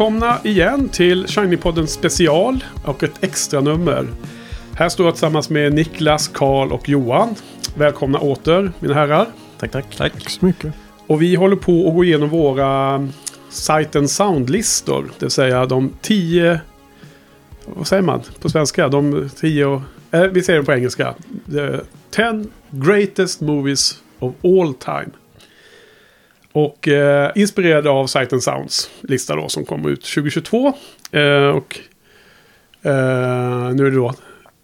Välkomna 0.00 0.38
igen 0.44 0.88
till 0.88 1.26
Shiny-podden 1.26 1.86
special 1.86 2.64
och 2.84 3.02
ett 3.02 3.24
extra 3.24 3.60
nummer. 3.60 4.06
Här 4.74 4.88
står 4.88 5.06
jag 5.06 5.14
tillsammans 5.14 5.50
med 5.50 5.74
Niklas, 5.74 6.28
Karl 6.28 6.72
och 6.72 6.88
Johan. 6.88 7.34
Välkomna 7.74 8.18
åter 8.18 8.72
mina 8.80 8.94
herrar. 8.94 9.26
Tack, 9.58 9.70
tack. 9.70 9.96
Tack 9.96 10.30
så 10.30 10.46
mycket. 10.46 10.74
Och 11.06 11.22
vi 11.22 11.34
håller 11.34 11.56
på 11.56 11.88
att 11.88 11.94
gå 11.94 12.04
igenom 12.04 12.28
våra 12.28 13.08
Sight 13.50 13.96
and 13.96 14.10
Sound-listor. 14.10 15.02
Det 15.02 15.24
vill 15.24 15.30
säga 15.30 15.66
de 15.66 15.92
tio... 16.00 16.60
Vad 17.64 17.86
säger 17.86 18.02
man 18.02 18.22
på 18.40 18.48
svenska? 18.48 18.88
De 18.88 19.30
tio... 19.36 19.82
Eh, 20.10 20.22
vi 20.22 20.42
säger 20.42 20.58
det 20.58 20.64
på 20.64 20.72
engelska. 20.72 21.14
The 21.50 21.80
ten 22.10 22.50
greatest 22.70 23.40
movies 23.40 24.02
of 24.18 24.34
all 24.44 24.74
time. 24.74 25.10
Och 26.52 26.88
eh, 26.88 27.32
inspirerad 27.34 27.86
av 27.86 28.06
Sight 28.06 28.32
and 28.32 28.42
Sounds 28.42 28.90
lista 29.00 29.36
då 29.36 29.48
som 29.48 29.64
kommer 29.64 29.90
ut 29.90 30.04
2022. 30.04 30.72
Eh, 31.12 31.46
och 31.46 31.78
eh, 32.82 33.72
nu 33.74 33.86
är 33.86 33.90
det 33.90 33.96
då 33.96 34.14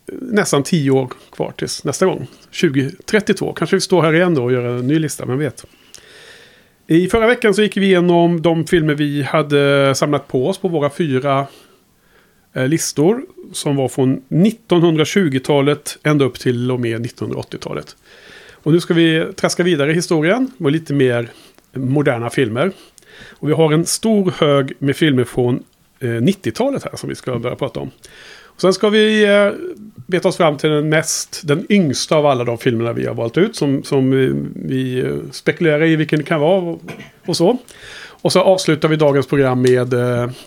nästan 0.07 0.63
tio 0.63 0.91
år 0.91 1.11
kvar 1.33 1.53
tills 1.57 1.85
nästa 1.85 2.07
gång. 2.07 2.27
2032. 2.61 3.53
Kanske 3.53 3.77
vi 3.77 3.81
står 3.81 4.03
här 4.03 4.15
igen 4.15 4.35
då 4.35 4.45
och 4.45 4.53
gör 4.53 4.79
en 4.79 4.87
ny 4.87 4.99
lista, 4.99 5.27
vem 5.27 5.39
vet. 5.39 5.65
I 6.87 7.09
förra 7.09 7.27
veckan 7.27 7.55
så 7.55 7.63
gick 7.63 7.77
vi 7.77 7.87
igenom 7.87 8.43
de 8.43 8.67
filmer 8.67 8.95
vi 8.95 9.23
hade 9.23 9.95
samlat 9.95 10.29
på 10.29 10.49
oss 10.49 10.59
på 10.59 10.69
våra 10.69 10.91
fyra 10.91 11.47
eh, 12.53 12.69
listor. 12.69 13.23
Som 13.53 13.77
var 13.77 13.89
från 13.89 14.23
1920-talet 14.29 15.99
ända 16.03 16.25
upp 16.25 16.39
till 16.39 16.71
och 16.71 16.81
med 16.81 17.07
1980-talet. 17.07 17.97
Och 18.53 18.73
nu 18.73 18.81
ska 18.81 18.95
vi 18.95 19.27
traska 19.37 19.63
vidare 19.63 19.91
i 19.91 19.95
historien 19.95 20.51
och 20.59 20.71
lite 20.71 20.95
mer 20.95 21.31
moderna 21.77 22.31
filmer. 22.31 22.73
Och 23.31 23.49
vi 23.49 23.53
har 23.53 23.73
en 23.73 23.87
stor 23.87 24.33
hög 24.39 24.73
med 24.79 24.97
filmer 24.97 25.25
från 25.25 25.63
eh, 26.01 26.07
90-talet 26.07 26.85
här 26.85 26.97
som 26.97 27.09
vi 27.09 27.15
ska 27.15 27.39
börja 27.39 27.57
prata 27.57 27.81
om. 27.81 27.91
Och 28.45 28.61
sen 28.61 28.73
ska 28.73 28.89
vi 28.89 29.25
eh, 29.25 29.51
beta 30.07 30.29
oss 30.29 30.37
fram 30.37 30.57
till 30.57 30.71
den 30.71 30.89
mest, 30.89 31.43
den 31.45 31.67
yngsta 31.73 32.17
av 32.17 32.27
alla 32.27 32.45
de 32.45 32.59
filmerna 32.59 32.93
vi 32.93 33.07
har 33.07 33.15
valt 33.15 33.39
ut. 33.39 33.57
Som, 33.57 33.83
som 33.83 34.13
eh, 34.13 34.19
vi, 34.19 34.35
vi 34.55 35.13
spekulerar 35.33 35.85
i 35.85 35.97
vilken 35.97 36.19
det 36.19 36.25
kan 36.25 36.41
vara 36.41 36.63
och, 36.63 36.83
och 37.27 37.37
så. 37.37 37.59
Och 38.23 38.33
så 38.33 38.41
avslutar 38.41 38.89
vi 38.89 38.97
dagens 38.97 39.27
program 39.27 39.63
med 39.63 39.95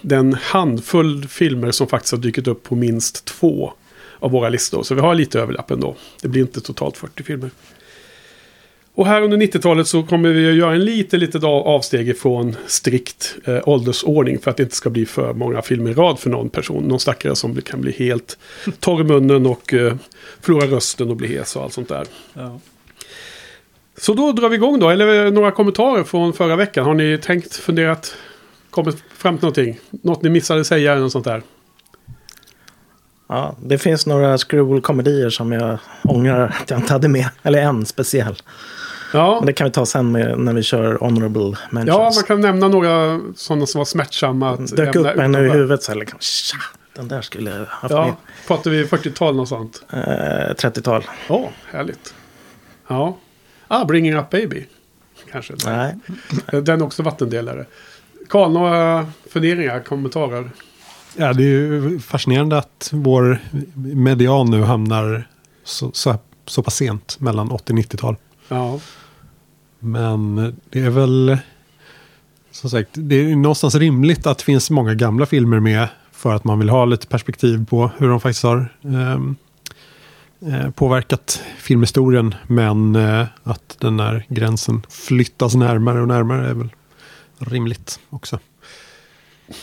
den 0.02 0.34
handfull 0.34 1.28
filmer 1.28 1.72
som 1.72 1.88
faktiskt 1.88 2.14
har 2.14 2.20
dykt 2.20 2.48
upp 2.48 2.64
på 2.64 2.76
minst 2.76 3.26
två 3.26 3.74
av 4.20 4.32
våra 4.32 4.50
listor. 4.50 4.84
Så 4.84 4.96
vi 4.96 5.02
har 5.02 5.16
lite 5.16 5.40
överlapp 5.40 5.72
ändå. 5.72 5.96
Det 6.22 6.28
blir 6.28 6.42
inte 6.42 6.62
totalt 6.62 6.98
40 6.98 7.24
filmer. 7.24 7.50
Och 8.94 9.08
här 9.08 9.22
under 9.22 9.38
90-talet 9.38 9.88
så 9.88 10.04
kommer 10.04 10.30
vi 10.30 10.50
att 10.50 10.56
göra 10.56 10.74
en 10.74 10.86
lite, 10.86 11.18
litet 11.18 11.44
avsteg 11.44 12.10
ifrån 12.10 12.56
strikt 12.68 13.36
eh, 13.46 13.60
åldersordning. 13.66 14.40
För 14.40 14.52
att 14.52 14.58
det 14.58 14.64
inte 14.64 14.76
ska 14.76 14.90
bli 14.90 15.06
för 15.06 15.34
många 15.34 15.62
filmer 15.62 15.92
i 15.92 15.94
rad 15.94 16.20
för 16.20 16.30
någon 16.30 16.50
person. 16.50 16.84
Någon 16.84 17.00
stackare 17.00 17.36
som 17.36 17.62
kan 17.62 17.82
bli 17.82 17.92
helt 17.92 18.38
torr 18.80 19.02
i 19.02 19.04
munnen 19.04 19.46
och 19.46 19.74
eh, 19.74 19.96
förlora 20.42 20.66
rösten 20.66 21.10
och 21.10 21.16
bli 21.16 21.28
hes 21.28 21.56
och 21.56 21.64
allt 21.64 21.74
sånt 21.74 21.90
där. 21.90 22.06
Ja. 22.34 22.60
Så 23.98 24.14
då 24.14 24.32
drar 24.32 24.50
vi 24.50 24.56
igång 24.56 24.80
då. 24.80 24.90
Eller 24.90 25.32
några 25.32 25.52
kommentarer 25.52 26.04
från 26.04 26.34
förra 26.34 26.56
veckan. 26.56 26.86
Har 26.86 26.94
ni 26.94 27.18
tänkt, 27.18 27.56
funderat, 27.56 28.16
kommit 28.70 29.04
fram 29.18 29.38
till 29.38 29.44
någonting? 29.44 29.80
Något 29.90 30.22
ni 30.22 30.30
missade 30.30 30.66
säga 30.66 30.92
eller 30.92 31.02
något 31.02 31.12
sånt 31.12 31.26
där? 31.26 31.42
Ja, 33.30 33.56
det 33.60 33.78
finns 33.78 34.06
några 34.06 34.38
screwball-komedier 34.38 35.30
som 35.30 35.52
jag 35.52 35.80
ångrar 36.04 36.56
att 36.62 36.70
jag 36.70 36.80
inte 36.80 36.94
hade 36.94 37.08
med. 37.08 37.30
Eller 37.44 37.62
en 37.62 37.86
speciell. 37.86 38.36
Ja. 39.14 39.36
Men 39.40 39.46
det 39.46 39.54
kan 39.54 39.66
vi 39.66 39.72
ta 39.72 39.86
sen 39.86 40.12
med, 40.12 40.40
när 40.40 40.54
vi 40.54 40.64
kör 40.64 40.96
honorable 40.96 41.58
mentions. 41.70 41.88
Ja, 41.88 42.12
man 42.16 42.24
kan 42.24 42.42
nämna 42.42 42.68
några 42.68 43.20
sådana 43.36 43.66
som 43.66 43.80
var 43.80 43.86
smärtsamma. 43.86 44.50
Att 44.50 44.76
Dök 44.76 44.96
upp 44.96 45.18
en 45.18 45.36
i 45.36 45.38
huvudet 45.38 45.84
så 45.84 45.92
här, 45.92 46.00
liksom, 46.00 46.20
tja, 46.20 46.58
den 46.94 47.08
där 47.08 47.22
skulle 47.22 47.52
jag 47.52 47.66
haft 47.66 47.94
ja, 47.94 48.06
med. 48.06 48.14
Pratar 48.48 48.72
vi 48.72 48.84
40-tal 48.84 49.36
något 49.36 49.50
sånt? 49.50 49.84
Eh, 49.90 49.98
30-tal. 49.98 51.04
Åh, 51.30 51.38
oh, 51.38 51.50
härligt. 51.72 52.14
Ja. 52.88 53.18
Ah, 53.68 53.86
Bringing 53.86 54.16
Up 54.16 54.30
Baby. 54.30 54.66
Kanske. 55.32 55.54
Nej. 55.66 55.96
Den 56.52 56.82
är 56.82 56.86
också 56.86 57.04
vattendelare. 57.04 57.66
Karl, 58.30 58.52
några 58.52 59.08
funderingar, 59.30 59.80
kommentarer? 59.80 60.50
Ja, 61.16 61.34
det 61.34 61.44
är 61.44 61.48
ju 61.48 62.00
fascinerande 62.00 62.58
att 62.58 62.90
vår 62.94 63.40
median 63.76 64.52
nu 64.52 64.62
hamnar 64.62 65.28
så, 65.64 65.92
så, 65.94 66.18
så 66.46 66.64
pass 66.64 66.76
sent 66.76 67.20
mellan 67.20 67.52
80 67.52 67.74
och 67.74 67.80
90-tal. 67.80 68.16
Ja. 68.48 68.80
Men 69.80 70.36
det 70.70 70.80
är 70.80 70.90
väl 70.90 71.38
som 72.52 72.70
sagt, 72.70 72.90
det 72.94 73.16
är 73.16 73.36
någonstans 73.36 73.76
rimligt 73.76 74.28
att 74.28 74.38
det 74.38 74.44
finns 74.44 74.70
många 74.70 74.94
gamla 74.94 75.26
filmer 75.26 75.60
med 75.60 75.88
för 76.12 76.36
att 76.36 76.44
man 76.44 76.60
vill 76.60 76.70
ha 76.70 76.86
lite 76.86 77.08
perspektiv 77.08 77.66
på 77.66 77.92
hur 77.98 78.10
de 78.10 78.20
faktiskt 78.22 78.44
har 78.44 78.74
ehm, 78.84 79.36
eh, 80.42 80.70
påverkat 80.72 81.44
filmhistorien. 81.58 82.36
Men 82.48 82.96
eh, 82.96 83.26
att 83.44 83.78
den 83.80 84.00
här 84.00 84.26
gränsen 84.30 84.86
flyttas 84.90 85.56
närmare 85.56 86.02
och 86.02 86.08
närmare 86.08 86.50
är 86.50 86.54
väl 86.54 86.70
rimligt 87.38 88.00
också. 88.10 88.40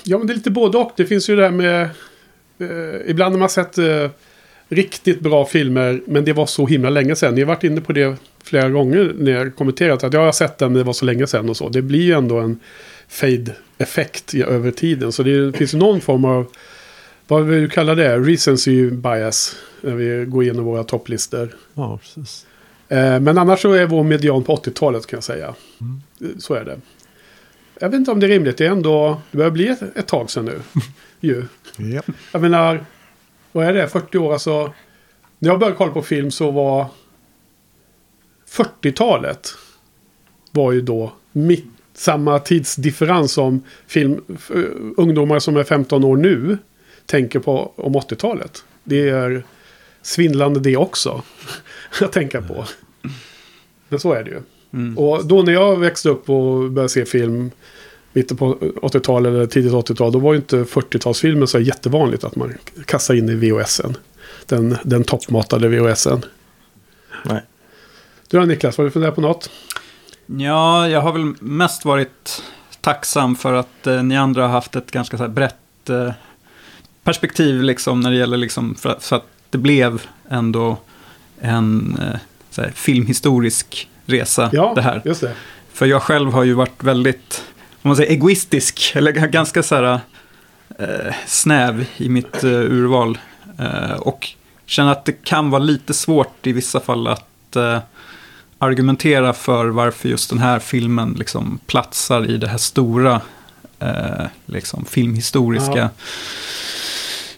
Ja, 0.05 0.19
men 0.19 0.27
det 0.27 0.33
är 0.33 0.35
lite 0.35 0.51
både 0.51 0.79
och. 0.79 0.93
Det 0.97 1.07
finns 1.07 1.31
ju 1.31 1.37
det 1.37 1.43
här 1.43 1.51
med... 1.51 1.83
Eh, 2.59 3.11
ibland 3.11 3.35
har 3.35 3.39
man 3.39 3.49
sett 3.49 3.79
eh, 3.79 4.11
riktigt 4.69 5.21
bra 5.21 5.47
filmer, 5.47 6.01
men 6.07 6.25
det 6.25 6.33
var 6.33 6.47
så 6.47 6.67
himla 6.67 6.91
länge 6.91 7.17
sedan. 7.17 7.35
Ni 7.35 7.41
har 7.41 7.49
varit 7.49 7.65
inne 7.65 7.81
på 7.81 7.93
det 7.93 8.17
flera 8.45 8.69
gånger 8.69 9.13
när 9.19 9.33
jag 9.33 9.57
kommenterat. 9.57 10.05
Att 10.05 10.13
jag 10.13 10.21
har 10.21 10.33
sett 10.33 10.59
den, 10.59 10.73
men 10.73 10.79
det 10.79 10.85
var 10.85 10.93
så 10.93 11.05
länge 11.05 11.27
sedan 11.27 11.49
och 11.49 11.57
så. 11.57 11.69
Det 11.69 11.83
blir 11.83 12.03
ju 12.03 12.13
ändå 12.13 12.39
en 12.39 12.61
fade-effekt 13.09 14.35
över 14.35 14.71
tiden. 14.71 15.13
Så 15.13 15.23
det 15.23 15.57
finns 15.57 15.75
ju 15.75 15.79
någon 15.79 16.01
form 16.01 16.25
av... 16.25 16.47
Vad 17.29 17.45
vill 17.45 17.63
du 17.63 17.69
kalla 17.69 17.95
det? 17.95 18.19
Recency 18.19 18.91
bias. 18.91 19.57
När 19.81 19.95
vi 19.95 20.25
går 20.25 20.43
igenom 20.43 20.65
våra 20.65 20.85
topplistor. 20.85 21.57
Ja, 21.75 21.99
precis. 21.99 22.47
Eh, 22.89 23.21
men 23.21 23.39
annars 23.39 23.63
så 23.63 23.73
är 23.73 23.87
vår 23.87 24.05
median 24.05 24.45
på 24.45 24.57
80-talet 24.57 25.07
kan 25.07 25.17
jag 25.17 25.25
säga. 25.25 25.55
Mm. 25.81 26.41
Så 26.41 26.55
är 26.55 26.65
det. 26.65 26.77
Jag 27.79 27.89
vet 27.89 27.99
inte 27.99 28.11
om 28.11 28.21
det 28.21 28.27
är 28.27 28.29
rimligt. 28.29 28.59
Det 28.59 28.67
är 28.67 28.71
ändå... 28.71 29.21
Det 29.31 29.37
börjar 29.37 29.51
bli 29.51 29.69
ett, 29.69 29.83
ett 29.97 30.07
tag 30.07 30.31
sedan 30.31 30.45
nu. 30.45 30.61
ju. 31.21 31.45
Yep. 31.79 32.05
Jag 32.33 32.43
menar... 32.43 32.85
Vad 33.53 33.67
är 33.67 33.73
det? 33.73 33.89
40 33.89 34.19
år 34.19 34.33
alltså. 34.33 34.73
När 35.39 35.51
jag 35.51 35.59
började 35.59 35.77
kolla 35.77 35.93
på 35.93 36.03
film 36.03 36.31
så 36.31 36.51
var 36.51 36.87
40-talet 38.49 39.49
var 40.51 40.73
ju 40.73 40.81
då 40.81 41.13
mitt, 41.33 41.67
samma 41.95 42.39
tidsdifferens 42.39 43.33
som 43.33 43.63
film, 43.87 44.21
ungdomar 44.97 45.39
som 45.39 45.57
är 45.57 45.65
15 45.65 46.05
år 46.05 46.17
nu 46.17 46.59
tänker 47.07 47.39
på 47.39 47.73
om 47.77 47.95
80-talet. 47.95 48.65
Det 48.85 49.09
är 49.09 49.45
svindlande 50.03 50.61
det 50.61 50.77
också. 50.77 51.23
att 52.01 52.13
tänka 52.13 52.43
på. 52.43 52.65
Men 53.89 54.01
så 54.01 54.13
är 54.13 54.25
det 54.25 54.31
ju. 54.31 54.41
Mm. 54.73 54.99
Och 54.99 55.27
då 55.27 55.43
när 55.43 55.53
jag 55.53 55.77
växte 55.77 56.09
upp 56.09 56.31
och 56.31 56.71
började 56.71 56.89
se 56.89 57.05
film 57.05 57.51
mitten 58.13 58.37
på 58.37 58.55
80-talet 58.55 59.31
eller 59.31 59.47
tidigt 59.47 59.73
80-tal. 59.73 60.13
Då 60.13 60.19
var 60.19 60.33
ju 60.33 60.37
inte 60.37 60.57
40-talsfilmer 60.57 61.47
så 61.47 61.59
jättevanligt 61.59 62.25
att 62.25 62.37
man 62.37 62.55
kastade 62.85 63.19
in 63.19 63.29
i 63.29 63.35
VHSen. 63.35 63.97
Den, 64.47 64.77
den 64.83 65.05
toppmatade 65.05 65.69
VHSen. 65.69 66.25
Nej. 67.25 67.43
Du 68.29 68.39
då 68.39 68.45
Niklas, 68.45 68.77
har 68.77 68.85
du 68.85 68.91
funderat 68.91 69.15
på 69.15 69.21
något? 69.21 69.51
Ja, 70.27 70.89
jag 70.89 71.01
har 71.01 71.13
väl 71.13 71.35
mest 71.41 71.85
varit 71.85 72.43
tacksam 72.81 73.37
för 73.37 73.53
att 73.53 73.87
eh, 73.87 74.03
ni 74.03 74.17
andra 74.17 74.43
har 74.43 74.49
haft 74.49 74.77
ett 74.77 74.91
ganska 74.91 75.17
så 75.17 75.23
här 75.23 75.31
brett 75.31 75.91
eh, 75.91 76.13
perspektiv 77.03 77.63
liksom 77.63 78.01
när 78.01 78.11
det 78.11 78.17
gäller 78.17 78.37
liksom 78.37 78.75
för, 78.75 78.97
för, 79.01 79.17
att 79.17 79.27
det 79.51 79.59
blev 79.59 80.03
ändå 80.29 80.77
en 81.41 81.99
eh, 82.01 82.19
så 82.51 82.63
här, 82.63 82.71
filmhistorisk 82.71 83.89
resa 84.07 84.51
ja, 84.53 84.73
det 84.75 84.83
här. 84.83 85.03
Just 85.05 85.21
det. 85.21 85.33
För 85.73 85.87
jag 85.87 86.03
själv 86.03 86.33
har 86.33 86.45
ju 86.45 86.53
varit 86.53 86.83
väldigt, 86.83 87.45
om 87.83 87.89
man 87.89 87.97
säger 87.97 88.11
egoistisk, 88.11 88.93
eller 88.95 89.13
ganska 89.13 89.63
så 89.63 89.75
här 89.75 90.01
eh, 90.79 91.15
snäv 91.27 91.85
i 91.97 92.09
mitt 92.09 92.45
eh, 92.45 92.51
urval. 92.51 93.19
Eh, 93.59 93.97
och 93.97 94.29
känner 94.67 94.93
att 94.93 95.05
det 95.05 95.25
kan 95.25 95.51
vara 95.51 95.63
lite 95.63 95.95
svårt 95.95 96.47
i 96.47 96.53
vissa 96.53 96.81
fall 96.81 97.07
att, 97.07 97.23
argumentera 98.59 99.33
för 99.33 99.67
varför 99.67 100.09
just 100.09 100.31
den 100.31 100.39
här 100.39 100.59
filmen 100.59 101.15
liksom 101.19 101.61
platsar 101.67 102.31
i 102.31 102.37
det 102.37 102.49
här 102.49 102.59
stora 102.59 103.21
eh, 103.79 104.27
liksom 104.47 104.85
filmhistoriska 104.85 105.79
ja. 105.79 105.89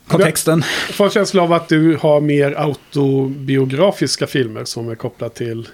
kontexten. 0.06 0.64
Jag 0.86 0.94
får 0.94 1.04
en 1.04 1.10
känsla 1.10 1.42
av 1.42 1.52
att 1.52 1.68
du 1.68 1.96
har 1.96 2.20
mer 2.20 2.54
autobiografiska 2.58 4.26
filmer 4.26 4.64
som 4.64 4.88
är 4.88 4.94
kopplat 4.94 5.34
till 5.34 5.68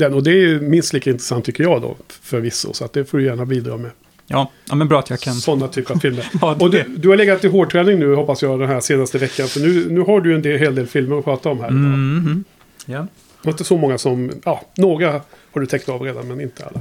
den. 0.00 0.14
Och 0.14 0.22
det 0.22 0.30
är 0.30 0.60
minst 0.60 0.92
lika 0.92 1.10
intressant 1.10 1.44
tycker 1.44 1.64
jag 1.64 1.82
då 1.82 1.96
förvisso. 2.08 2.72
Så 2.72 2.84
att 2.84 2.92
det 2.92 3.04
får 3.04 3.18
du 3.18 3.24
gärna 3.24 3.44
bidra 3.44 3.76
med. 3.76 3.90
Ja, 4.26 4.50
ja 4.68 4.74
men 4.74 4.88
bra 4.88 4.98
att 4.98 5.10
jag 5.10 5.20
kan. 5.20 5.34
Sådana 5.34 5.68
typer 5.68 5.94
av 5.94 5.98
filmer. 5.98 6.30
ja, 6.40 6.56
och 6.60 6.70
du, 6.70 6.84
du, 6.96 7.08
har 7.08 7.16
legat 7.16 7.44
i 7.44 7.48
hårdträning 7.48 7.98
nu 7.98 8.14
hoppas 8.14 8.42
jag 8.42 8.60
den 8.60 8.68
här 8.68 8.80
senaste 8.80 9.18
veckan. 9.18 9.48
För 9.48 9.60
nu, 9.60 9.90
nu 9.90 10.00
har 10.00 10.20
du 10.20 10.34
en 10.34 10.42
del, 10.42 10.58
hel 10.58 10.74
del 10.74 10.86
filmer 10.86 11.18
att 11.18 11.24
prata 11.24 11.48
om 11.48 11.60
här. 11.60 11.68
Mm 11.68 12.20
-hmm. 12.20 12.44
Ja. 12.92 13.06
Var 13.42 13.52
inte 13.52 13.64
så 13.64 13.76
många 13.76 13.98
som, 13.98 14.30
ja, 14.44 14.62
några 14.74 15.10
har 15.52 15.60
du 15.60 15.66
täckt 15.66 15.88
av 15.88 16.02
redan 16.02 16.28
men 16.28 16.40
inte 16.40 16.64
alla. 16.64 16.80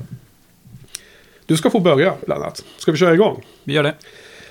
Du 1.45 1.57
ska 1.57 1.69
få 1.69 1.79
börja 1.79 2.13
bland 2.25 2.43
annat. 2.43 2.63
Ska 2.77 2.91
vi 2.91 2.97
köra 2.97 3.13
igång? 3.13 3.45
Vi 3.63 3.73
gör 3.73 3.83
det. 3.83 3.95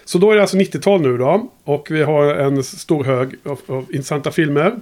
Så 0.05 0.19
då 0.19 0.31
är 0.31 0.37
det 0.37 0.41
alltså 0.41 0.57
90-tal 0.57 1.01
nu 1.01 1.19
då. 1.19 1.51
Och 1.65 1.91
vi 1.91 2.03
har 2.03 2.35
en 2.35 2.65
stor 2.65 3.05
hög 3.05 3.35
av, 3.45 3.61
av 3.67 3.85
intressanta 3.91 4.31
filmer. 4.31 4.77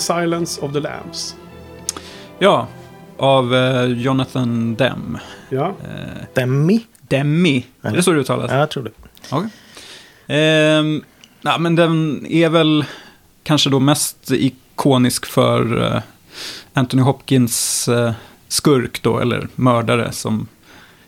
The 0.00 0.04
Silence 0.06 0.60
of 0.60 0.72
the 0.72 0.80
Lambs. 0.80 1.36
Ja, 2.38 2.68
av 3.16 3.54
uh, 3.54 3.84
Jonathan 3.84 4.74
Demme. 4.74 5.20
Ja. 5.48 5.66
Uh, 5.66 6.24
Demi? 6.34 6.86
Demi. 7.00 7.66
Är 7.82 7.96
det 7.96 8.02
så 8.02 8.12
det 8.12 8.20
uttalas? 8.20 8.50
Ja, 8.50 8.58
jag 8.58 8.70
tror 8.70 8.84
det. 8.84 8.90
Okay. 9.36 9.48
Uh, 10.28 11.02
ja, 11.42 11.58
men 11.58 11.76
den 11.76 12.26
är 12.26 12.48
väl 12.48 12.84
kanske 13.42 13.70
då 13.70 13.80
mest 13.80 14.30
ikonisk 14.30 15.26
för 15.26 15.78
uh, 15.78 16.00
Anthony 16.72 17.02
Hopkins 17.02 17.88
uh, 17.88 18.12
skurk 18.48 19.02
då, 19.02 19.18
eller 19.18 19.48
mördare 19.54 20.12
som 20.12 20.48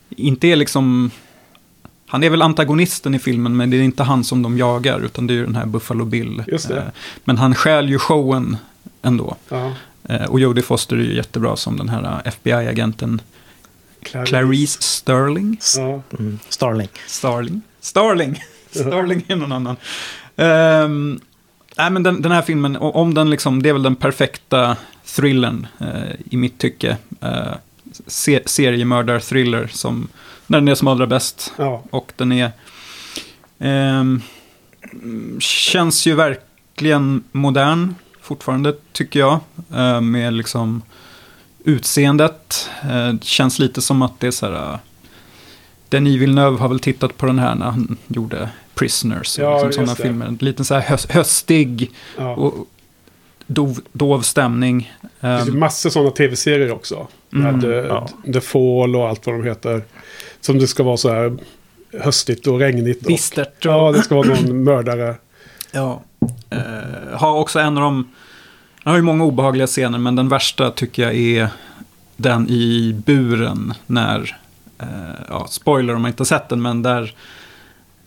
inte 0.09 0.47
är 0.47 0.57
liksom... 0.57 1.11
Han 2.07 2.25
är 2.25 2.31
väl 2.31 2.43
antagonisten 2.43 3.15
i 3.15 3.19
filmen, 3.19 3.57
men 3.57 3.71
det 3.71 3.77
är 3.77 3.83
inte 3.83 4.03
han 4.03 4.25
som 4.25 4.43
de 4.43 4.59
jagar, 4.59 5.01
utan 5.01 5.27
det 5.27 5.33
är 5.33 5.37
ju 5.37 5.47
den 5.47 5.57
här 5.57 5.67
Buffalo 5.67 6.05
Bill. 6.05 6.45
Just 6.47 6.69
det. 6.69 6.93
Men 7.25 7.39
han 7.39 7.55
stjäl 7.55 7.89
ju 7.89 7.99
showen 7.99 8.57
ändå. 9.03 9.37
Ja. 9.49 9.73
Eh, 10.09 10.25
och 10.25 10.41
Jodie 10.41 10.63
Foster 10.63 10.97
är 10.97 11.01
ju 11.01 11.15
jättebra 11.15 11.57
som 11.57 11.77
den 11.77 11.89
här 11.89 12.03
eh, 12.03 12.29
FBI-agenten 12.29 13.21
Clarice, 14.03 14.29
Clarice 14.31 14.83
Sterling. 14.83 15.59
Ja. 15.77 16.03
Mm. 16.19 16.39
Starling. 16.49 16.89
Starling. 17.07 17.63
Starling. 17.81 18.43
Starling 18.71 19.25
är 19.29 19.37
någon 19.37 19.53
annan. 19.53 19.77
Um, 20.37 21.21
nej, 21.77 21.91
men 21.91 22.03
den, 22.03 22.23
den, 22.23 22.33
här 22.33 22.43
filmen, 22.43 22.77
om 22.77 23.15
den 23.15 23.31
liksom, 23.31 23.63
det 23.63 23.69
är 23.69 23.73
väl 23.73 23.83
den 23.83 23.97
perfekta 23.97 24.77
thrillern 25.17 25.67
uh, 25.81 26.13
i 26.31 26.37
mitt 26.37 26.59
tycke. 26.59 26.97
Uh, 27.25 27.55
se, 28.07 28.43
seriemördar-thriller 28.47 29.67
som, 29.67 30.09
när 30.47 30.61
den 30.61 30.69
är 30.69 30.75
som 30.75 30.89
allra 30.89 31.07
bäst. 31.07 31.53
Ja. 31.57 31.83
Och 31.91 32.13
den 32.17 32.33
är, 32.33 32.51
um, 33.59 34.23
känns 35.41 36.07
ju 36.07 36.15
verkligen 36.15 37.25
modern 37.33 37.95
fortfarande, 38.23 38.75
tycker 38.93 39.21
jag. 39.21 39.41
Eh, 39.75 40.01
med 40.01 40.33
liksom 40.33 40.83
utseendet. 41.65 42.71
Eh, 42.83 43.19
känns 43.21 43.59
lite 43.59 43.83
som 43.83 44.03
att 44.03 44.21
det 44.21 44.27
är 44.27 44.31
så 44.31 44.47
här... 44.47 44.73
Eh, 44.73 44.79
Denis 45.89 46.21
Villeneuve 46.21 46.59
har 46.59 46.69
väl 46.69 46.81
tittat 46.81 47.17
på 47.19 47.27
den 47.27 47.39
här 47.39 47.55
när 47.55 47.67
han 47.67 47.97
gjorde 48.07 48.49
Prisoners. 48.75 49.39
Ja, 49.39 49.65
liksom 49.65 49.73
sådana 49.73 49.95
filmer. 49.95 50.37
Lite 50.41 50.65
så 50.65 50.75
här 50.75 50.81
höst, 50.81 51.11
höstig 51.11 51.91
ja. 52.19 52.35
och 52.35 52.55
dov, 53.47 53.81
dov 53.93 54.21
stämning. 54.21 54.93
Det 55.21 55.45
finns 55.45 55.57
massor 55.57 55.91
sådana 55.91 56.11
tv-serier 56.11 56.73
också. 56.73 57.09
Mm, 57.33 57.61
The, 57.61 57.69
ja. 57.69 58.09
The 58.33 58.41
Fall 58.41 58.97
och 58.97 59.09
allt 59.09 59.27
vad 59.27 59.35
de 59.35 59.45
heter. 59.45 59.83
Som 60.41 60.59
det 60.59 60.67
ska 60.67 60.83
vara 60.83 60.97
så 60.97 61.11
här 61.11 61.39
höstigt 61.93 62.47
och 62.47 62.59
regnigt. 62.59 63.07
Bistert. 63.07 63.67
Och, 63.67 63.73
ja, 63.73 63.93
det 63.93 64.03
ska 64.03 64.15
vara 64.15 64.29
någon 64.29 64.65
mördare. 64.65 65.15
Ja. 65.73 66.03
Uh, 66.55 67.17
har 67.17 67.33
också 67.33 67.59
en 67.59 67.79
av 67.79 67.83
de... 67.83 68.09
Han 68.85 68.91
har 68.91 68.99
ju 68.99 69.03
många 69.03 69.25
obehagliga 69.25 69.67
scener, 69.67 69.99
men 69.99 70.17
den 70.17 70.29
värsta 70.29 70.71
tycker 70.71 71.03
jag 71.03 71.15
är 71.15 71.49
den 72.17 72.49
i 72.49 72.95
buren 73.07 73.75
när... 73.87 74.37
Uh, 74.83 74.89
ja, 75.29 75.47
spoiler 75.51 75.95
om 75.95 76.03
man 76.03 76.09
inte 76.09 76.21
har 76.21 76.27
sett 76.27 76.49
den, 76.49 76.63
men 76.63 76.83
där 76.83 77.15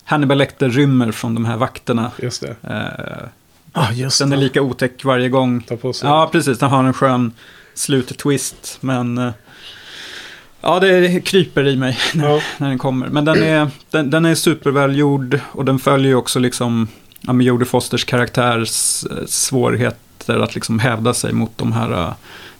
Hannibal 0.04 0.38
Lecter 0.38 0.68
rymmer 0.68 1.12
från 1.12 1.34
de 1.34 1.44
här 1.44 1.56
vakterna. 1.56 2.10
Just 2.22 2.40
det. 2.40 2.56
Uh, 2.70 3.28
ah, 3.72 3.92
just 3.92 4.18
den 4.18 4.32
är 4.32 4.36
lika 4.36 4.62
otäck 4.62 5.04
varje 5.04 5.28
gång. 5.28 5.62
Ta 5.62 5.76
på 5.76 5.92
sig. 5.92 6.08
Ja, 6.08 6.28
precis. 6.32 6.58
Den 6.58 6.70
har 6.70 6.84
en 6.84 6.92
skön 6.92 7.32
sluttwist, 7.74 8.78
men... 8.80 9.32
Ja, 10.60 10.80
det 10.80 11.20
kryper 11.20 11.66
i 11.66 11.76
mig 11.76 11.98
när, 12.14 12.28
ja. 12.28 12.40
när 12.58 12.68
den 12.68 12.78
kommer. 12.78 13.08
Men 13.08 13.24
den 13.24 13.42
är, 13.42 13.70
den, 13.90 14.10
den 14.10 14.24
är 14.24 14.34
supervälgjord 14.34 15.40
och 15.52 15.64
den 15.64 15.78
följer 15.78 16.08
ju 16.08 16.14
också 16.14 16.38
liksom 16.38 16.88
ja, 17.26 17.32
med 17.32 17.46
Jodie 17.46 17.66
Fosters 17.66 18.04
karaktärs 18.04 19.04
eh, 19.04 19.26
svårigheter 19.26 20.38
att 20.38 20.54
liksom 20.54 20.78
hävda 20.78 21.14
sig 21.14 21.32
mot 21.32 21.58
de 21.58 21.72
här, 21.72 21.92
eh, 21.92 22.14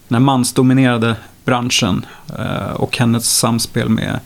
den 0.08 0.16
här 0.16 0.20
mansdominerade 0.20 1.16
branschen. 1.44 2.06
Eh, 2.38 2.72
och 2.72 2.98
hennes 2.98 3.38
samspel 3.38 3.88
med 3.88 4.20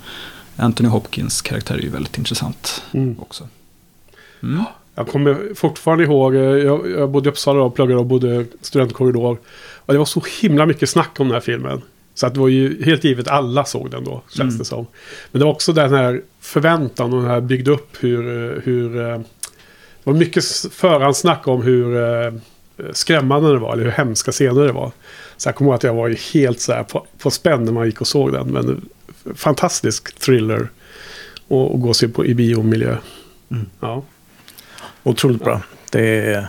Anthony 0.56 0.88
Hopkins 0.88 1.42
karaktär 1.42 1.75
är 1.75 1.82
ju 1.82 1.88
väldigt 1.88 2.18
intressant 2.18 2.82
mm. 2.92 3.16
också. 3.20 3.49
Mm. 4.42 4.64
Jag 4.94 5.09
kommer 5.09 5.54
fortfarande 5.54 6.04
ihåg, 6.04 6.35
jag, 6.35 6.90
jag 6.90 7.11
bodde 7.11 7.28
i 7.28 7.32
Uppsala 7.32 7.62
och 7.62 7.75
pluggade 7.75 8.00
och 8.00 8.06
bodde 8.06 8.47
studentkorridor. 8.61 9.38
Och 9.76 9.92
det 9.92 9.99
var 9.99 10.04
så 10.04 10.23
himla 10.40 10.66
mycket 10.66 10.90
snack 10.90 11.20
om 11.20 11.28
den 11.28 11.35
här 11.35 11.40
filmen. 11.40 11.82
Så 12.14 12.26
att 12.26 12.35
det 12.35 12.40
var 12.40 12.49
ju 12.49 12.85
helt 12.85 13.04
givet 13.04 13.28
alla 13.28 13.64
såg 13.64 13.90
den 13.90 14.04
då, 14.04 14.23
känns 14.28 14.40
mm. 14.40 14.59
det 14.59 14.64
som. 14.64 14.87
Men 15.32 15.38
det 15.38 15.44
var 15.44 15.52
också 15.52 15.73
den 15.73 15.94
här 15.94 16.23
förväntan 16.40 17.12
och 17.12 17.20
den 17.20 17.30
här 17.30 17.40
byggde 17.40 17.70
upp 17.70 17.97
hur, 18.00 18.23
hur 18.64 19.25
det 20.04 20.11
var 20.11 20.19
mycket 20.19 20.45
förhandsnack 20.73 21.49
om 21.49 21.62
hur 21.62 21.97
eh, 21.97 22.33
skrämmande 22.92 23.52
det 23.52 23.59
var, 23.59 23.73
eller 23.73 23.85
hur 23.85 23.90
hemska 23.90 24.33
scener 24.33 24.66
det 24.66 24.73
var. 24.73 24.92
Så 25.37 25.49
jag 25.49 25.57
kommer 25.57 25.71
ihåg 25.71 25.76
att 25.76 25.83
jag 25.83 25.95
var 25.95 26.33
helt 26.35 26.61
så 26.61 26.73
här 26.73 26.83
på, 26.83 27.07
på 27.19 27.30
spänn 27.30 27.64
när 27.64 27.73
man 27.73 27.87
gick 27.87 28.00
och 28.00 28.07
såg 28.07 28.33
den. 28.33 28.47
Men 28.47 28.88
fantastisk 29.35 30.19
thriller 30.19 30.61
att 31.45 31.80
gå 31.80 31.88
och 31.88 31.97
se 31.97 32.09
på 32.09 32.26
i 32.26 32.35
biomiljö. 32.35 32.97
Mm. 33.50 33.66
Ja. 33.80 34.02
Otroligt 35.02 35.45
bra. 35.45 35.62
Det 35.90 36.33
är, 36.33 36.47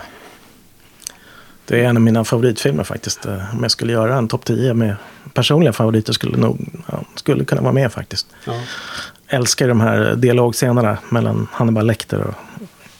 det 1.66 1.80
är 1.80 1.84
en 1.84 1.96
av 1.96 2.02
mina 2.02 2.24
favoritfilmer 2.24 2.84
faktiskt. 2.84 3.26
Eh, 3.26 3.54
om 3.54 3.62
jag 3.62 3.70
skulle 3.70 3.92
göra 3.92 4.16
en 4.16 4.28
topp 4.28 4.44
10 4.44 4.74
med 4.74 4.96
personliga 5.34 5.72
favoriter 5.72 6.12
skulle 6.12 6.36
nog 6.36 6.82
ja, 6.86 7.04
skulle 7.14 7.44
kunna 7.44 7.62
vara 7.62 7.72
med 7.72 7.92
faktiskt. 7.92 8.26
Ja. 8.46 8.60
Älskar 9.26 9.68
de 9.68 9.80
här 9.80 10.14
dialogscenerna 10.14 10.98
mellan 11.08 11.48
Hannibal 11.52 11.86
Lecter 11.86 12.20
och 12.20 12.34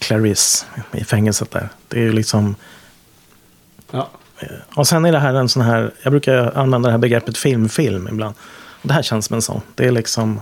Clarice 0.03 0.67
i 0.93 1.05
fängelset 1.05 1.51
där. 1.51 1.69
Det 1.89 1.97
är 1.97 2.03
ju 2.03 2.13
liksom... 2.13 2.55
Ja. 3.91 4.11
Eh, 4.39 4.49
och 4.75 4.89
sen 4.89 5.05
är 5.05 5.13
det 5.13 5.19
här 5.19 5.35
en 5.35 5.49
sån 5.49 5.63
här, 5.63 5.95
jag 6.03 6.13
brukar 6.13 6.59
använda 6.59 6.89
det 6.89 6.93
här 6.93 6.99
begreppet 6.99 7.39
filmfilm 7.39 8.09
ibland. 8.09 8.35
Och 8.83 8.89
det 8.89 8.95
här 8.95 9.03
känns 9.03 9.27
som 9.27 9.35
en 9.35 9.43
sån. 9.43 9.61
Det 9.75 9.87
är 9.87 9.91
liksom 9.91 10.41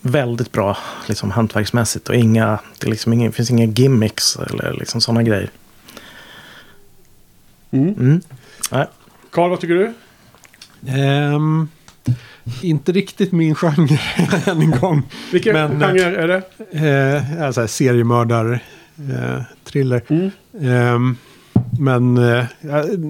väldigt 0.00 0.52
bra 0.52 0.76
liksom, 1.06 1.30
hantverksmässigt 1.30 2.08
och 2.08 2.14
inga, 2.14 2.58
det 2.78 2.86
är 2.86 2.90
liksom 2.90 3.12
inga, 3.12 3.32
finns 3.32 3.50
inga 3.50 3.64
gimmicks 3.64 4.36
eller 4.36 4.72
liksom 4.72 5.00
sådana 5.00 5.22
grejer. 5.22 5.50
Mm. 7.70 7.88
Mm. 7.88 8.20
Nej. 8.70 8.86
Carl, 9.30 9.50
vad 9.50 9.60
tycker 9.60 9.74
du? 9.74 9.94
Ehm, 10.86 11.68
inte 12.62 12.92
riktigt 12.92 13.32
min 13.32 13.54
genre 13.54 13.98
än 14.46 14.60
en 14.62 14.70
gång. 14.70 15.02
Vilken 15.32 15.52
Men, 15.52 15.82
eh, 15.82 15.88
genre 15.88 16.16
är 16.16 16.28
det? 16.28 16.42
Eh, 16.88 17.46
alltså 17.46 17.68
seriemördar, 17.68 18.60
eh, 18.96 19.42
thriller. 19.64 20.02
Mm. 20.08 20.30
Ehm, 20.60 21.16
men 21.78 22.16
eh, 22.18 22.44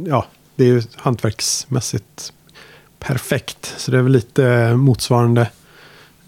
ja, 0.06 0.26
det 0.56 0.64
är 0.64 0.68
ju 0.68 0.82
hantverksmässigt 0.96 2.32
perfekt. 2.98 3.74
Så 3.76 3.90
det 3.90 3.98
är 3.98 4.02
väl 4.02 4.12
lite 4.12 4.74
motsvarande 4.74 5.50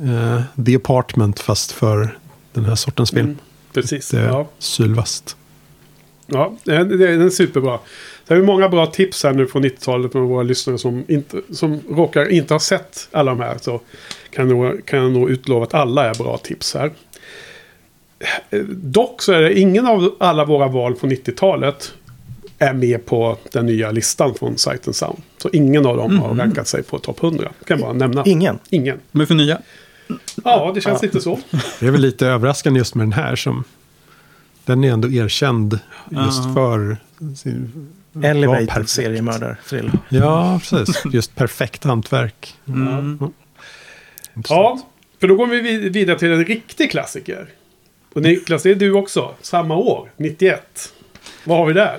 eh, 0.01 0.43
The 0.67 0.77
Apartment 0.77 1.41
fast 1.41 1.73
för 1.73 2.19
den 2.53 2.65
här 2.65 2.75
sortens 2.75 3.11
film. 3.11 3.25
Mm, 3.27 3.39
precis. 3.73 4.15
Är 4.15 4.27
Ja. 4.27 4.49
sylvast. 4.59 5.37
Ja, 6.27 6.55
det 6.65 6.75
är, 6.75 7.31
det 8.27 8.35
är 8.35 8.35
superbra. 8.35 8.35
Så 8.35 8.35
har 8.35 8.41
vi 8.41 8.47
många 8.47 8.69
bra 8.69 8.87
tips 8.87 9.25
här 9.25 9.33
nu 9.33 9.47
från 9.47 9.65
90-talet 9.65 10.15
med 10.15 10.23
våra 10.23 10.43
lyssnare 10.43 10.79
som, 10.79 11.05
inte, 11.09 11.41
som 11.51 11.81
råkar 11.91 12.33
inte 12.33 12.55
ha 12.55 12.61
sett 12.61 13.09
alla 13.11 13.31
de 13.31 13.41
här. 13.41 13.57
Så 13.61 13.81
kan 14.31 14.49
jag, 14.49 14.59
nog, 14.59 14.87
kan 14.87 14.99
jag 14.99 15.13
nog 15.13 15.31
utlova 15.31 15.65
att 15.65 15.75
alla 15.75 16.11
är 16.11 16.15
bra 16.15 16.39
tips 16.39 16.75
här. 16.75 16.91
Dock 18.71 19.23
så 19.23 19.33
är 19.33 19.43
det 19.43 19.59
ingen 19.61 19.87
av 19.87 20.15
alla 20.21 20.45
våra 20.45 20.69
val 20.69 20.95
från 20.95 21.11
90-talet 21.11 21.93
är 22.59 22.73
med 22.73 23.07
på 23.07 23.39
den 23.53 23.67
nya 23.67 23.91
listan 23.91 24.35
från 24.35 24.59
Sight 24.59 24.87
and 24.87 24.97
Sound. 24.97 25.23
Så 25.39 25.51
ingen 25.53 25.87
av 25.87 25.97
dem 25.97 26.19
har 26.19 26.35
rankat 26.35 26.69
sig 26.69 26.83
på 26.83 26.99
topp 26.99 27.23
100. 27.23 27.45
Kan 27.45 27.79
jag 27.79 27.87
bara 27.87 27.93
nämna. 27.93 28.23
Ingen. 28.27 28.59
Ingen. 28.71 28.99
De 29.13 29.21
är 29.21 29.27
för 29.27 29.35
nya. 29.35 29.59
Ja, 30.45 30.73
det 30.75 30.81
känns 30.81 31.03
lite 31.03 31.21
så. 31.21 31.39
Det 31.81 31.87
är 31.87 31.91
väl 31.91 32.01
lite 32.01 32.27
överraskande 32.27 32.79
just 32.79 32.95
med 32.95 33.07
den 33.07 33.13
här 33.13 33.37
som 33.37 33.65
den 34.65 34.85
är 34.85 34.93
ändå 34.93 35.11
erkänd 35.11 35.73
just 36.11 36.45
Ja. 36.45 36.55
för 36.55 36.97
sin, 37.37 37.73
var 37.75 38.04
Elevated 38.23 38.69
perfekt. 38.69 38.89
seriemördarthriller. 38.91 39.93
Ja, 40.09 40.61
precis. 40.71 41.03
Just 41.13 41.35
perfekt 41.35 41.85
hantverk. 41.85 42.55
Mm. 42.69 43.19
Ja, 44.49 44.79
för 45.21 45.29
då 45.29 45.35
går 45.37 45.47
vi 45.47 45.61
vid- 45.61 45.93
vidare 45.93 46.19
till 46.19 46.33
en 46.33 46.45
riktig 46.45 46.91
klassiker. 46.91 47.47
Och 48.15 48.23
Niklas, 48.23 48.63
det 48.63 48.71
är 48.71 48.75
du 48.75 48.93
också. 48.93 49.35
Samma 49.41 49.77
år, 49.77 50.11
91. 50.17 50.93
Vad 51.45 51.59
har 51.59 51.67
vi 51.67 51.73
där? 51.73 51.99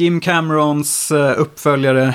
Jim 0.00 0.20
Camerons 0.20 1.10
eh, 1.10 1.34
uppföljare 1.40 2.14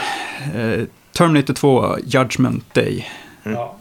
eh, 0.55 0.83
Terminator 1.11 1.53
2 1.53 1.97
Judgment 2.05 2.73
Day. 2.73 3.07
Ja, 3.43 3.75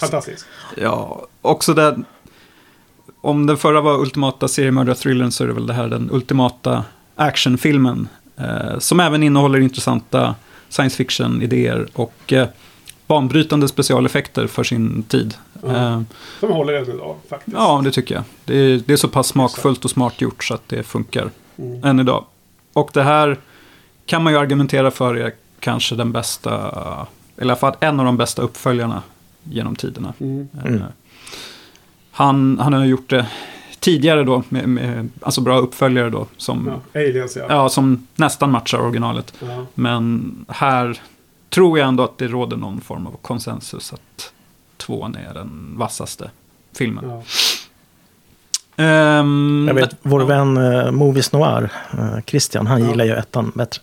fantastiskt. 0.00 0.46
Ja, 0.76 1.26
också 1.42 1.74
där. 1.74 1.96
Om 3.20 3.46
den 3.46 3.56
förra 3.56 3.80
var 3.80 3.98
ultimata 4.00 4.48
seriemördarthrillern 4.48 5.30
så 5.30 5.44
är 5.44 5.48
det 5.48 5.54
väl 5.54 5.66
det 5.66 5.72
här 5.72 5.88
den 5.88 6.08
ultimata 6.12 6.84
actionfilmen. 7.16 8.08
Eh, 8.36 8.78
som 8.78 9.00
även 9.00 9.22
innehåller 9.22 9.60
intressanta 9.60 10.34
science 10.68 10.96
fiction-idéer 10.96 11.86
och 11.94 12.32
eh, 12.32 12.48
banbrytande 13.06 13.68
specialeffekter 13.68 14.46
för 14.46 14.64
sin 14.64 15.02
tid. 15.02 15.34
Ja. 15.62 15.68
Eh, 15.76 16.02
Som 16.40 16.50
håller 16.50 16.72
än 16.72 16.90
idag 16.94 17.16
faktiskt. 17.30 17.56
ja, 17.56 17.80
det 17.84 17.90
tycker 17.90 18.14
jag. 18.14 18.24
Det 18.44 18.56
är, 18.56 18.82
det 18.86 18.92
är 18.92 18.96
så 18.96 19.08
pass 19.08 19.26
smakfullt 19.28 19.84
och 19.84 19.90
smart 19.90 20.20
gjort 20.20 20.44
så 20.44 20.54
att 20.54 20.68
det 20.68 20.82
funkar 20.82 21.30
Mm. 21.58 21.84
än 21.84 22.00
idag. 22.00 22.24
Och 22.72 22.90
det 22.92 23.02
här 23.02 23.38
kan 24.10 24.22
man 24.22 24.32
ju 24.32 24.38
argumentera 24.38 24.90
för 24.90 25.14
är 25.14 25.32
kanske 25.60 25.94
den 25.94 26.12
bästa, 26.12 26.50
eller 27.36 27.46
i 27.46 27.50
alla 27.50 27.56
fall 27.56 27.76
en 27.80 28.00
av 28.00 28.06
de 28.06 28.16
bästa 28.16 28.42
uppföljarna 28.42 29.02
genom 29.42 29.76
tiderna. 29.76 30.14
Mm. 30.20 30.48
Mm. 30.64 30.74
Eh, 30.74 30.82
Han, 32.10 32.58
han 32.58 32.72
har 32.72 32.84
gjort 32.84 33.10
det 33.10 33.26
tidigare 33.80 34.24
då, 34.24 34.42
med, 34.48 34.68
med, 34.68 35.08
alltså 35.22 35.40
bra 35.40 35.58
uppföljare 35.58 36.10
då, 36.10 36.26
som, 36.36 36.80
Ja, 36.92 37.00
aliens 37.00 37.36
ja. 37.36 37.46
ja, 37.48 37.68
som 37.68 38.06
nästan 38.16 38.50
matchar 38.50 38.78
originalet. 38.78 39.34
Ja. 39.40 39.66
Men 39.74 40.34
här 40.48 41.00
tror 41.48 41.78
jag 41.78 41.88
ändå 41.88 42.02
att 42.02 42.18
det 42.18 42.28
råder 42.28 42.56
någon 42.56 42.80
form 42.80 43.06
av 43.06 43.16
konsensus 43.22 43.92
att 43.92 44.32
tvåan 44.76 45.14
är 45.14 45.34
den 45.34 45.74
vassaste 45.76 46.30
filmen. 46.72 47.04
Ja. 47.08 47.22
Ehm, 48.80 49.64
Jag 49.68 49.74
vet, 49.74 49.96
vår 50.02 50.20
ja. 50.20 50.26
vän 50.26 50.56
uh, 50.58 50.90
Movies 50.90 51.32
Noir, 51.32 51.68
eh, 51.92 52.20
Christian, 52.26 52.66
han 52.66 52.82
Ja. 52.84 52.90
gillar 52.90 53.04
ju 53.04 53.12
ettan 53.12 53.52
bättre. 53.54 53.82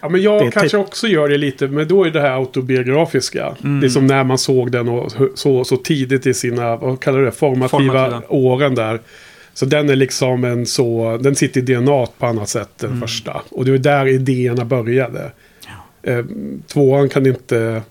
ja, 0.00 0.08
men 0.08 0.22
jag 0.22 0.52
kanske 0.52 0.76
också 0.76 1.06
gör 1.06 1.28
det 1.28 1.38
lite, 1.38 1.68
men 1.68 1.88
då 1.88 2.04
är 2.04 2.10
det 2.10 2.20
här 2.20 2.30
autobiografiska. 2.30 3.54
Mm. 3.64 3.80
Det 3.80 3.86
är 3.86 3.88
som 3.88 4.06
när 4.06 4.24
man 4.24 4.38
såg 4.38 4.72
den 4.72 4.88
och 4.88 5.12
så, 5.34 5.64
så 5.64 5.76
tidigt 5.76 6.26
i 6.26 6.34
sina, 6.34 6.76
vad 6.76 7.00
kallar 7.00 7.18
du 7.18 7.24
det, 7.24 7.32
formativa, 7.32 7.68
Formativa. 7.78 8.22
åren 8.28 8.74
där. 8.74 9.00
Så 9.54 9.64
den 9.66 9.90
är 9.90 9.96
liksom 9.96 10.44
en 10.44 10.66
så, 10.66 11.18
den 11.22 11.34
sitter 11.34 11.60
i 11.60 11.64
DNA 11.64 12.06
på 12.18 12.26
annat 12.26 12.48
sätt 12.48 12.82
än 12.82 12.88
Mm. 12.90 13.00
första. 13.00 13.40
Och 13.50 13.64
det 13.64 13.70
var 13.70 13.78
där 13.78 14.06
idéerna 14.06 14.64
började. 14.64 15.30
Eh, 16.02 16.24
tvåan 16.72 17.08
kan 17.08 17.26
inte 17.26 17.82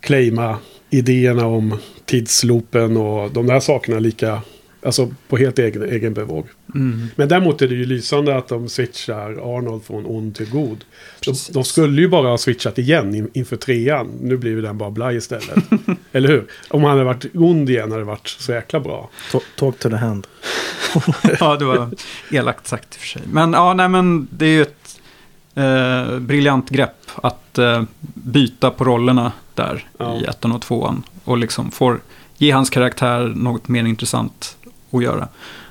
claima 0.00 0.56
idéerna 0.90 1.46
om 1.46 1.78
tidsloopen 2.04 2.96
och 2.96 3.30
de 3.30 3.46
där 3.46 3.60
sakerna 3.60 3.98
lika, 3.98 4.40
alltså 4.88 5.14
på 5.28 5.36
helt 5.36 5.58
egen, 5.58 5.82
egen 5.82 6.14
bevåg. 6.14 6.46
Mm. 6.74 7.08
Men 7.16 7.28
däremot 7.28 7.62
är 7.62 7.68
det 7.68 7.74
ju 7.74 7.84
lysande 7.86 8.36
att 8.36 8.48
de 8.48 8.68
switchar 8.68 9.56
Arnold 9.56 9.84
från 9.84 10.06
ond 10.06 10.34
till 10.34 10.50
god. 10.50 10.84
De, 11.24 11.34
de 11.52 11.64
skulle 11.64 12.00
ju 12.02 12.08
bara 12.08 12.28
ha 12.28 12.38
switchat 12.38 12.78
igen 12.78 13.14
in, 13.14 13.30
inför 13.34 13.56
trean. 13.56 14.06
Nu 14.20 14.36
blir 14.36 14.50
ju 14.50 14.62
den 14.62 14.78
bara 14.78 14.90
blaj 14.90 15.16
istället. 15.16 15.64
Eller 16.12 16.28
hur? 16.28 16.46
Om 16.68 16.82
han 16.82 16.90
hade 16.90 17.04
varit 17.04 17.24
ond 17.34 17.70
igen 17.70 17.90
hade 17.90 18.00
det 18.02 18.06
varit 18.06 18.28
så 18.28 18.52
jäkla 18.52 18.80
bra. 18.80 19.10
T- 19.32 19.38
Talk 19.56 19.78
to 19.78 19.90
the 19.90 19.96
hand. 19.96 20.26
ja, 21.40 21.56
det 21.56 21.64
var 21.64 21.90
elakt 22.30 22.66
sagt 22.66 22.94
i 22.94 22.96
och 22.96 23.00
för 23.00 23.06
sig. 23.06 23.22
Men 23.32 23.52
ja, 23.52 23.74
nej 23.74 23.88
men 23.88 24.28
det 24.30 24.46
är 24.46 24.50
ju 24.50 24.62
ett, 24.62 25.00
eh, 25.54 26.18
briljant 26.18 26.70
grepp 26.70 27.10
att 27.14 27.58
eh, 27.58 27.82
byta 28.14 28.70
på 28.70 28.84
rollerna 28.84 29.32
där 29.54 29.86
Ja. 29.98 30.20
i 30.20 30.24
ettan 30.24 30.52
och 30.52 30.62
tvåan. 30.62 31.02
Och 31.24 31.38
liksom 31.38 31.70
får 31.70 32.00
ge 32.40 32.50
hans 32.50 32.70
karaktär 32.70 33.32
något 33.36 33.68
mer 33.68 33.84
intressant 33.84 34.56
att 34.90 35.02
göra. 35.02 35.28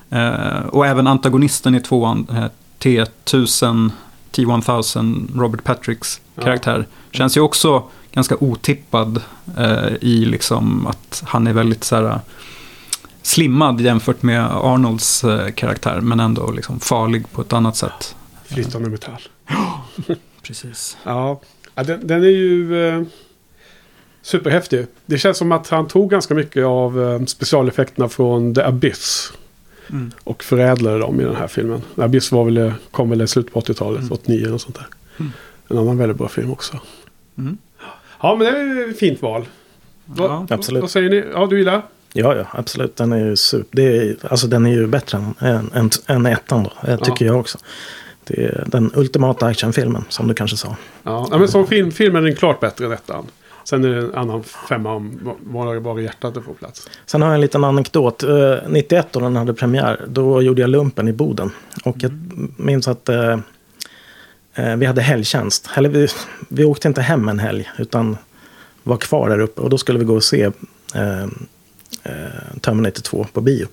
Eh, 0.10 0.66
och 0.68 0.86
även 0.88 1.08
antagonisten 1.08 1.76
i 1.76 1.80
tvåan, 1.80 2.28
eh, 2.32 2.46
T1000, 2.80 3.92
T1000, 4.32 5.28
Robert 5.40 5.64
Patricks 5.64 6.22
Ja. 6.36 6.44
karaktär, 6.44 6.88
känns 7.12 7.38
ju 7.38 7.42
också 7.42 7.84
ganska 8.12 8.36
otippad 8.40 9.22
eh, 9.58 9.94
i 10.02 10.26
liksom 10.26 10.88
att 10.88 11.24
han 11.26 11.48
är 11.48 11.54
väldigt 11.54 11.84
så 11.84 11.96
här, 11.96 12.20
slimmad 13.22 13.82
jämfört 13.82 14.22
med 14.24 14.46
Arnolds 14.52 15.26
karaktär, 15.56 16.02
men 16.02 16.20
ändå 16.20 16.52
liksom 16.52 16.80
farlig 16.80 17.32
på 17.32 17.42
ett 17.42 17.54
annat 17.54 17.76
sätt. 17.76 18.16
Flytande 18.46 18.90
metall. 18.90 19.22
Precis. 20.44 20.98
Ja, 21.04 21.42
ja 21.76 21.84
den, 21.84 22.08
den 22.08 22.24
är 22.24 22.28
ju 22.28 22.88
eh, 22.90 23.04
superhäftig. 24.28 24.86
Det 25.06 25.18
känns 25.18 25.38
som 25.38 25.52
att 25.52 25.68
han 25.70 25.88
tog 25.88 26.10
ganska 26.10 26.34
mycket 26.34 26.66
av 26.66 27.04
eh, 27.04 27.26
specialeffekterna 27.26 28.10
från 28.10 28.56
The 28.56 28.62
Abyss. 28.62 29.34
Mm. 29.90 30.12
Och 30.24 30.44
förädlade 30.44 31.00
dem 31.00 31.22
i 31.22 31.24
den 31.24 31.36
här 31.36 31.48
filmen. 31.48 31.82
The 31.96 32.02
Abyss 32.02 32.32
var 32.32 32.46
väl, 32.46 32.74
kom 32.92 33.10
väl 33.10 33.22
i 33.22 33.28
slutet 33.28 33.54
på 33.54 33.60
80-talet, 33.60 34.00
Mm. 34.00 34.12
89 34.12 34.48
och 34.54 34.62
sånt 34.62 34.76
där. 34.76 34.88
Mm. 35.20 35.32
En 35.68 35.78
annan 35.78 35.98
väldigt 35.98 36.18
bra 36.18 36.28
film 36.28 36.52
också. 36.52 36.80
Mm. 37.38 37.58
Ja, 38.22 38.36
men 38.36 38.54
det 38.54 38.60
är 38.60 38.90
ett 38.90 39.00
fint 39.00 39.22
val. 39.22 39.46
Vad- 40.06 40.30
Ja. 40.32 40.48
Absolut. 40.50 40.82
Vad 40.82 40.92
säger 40.92 41.10
ni? 41.10 41.24
Ja, 41.34 41.46
du 41.46 41.58
gillar? 41.58 41.82
Ja, 42.14 42.36
ja, 42.36 42.46
absolut. 42.52 42.96
Den 42.96 43.12
är 43.12 43.26
ju 43.26 43.36
super. 43.36 43.76
Det 43.76 43.98
är, 43.98 44.16
alltså 44.30 44.48
den 44.48 44.66
är 44.66 44.70
ju 44.72 44.88
bättre 44.88 45.18
än, 45.18 45.34
än, 45.40 45.70
än, 45.74 45.90
än 46.08 46.26
ettan 46.26 46.64
då, 46.64 46.90
eh, 46.92 47.00
tycker 47.00 47.26
jag 47.26 47.40
också. 47.40 47.58
Det 48.24 48.44
är 48.46 48.64
den 48.68 48.92
ultimata 48.96 49.46
actionfilmen, 49.46 50.06
som 50.10 50.28
du 50.28 50.34
kanske 50.34 50.58
sa. 50.58 50.76
Ja, 51.04 51.28
ja 51.32 51.38
men 51.38 51.48
som 51.48 51.68
film, 51.68 51.92
filmen 51.92 52.24
är 52.24 52.28
den 52.28 52.36
klart 52.36 52.60
bättre 52.60 52.86
än 52.86 52.92
ettan. 52.92 53.26
Sen 53.70 53.86
är 53.86 53.90
det 53.90 54.02
en 54.02 54.14
annan 54.14 54.44
femma 54.44 54.94
om 54.94 55.20
var, 55.44 55.76
var 55.76 56.00
hjärtat 56.00 56.34
det 56.34 56.42
får 56.42 56.54
plats. 56.54 56.90
Sen 57.06 57.22
har 57.22 57.30
jag 57.30 57.36
en 57.36 57.42
liten 57.42 57.64
anekdot. 57.64 58.24
Eh, 58.24 58.56
91 58.68 59.08
då 59.12 59.20
den 59.20 59.36
hade 59.36 59.54
premiär, 59.54 60.06
då 60.08 60.42
gjorde 60.42 60.62
jag 60.62 60.70
lumpen 60.70 61.08
i 61.08 61.14
Boden. 61.14 61.52
Och 61.86 61.96
jag 62.00 62.12
minns 62.58 62.88
att 62.88 63.10
eh, 63.10 63.40
eh, 64.54 64.76
vi 64.76 64.86
hade 64.86 65.02
helgtjänst. 65.02 65.70
Eller 65.76 65.90
vi, 65.90 66.08
vi 66.50 66.64
åkte 66.64 66.88
inte 66.88 67.02
hem 67.02 67.30
en 67.30 67.40
helg, 67.40 67.70
utan 67.78 68.18
var 68.84 68.98
kvar 68.98 69.30
där 69.30 69.40
uppe. 69.40 69.62
Och 69.62 69.70
då 69.70 69.78
skulle 69.78 70.00
vi 70.00 70.06
gå 70.06 70.16
och 70.16 70.24
se 70.24 70.52
eh, 70.96 71.24
eh, 72.04 72.58
Terminator 72.62 73.02
2 73.02 73.26
på 73.34 73.42
bio. 73.42 73.68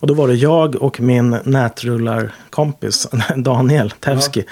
Och 0.00 0.06
då 0.06 0.14
var 0.14 0.28
det 0.28 0.34
jag 0.34 0.74
och 0.74 1.00
min 1.00 1.38
nätrullarkompis 1.44 3.08
Daniel 3.36 3.90
Tevski. 3.90 4.44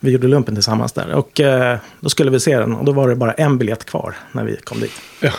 Vi 0.00 0.10
gjorde 0.10 0.26
lumpen 0.28 0.54
tillsammans 0.54 0.92
där. 0.92 1.12
Och 1.14 1.40
eh, 1.40 1.78
då 2.00 2.08
skulle 2.08 2.30
vi 2.30 2.40
se 2.40 2.58
den. 2.58 2.74
Och 2.74 2.84
då 2.84 2.92
var 2.92 3.08
det 3.08 3.16
bara 3.16 3.32
en 3.32 3.58
biljett 3.58 3.84
kvar 3.84 4.14
när 4.32 4.44
vi 4.44 4.56
kom 4.56 4.80
dit. 4.80 4.92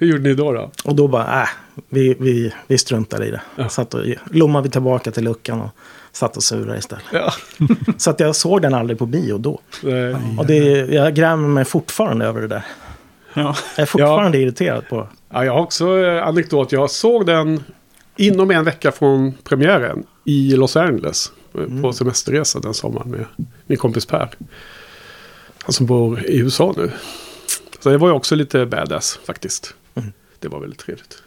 Hur 0.00 0.06
gjorde 0.06 0.22
ni 0.22 0.34
då? 0.34 0.52
då? 0.52 0.70
Och 0.84 0.94
då 0.94 1.08
bara, 1.08 1.42
äh, 1.42 1.48
vi, 1.88 2.16
vi, 2.20 2.52
vi 2.66 2.78
struntar 2.78 3.24
i 3.24 3.30
det. 3.30 3.40
Ja. 3.56 3.68
Satt 3.68 3.94
och 3.94 4.00
lommade 4.30 4.64
vi 4.68 4.70
tillbaka 4.72 5.10
till 5.10 5.24
luckan 5.24 5.60
och 5.60 5.70
satt 6.12 6.36
och 6.36 6.42
surade 6.42 6.78
istället. 6.78 7.04
Ja. 7.12 7.32
Så 7.96 8.10
att 8.10 8.20
jag 8.20 8.36
såg 8.36 8.62
den 8.62 8.74
aldrig 8.74 8.98
på 8.98 9.06
bio 9.06 9.38
då. 9.38 9.60
Eh, 9.90 10.38
Och 10.38 10.46
det, 10.46 10.58
jag 10.94 11.14
grämer 11.14 11.48
mig 11.48 11.64
fortfarande 11.64 12.24
över 12.26 12.40
det 12.40 12.48
där. 12.48 12.64
Ja. 13.34 13.56
Jag 13.76 13.82
är 13.82 13.86
fortfarande 13.86 14.38
irriterad 14.38 14.88
på... 14.88 15.08
Ja, 15.32 15.44
jag 15.44 15.52
har 15.52 15.60
också 15.60 15.98
eh, 15.98 16.26
anekdot. 16.26 16.72
Jag 16.72 16.90
såg 16.90 17.26
den 17.26 17.62
inom 18.16 18.50
en 18.50 18.64
vecka 18.64 18.92
från 18.92 19.32
premiären 19.44 20.04
i 20.24 20.56
Los 20.56 20.76
Angeles. 20.76 21.32
eh, 21.54 21.82
På 21.82 21.92
semesterresa 21.92 22.60
den 22.60 22.74
sommaren 22.74 23.10
med 23.10 23.24
min 23.66 23.78
kompis 23.78 24.06
Per. 24.06 24.30
Han 25.62 25.72
som 25.72 25.86
bor 25.86 26.26
i 26.26 26.38
USA 26.38 26.74
nu. 26.76 26.90
Så 27.80 27.90
det 27.90 27.98
var 27.98 28.08
ju 28.08 28.14
också 28.14 28.34
lite 28.34 28.66
badass 28.66 29.18
faktiskt. 29.26 29.74
Mm. 29.94 30.12
Det 30.38 30.48
var 30.48 30.60
väldigt 30.60 30.78
trevligt. 30.78 31.22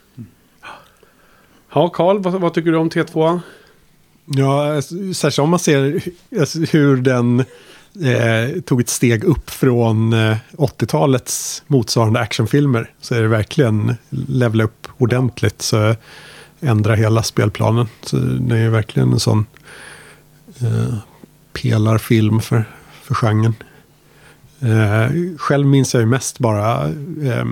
Ja, 1.73 1.89
Karl, 1.89 2.19
vad, 2.19 2.41
vad 2.41 2.53
tycker 2.53 2.71
du 2.71 2.77
om 2.77 2.89
T2? 2.89 3.39
Ja, 4.25 4.75
alltså, 4.75 4.95
särskilt 5.13 5.43
om 5.43 5.49
man 5.49 5.59
ser 5.59 6.01
alltså, 6.39 6.59
hur 6.59 6.97
den 6.97 7.39
eh, 8.03 8.61
tog 8.61 8.81
ett 8.81 8.89
steg 8.89 9.23
upp 9.23 9.49
från 9.49 10.13
eh, 10.13 10.37
80-talets 10.51 11.63
motsvarande 11.67 12.19
actionfilmer. 12.19 12.91
Så 13.01 13.15
är 13.15 13.21
det 13.21 13.27
verkligen 13.27 13.95
levela 14.09 14.63
upp 14.63 14.87
ordentligt. 14.97 15.61
Så 15.61 15.95
ändra 16.59 16.95
hela 16.95 17.23
spelplanen. 17.23 17.87
Så 18.01 18.17
det 18.17 18.57
är 18.57 18.69
verkligen 18.69 19.13
en 19.13 19.19
sån 19.19 19.45
eh, 20.61 20.95
pelarfilm 21.53 22.39
för, 22.41 22.63
för 23.01 23.13
genren. 23.15 23.53
Eh, 24.61 25.11
själv 25.37 25.67
minns 25.67 25.93
jag 25.93 26.01
ju 26.01 26.07
mest 26.07 26.39
bara 26.39 26.85
eh, 27.23 27.45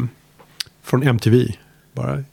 från 0.83 1.03
MTV. 1.03 1.47
Bara 1.93 2.23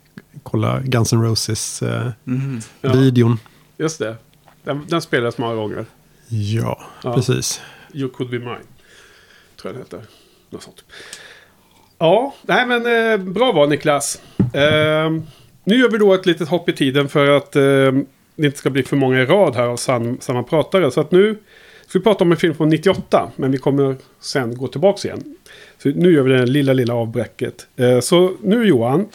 kolla 0.43 0.79
Guns 0.79 1.13
N' 1.13 1.21
Roses 1.23 1.81
eh, 1.81 2.11
Mm. 2.27 2.59
Ja. 2.81 2.93
videon. 2.93 3.39
Just 3.77 3.99
det. 3.99 4.15
Den, 4.63 4.85
den 4.87 5.01
spelades 5.01 5.37
många 5.37 5.55
gånger. 5.55 5.85
Ja, 6.27 6.79
Ja. 7.03 7.13
precis. 7.15 7.61
You 7.93 8.09
could 8.09 8.29
be 8.31 8.39
mine. 8.39 8.57
Tror 9.61 9.73
jag 9.73 9.75
det 9.75 9.79
heter. 9.79 10.01
Något 10.49 10.63
sånt. 10.63 10.83
Ja, 11.97 12.35
nej 12.41 12.65
men 12.65 13.11
eh, 13.11 13.17
bra 13.33 13.51
val 13.51 13.69
Niklas. 13.69 14.21
Eh, 14.37 15.11
nu 15.63 15.75
gör 15.75 15.89
vi 15.91 15.97
då 15.97 16.13
ett 16.13 16.25
litet 16.25 16.49
hopp 16.49 16.69
i 16.69 16.73
tiden 16.73 17.09
för 17.09 17.29
att 17.37 17.55
eh, 17.55 17.61
det 18.35 18.45
inte 18.45 18.57
ska 18.57 18.69
bli 18.69 18.83
för 18.83 18.95
många 18.95 19.21
i 19.21 19.25
rad 19.25 19.55
här 19.55 19.63
av 19.67 19.77
sam, 19.77 20.17
samma 20.21 20.43
pratare. 20.43 20.91
Så 20.91 21.01
att 21.01 21.11
nu 21.11 21.39
ska 21.87 21.99
vi 21.99 22.03
prata 22.03 22.23
om 22.23 22.31
en 22.31 22.37
film 22.37 22.55
från 22.55 22.69
98. 22.69 23.31
Men 23.35 23.51
vi 23.51 23.57
kommer 23.57 23.95
sen 24.19 24.57
gå 24.57 24.67
tillbaka 24.67 25.07
igen. 25.07 25.35
Så 25.83 25.89
nu 25.89 26.11
gör 26.11 26.23
vi 26.23 26.31
det 26.31 26.45
lilla, 26.45 26.73
lilla 26.73 26.93
avbräcket. 26.93 27.67
Eh, 27.75 27.99
så 27.99 28.31
nu 28.41 28.67
Johan. 28.67 29.07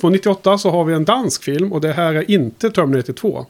Från 0.00 0.12
98 0.12 0.58
så 0.58 0.70
har 0.70 0.84
vi 0.84 0.94
en 0.94 1.04
dansk 1.04 1.44
film 1.44 1.72
och 1.72 1.80
det 1.80 1.92
här 1.92 2.14
är 2.14 2.30
inte 2.30 2.70
Terminator 2.70 3.12
2. 3.12 3.46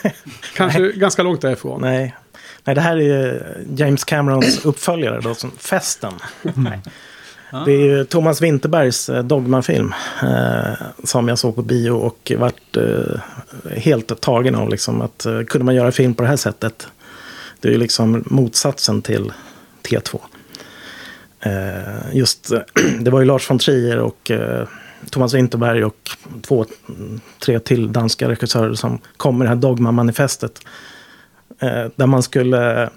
Kanske 0.56 0.92
ganska 0.92 1.22
långt 1.22 1.40
därifrån. 1.40 1.80
Nej. 1.80 2.14
Nej, 2.64 2.74
det 2.74 2.80
här 2.80 3.00
är 3.00 3.56
James 3.76 4.04
Camerons 4.04 4.64
uppföljare 4.64 5.20
då, 5.20 5.34
som 5.34 5.50
Festen. 5.58 6.12
Nej. 6.42 6.80
Det 7.66 7.72
är 7.72 7.78
ju 7.78 8.04
Thomas 8.04 8.42
Winterbergs 8.42 9.08
eh, 9.08 9.24
Dogma-film. 9.24 9.94
Eh, 10.22 10.74
som 11.04 11.28
jag 11.28 11.38
såg 11.38 11.54
på 11.54 11.62
bio 11.62 11.90
och 11.90 12.32
vart 12.38 12.76
eh, 12.76 13.20
helt 13.76 14.20
tagen 14.20 14.54
av. 14.54 14.68
Liksom, 14.68 15.00
att 15.00 15.26
eh, 15.26 15.42
kunde 15.42 15.64
man 15.64 15.74
göra 15.74 15.92
film 15.92 16.14
på 16.14 16.22
det 16.22 16.28
här 16.28 16.36
sättet. 16.36 16.88
Det 17.60 17.68
är 17.68 17.72
ju 17.72 17.78
liksom 17.78 18.24
motsatsen 18.26 19.02
till 19.02 19.32
T2. 19.82 20.20
Eh, 21.40 22.16
just, 22.16 22.52
det 23.00 23.10
var 23.10 23.20
ju 23.20 23.26
Lars 23.26 23.50
von 23.50 23.58
Trier 23.58 23.98
och 23.98 24.30
eh, 24.30 24.68
Thomas 25.14 25.34
Winterberg 25.34 25.84
och 25.84 26.10
två, 26.42 26.66
tre 27.38 27.58
till 27.58 27.92
danska 27.92 28.28
regissörer 28.28 28.74
som 28.74 28.98
kom 29.16 29.38
med 29.38 29.46
det 29.46 29.48
här 29.48 29.56
Dogma-manifestet. 29.56 30.60
Eh, 31.58 31.84
där 31.96 32.06
man 32.06 32.22
skulle... 32.22 32.90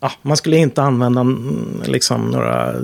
Ja, 0.00 0.12
man 0.22 0.36
skulle 0.36 0.56
inte 0.56 0.82
använda 0.82 1.20
mm, 1.20 1.82
liksom 1.84 2.30
några 2.30 2.74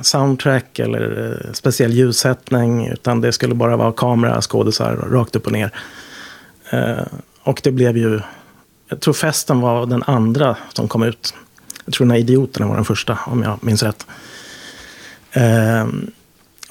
soundtrack 0.00 0.78
eller 0.78 1.30
eh, 1.46 1.52
speciell 1.52 1.92
ljussättning. 1.92 2.86
Utan 2.86 3.20
det 3.20 3.32
skulle 3.32 3.54
bara 3.54 3.76
vara 3.76 3.92
kamera, 3.92 4.40
skådisar, 4.40 4.96
rakt 4.96 5.36
upp 5.36 5.46
och 5.46 5.52
ner. 5.52 5.70
Eh, 6.70 7.06
och 7.42 7.60
det 7.64 7.70
blev 7.70 7.96
ju... 7.96 8.20
Jag 8.88 9.00
tror 9.00 9.14
festen 9.14 9.60
var 9.60 9.86
den 9.86 10.02
andra 10.02 10.56
som 10.72 10.88
kom 10.88 11.02
ut. 11.02 11.34
Jag 11.84 11.94
tror 11.94 12.04
den 12.04 12.10
här 12.10 12.18
Idioterna 12.18 12.66
var 12.66 12.76
den 12.76 12.84
första, 12.84 13.18
om 13.26 13.42
jag 13.42 13.64
minns 13.64 13.82
rätt. 13.82 14.06
Eh, 15.32 15.86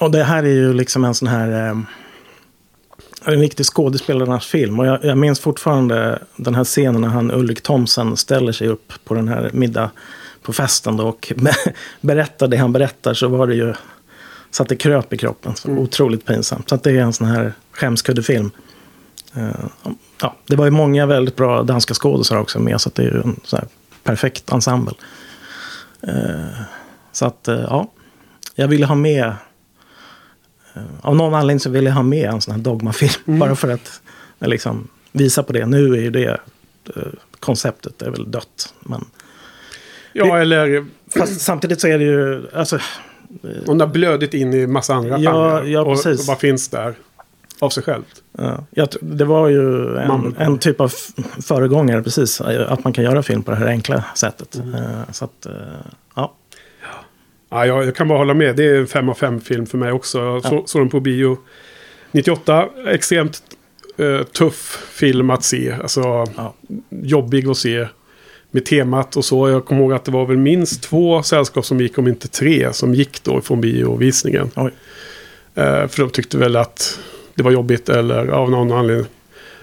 och 0.02 0.10
det 0.10 0.24
här 0.24 0.42
är 0.42 0.48
ju 0.48 0.72
liksom 0.72 1.04
en 1.04 1.14
sån 1.14 1.28
här... 1.28 1.68
Eh, 1.68 1.76
en 3.24 3.40
riktig 3.40 3.66
skådespelarnas 3.66 4.46
film. 4.46 4.80
Och 4.80 4.86
jag, 4.86 5.04
jag 5.04 5.18
minns 5.18 5.40
fortfarande 5.40 6.22
den 6.36 6.54
här 6.54 6.64
scenen 6.64 7.00
när 7.00 7.08
han 7.08 7.30
Ulrik 7.30 7.62
Thomsen 7.62 8.16
ställer 8.16 8.52
sig 8.52 8.68
upp 8.68 8.92
på 9.04 9.14
den 9.14 9.28
här 9.28 9.50
middag 9.52 9.90
på 10.42 10.52
festen 10.52 10.96
då 10.96 11.08
och 11.08 11.32
berättar 12.00 12.48
det 12.48 12.56
han 12.56 12.72
berättar 12.72 13.14
så 13.14 13.28
var 13.28 13.46
det 13.46 13.54
ju 13.54 13.74
så 14.50 14.62
att 14.62 14.68
det 14.68 14.76
kröp 14.76 15.12
i 15.12 15.18
kroppen. 15.18 15.56
Så 15.56 15.68
Mm. 15.68 15.82
Otroligt 15.82 16.26
pinsamt. 16.26 16.68
Så 16.68 16.74
att 16.74 16.82
det 16.82 16.90
är 16.90 17.00
en 17.00 17.12
sån 17.12 17.26
här 17.26 17.52
skämskuddefilm. 17.72 18.50
Eh, 19.34 19.64
ja, 20.20 20.36
det 20.46 20.56
var 20.56 20.64
ju 20.64 20.70
många 20.70 21.06
väldigt 21.06 21.36
bra 21.36 21.62
danska 21.62 21.94
skådespelare 21.94 22.42
också 22.42 22.58
med 22.58 22.80
så 22.80 22.88
att 22.88 22.94
det 22.94 23.02
är 23.02 23.10
ju 23.10 23.20
en 23.20 23.40
sån 23.44 23.58
här 23.58 23.68
perfekt 24.02 24.52
ensemble. 24.52 24.94
Eh, 26.02 26.60
så 27.12 27.26
att 27.26 27.48
eh, 27.48 27.60
ja, 27.60 27.90
jag 28.54 28.68
ville 28.68 28.86
ha 28.86 28.94
med 28.94 29.34
av 31.00 31.16
någon 31.16 31.34
anledning 31.34 31.60
så 31.60 31.70
ville 31.70 31.88
jag 31.90 31.94
ha 31.94 32.02
med 32.02 32.28
en 32.30 32.40
sån 32.40 32.54
här 32.54 32.60
dogmafilm. 32.60 33.12
Mm. 33.26 33.38
Bara 33.40 33.54
för 33.56 33.68
att 33.70 34.00
eh, 34.40 34.48
liksom, 34.48 34.88
visa 35.12 35.42
på 35.42 35.52
det. 35.52 35.66
Nu 35.66 35.92
är 35.94 36.00
ju 36.00 36.10
det 36.10 36.40
eh, 36.96 37.02
konceptet 37.40 38.02
är 38.02 38.10
väl 38.10 38.30
dött. 38.30 38.74
Men 38.80 39.04
Ja, 40.12 40.38
eller 40.38 40.86
Fast 41.18 41.40
samtidigt 41.40 41.80
så 41.80 41.88
är 41.88 41.98
det 41.98 42.04
ju, 42.04 42.48
alltså, 42.54 42.78
hon 43.66 43.80
har 43.80 43.86
blödit 43.86 44.34
in 44.34 44.54
i 44.54 44.66
massa 44.66 44.94
andra 44.94 45.18
Ja, 45.18 45.32
genrer. 45.32 45.70
ja, 45.70 45.80
och, 45.80 45.86
precis. 45.96 46.20
och 46.20 46.26
bara 46.26 46.36
finns 46.36 46.68
där 46.68 46.94
av 47.60 47.70
sig 47.70 47.82
självt. 47.82 48.22
ja, 48.38 48.64
jag, 48.70 48.88
det 49.00 49.24
var 49.24 49.48
ju 49.48 49.96
en, 49.98 50.34
en 50.38 50.58
typ 50.58 50.80
av 50.80 50.92
föregångare 51.42 52.02
precis. 52.02 52.40
Att 52.40 52.84
man 52.84 52.92
kan 52.92 53.04
göra 53.04 53.22
film 53.22 53.42
på 53.42 53.50
det 53.50 53.56
här 53.56 53.66
enkla 53.66 54.04
sättet. 54.14 54.56
Eh, 54.56 55.12
Så 55.12 55.24
att, 55.24 55.46
eh, 55.46 55.52
ja. 56.14 56.34
Ja, 57.52 57.66
jag, 57.66 57.84
jag 57.86 57.96
kan 57.96 58.08
bara 58.08 58.18
hålla 58.18 58.34
med. 58.34 58.56
Det 58.56 58.64
är 58.64 58.74
en 58.74 58.86
fem 58.86 59.08
av 59.08 59.14
fem 59.14 59.40
film 59.40 59.66
för 59.66 59.78
mig 59.78 59.92
också. 59.92 60.18
Jag 60.18 60.42
så, 60.42 60.62
såg 60.66 60.80
den 60.82 60.88
på 60.88 61.00
bio 61.00 61.38
98. 62.12 62.68
Extremt 62.86 63.42
eh, 63.96 64.22
tuff 64.22 64.86
film 64.92 65.30
att 65.30 65.44
se. 65.44 65.72
Alltså 65.82 66.00
Ja. 66.36 66.54
jobbig 66.90 67.48
att 67.48 67.56
se. 67.56 67.86
Med 68.50 68.64
temat 68.64 69.16
och 69.16 69.24
så. 69.24 69.48
Jag 69.48 69.64
kommer 69.64 69.80
ihåg 69.82 69.92
att 69.92 70.04
det 70.04 70.10
var 70.10 70.26
väl 70.26 70.36
minst 70.36 70.82
två 70.82 71.22
sällskap 71.22 71.64
som 71.66 71.80
gick, 71.80 71.98
om 71.98 72.08
inte 72.08 72.28
tre, 72.28 72.72
som 72.72 72.94
gick 72.94 73.22
då 73.24 73.40
från 73.40 73.60
biovisningen. 73.60 74.50
Oj. 74.56 74.70
Eh, 75.54 75.86
för 75.88 75.96
de 75.98 76.10
tyckte 76.10 76.38
väl 76.38 76.56
att 76.56 76.98
det 77.34 77.42
var 77.42 77.50
jobbigt 77.50 77.88
eller 77.88 78.26
av 78.28 78.50
någon 78.50 78.72
anledning. 78.72 79.06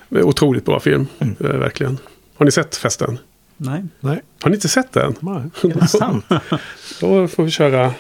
Otroligt 0.10 0.65
bra 0.65 0.80
film, 0.80 1.08
Mm. 1.19 1.36
eh, 1.39 1.45
verkligen. 1.60 1.97
Har 2.36 2.45
ni 2.45 2.52
sett 2.52 2.75
festen? 2.75 3.17
Nej. 3.62 3.84
Nej. 4.00 4.22
Har 4.41 4.50
ni 4.50 4.56
inte 4.56 4.67
sett 4.67 4.91
den? 4.91 5.15
Nej. 5.19 5.41
Är 5.72 5.80
det 5.82 5.88
sant? 5.88 6.26
Då 7.02 7.28
får 7.28 7.43
vi 7.43 7.52
köra, 7.52 7.93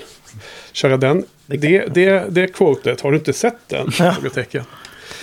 köra 0.71 0.97
den. 0.97 1.23
Det, 1.45 1.57
det, 1.93 2.25
det 2.29 2.41
är 2.41 2.47
quotet. 2.47 3.01
Har 3.01 3.11
du 3.11 3.17
inte 3.17 3.33
sett 3.33 3.57
den? 3.67 3.89
Ja. 3.99 4.15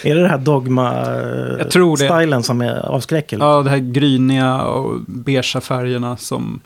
Är 0.02 0.14
det 0.14 0.22
det 0.22 0.28
här 0.28 0.38
dogma-stilen 0.38 2.40
det. 2.40 2.42
som 2.42 2.60
är 2.60 2.86
avskräcker? 2.86 3.38
Ja, 3.38 3.62
det 3.62 3.70
här 3.70 3.78
gryniga 3.78 4.62
och 4.62 5.00
beigea 5.06 5.60
färgerna 5.60 6.16
som 6.16 6.60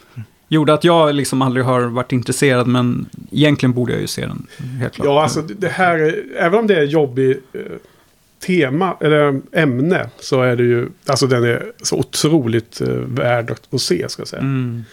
gjorde 0.48 0.74
att 0.74 0.84
jag 0.84 1.14
liksom 1.14 1.42
aldrig 1.42 1.64
har 1.64 1.80
varit 1.80 2.12
intresserad. 2.12 2.66
Men 2.66 3.06
egentligen 3.30 3.72
borde 3.72 3.92
jag 3.92 4.00
ju 4.00 4.06
se 4.06 4.26
den. 4.26 4.46
Helt 4.80 4.94
klart. 4.94 5.06
Ja, 5.06 5.22
alltså 5.22 5.42
det 5.42 5.68
här, 5.68 5.98
är- 5.98 6.24
även 6.38 6.58
om 6.58 6.66
det 6.66 6.78
är 6.78 6.84
jobbig 6.84 7.36
eh, 7.52 7.60
tema 8.50 8.96
eller 9.00 9.40
ämne 9.52 10.08
så 10.20 10.42
är 10.42 10.56
det 10.56 10.62
ju, 10.62 10.88
alltså 11.06 11.26
den 11.26 11.44
är 11.44 11.72
så 11.82 11.96
otroligt 11.96 12.80
eh, 12.80 12.88
värd 12.88 13.50
att, 13.50 13.74
att 13.74 13.80
se 13.80 14.08
ska 14.08 14.20
jag 14.20 14.28
säga. 14.28 14.42
Mm. 14.42 14.84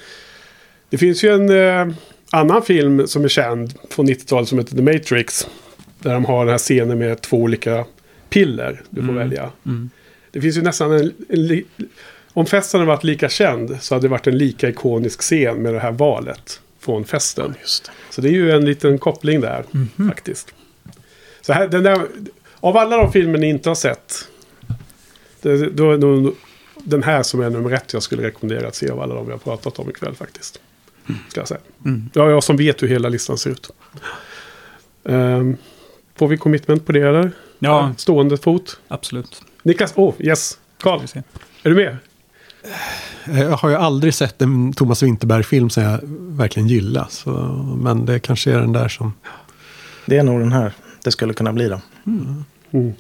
Det 0.90 0.98
finns 0.98 1.24
ju 1.24 1.30
en 1.34 1.50
eh, 1.90 1.96
annan 2.32 2.62
film 2.64 3.08
som 3.08 3.24
är 3.24 3.28
känd 3.28 3.74
från 3.90 4.08
90-talet 4.08 4.50
som 4.50 4.58
heter 4.60 4.76
The 4.76 4.82
Matrix. 4.82 5.48
Där 6.00 6.14
de 6.14 6.26
har 6.26 6.46
den 6.46 6.52
här 6.52 6.58
scenen 6.58 6.98
med 7.00 7.22
två 7.22 7.38
olika 7.38 7.86
piller 8.30 8.82
du 8.90 9.02
får 9.02 9.10
Mm. 9.10 9.16
välja. 9.16 9.50
Mm. 9.66 9.90
Det 10.32 10.42
finns 10.42 10.58
ju 10.58 10.62
nästan 10.62 10.92
en, 10.92 11.12
en 11.30 11.48
li, 11.48 11.66
om 12.34 12.46
festen 12.46 12.80
hade 12.80 12.88
varit 12.88 13.04
lika 13.04 13.30
känd 13.30 13.78
så 13.82 13.96
hade 13.96 14.08
det 14.08 14.12
varit 14.12 14.28
en 14.28 14.38
lika 14.38 14.70
ikonisk 14.70 15.22
scen 15.22 15.62
med 15.62 15.74
det 15.74 15.80
här 15.80 15.92
valet 15.92 16.62
från 16.80 17.06
festen. 17.06 17.54
Just 17.62 17.86
det. 17.86 17.92
Så 18.10 18.22
det 18.22 18.28
är 18.30 18.32
ju 18.32 18.52
en 18.52 18.66
liten 18.66 18.98
koppling 19.00 19.42
där 19.42 19.64
faktiskt. 20.08 20.54
Så 21.42 21.54
här, 21.54 21.68
den 21.68 21.84
där, 21.84 22.02
av 22.60 22.78
alla 22.78 22.98
de 22.98 23.12
filmer 23.12 23.40
ni 23.40 23.50
inte 23.50 23.70
har 23.70 23.76
sett. 23.76 24.28
Det, 25.42 25.70
då 25.70 25.92
är 25.92 25.98
nog 25.98 26.36
den 26.84 27.04
här 27.04 27.24
som 27.24 27.42
är 27.42 27.50
nummer 27.50 27.72
ett 27.72 27.94
jag 27.94 28.04
skulle 28.04 28.24
rekommendera 28.24 28.68
att 28.68 28.76
se 28.76 28.90
av 28.90 29.02
alla 29.02 29.16
de 29.16 29.26
vi 29.26 29.32
har 29.32 29.40
pratat 29.40 29.80
om 29.80 29.90
ikväll 29.90 30.16
faktiskt. 30.16 30.60
Ska 31.30 31.42
jag 31.42 31.48
säga. 31.48 31.60
Mm. 31.86 32.10
Ja, 32.14 32.30
jag 32.30 32.44
som 32.44 32.58
vet 32.58 32.84
hur 32.84 32.88
hela 32.88 33.10
listan 33.10 33.38
ser 33.38 33.50
ut. 33.50 33.70
Ehm, 35.10 35.58
får 36.16 36.28
vi 36.28 36.38
commitment 36.38 36.86
på 36.86 36.92
det 36.92 37.02
eller? 37.02 37.32
Ja, 37.60 37.94
Stående 37.98 38.38
fot. 38.38 38.80
absolut. 38.88 39.42
Niklas, 39.64 39.94
oh 39.96 40.14
yes. 40.20 40.58
Se. 41.06 41.20
är 41.64 41.70
du 41.70 41.76
med? 41.76 41.98
Eh, 43.26 43.42
Jag 43.42 43.58
har 43.58 43.70
ju 43.70 43.76
aldrig 43.76 44.14
sett 44.14 44.42
en 44.42 44.74
Thomas 44.74 45.04
Winterberg-film 45.04 45.70
som 45.70 45.84
jag 45.84 46.00
verkligen 46.38 46.68
gillar. 46.68 47.08
Så, 47.10 47.30
men 47.84 48.06
det 48.06 48.20
kanske 48.20 48.52
är 48.52 48.60
den 48.60 48.74
där 48.74 48.88
som... 48.88 49.14
Det 50.06 50.18
är 50.18 50.24
nog 50.24 50.40
den 50.40 50.52
här 50.52 50.74
det 51.04 51.12
skulle 51.12 51.34
kunna 51.34 51.54
bli 51.54 51.68
då. 51.70 51.82
Mm. 52.72 52.94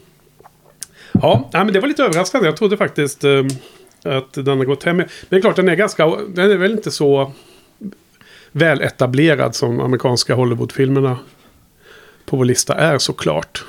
Ja, 1.11 1.49
nej, 1.53 1.65
men 1.65 1.73
det 1.73 1.79
var 1.79 1.87
lite 1.87 2.03
överraskande. 2.03 2.47
Jag 2.47 2.57
trodde 2.57 2.77
faktiskt 2.77 3.23
eh, 3.23 3.45
att 4.03 4.33
den 4.33 4.57
har 4.57 4.65
gått 4.65 4.83
hem. 4.83 4.97
Men 4.97 5.07
det 5.29 5.35
är 5.35 5.41
klart, 5.41 5.55
den 5.55 5.69
är 5.69 5.75
ganska... 5.75 6.05
Den 6.07 6.51
är 6.51 6.55
väl 6.55 6.71
inte 6.71 6.91
så 6.91 7.31
väl 8.51 8.81
etablerad 8.81 9.55
som 9.55 9.79
amerikanska 9.79 10.35
Hollywoodfilmerna 10.35 11.17
på 12.25 12.37
vår 12.37 12.45
lista 12.45 12.73
är 12.73 12.97
såklart. 12.97 13.65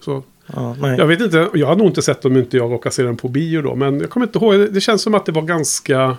Så, 0.00 0.22
Ja, 0.46 0.76
jag 0.98 1.06
vet 1.06 1.20
inte, 1.20 1.48
jag 1.54 1.66
har 1.66 1.76
nog 1.76 1.86
inte 1.86 2.02
sett 2.02 2.24
om 2.24 2.36
inte 2.36 2.56
jag 2.56 2.72
råkar 2.72 2.90
se 2.90 3.02
den 3.02 3.16
på 3.16 3.28
bio 3.28 3.62
då. 3.62 3.74
Men 3.74 4.00
jag 4.00 4.10
kommer 4.10 4.26
inte 4.26 4.38
ihåg, 4.38 4.72
det 4.72 4.80
känns 4.80 5.02
som 5.02 5.14
att 5.14 5.26
det 5.26 5.32
var 5.32 5.42
ganska... 5.42 6.16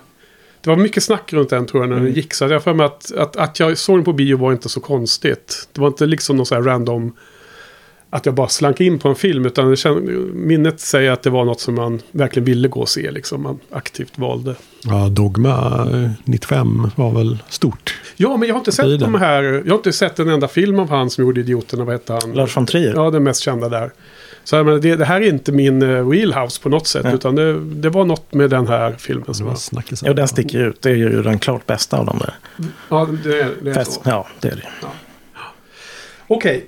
Det 0.62 0.70
var 0.70 0.78
mycket 0.78 1.04
snack 1.04 1.34
runt 1.34 1.50
den 1.50 1.66
tror 1.66 1.84
jag 1.84 1.90
när 1.90 2.00
den 2.00 2.14
gick. 2.14 2.34
Så 2.34 2.46
jag 2.46 2.64
för 2.64 2.74
mig 2.74 2.86
att, 2.86 3.12
att, 3.12 3.36
att 3.36 3.60
jag 3.60 3.78
såg 3.78 3.98
den 3.98 4.06
på 4.06 4.14
bio 4.14 4.38
var 4.38 4.52
inte 4.52 4.70
så 4.70 4.80
konstigt. 4.80 5.68
Det 5.72 5.82
var 5.82 5.88
inte 5.88 6.06
liksom 6.06 6.38
någon 6.38 6.46
så 6.46 6.56
här 6.56 6.62
random... 6.62 7.16
Att 8.16 8.26
jag 8.26 8.36
bara 8.36 8.48
slank 8.48 8.82
in 8.82 9.00
på 9.00 9.10
en 9.10 9.16
film. 9.16 9.46
Utan 9.46 9.76
minnet 10.34 10.80
säger 10.80 11.12
att 11.12 11.24
det 11.24 11.30
var 11.30 11.46
något 11.46 11.60
som 11.62 11.76
man 11.76 12.02
verkligen 12.12 12.46
ville 12.46 12.68
gå 12.68 12.80
och 12.80 12.90
se. 12.90 13.12
Liksom. 13.12 13.44
Man 13.44 13.60
aktivt 13.72 14.18
valde. 14.18 14.56
Ja, 14.84 15.10
Dogma 15.10 15.88
eh, 15.94 16.12
95 16.24 16.90
var 16.96 17.12
väl 17.12 17.38
stort. 17.50 17.96
Ja, 18.16 18.38
men 18.38 18.48
jag 18.48 18.56
har 18.56 18.60
inte 18.60 18.72
sett 18.72 19.00
de 19.00 19.16
här... 19.16 19.44
Jag 19.44 19.72
har 19.72 19.78
inte 19.78 19.94
sett 19.94 20.20
en 20.20 20.30
enda 20.30 20.48
film 20.48 20.80
av 20.80 20.90
han 20.90 21.10
som 21.10 21.24
gjorde 21.24 21.40
Idioterna. 21.40 21.84
Vad 21.86 21.94
hette 21.94 22.14
han? 22.14 22.34
Lars 22.34 22.58
von 22.58 22.66
Trier. 22.66 22.94
Ja, 22.96 23.10
den 23.12 23.24
mest 23.24 23.42
kända 23.42 23.70
där. 23.70 23.92
Så 24.44 24.56
jag 24.56 24.66
menar, 24.66 24.80
det, 24.80 24.96
det 24.96 25.06
här 25.06 25.22
är 25.22 25.28
inte 25.30 25.52
min 25.52 25.84
uh, 25.84 26.10
wheelhouse 26.10 26.62
på 26.62 26.70
något 26.70 26.88
sätt. 26.88 27.04
Nej. 27.04 27.14
Utan 27.16 27.36
det, 27.36 27.60
det 27.60 27.90
var 27.90 28.06
något 28.06 28.34
med 28.34 28.50
den 28.50 28.68
här 28.68 28.96
filmen 28.98 29.24
Det 29.28 29.34
som 29.34 29.46
var 29.48 29.56
snackisen. 29.56 30.08
Jo, 30.08 30.14
den 30.14 30.28
sticker 30.28 30.60
ut. 30.60 30.82
Det 30.82 30.90
är 30.90 30.96
ju 30.96 31.22
den 31.24 31.40
klart 31.40 31.66
bästa 31.66 31.98
av 31.98 32.06
dem 32.06 32.18
där. 32.20 32.34
Ja, 32.90 33.08
det, 33.24 33.40
är- 33.42 33.52
det 33.62 33.70
är 33.70 33.74
Fest. 33.74 33.94
så. 33.94 34.02
Ja, 34.04 34.28
det 34.40 34.48
är 34.48 34.56
det. 34.56 34.68
Okej. 36.28 36.66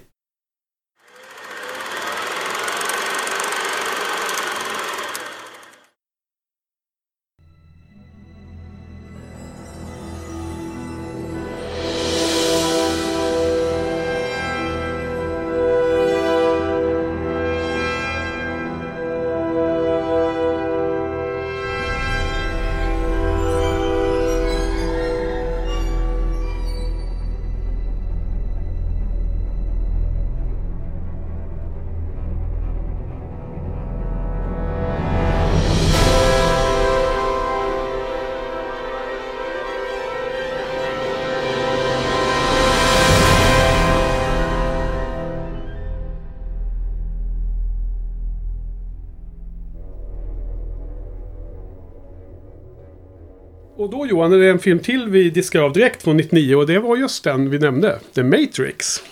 Då 54.06 54.10
Johan, 54.10 54.34
är 54.34 54.38
det 54.38 54.50
en 54.50 54.60
film 54.60 54.80
till 54.80 55.10
vi 55.10 55.30
diskar 55.30 55.62
av 55.62 55.74
direkt 55.74 56.04
från 56.04 56.18
99 56.18 56.56
och 56.56 56.68
det 56.68 56.80
var 56.80 56.98
just 56.98 57.24
den 57.24 57.50
vi 57.50 57.60
nämnde. 57.60 58.00
The 58.16 58.24
Matrix. 58.24 59.04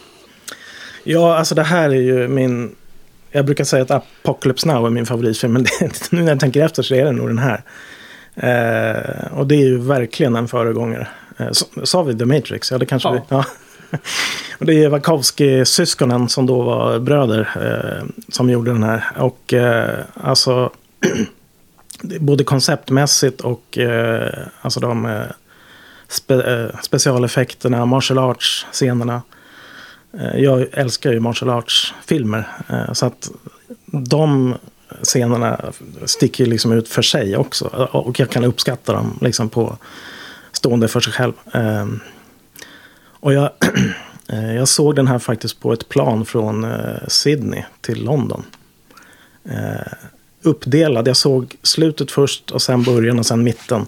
Ja, 1.04 1.38
alltså 1.38 1.56
det 1.56 1.64
här 1.64 1.90
är 1.90 2.02
ju 2.02 2.28
min... 2.28 2.76
Jag 3.32 3.46
brukar 3.46 3.64
säga 3.64 3.84
att 3.84 3.92
Apocalypse 3.92 4.68
Now 4.68 4.86
är 4.86 4.90
min 4.90 5.06
favoritfilm, 5.06 5.54
men 5.54 5.64
det, 5.80 6.12
nu 6.12 6.22
när 6.22 6.32
jag 6.32 6.40
tänker 6.40 6.66
efter 6.66 6.84
så 6.84 6.96
är 6.96 7.06
det 7.06 7.12
nog 7.12 7.28
den 7.28 7.38
här. 7.40 7.64
Eh, 8.36 9.38
och 9.38 9.48
det 9.48 9.56
är 9.56 9.66
ju 9.66 9.78
verkligen 9.78 10.36
en 10.36 10.48
föregångare. 10.48 11.08
Eh, 11.38 11.52
sa 11.84 12.04
vi 12.04 12.18
The 12.18 12.26
Matrix? 12.26 12.72
Ja, 12.72 12.78
det 12.78 12.86
kanske 12.86 13.10
Ja. 13.10 13.14
vi... 13.14 13.22
Ja. 13.30 13.46
och 14.60 14.66
det 14.66 14.84
är 14.84 14.90
Wachowski-syskonen 14.90 16.28
som 16.28 16.46
då 16.46 16.62
var 16.62 17.00
bröder 17.00 17.50
eh, 17.56 18.08
som 18.30 18.50
gjorde 18.50 18.72
den 18.72 18.84
här. 18.84 19.04
Och 19.18 19.54
eh, 19.54 20.00
alltså... 20.14 20.72
både 22.20 22.44
konceptmässigt 22.44 23.42
och 23.42 23.78
eh, 23.78 24.48
alltså 24.62 24.80
de 24.80 25.06
eh, 25.06 25.22
spe, 26.08 26.34
eh, 26.54 26.80
specialeffekterna, 26.82 27.86
martial 27.86 28.18
arts-scenerna. 28.20 29.22
Eh, 30.20 30.36
Jag 30.39 30.68
älskar 30.72 31.12
ju 31.12 31.20
martial 31.20 31.50
arts-filmer. 31.50 32.48
eh, 32.70 32.94
Så 32.94 33.06
att 33.06 33.32
de 33.92 34.56
scenerna 35.04 35.62
sticker 36.06 36.46
liksom 36.46 36.72
ut 36.72 36.89
för 36.89 37.02
sig 37.02 37.38
också. 37.38 37.66
Eh, 37.74 37.96
och 37.96 38.20
jag 38.20 38.30
kan 38.30 38.44
uppskatta 38.44 38.94
dem 38.94 39.18
liksom 39.22 39.50
på 39.50 39.78
stående 40.52 40.88
för 40.88 41.00
sig 41.00 41.13
själv. 41.13 41.34
Eh, 41.54 41.86
Och 43.20 43.34
jag, 43.34 43.50
eh, 44.28 44.56
jag 44.56 44.68
såg 44.68 44.96
den 44.96 45.08
här 45.08 45.20
faktiskt 45.20 45.60
på 45.60 45.74
ett 45.74 45.89
plan 45.89 46.26
från 46.26 46.63
eh, 46.63 47.08
Sydney 47.08 47.63
till 47.82 48.04
London. 48.04 48.46
Eh, 49.46 49.94
Eh, 50.44 50.50
Uppdelad. 50.50 51.08
Jag 51.08 51.18
såg 51.18 51.56
slutet 51.64 52.12
först 52.12 52.52
och 52.52 52.62
sen 52.62 52.84
början 52.84 53.20
och 53.20 53.26
sen 53.26 53.44
mitten. 53.44 53.86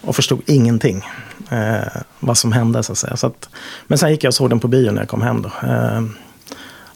Och 0.00 0.16
förstod 0.16 0.42
ingenting 0.46 1.04
eh, 1.50 2.02
vad 2.20 2.38
som 2.38 2.52
hände 2.52 2.82
så 2.82 2.92
att 2.92 2.98
säga. 2.98 3.16
Så 3.16 3.26
att, 3.26 3.48
men 3.86 3.98
sen 3.98 4.10
gick 4.10 4.24
jag 4.24 4.30
och 4.30 4.34
såg 4.34 4.50
den 4.50 4.60
på 4.60 4.68
bio 4.68 4.90
när 4.90 5.02
jag 5.02 5.08
kom 5.08 5.22
hem 5.22 5.42
då. 5.42 5.68
Eh, 5.68 6.02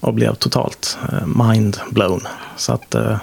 och 0.01 0.15
blev 0.15 0.35
totalt 0.35 0.99
eh, 1.13 1.47
mind 1.47 1.77
blown. 1.91 2.21
Så 2.57 2.73
att, 2.73 2.95
eh, 2.95 3.19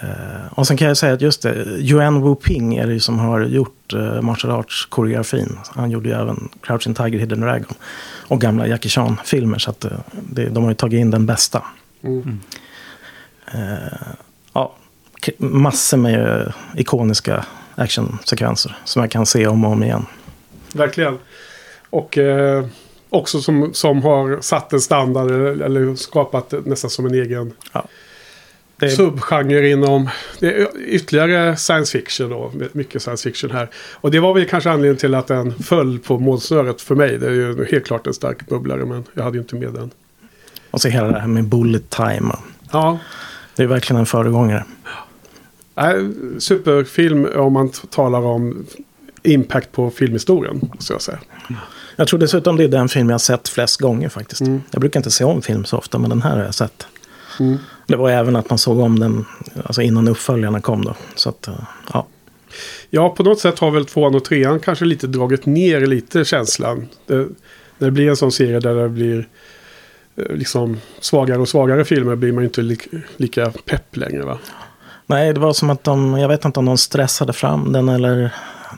eh, 0.00 0.46
och 0.50 0.66
sen 0.66 0.76
kan 0.76 0.88
jag 0.88 0.96
säga 0.96 1.12
att 1.12 1.20
just 1.20 1.42
det, 1.42 1.54
Yuan 1.78 2.22
Wu 2.22 2.34
Ping 2.34 2.76
är 2.76 2.86
det 2.86 2.92
ju 2.92 3.00
som 3.00 3.18
har 3.18 3.40
gjort 3.40 3.92
eh, 3.92 4.20
martial 4.20 4.52
arts-koreografin. 4.52 5.58
Han 5.74 5.90
gjorde 5.90 6.08
ju 6.08 6.14
även 6.14 6.48
Crouching 6.62 6.94
Tiger, 6.94 7.18
Hidden 7.18 7.40
Dragon. 7.40 7.74
Och 8.28 8.40
gamla 8.40 8.66
Jackie 8.66 8.90
Chan-filmer. 8.90 9.58
Så 9.58 9.70
att 9.70 9.84
eh, 9.84 9.90
det, 10.12 10.48
de 10.48 10.62
har 10.62 10.70
ju 10.70 10.74
tagit 10.76 10.98
in 11.00 11.10
den 11.10 11.26
bästa. 11.26 11.62
Mm. 12.02 12.40
Eh, 15.28 15.34
ja, 15.38 15.46
massor 15.46 15.96
med 15.96 16.40
eh, 16.40 16.52
ikoniska 16.76 17.44
actionsekvenser 17.74 18.76
som 18.84 19.02
jag 19.02 19.10
kan 19.10 19.26
se 19.26 19.46
om 19.46 19.64
och 19.64 19.70
om 19.72 19.82
igen. 19.82 20.06
Verkligen. 20.74 21.18
Och 21.90 22.18
eh, 22.18 22.66
också 23.10 23.40
som, 23.40 23.74
som 23.74 24.02
har 24.02 24.40
satt 24.40 24.72
en 24.72 24.80
standard 24.80 25.30
eller, 25.30 25.64
eller 25.64 25.94
skapat 25.94 26.54
nästan 26.64 26.90
som 26.90 27.06
en 27.06 27.14
egen 27.14 27.52
Det 28.76 28.86
är, 28.86 28.90
subgenre 28.90 29.70
inom 29.70 30.08
det 30.40 30.46
är 30.46 30.68
ytterligare 30.86 31.56
science 31.56 31.98
fiction 31.98 32.30
då. 32.30 32.52
Mycket 32.72 33.02
science 33.02 33.30
fiction 33.30 33.50
här. 33.50 33.70
Och 33.94 34.10
det 34.10 34.20
var 34.20 34.34
väl 34.34 34.48
kanske 34.48 34.70
anledningen 34.70 34.96
till 34.96 35.14
att 35.14 35.26
den 35.26 35.54
föll 35.54 35.98
på 35.98 36.18
målsnöret 36.18 36.80
för 36.80 36.94
mig. 36.94 37.18
Det 37.18 37.26
är 37.26 37.32
ju 37.32 37.66
helt 37.70 37.86
klart 37.86 38.06
en 38.06 38.14
stark 38.14 38.46
bubblare 38.46 38.84
men 38.84 39.04
jag 39.14 39.22
hade 39.24 39.36
ju 39.36 39.42
inte 39.42 39.56
med 39.56 39.72
den. 39.72 39.90
och 40.70 40.80
så 40.80 40.88
hela 40.88 41.08
det 41.08 41.20
här 41.20 41.28
med 41.28 41.44
bullet 41.44 41.90
time. 41.90 42.34
Ja, 42.72 42.98
Det 43.56 43.62
är 43.62 43.66
verkligen 43.66 44.00
en 44.00 44.06
föregångare. 44.06 44.64
Superfilm 46.38 47.28
om 47.36 47.52
man 47.52 47.68
talar 47.68 48.20
om 48.20 48.66
impact 49.22 49.72
på 49.72 49.90
filmhistorien. 49.90 50.70
Måste 50.74 50.92
jag 50.92 51.02
säga. 51.02 51.18
Jag 51.96 52.08
tror 52.08 52.20
dessutom 52.20 52.56
det 52.56 52.64
är 52.64 52.68
den 52.68 52.88
film 52.88 53.08
jag 53.08 53.14
har 53.14 53.18
sett 53.18 53.48
flest 53.48 53.80
gånger 53.80 54.08
faktiskt. 54.08 54.40
Mm. 54.40 54.62
Jag 54.70 54.80
brukar 54.80 55.00
inte 55.00 55.10
se 55.10 55.24
om 55.24 55.42
film 55.42 55.64
så 55.64 55.78
ofta, 55.78 55.98
men 55.98 56.10
den 56.10 56.22
här 56.22 56.36
har 56.36 56.44
jag 56.44 56.54
sett. 56.54 56.86
Mm. 57.40 57.56
Det 57.86 57.96
var 57.96 58.10
även 58.10 58.36
att 58.36 58.50
man 58.50 58.58
såg 58.58 58.78
om 58.78 58.98
den 58.98 59.24
alltså 59.64 59.82
innan 59.82 60.08
uppföljarna 60.08 60.60
kom 60.60 60.84
då. 60.84 60.94
Så 61.14 61.28
att, 61.28 61.48
eh, 61.48 61.54
ja. 61.92 62.06
Ja, 62.90 63.10
på 63.10 63.22
något 63.22 63.40
sätt 63.40 63.58
har 63.58 63.70
väl 63.70 63.86
tvåan 63.86 64.14
och 64.14 64.24
trean 64.24 64.60
kanske 64.60 64.84
lite 64.84 65.06
dragit 65.06 65.46
ner 65.46 65.86
lite 65.86 66.24
känslan. 66.24 66.88
Det, 67.06 67.14
när 67.78 67.88
det 67.88 67.90
blir 67.90 68.08
en 68.08 68.16
sån 68.16 68.32
serie 68.32 68.60
där 68.60 68.74
det 68.74 68.88
blir 68.88 69.28
eh, 70.16 70.36
liksom 70.36 70.80
svagare 71.00 71.40
och 71.40 71.48
svagare 71.48 71.84
filmer 71.84 72.16
blir 72.16 72.32
man 72.32 72.44
inte 72.44 72.62
li, 72.62 72.78
lika 73.16 73.52
pepp 73.64 73.96
längre 73.96 74.22
va? 74.22 74.38
Nej, 75.06 75.32
det 75.34 75.40
var 75.40 75.52
som 75.52 75.70
att 75.70 75.84
de, 75.84 76.18
jag 76.18 76.28
vet 76.28 76.44
inte 76.44 76.58
om 76.58 76.64
de 76.66 76.78
stressade 76.78 77.32
fram 77.32 77.72
den 77.72 77.88
eller... 77.88 78.30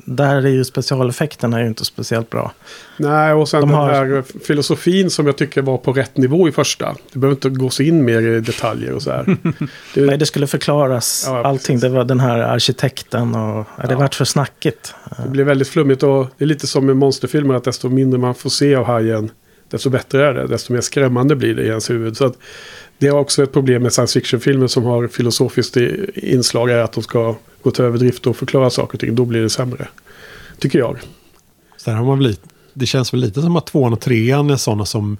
Där 0.04 0.36
är 0.36 0.48
ju 0.48 0.64
specialeffekterna 0.64 1.56
är 1.58 1.62
ju 1.62 1.68
inte 1.68 1.84
speciellt 1.84 2.30
bra. 2.30 2.52
Nej, 2.96 3.32
och 3.32 3.48
sen 3.48 3.60
De 3.60 3.68
den 3.70 3.78
har- 3.78 3.90
här 3.92 4.24
filosofin 4.46 5.10
som 5.10 5.26
jag 5.26 5.36
tycker 5.36 5.62
var 5.62 5.78
på 5.78 5.92
rätt 5.92 6.16
nivå 6.16 6.48
i 6.48 6.52
första. 6.52 6.94
Det 7.12 7.18
behöver 7.18 7.34
inte 7.36 7.48
gå 7.48 7.70
så 7.70 7.82
in 7.82 8.04
mer 8.04 8.20
i 8.22 8.40
detaljer 8.40 8.92
och 8.92 9.02
så 9.02 9.10
här. 9.10 9.24
Det, 9.94 10.00
Nej, 10.00 10.18
det 10.18 10.26
skulle 10.26 10.46
förklaras 10.46 11.24
Ja, 11.26 11.44
allting. 11.46 11.78
Det 11.80 11.88
var 11.88 12.04
den 12.04 12.20
här 12.20 12.38
arkitekten 12.38 13.34
och... 13.34 13.66
Ja, 13.78 13.86
det 13.88 13.94
vart 13.96 14.14
för 14.14 14.24
snackigt. 14.24 14.94
Det 15.24 15.28
blir 15.30 15.44
väldigt 15.44 15.68
flummigt 15.68 16.02
och 16.02 16.26
det 16.38 16.44
är 16.44 16.48
lite 16.48 16.66
som 16.66 16.86
med 16.86 16.96
monsterfilmer 16.96 17.54
att 17.54 17.64
desto 17.64 17.88
mindre 17.88 18.20
man 18.20 18.34
får 18.34 18.50
se 18.50 18.74
av 18.74 18.84
hajen 18.84 19.30
desto 19.70 19.90
bättre 19.90 20.26
är 20.28 20.34
det. 20.34 20.46
Desto 20.46 20.72
mer 20.72 20.80
skrämmande 20.80 21.36
blir 21.36 21.54
det 21.54 21.62
i 21.62 21.68
ens 21.68 21.90
huvud. 21.90 22.16
Så 22.16 22.24
att 22.26 22.34
det 22.98 23.06
är 23.06 23.14
också 23.14 23.42
ett 23.42 23.52
problem 23.52 23.82
med 23.82 23.92
science 23.92 24.20
fiction-filmer 24.20 24.66
som 24.66 24.84
har 24.84 25.08
filosofiskt 25.08 25.76
inslag 26.14 26.70
är 26.70 26.78
att 26.78 26.92
de 26.92 27.02
ska 27.02 27.36
gå 27.62 27.70
till 27.70 27.84
överdrift 27.84 28.26
och 28.26 28.36
förklara 28.36 28.70
saker 28.70 28.94
och 28.94 29.00
ting. 29.00 29.14
Då 29.14 29.24
blir 29.24 29.42
det 29.42 29.50
sämre. 29.50 29.88
Tycker 30.58 30.78
jag. 30.78 30.98
Så 31.76 31.90
har 31.90 32.04
man 32.04 32.22
lite, 32.22 32.48
det 32.72 32.86
känns 32.86 33.12
väl 33.12 33.20
lite 33.20 33.42
som 33.42 33.56
att 33.56 33.66
tvåan 33.66 33.92
och 33.92 34.00
trean 34.00 34.50
är 34.50 34.56
sådana 34.56 34.86
som 34.86 35.18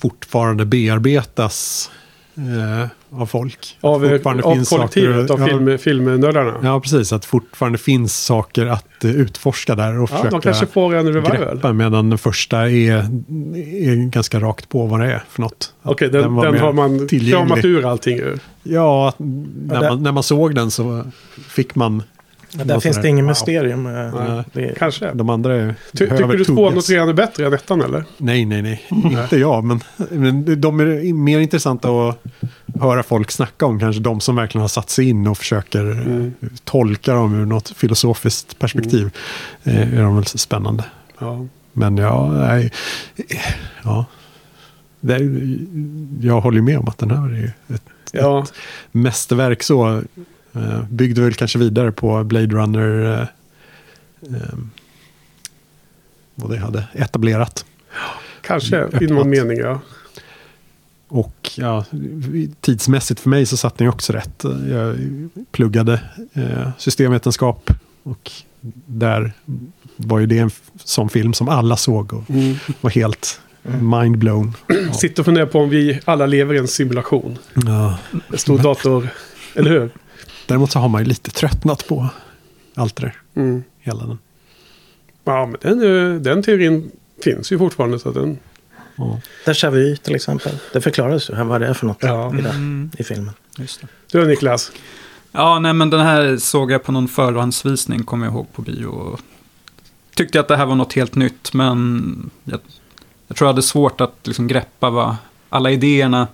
fortfarande 0.00 0.64
bearbetas 0.64 1.90
eh, 2.36 2.88
av 3.14 3.26
folk. 3.26 3.78
Av, 3.80 4.04
av 4.04 4.64
kollektivet, 4.64 5.28
saker- 5.28 5.32
av 5.32 5.40
ja. 5.40 5.46
film, 5.46 5.78
filmnördarna. 5.78 6.50
Ja, 6.62 6.68
Ja, 6.68 6.80
precis. 6.80 7.12
Att 7.12 7.24
fortfarande 7.24 7.78
finns 7.78 8.16
saker 8.24 8.66
att 8.66 9.04
eh, 9.04 9.10
utforska 9.10 9.74
där 9.74 10.00
och 10.00 10.10
försöka 10.10 10.30
de 10.30 10.40
kanske 10.40 10.66
får 10.66 10.94
en 10.94 11.12
revival. 11.12 11.36
greppa. 11.36 11.72
Medan 11.72 12.10
den 12.10 12.18
första 12.18 12.70
är, 12.70 12.92
är 12.94 14.10
ganska 14.10 14.40
rakt 14.40 14.68
på 14.68 14.86
vad 14.86 15.00
det 15.00 15.06
är 15.12 15.22
för 15.28 15.42
något. 15.42 15.74
Okej, 15.82 16.08
den, 16.08 16.34
var 16.34 16.44
den 16.44 16.54
mer 16.54 16.60
har 16.60 16.72
man 16.72 17.08
kramat 17.08 17.64
ur 17.64 17.84
allting 17.90 18.18
ur. 18.18 18.38
Ja, 18.62 19.12
när, 19.18 19.80
man, 19.88 20.02
när 20.02 20.12
man 20.12 20.22
såg 20.22 20.54
den 20.54 20.70
så 20.70 21.04
fick 21.48 21.74
man... 21.74 22.02
Ja, 22.58 22.64
där 22.64 22.80
finns 22.80 22.96
det 23.02 23.08
ingen 23.08 23.24
wow. 23.24 23.30
mysterium. 23.30 23.86
eh, 23.86 24.14
Nej. 24.14 24.44
Det, 24.52 24.74
Kanske. 24.78 25.12
De 25.14 25.30
andra 25.30 25.54
är 25.56 25.74
Ty, 25.92 26.06
tycker 26.08 26.26
du 26.26 26.44
tvåan 26.44 26.76
och 26.78 26.84
trean 26.84 27.08
är 27.08 27.12
bättre 27.12 27.46
än 27.46 27.52
ettan 27.52 27.80
eller? 27.80 28.04
Nej, 28.16 28.44
nej, 28.44 28.62
nej. 28.62 28.86
Inte 29.22 29.36
jag, 29.38 29.64
men, 29.64 29.80
men 30.10 30.60
de 30.60 30.80
är 30.80 31.12
mer 31.12 31.38
intressanta 31.40 31.88
att 32.08 32.18
höra 32.80 33.02
folk 33.02 33.30
snacka 33.30 33.66
om. 33.66 33.80
Kanske 33.80 34.02
de 34.02 34.20
som 34.20 34.36
verkligen 34.36 34.60
har 34.60 34.68
satt 34.68 34.90
sig 34.90 35.08
in 35.08 35.26
och 35.26 35.38
försöker 35.38 35.80
Mm. 35.82 36.34
eh, 36.40 36.48
tolka 36.64 37.14
dem 37.14 37.34
ur 37.40 37.46
något 37.46 37.68
filosofiskt 37.70 38.58
perspektiv. 38.58 39.10
Eh, 39.64 39.98
är 39.98 40.02
de 40.02 40.16
väl 40.16 40.24
så 40.26 40.38
spännande. 40.38 40.84
Ja. 41.18 41.46
Men 41.72 41.96
ja, 41.96 42.30
nej. 42.32 42.72
Ja. 43.84 44.04
Det 45.00 45.14
är, 45.14 45.58
jag 46.20 46.40
håller 46.40 46.60
med 46.60 46.78
om 46.78 46.88
att 46.88 46.98
den 46.98 47.10
här 47.10 47.32
är 47.44 47.52
ett 47.74 47.82
Ja, 48.12 48.46
mästerverk 48.92 49.62
så. 49.62 50.02
Eh, 50.54 50.84
byggde 50.90 51.20
väl 51.20 51.34
kanske 51.34 51.58
vidare 51.58 51.92
på 51.92 52.24
Blade 52.24 52.46
Runner. 52.54 53.12
Eh, 53.12 53.20
eh, 54.36 54.58
vad 56.34 56.50
det 56.50 56.58
hade 56.58 56.84
etablerat. 56.94 57.64
kanske 58.40 58.76
Öppnat. 58.76 59.02
i 59.02 59.06
någon 59.06 59.30
mening 59.30 59.58
ja. 59.58 59.80
Och 61.08 61.50
ja, 61.56 61.84
tidsmässigt 62.60 63.20
för 63.20 63.30
mig 63.30 63.46
så 63.46 63.56
satt 63.56 63.80
ju 63.80 63.88
också 63.88 64.12
rätt. 64.12 64.44
Jag 64.70 64.96
pluggade 65.52 66.00
eh, 66.32 66.70
systemvetenskap 66.78 67.70
och 68.02 68.30
där 68.86 69.32
var 69.96 70.18
ju 70.18 70.26
det 70.26 70.38
en 70.38 70.50
sån 70.84 71.08
film 71.08 71.34
som 71.34 71.48
alla 71.48 71.76
såg 71.76 72.12
och 72.12 72.30
Mm. 72.30 72.54
var 72.80 72.90
helt 72.90 73.40
mindblown. 73.80 74.52
Sitter 75.00 75.22
och 75.22 75.24
funderar 75.24 75.46
på 75.46 75.58
om 75.60 75.68
vi 75.70 76.00
alla 76.04 76.26
lever 76.26 76.54
i 76.54 76.58
en 76.58 76.68
simulation. 76.68 77.38
Ja. 77.66 77.98
En 78.32 78.38
stor 78.38 78.58
dator, 78.58 79.08
eller 79.54 79.70
hur? 79.70 79.90
Däremot 80.52 80.70
så 80.72 80.78
har 80.78 80.88
man 80.88 81.02
ju 81.02 81.08
lite 81.08 81.30
tröttnat 81.30 81.86
på 81.88 82.08
allt 82.74 82.96
det 82.96 83.02
där. 83.02 83.42
Mm. 83.42 83.64
Hela 83.80 84.06
den. 84.06 84.18
Ja, 85.24 85.46
men 85.46 85.78
den, 85.78 86.22
den 86.22 86.42
teorin 86.42 86.90
finns 87.24 87.52
ju 87.52 87.58
fortfarande. 87.58 87.98
Så 87.98 88.08
att 88.08 88.14
den, 88.14 88.38
Ja. 88.96 89.20
Déjà 89.46 89.70
vu 89.70 89.96
till 89.96 90.14
exempel. 90.14 90.52
Det 90.72 90.80
förklaras 90.80 91.30
ju 91.30 91.34
vad 91.44 91.60
det 91.60 91.66
är 91.66 91.74
för 91.74 91.86
något 91.86 91.96
Ja. 92.00 92.34
i, 92.38 92.42
det, 92.42 92.48
Mm, 92.48 92.90
i 92.98 93.04
filmen. 93.04 93.34
just 93.58 93.80
det. 93.80 93.86
du 94.12 94.26
Niklas. 94.26 94.72
Ja, 95.32 95.58
nej 95.58 95.72
men 95.72 95.90
den 95.90 96.00
här 96.00 96.36
såg 96.36 96.70
jag 96.72 96.82
på 96.84 96.92
någon 96.92 97.08
förhandsvisning, 97.08 98.04
kommer 98.04 98.26
jag 98.26 98.34
ihåg, 98.34 98.52
på 98.52 98.62
bio. 98.62 98.86
Och 98.86 99.20
tyckte 100.14 100.40
att 100.40 100.48
det 100.48 100.56
här 100.56 100.66
var 100.66 100.74
något 100.74 100.92
helt 100.92 101.14
nytt, 101.14 101.52
men 101.52 102.30
jag, 102.44 102.60
jag 103.26 103.36
tror 103.36 103.46
jag 103.46 103.52
hade 103.52 103.62
svårt 103.62 104.00
att 104.00 104.14
liksom 104.22 104.46
greppa 104.48 104.90
vad 104.90 105.16
alla 105.48 105.70
idéerna, 105.70 106.28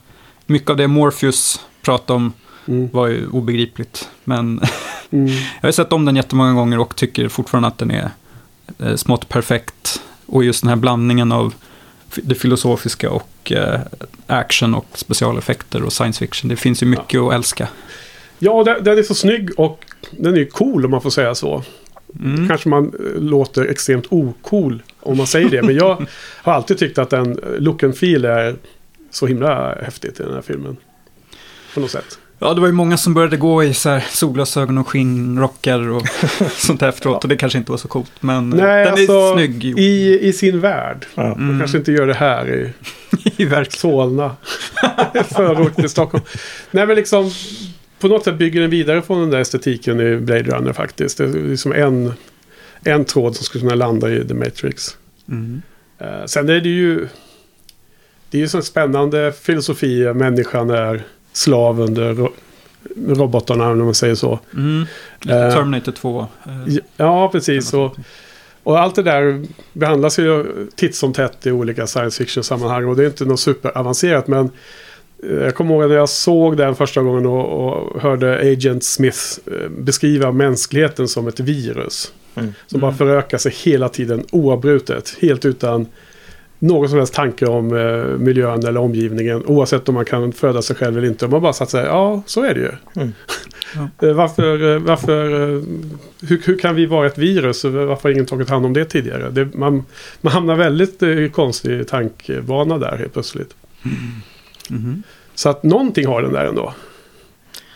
mycket 0.47 0.71
av 0.71 0.77
det 0.77 0.87
Morpheus 0.89 1.61
pratade 1.83 2.17
om 2.17 2.33
Mm. 2.69 2.89
var 2.93 3.07
ju 3.07 3.29
obegripligt. 3.29 4.09
Men 4.25 4.61
Mm. 5.11 5.27
Jag 5.61 5.69
har 5.69 5.73
sett 5.73 5.93
om 5.93 6.05
den 6.05 6.17
jättemånga 6.17 6.53
gånger 6.53 6.79
och 6.79 6.97
tycker 6.97 7.29
fortfarande 7.29 7.69
att 7.69 7.79
den 7.79 7.91
är 7.91 8.11
eh, 8.79 8.97
smått 8.97 9.29
perfekt. 9.29 10.03
Och 10.27 10.45
just 10.45 10.63
den 10.63 10.69
här 10.69 10.77
blandningen 10.77 11.33
av 11.33 11.55
det 12.17 12.35
filosofiska 12.35 13.11
och 13.11 13.53
eh, 13.53 13.81
action 14.27 14.75
och 14.75 14.87
specialeffekter 14.95 15.83
och 15.83 15.93
science 15.93 16.19
fiction. 16.19 16.49
Det 16.49 16.57
finns 16.57 16.83
ju 16.83 16.87
mycket 16.87 17.21
att 17.21 17.33
älska. 17.33 17.69
Ja, 18.39 18.65
den, 18.81 18.99
är 18.99 19.03
så 19.03 19.15
snygg 19.15 19.51
och 19.61 19.85
den 20.11 20.35
är 20.35 20.39
ju 20.39 20.47
cool 20.47 20.85
om 20.85 20.91
man 20.91 21.03
får 21.03 21.11
säga 21.11 21.35
så. 21.35 21.63
Mm. 22.25 22.49
Kanske 22.49 22.69
man 22.69 22.87
eh, 22.87 23.23
låter 23.23 23.67
extremt 23.67 24.07
ocool 24.11 24.83
om 25.01 25.17
man 25.17 25.27
säger 25.27 25.51
det. 25.51 25.63
Men 25.63 25.75
jag 25.75 26.07
har 26.43 26.53
alltid 26.53 26.79
tyckt 26.79 26.99
att 26.99 27.11
den 27.11 27.41
look 27.59 27.83
and 27.83 27.97
feel 27.97 28.25
är 28.25 28.57
så 29.11 29.27
himla 29.27 29.75
häftigt 29.75 30.21
i 30.21 30.23
den 30.23 30.35
här 30.35 30.43
filmen. 30.43 30.77
På 31.75 31.81
något 31.81 31.91
sätt. 31.91 32.19
Ja, 32.41 32.55
det 32.55 32.61
var 32.61 32.67
ju 32.69 32.73
många 32.73 32.97
som 32.97 33.15
började 33.15 33.37
gå 33.37 33.65
i 33.65 33.75
så 33.75 33.89
här 33.89 34.01
solglasögon 34.11 34.79
och 34.79 34.89
skinnrockar 34.89 35.89
och 35.89 36.03
sånt 36.53 36.81
där 36.81 36.89
efteråt. 36.89 37.23
Och 37.25 37.29
det 37.29 37.37
kanske 37.37 37.59
inte 37.59 37.71
var 37.71 37.79
så 37.79 37.89
coolt. 37.89 38.11
Men 38.21 38.53
eh, 38.53 38.59
Nej, 38.65 38.85
den 38.85 38.93
alltså, 38.93 39.13
är 39.13 39.35
snygg. 39.37 39.65
I, 39.79 40.19
I 40.29 40.33
sin 40.33 40.61
värld. 40.61 41.07
Ja. 41.15 41.23
Man 41.23 41.33
Mm. 41.33 41.59
kanske 41.59 41.79
inte 41.79 41.93
gör 41.93 42.07
det 42.07 42.15
här 42.15 42.55
i 42.55 42.73
I 43.37 43.45
verkligen. 43.45 43.81
Solna. 43.81 44.37
Förort 45.35 45.75
till 45.77 45.89
Stockholm. 45.89 46.25
Nej 46.71 46.87
men 46.87 46.97
liksom. 46.97 47.31
På 48.01 48.09
något 48.09 48.25
sätt 48.25 48.35
bygger 48.39 48.61
den 48.61 48.71
vidare 48.71 49.03
från 49.03 49.21
den 49.21 49.31
där 49.31 49.39
estetiken 49.41 50.01
i 50.01 50.17
Blade 50.17 50.43
Runner 50.43 50.73
faktiskt. 50.73 51.19
Det 51.19 51.25
är 51.25 51.29
liksom 51.29 51.73
en, 51.73 52.13
en 52.85 53.05
tråd 53.05 53.37
som 53.37 53.45
skulle 53.45 53.63
kunna 53.63 53.75
landa 53.75 54.11
i 54.11 54.29
The 54.29 54.35
Matrix. 54.35 54.97
Mm. 55.29 55.63
Eh, 55.99 56.25
sen 56.27 56.49
är 56.49 56.61
det 56.61 56.69
ju... 56.69 57.09
Det 58.31 58.39
är 58.39 58.43
ju 58.43 58.49
så 58.49 58.63
spännande 58.63 59.33
filosofi. 59.43 60.13
Människan 60.15 60.71
är 60.71 61.03
slav 61.39 61.81
under 61.81 62.15
ro, 62.15 62.33
robotarna 63.09 63.71
om 63.71 63.79
man 63.85 63.95
säger 63.95 64.15
så. 64.15 64.39
Mm. 64.55 64.87
Eh, 65.29 65.55
Terminator 65.55 65.93
2. 65.93 66.27
eh, 66.47 66.75
Ja, 66.97 67.29
precis. 67.33 67.75
Och, 67.75 67.97
och 68.63 68.79
allt 68.81 68.95
det 68.95 69.03
där 69.03 69.45
behandlas 69.73 70.19
ju 70.19 70.45
titt 70.77 70.97
som 70.97 71.13
tätt 71.13 71.47
i 71.47 71.51
olika 71.53 71.87
science 71.87 72.19
fiction-sammanhang. 72.25 72.85
Och 72.87 72.97
det 72.97 73.03
är 73.03 73.07
inte 73.07 73.25
något 73.25 73.41
superavancerat. 73.41 74.27
Men 74.29 74.51
eh, 75.23 75.35
jag 75.35 75.55
kommer 75.55 75.75
ihåg 75.75 75.89
när 75.91 75.97
jag 75.97 76.09
såg 76.09 76.57
den 76.57 76.75
första 76.75 77.03
gången 77.03 77.27
och, 77.27 77.67
och 77.67 78.01
hörde 78.03 78.53
Agent 78.53 78.85
Smith 78.85 79.19
beskriva 79.79 80.33
mänskligheten 80.33 81.09
som 81.09 81.29
ett 81.29 81.41
virus. 81.41 82.13
Mm. 82.35 82.55
Som 82.67 82.81
bara 82.81 82.87
Mm. 82.91 82.99
förökar 82.99 83.39
sig 83.39 83.53
hela 83.65 83.89
tiden 83.89 84.25
oavbrutet. 84.31 85.17
Helt 85.21 85.45
utan 85.45 85.87
någon 86.59 86.89
som 86.89 86.99
helst 86.99 87.15
tanke 87.15 87.47
om 87.47 87.77
eh, 87.77 88.05
miljön 88.19 88.67
eller 88.67 88.81
omgivningen. 88.81 89.47
Oavsett 89.47 89.89
om 89.89 89.95
man 89.95 90.05
kan 90.05 90.33
föda 90.33 90.63
sig 90.63 90.77
själv 90.77 90.99
eller 90.99 91.09
inte. 91.09 91.29
Man 91.29 91.43
bara 91.43 91.53
satt 91.53 91.71
sig, 91.71 91.85
ja 91.85 92.23
så 92.27 92.45
är 92.45 92.55
det 92.55 92.61
ju. 92.61 92.73
Mm. 93.03 93.13
Eh, 94.03 94.13
Varför, 94.13 94.75
eh, 94.75 94.79
varför 94.79 95.25
eh, 95.33 95.63
hur, 96.29 96.43
hur 96.45 96.59
kan 96.59 96.75
vi 96.75 96.87
vara 96.87 97.07
ett 97.07 97.19
virus? 97.19 97.65
Och 97.65 97.73
Varför 97.73 98.03
har 98.03 98.11
ingen 98.11 98.27
tagit 98.27 98.49
hand 98.49 98.67
om 98.67 98.73
det 98.73 98.85
tidigare? 98.85 99.31
Det, 99.31 99.55
man, 99.55 99.85
man 100.21 100.33
hamnar 100.33 100.57
väldigt 100.57 101.03
eh, 101.03 101.29
konstig 101.33 101.89
tankebana 101.89 102.79
där 102.79 102.97
helt 102.97 103.13
plötsligt. 103.13 103.55
mhm. 104.69 105.03
Så 105.35 105.49
att 105.49 105.63
någonting 105.63 106.07
har 106.07 106.23
den 106.23 106.33
där 106.33 106.45
ändå. 106.45 106.75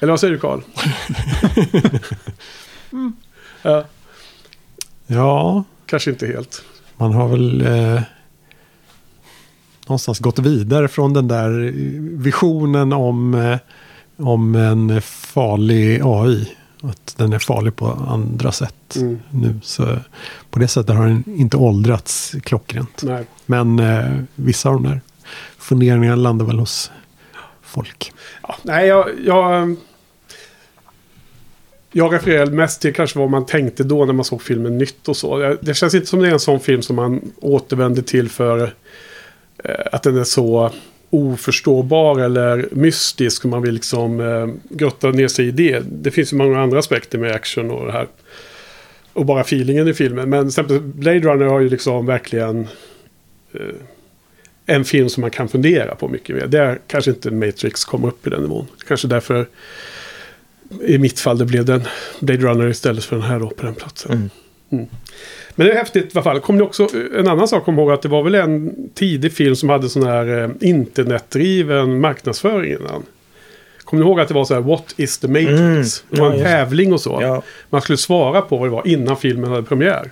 Eller 0.01 0.13
vad 0.13 0.21
säger 0.21 0.33
du 0.35 0.41
Karl? 0.41 0.61
Ja, 3.63 3.85
Ja, 5.07 5.65
kanske 5.87 6.11
inte 6.11 6.27
helt. 6.27 6.63
man 6.97 7.13
har 7.13 7.29
väl 7.29 7.61
eh, 7.67 8.01
någonstans 9.93 10.19
gått 10.19 10.39
vidare 10.39 10.89
från 10.89 11.13
den 11.13 11.29
där 11.29 11.73
visionen 12.23 12.93
om, 12.93 13.35
eh, 13.35 13.59
om 14.17 14.55
en 14.55 15.03
farlig 15.03 16.01
AI. 16.05 16.49
Att 16.83 17.15
den 17.17 17.33
är 17.33 17.39
farlig 17.39 17.77
på 17.77 17.87
andra 18.09 18.53
sätt 18.53 18.97
Mm. 18.97 19.19
nu. 19.31 19.55
Så 19.63 19.97
på 20.51 20.59
det 20.59 20.69
sättet 20.69 20.97
har 20.97 21.07
den 21.07 21.25
inte 21.27 21.57
åldrats 21.57 22.35
klockrent. 22.45 23.03
Nej. 23.03 23.25
Men 23.47 23.79
eh, 23.79 24.11
vissa 24.35 24.69
av 24.69 24.75
de 24.75 24.83
där 24.85 25.01
funderingarna 25.59 26.17
landar 26.17 26.47
väl 26.47 26.59
hos 26.59 26.91
folk. 27.63 28.13
Ja, 28.43 28.57
nej, 28.63 28.87
jag, 28.89 29.09
jag, 29.25 29.77
jag 31.93 32.15
refererar 32.15 32.47
mest 32.47 32.81
till 32.83 32.95
kanske 32.95 33.19
vad 33.19 33.31
man 33.31 33.47
tänkte 33.47 33.85
då 33.85 34.05
när 34.05 34.13
man 34.13 34.25
såg 34.25 34.43
filmen 34.43 34.79
nytt 34.79 35.09
och 35.09 35.17
så. 35.17 35.57
Det- 35.63 35.75
känns 35.75 35.95
inte 35.95 36.07
som 36.07 36.21
det 36.21 36.29
är 36.29 36.33
en 36.33 36.41
sån 36.41 36.61
film 36.61 36.83
som 36.83 36.97
man 36.97 37.33
återvänder 37.41 38.03
till 38.03 38.29
för 38.29 38.63
eh, 38.63 38.69
Eh, 39.65 39.87
att 39.93 40.03
den 40.03 40.17
är 40.17 40.25
så 40.25 40.71
oförståbar 41.11 42.21
eller 42.21 42.69
mystisk. 42.73 43.45
om 43.45 43.51
Man 43.51 43.63
vill 43.63 43.75
liksom 43.75 44.21
eh, 44.21 44.77
grotta 44.77 45.11
ner 45.11 45.29
sig 45.29 45.47
i 45.47 45.51
det. 45.51 45.83
Det 45.93 46.11
finns 46.11 46.33
ju 46.33 46.37
många 46.37 46.61
andra 46.61 46.79
aspekter 46.79 47.19
med 47.19 47.33
action 47.33 47.71
och 47.71 47.87
det 47.87 47.93
här. 47.93 48.07
Och 49.13 49.27
bara 49.27 49.41
feelingen 49.41 49.89
i 49.89 49.95
filmen. 49.95 50.31
Men 50.31 50.41
till 50.41 50.49
exempel 50.49 50.81
Blade 50.81 51.21
Runner 51.21 51.47
har 51.47 51.61
ju 51.61 51.69
liksom 51.69 52.07
verkligen 52.07 52.69
eh, 53.53 53.61
en 54.67 54.85
film 54.85 55.09
som 55.09 55.21
man 55.21 55.31
kan 55.31 55.49
fundera 55.49 55.95
på 55.95 56.09
mycket 56.09 56.37
mer. 56.37 56.47
Där 56.47 56.79
kanske 56.87 57.11
inte 57.11 57.31
Matrix 57.31 57.85
kom 57.85 58.05
upp 58.05 58.27
i 58.27 58.31
den 58.31 58.43
nivån. 58.43 58.67
Kanske 58.89 59.09
därför 59.09 59.47
i 60.81 60.99
mitt 60.99 61.21
fall 61.21 61.39
det 61.39 61.45
blev 61.45 61.65
den 61.65 61.83
Blade 62.21 62.43
Runner 62.43 62.69
istället 62.69 63.05
för 63.05 63.17
den 63.17 63.25
här 63.25 63.41
då 63.41 63.51
på 63.51 63.67
den 63.67 63.75
platsen. 63.75 64.13
Mm. 64.13 64.31
Men 65.55 65.67
det 65.67 65.73
är 65.73 65.77
häftigt 65.77 66.05
i 66.05 66.11
alla 66.15 66.23
fall. 66.23 66.41
Kommer 66.41 66.61
ni 66.61 66.65
också, 66.67 66.89
en 67.19 67.29
annan 67.29 67.49
sak 67.49 67.65
kom 67.65 67.79
ihåg 67.79 67.93
att 67.93 68.03
det 68.03 68.09
var 68.09 68.23
väl 68.23 68.35
en 68.35 68.75
tidig 68.95 69.33
film 69.33 69.57
som 69.57 69.69
hade 69.69 69.89
sån 69.89 70.03
här 70.07 70.43
eh, 70.45 70.51
internetdriven 70.61 72.01
marknadsföring 72.01 72.73
innan. 72.73 73.03
Kommer 73.85 74.03
ni 74.05 74.09
ihåg 74.09 74.21
att 74.21 74.29
det 74.29 74.35
var 74.35 74.45
så 74.45 74.55
här 74.55 74.61
What 74.61 74.95
is 74.97 75.19
the 75.19 75.29
Matrix? 75.29 75.51
Mm. 75.61 75.83
Det 76.11 76.21
var 76.21 76.27
Ja, 76.27 76.33
en 76.33 76.39
det. 76.39 76.45
tävling 76.45 76.93
och 76.93 77.01
så. 77.01 77.19
Ja, 77.23 77.43
Man 77.71 77.81
skulle 77.83 77.99
svara 77.99 78.41
på 78.43 78.57
vad 78.57 78.67
det 78.67 78.73
var 78.73 78.87
innan 78.87 79.17
filmen 79.17 79.51
hade 79.51 79.63
premiär. 79.63 80.11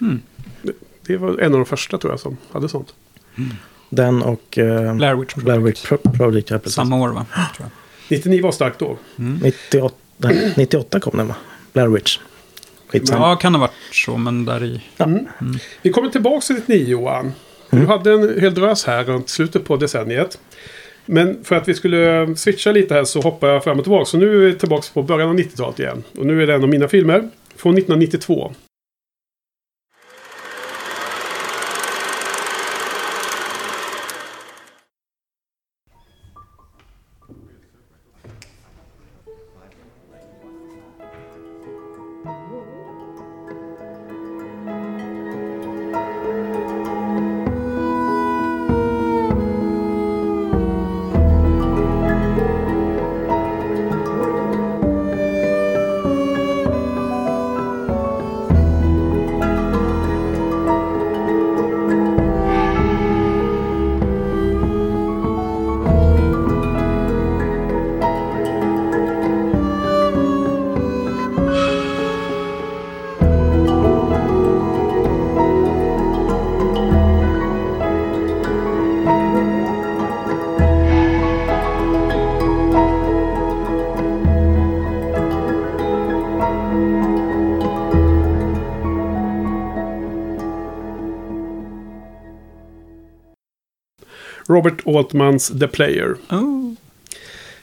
Mm. 0.00 0.20
Det, 0.62 0.72
det 1.06 1.16
var 1.16 1.38
en 1.38 1.52
av 1.52 1.58
de 1.58 1.64
första 1.66 1.98
tror 1.98 2.12
jag 2.12 2.20
som 2.20 2.36
hade 2.52 2.68
sånt. 2.68 2.94
den 3.90 4.22
och 4.22 4.58
uh, 4.58 4.94
Blair 4.96 5.14
Witch 5.14 5.34
Blair 5.34 5.58
Witch 5.58 5.86
Pro- 5.86 6.12
Project. 6.16 6.50
Ja. 6.50 6.58
Samma 6.64 6.96
år 6.96 7.08
va? 7.08 7.26
Tror 7.56 7.66
99 8.08 8.42
var 8.42 8.52
starkt 8.52 8.78
då. 8.78 8.96
jag. 9.16 9.24
Mm. 9.26 9.38
98, 9.42 9.94
nej, 10.16 10.52
98 10.56 11.00
kom 11.00 11.16
den 11.18 11.28
va? 11.28 11.34
Blair 11.72 11.88
Witch. 11.88 12.18
Skitsamma. 12.94 13.28
Ja, 13.28 13.36
kan 13.36 13.54
ha 13.54 13.60
varit 13.60 13.72
så, 13.92 14.16
men 14.16 14.44
där 14.44 14.64
i... 14.64 14.80
Mm. 14.98 15.26
Vi 15.82 15.90
kommer 15.90 16.08
tillbaka 16.08 16.40
till 16.40 16.54
99 16.54 16.88
Johan. 16.88 17.32
Du 17.70 17.86
hade 17.86 18.12
en 18.12 18.40
hel 18.40 18.54
drös 18.54 18.84
här 18.84 19.04
runt 19.04 19.28
slutet 19.28 19.64
på 19.64 19.76
decenniet. 19.76 20.38
Men 21.06 21.44
för 21.44 21.56
att 21.56 21.68
vi 21.68 21.74
skulle 21.74 22.34
switcha 22.36 22.72
lite 22.72 22.94
här 22.94 23.04
så 23.04 23.20
hoppar 23.20 23.48
jag 23.48 23.64
fram 23.64 23.78
och 23.78 23.84
tillbaka. 23.84 24.04
Så 24.04 24.16
nu 24.16 24.34
är 24.34 24.52
vi 24.52 24.58
tillbaka 24.58 24.86
på 24.94 25.02
början 25.02 25.28
av 25.28 25.36
90-talet 25.36 25.80
igen. 25.80 26.02
Och 26.18 26.26
nu 26.26 26.42
är 26.42 26.46
det 26.46 26.54
en 26.54 26.62
av 26.62 26.68
mina 26.68 26.88
filmer. 26.88 27.28
Från 27.56 27.78
1992. 27.78 28.52
Robert 94.64 94.86
Altmans 94.86 95.58
The 95.60 95.68
Player. 95.68 96.16
Oh. 96.30 96.72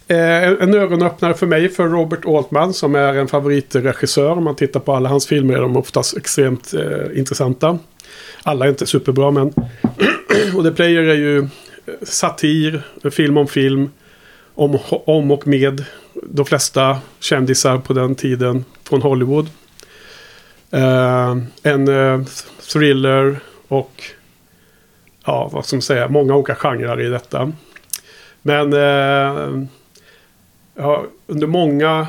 Eh, 0.08 0.64
en 0.64 0.74
ögonöppnare 0.74 1.34
för 1.34 1.48
mig 1.48 1.70
för 1.70 1.88
Robert 1.88 2.26
Altman 2.26 2.74
som 2.74 2.96
är 2.96 3.14
en 3.14 3.28
favoritregissör. 3.28 4.32
Om 4.32 4.44
man 4.44 4.56
tittar 4.56 4.80
på 4.80 4.94
alla 4.94 5.10
hans 5.10 5.28
filmer 5.28 5.54
är 5.54 5.62
de 5.62 5.78
oftast 5.78 6.18
extremt 6.18 6.74
eh, 6.74 7.20
intressanta. 7.20 7.80
Alla 8.44 8.66
är 8.66 8.70
inte 8.70 8.86
superbra 8.86 9.32
men. 9.32 9.48
och 10.56 10.64
The 10.64 10.72
Player 10.72 11.04
är 11.04 11.16
ju 11.16 11.38
eh, 11.40 11.46
satir, 12.02 12.84
film 13.12 13.38
om 13.38 13.48
film. 13.48 13.90
Om, 14.56 14.78
om 14.90 15.32
och 15.32 15.48
med 15.48 15.86
de 16.24 16.46
flesta 16.46 16.98
kändisar 17.20 17.78
på 17.78 17.94
den 17.94 18.16
tiden 18.16 18.66
från 18.84 19.02
Hollywood. 19.02 19.50
Eh, 20.72 21.38
en 21.64 21.88
eh, 21.88 22.22
thriller 22.74 23.40
och 23.68 24.04
ja, 25.26 25.50
vad 25.54 25.66
ska 25.66 25.76
man 25.76 25.82
säga, 25.82 26.10
många 26.10 26.36
olika 26.36 26.56
genrer 26.56 27.02
i 27.02 27.10
detta. 27.10 27.52
Men 28.42 28.74
eh, 28.74 29.66
ja, 30.76 31.06
under 31.28 31.48
många 31.48 32.08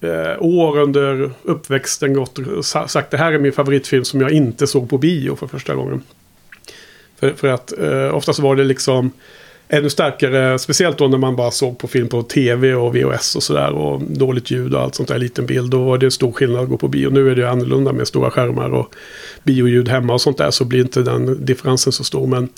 eh, 0.00 0.42
år 0.42 0.78
under 0.78 1.30
uppväxten 1.42 2.14
gått 2.14 2.38
och 2.38 2.64
sagt 2.64 3.10
det 3.10 3.16
här 3.16 3.32
är 3.32 3.38
min 3.38 3.52
favoritfilm 3.52 4.04
som 4.04 4.20
jag 4.20 4.30
inte 4.30 4.66
såg 4.66 4.90
på 4.90 4.98
bio 4.98 5.36
för 5.36 5.46
första 5.46 5.74
gången. 5.74 6.02
För, 7.16 7.32
för 7.32 7.48
att 7.48 7.78
eh, 7.78 8.14
oftast 8.14 8.38
var 8.38 8.56
det 8.56 8.64
liksom 8.64 9.12
ännu 9.72 9.90
starkare, 9.90 10.58
speciellt 10.58 10.98
då 10.98 11.08
när 11.08 11.18
man 11.18 11.36
bara 11.36 11.50
såg 11.50 11.78
på 11.78 11.88
film 11.88 12.08
på 12.08 12.22
tv 12.22 12.74
och 12.74 12.96
VHS 12.96 13.36
och 13.36 13.42
sådär 13.42 13.70
och 13.70 14.02
dåligt 14.02 14.50
ljud 14.50 14.74
och 14.74 14.80
allt 14.80 14.94
sånt 14.94 15.08
där, 15.08 15.18
liten 15.18 15.46
bild. 15.46 15.70
Då 15.70 15.84
var 15.84 15.98
det 15.98 16.10
stor 16.10 16.32
skillnad 16.32 16.62
att 16.62 16.68
gå 16.68 16.76
på 16.76 16.88
bio. 16.88 17.10
Nu 17.10 17.30
är 17.30 17.36
det 17.36 17.50
annorlunda 17.50 17.92
med 17.92 18.08
stora 18.08 18.30
skärmar 18.30 18.70
och 18.70 18.94
bioljud 19.42 19.88
hemma 19.88 20.12
och 20.12 20.20
sånt 20.20 20.38
där 20.38 20.50
så 20.50 20.64
blir 20.64 20.80
inte 20.80 21.02
den 21.02 21.44
differensen 21.44 21.92
så 21.92 22.04
stor. 22.04 22.26
Men 22.26 22.48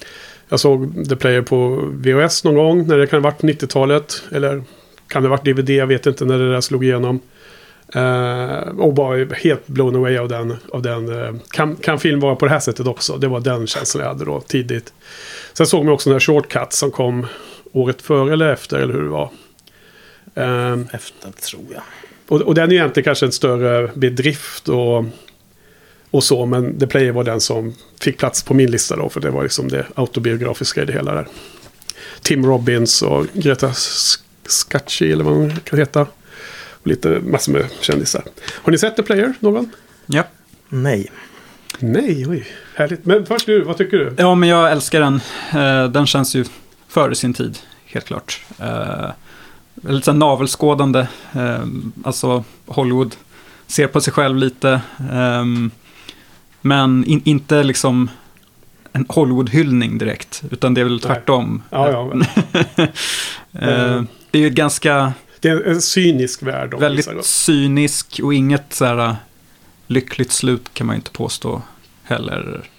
jag 0.49 0.61
såg 0.61 1.09
The 1.09 1.17
Player 1.17 1.43
på 1.43 1.91
VHS 1.93 2.45
någon 2.45 2.55
gång 2.55 2.87
när 2.87 2.99
det 2.99 3.07
kan 3.07 3.23
ha 3.23 3.31
varit 3.31 3.43
90-talet. 3.43 4.23
Eller 4.33 4.63
kan 5.09 5.23
det 5.23 5.29
ha 5.29 5.37
varit 5.37 5.45
DVD, 5.45 5.71
jag 5.71 5.87
vet 5.87 6.07
inte 6.07 6.25
när 6.25 6.39
det 6.39 6.53
där 6.53 6.61
slog 6.61 6.85
igenom. 6.85 7.21
Eh, 7.95 8.59
och 8.78 8.95
bara 8.95 9.34
helt 9.34 9.66
blown 9.66 9.97
away 9.97 10.16
av 10.18 10.28
den. 10.28 10.57
Av 10.72 10.82
den 10.82 11.22
eh, 11.22 11.34
kan, 11.51 11.76
kan 11.76 11.99
film 11.99 12.20
vara 12.20 12.36
på 12.36 12.45
det 12.45 12.51
här 12.51 12.61
sättet 12.61 12.86
också? 12.86 13.16
Det 13.16 13.28
var 13.28 13.40
den 13.40 13.66
känslan 13.66 14.03
jag 14.03 14.09
hade 14.12 14.24
då 14.24 14.40
tidigt. 14.40 14.93
Sen 15.53 15.66
såg 15.66 15.84
man 15.84 15.95
också 15.95 16.11
den 16.11 16.14
här 16.14 16.20
Shortcut 16.20 16.72
som 16.72 16.90
kom 16.90 17.26
året 17.72 18.03
före 18.03 18.32
eller 18.32 18.49
efter, 18.49 18.78
eller 18.78 18.95
hur 18.95 19.03
det 19.03 19.09
var. 19.09 19.30
Eh, 20.34 20.78
Efter, 20.93 21.30
tror 21.30 21.64
jag. 21.72 21.82
och, 22.28 22.40
och 22.40 22.55
den 22.55 22.70
är 22.70 22.74
egentligen 22.74 23.05
kanske 23.05 23.26
en 23.26 23.32
större 23.32 23.90
bedrift 23.95 24.68
och, 24.68 25.05
och 26.11 26.24
så. 26.24 26.47
Men 26.47 26.78
The 26.78 26.86
Player 26.86 27.12
var 27.12 27.24
den 27.24 27.40
som 27.40 27.74
fick 28.01 28.18
plats 28.18 28.43
på 28.43 28.55
min 28.55 28.70
lista 28.70 28.97
då. 28.97 29.09
För 29.09 29.20
det 29.20 29.30
var 29.30 29.43
liksom 29.43 29.68
det 29.68 29.86
autobiografiska 29.95 30.82
i 30.82 30.84
det 30.84 30.93
hela 30.93 31.14
där. 31.14 31.26
Tim 32.22 32.47
Robbins 32.47 33.03
och 33.03 33.26
Greta 33.32 33.72
Scacchi 34.47 35.12
eller 35.12 35.24
vad 35.24 35.34
hon 35.34 35.57
kan 35.64 35.78
heta. 35.78 36.07
Och 36.83 36.87
lite 36.89 37.09
massor 37.09 37.53
med 37.53 37.64
kändisar. 37.80 38.22
Har 38.62 38.72
ni 38.72 38.78
sett 38.78 38.97
The 38.97 39.03
Player 39.03 39.35
någon? 39.41 39.70
Ja. 40.07 40.24
Nej. 40.68 41.11
Nej, 41.78 42.26
oj. 42.28 42.47
Härligt. 42.74 43.05
Men 43.05 43.26
först 43.26 43.47
du, 43.47 43.62
vad 43.64 43.78
tycker 43.78 43.97
du? 43.97 44.14
ja, 44.18 44.35
men 44.35 44.49
jag 44.49 44.72
älskar 44.72 45.01
den. 45.01 45.20
Eh, 45.53 45.91
den 45.91 46.07
känns 46.07 46.35
ju 46.35 46.45
före 46.89 47.14
sin 47.14 47.35
tid, 47.35 47.59
helt 47.85 48.05
klart. 48.07 48.41
Eh, 48.59 49.11
lite 49.83 50.05
så 50.05 50.12
navelskådande. 50.12 51.07
Eh, 51.33 51.61
alltså, 52.05 52.45
Hollywood 52.66 53.16
ser 53.66 53.87
på 53.87 54.01
sig 54.01 54.12
själv 54.12 54.37
lite. 54.37 54.80
ehm, 55.12 55.70
men 56.61 57.05
in, 57.05 57.22
inte 57.24 57.62
liksom 57.62 58.11
en 58.93 59.07
Hollywood-hyllning 59.09 59.99
direkt. 59.99 60.43
Utan 60.51 60.74
det 60.74 60.80
är 60.80 60.85
väl 60.85 61.01
tvärtom. 61.01 61.62
Ja, 61.70 61.91
ja. 61.91 62.05
men 62.05 62.24
det 64.30 64.39
är 64.39 64.43
ju 64.43 64.51
ganska 64.51 65.12
Det 65.43 65.49
är 65.49 65.62
en 65.62 65.82
cynisk 65.82 66.43
värld. 66.43 66.74
väldigt 66.74 67.24
cynisk 67.24 68.20
och 68.22 68.34
inget 68.34 68.72
så 68.72 68.84
här 68.84 68.99
äh, 69.09 69.14
lyckligt 69.86 70.32
slut 70.32 70.74
kan 70.74 70.86
man 70.86 70.97
ju 70.97 70.99
inte 70.99 71.11
påstå 71.11 71.62
heller. 72.03 72.70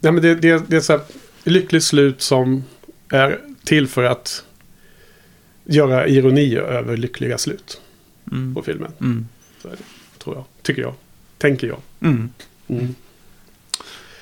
Nej, 0.00 0.12
men 0.12 0.22
det, 0.22 0.34
det, 0.34 0.62
det 0.70 0.76
är 0.76 0.80
så 0.80 0.92
här 0.92 1.02
lyckligt 1.44 1.84
slut 1.84 2.22
som 2.22 2.64
är 3.12 3.38
till 3.64 3.88
för 3.88 4.02
att 4.02 4.44
göra 5.64 6.06
ironi 6.06 6.56
över 6.56 6.96
lyckliga 6.96 7.38
slut 7.38 7.80
Mm. 8.32 8.54
på 8.54 8.62
filmen. 8.62 8.92
Mm. 9.00 9.28
Så 9.62 9.68
är 9.68 9.72
det, 9.72 9.78
tror 10.24 10.36
jag. 10.36 10.44
Tycker 10.62 10.82
jag. 10.82 10.94
Tänker 11.38 11.66
jag. 11.66 11.78
Mm. 12.00 12.30
Mm. 12.68 12.94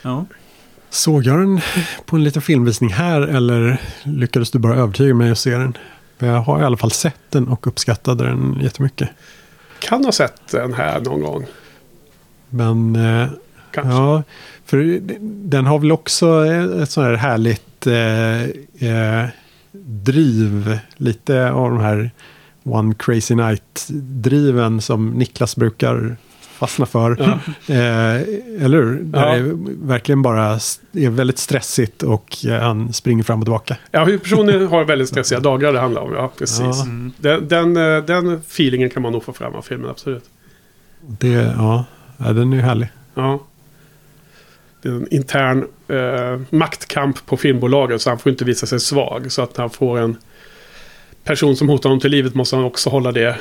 Ja. 0.03 0.27
Såg 0.91 1.25
jag 1.25 1.39
den 1.39 1.61
på 2.05 2.17
en 2.17 2.25
liten 2.25 2.43
filmvisning 2.43 2.91
här 2.93 3.21
eller 3.21 3.81
lyckades 4.03 4.51
du 4.51 4.59
bara 4.59 4.77
övertyga 4.77 5.15
mig 5.15 5.31
att 5.31 5.39
se 5.39 5.51
den? 5.51 5.77
För 6.19 6.27
jag 6.27 6.41
har 6.41 6.61
i 6.61 6.65
alla 6.65 6.77
fall 6.77 6.91
sett 6.91 7.31
den 7.31 7.49
och 7.49 7.67
uppskattade 7.67 8.25
den 8.25 8.59
jättemycket. 8.63 9.09
Kan 9.79 10.05
ha 10.05 10.13
sett 10.13 10.49
den 10.51 10.75
här 10.75 11.01
någon 11.01 11.21
gång. 11.21 11.47
Men 12.51 12.97
eh, 12.97 13.29
Kanske. 13.71 13.93
ja, 13.93 14.23
för 14.65 15.01
den 15.49 15.67
har 15.67 15.79
väl 15.79 15.93
också 15.93 16.47
ett 16.83 16.91
sånt 16.91 17.07
här 17.07 17.15
härligt 17.15 17.87
eh, 17.87 18.43
eh, 18.91 19.29
driv. 19.83 20.79
Lite 20.97 21.51
av 21.51 21.71
de 21.71 21.81
här 21.81 22.11
One 22.63 22.95
Crazy 22.99 23.35
Night-driven 23.35 24.81
som 24.81 25.11
Niklas 25.11 25.57
brukar 25.57 26.17
fastna 26.59 26.87
för. 26.87 27.17
Ja. 27.19 27.25
Eh, 27.75 28.65
eller 28.65 28.77
hur? 28.83 29.01
Där 29.03 29.27
Ja. 29.37 29.43
det 29.43 29.57
verkligen 29.83 30.23
bara 30.23 30.45
är 30.93 31.11
väldigt 31.11 31.39
stressigt 31.39 32.03
och 32.03 32.37
eh, 32.47 32.61
han 32.61 32.93
springer 32.93 33.23
fram 33.23 33.39
och 33.41 33.45
tillbaka. 33.47 33.77
Ja, 33.91 34.05
huvudpersonen 34.05 34.67
har 34.67 34.85
väldigt 34.85 35.09
stressiga 35.09 35.41
dagar 35.51 35.73
det 35.73 35.81
handlar 35.81 36.03
om. 36.03 36.13
Ja, 36.13 36.33
precis. 36.39 36.61
Ja. 36.61 36.83
Mm. 36.83 37.13
Den, 37.19 37.49
den, 37.49 37.77
eh, 37.97 38.05
den 38.05 38.35
feelingen 38.37 38.91
kan 38.91 39.03
man 39.03 39.13
nog 39.13 39.25
få 39.25 39.33
fram 39.33 39.55
av 39.55 39.63
filmen, 39.63 39.91
absolut. 39.91 40.25
Det, 41.01 41.55
ja, 41.57 41.85
ja, 42.17 42.33
den 42.33 42.53
är 42.53 42.57
ju 42.57 42.63
härlig. 42.63 42.89
Ja. 43.15 43.39
Det 44.83 44.89
är 44.89 44.93
en 44.93 45.09
intern 45.15 45.67
eh, 45.89 46.41
maktkamp 46.51 47.27
på 47.27 47.37
filmbolaget 47.37 48.03
så 48.03 48.11
han 48.11 48.19
får 48.19 48.31
inte 48.33 48.45
visa 48.45 48.67
sig 48.67 48.81
svag. 48.81 49.33
Så 49.33 49.43
att 49.43 49.57
han 49.57 49.71
får 49.71 49.99
en 49.99 50.17
person 51.25 51.57
som 51.57 51.69
hotar 51.69 51.89
honom 51.89 52.01
till 52.01 52.11
livet 52.11 52.35
måste 52.35 52.57
han 52.57 52.65
också 52.65 52.91
hålla 52.91 53.13
det 53.13 53.37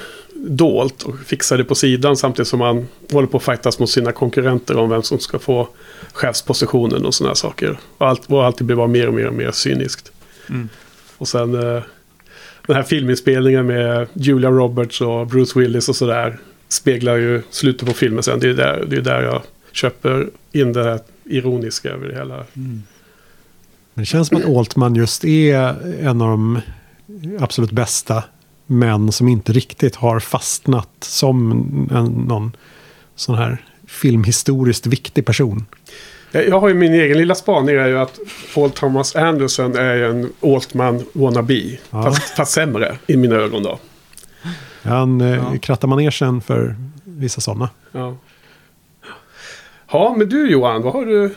dolt 0.49 1.03
och 1.03 1.19
fixa 1.19 1.57
det 1.57 1.63
på 1.63 1.75
sidan 1.75 2.17
samtidigt 2.17 2.47
som 2.47 2.61
han 2.61 2.87
håller 3.11 3.27
på 3.27 3.37
att 3.37 3.43
fightas 3.43 3.79
mot 3.79 3.89
sina 3.89 4.11
konkurrenter 4.11 4.77
om 4.77 4.89
vem 4.89 5.03
som 5.03 5.19
ska 5.19 5.39
få 5.39 5.67
chefspositionen 6.13 7.05
och 7.05 7.13
sådana 7.13 7.35
saker. 7.35 7.79
Och, 7.97 8.07
allt, 8.07 8.31
och 8.31 8.45
alltid 8.45 8.67
blir 8.67 8.75
bara 8.75 8.87
mer 8.87 9.07
och 9.07 9.13
mer 9.13 9.27
och 9.27 9.33
mer 9.33 9.51
cyniskt. 9.51 10.11
Mm. 10.49 10.69
Och 11.17 11.27
sen 11.27 11.53
eh, 11.53 11.83
den 12.67 12.75
här 12.75 12.83
filminspelningen 12.83 13.65
med 13.65 14.07
Julia 14.13 14.49
Roberts 14.49 15.01
och 15.01 15.27
Bruce 15.27 15.59
Willis 15.59 15.89
och 15.89 15.95
sådär 15.95 16.37
speglar 16.67 17.15
ju 17.15 17.41
slutet 17.49 17.87
på 17.87 17.93
filmen 17.93 18.23
sen. 18.23 18.39
Det 18.39 18.49
är 18.49 18.53
där, 18.53 18.85
det 18.87 18.95
är 18.95 19.01
där 19.01 19.21
jag 19.21 19.41
köper 19.71 20.29
in 20.51 20.73
det 20.73 20.83
här 20.83 20.99
ironiska 21.23 21.89
över 21.89 22.07
det 22.07 22.15
hela. 22.15 22.35
Mm. 22.35 22.83
Men 23.93 24.01
det 24.01 24.05
känns 24.05 24.27
som 24.27 24.37
att 24.37 24.45
Altman 24.45 24.95
just 24.95 25.25
är 25.25 25.75
en 26.01 26.21
av 26.21 26.29
de 26.29 26.61
absolut 27.39 27.71
bästa 27.71 28.23
män 28.66 29.11
som 29.11 29.28
inte 29.28 29.53
riktigt 29.53 29.95
har 29.95 30.20
fastnat 30.20 30.89
som 30.99 31.51
en, 31.91 32.05
någon 32.05 32.55
sån 33.16 33.36
här 33.36 33.66
filmhistoriskt 33.88 34.88
viktig 34.88 35.26
person. 35.26 35.66
Jag 36.32 36.47
jag 36.47 36.59
har 36.59 36.68
ju 36.68 36.74
min 36.74 36.93
egen 36.93 37.18
lilla 37.18 37.36
spaning 37.36 37.76
är 37.76 37.88
ju 37.88 37.99
att 37.99 38.20
Paul 38.53 38.72
Thomas 38.72 39.16
Anderson 39.16 39.76
är 39.76 39.95
en 40.03 40.34
Altman 40.43 41.03
wannabe. 41.13 41.53
Ja. 41.89 42.03
Fast, 42.03 42.36
fast 42.36 42.51
sämre 42.51 42.97
i 43.07 43.18
mina 43.18 43.36
ögon 43.36 43.63
då. 43.63 43.80
Han 44.84 45.22
eh, 45.22 45.28
Ja. 45.36 45.57
krattar 45.61 45.88
manegen 45.88 46.41
för 46.41 46.76
vissa 47.03 47.41
sådana. 47.41 47.70
Ja. 47.91 48.16
ja, 49.91 50.16
men 50.18 50.30
du 50.30 50.49
Johan, 50.51 50.82
vad 50.82 50.93
har 50.93 51.05
du 51.05 51.36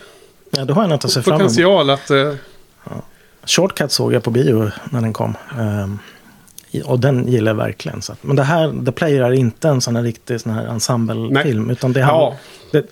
Ja, 0.51 0.65
då 0.65 0.75
har 0.75 0.83
jag 0.83 0.89
något 0.91 1.05
att 1.05 1.11
se 1.11 1.23
fram 1.23 1.35
emot. 1.41 1.43
potential 1.51 1.91
att... 1.91 2.11
Eh, 2.11 2.33
Shortcut 3.45 3.93
såg 3.93 4.13
jag 4.13 4.23
på 4.23 4.31
bio 4.31 4.71
när 4.91 5.01
den 5.01 5.13
kom. 5.13 5.31
I- 5.31 5.99
och 6.85 7.01
den 7.01 7.29
gillar 7.29 7.51
jag 7.53 7.57
verkligen. 7.57 8.03
Så. 8.03 8.13
att- 8.13 8.23
Men 8.25 8.37
det 8.37 8.43
här, 8.43 8.85
The 8.87 8.93
Player 8.93 9.23
är 9.23 9.33
inte 9.33 9.69
en 9.69 9.81
sån 9.81 9.97
här 9.97 10.03
riktig 10.03 10.41
sån 10.41 10.53
här 10.53 10.67
ensemblefilm. 10.67 11.71
Utan 11.71 11.93
det, 11.93 12.01
ja, 12.01 12.37
det, 12.73 12.87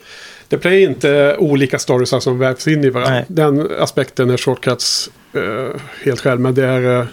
det 0.49 0.57
blir 0.57 0.89
inte 0.89 1.37
olika 1.39 1.79
stories 1.79 2.25
som 2.25 2.39
vävs 2.39 2.69
in 2.69 2.85
i 2.85 2.91
varandra. 2.91 3.15
Nej. 3.15 3.25
Den 3.29 3.69
aspekten 3.81 4.31
är 4.31 4.37
shortcuts 4.37 5.11
eh, 5.33 5.81
helt 6.05 6.21
själv. 6.21 6.41
Men 6.41 6.55
det 6.55 6.65
är... 6.67 7.01
Eh, 7.01 7.07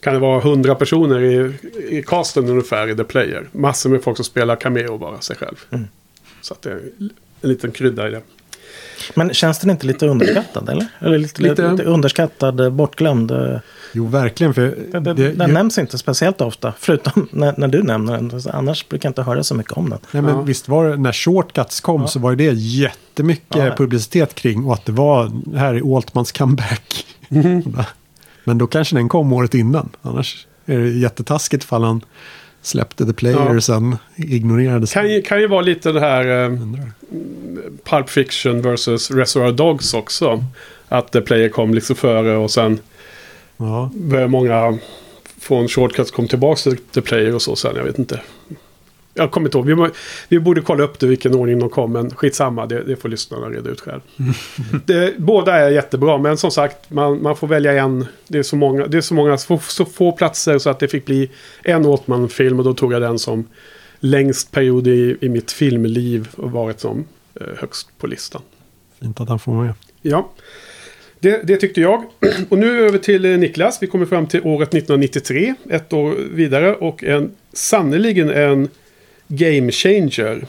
kan 0.00 0.14
det 0.14 0.20
vara 0.20 0.40
hundra 0.40 0.74
personer 0.74 1.20
i, 1.22 1.52
i 1.98 2.02
casten 2.02 2.48
ungefär 2.48 2.88
i 2.90 2.96
The 2.96 3.04
Player. 3.04 3.48
Massor 3.52 3.90
med 3.90 4.02
folk 4.02 4.16
som 4.16 4.24
spelar 4.24 4.56
cameo 4.56 4.98
bara, 4.98 5.20
sig 5.20 5.36
själv. 5.36 5.56
Mm. 5.70 5.84
Så 6.40 6.54
att 6.54 6.62
det 6.62 6.70
är 6.70 6.80
en 7.40 7.48
liten 7.48 7.70
krydda 7.70 8.08
i 8.08 8.10
det. 8.10 8.20
Men 9.14 9.34
känns 9.34 9.58
den 9.58 9.70
inte 9.70 9.86
lite 9.86 10.06
underskattad 10.06 10.68
eller? 10.68 10.86
Eller 11.00 11.18
lite, 11.18 11.42
Lite. 11.42 11.70
lite, 11.70 11.82
underskattad, 11.82 12.60
eh, 12.60 12.70
bortglömd? 12.70 13.30
eh, 13.30 13.58
Jo, 13.92 14.06
verkligen. 14.06 14.54
För 14.54 14.78
Den, 14.92 15.04
den, 15.04 15.16
det- 15.16 15.32
den 15.32 15.48
ju- 15.48 15.54
nämns 15.54 15.78
inte 15.78 15.98
speciellt 15.98 16.40
ofta. 16.40 16.72
Förutom 16.78 17.28
när, 17.32 17.54
när 17.56 17.68
du 17.68 17.82
nämner 17.82 18.12
den. 18.16 18.40
Annars 18.52 18.88
brukar 18.88 19.06
jag 19.06 19.10
inte 19.10 19.22
höra 19.22 19.44
så 19.44 19.54
mycket 19.54 19.72
om 19.72 19.90
den. 19.90 19.98
Nej, 20.12 20.22
men 20.22 20.34
Ja. 20.34 20.40
visst 20.42 20.68
var 20.68 20.88
det, 20.88 20.96
när 20.96 21.12
Shortcuts 21.12 21.80
kom 21.80 22.00
Ja. 22.00 22.06
så 22.08 22.18
var 22.18 22.34
det 22.34 22.52
jättemycket 22.54 23.56
Ja. 23.56 23.74
publicitet 23.76 24.34
kring 24.34 24.64
och 24.64 24.72
att 24.74 24.84
det 24.84 24.92
var 24.92 25.32
här 25.56 25.74
är 25.74 25.96
Altmans 25.96 26.32
comeback. 26.32 27.06
Mhm. 27.28 27.76
men 28.44 28.58
då 28.58 28.66
kanske 28.66 28.96
den 28.96 29.08
kom 29.08 29.32
året 29.32 29.54
innan. 29.54 29.88
Annars 30.02 30.46
är 30.66 30.78
det 30.78 30.88
jättetaskigt 30.90 31.64
ifall 31.64 31.82
han 31.84 32.00
släppte 32.66 33.06
The 33.06 33.12
Player 33.12 33.36
Ja. 33.36 33.56
och 33.56 33.64
sen 33.64 33.96
ignorerade 34.16 34.86
Kan 34.86 35.10
ju, 35.12 35.22
kan 35.22 35.40
ju 35.40 35.46
vara 35.46 35.60
lite 35.60 35.92
det 35.92 36.00
här 36.00 36.44
eh. 36.44 36.58
Pulp 37.84 38.10
Fiction 38.10 38.62
versus 38.62 39.10
Reservoir 39.10 39.52
Dogs 39.52 39.94
också. 39.94 40.44
Att 40.88 41.12
The 41.12 41.20
Player 41.20 41.48
kom 41.48 41.74
liksom 41.74 41.96
före 41.96 42.36
och 42.36 42.50
sen 42.50 42.78
Ja, 43.56 43.90
började 43.94 44.28
många 44.28 44.78
från 45.40 45.68
Shortcuts 45.68 46.10
kom 46.10 46.28
tillbaka 46.28 46.60
till 46.60 46.76
The 46.76 47.00
Player 47.00 47.34
och 47.34 47.42
så 47.42 47.56
sen. 47.56 47.76
Jag 47.76 47.84
vet 47.84 47.98
inte. 47.98 48.20
Jag 49.16 49.30
kommer 49.30 49.46
inte 49.48 49.58
ihåg. 49.58 49.66
Vi, 49.66 49.74
må- 49.74 49.90
vi 50.28 50.38
borde 50.40 50.60
kolla 50.60 50.84
upp 50.84 50.98
det 50.98 51.06
vilken 51.06 51.34
ordning 51.34 51.58
de 51.58 51.70
kom. 51.70 51.92
Men 51.92 52.10
skitsamma. 52.14 52.66
Det, 52.66 52.82
det 52.82 52.96
får 52.96 53.08
lyssnarna 53.08 53.46
reda 53.46 53.70
ut 53.70 53.80
själv. 53.80 54.00
det, 54.86 55.18
båda 55.18 55.54
är 55.56 55.70
jättebra. 55.70 56.18
Men 56.18 56.36
som 56.36 56.50
sagt. 56.50 56.90
Man, 56.90 57.22
man 57.22 57.36
får 57.36 57.46
välja 57.46 57.82
en. 57.82 58.06
Det 58.28 58.38
är 58.38 58.42
så 58.42 58.56
många. 58.56 58.86
Det 58.86 58.96
är 58.96 59.00
så 59.00 59.14
många. 59.14 59.38
Så, 59.38 59.58
så 59.58 59.84
få 59.84 60.12
platser 60.12 60.58
så 60.58 60.70
att 60.70 60.78
det 60.78 60.88
fick 60.88 61.04
bli 61.04 61.30
en 61.62 61.86
Åtman-film. 61.86 62.58
Och 62.58 62.64
då 62.64 62.74
tog 62.74 62.92
jag 62.92 63.02
den 63.02 63.18
som 63.18 63.44
längst 64.00 64.52
period 64.52 64.86
i, 64.86 65.16
i 65.20 65.28
mitt 65.28 65.52
filmliv. 65.52 66.28
Och 66.36 66.50
varit 66.50 66.80
som 66.80 67.04
eh, 67.40 67.46
högst 67.58 67.98
på 67.98 68.06
listan. 68.06 68.42
Fint 69.00 69.20
att 69.20 69.28
han 69.28 69.38
får 69.38 69.52
med. 69.52 69.74
Ja, 70.02 70.32
det, 71.20 71.42
det 71.44 71.56
tyckte 71.56 71.80
jag. 71.80 72.04
Och 72.48 72.58
nu 72.58 72.86
över 72.86 72.98
till 72.98 73.24
eh, 73.24 73.38
Niklas. 73.38 73.78
Vi 73.82 73.86
kommer 73.86 74.06
fram 74.06 74.26
till 74.26 74.40
året 74.44 74.68
1993. 74.68 75.54
Ett 75.70 75.92
år 75.92 76.14
vidare. 76.32 76.74
Och 76.74 77.04
en 77.04 77.30
sannoliken 77.52 78.30
en 78.30 78.68
game 79.34 79.70
changer. 79.70 80.46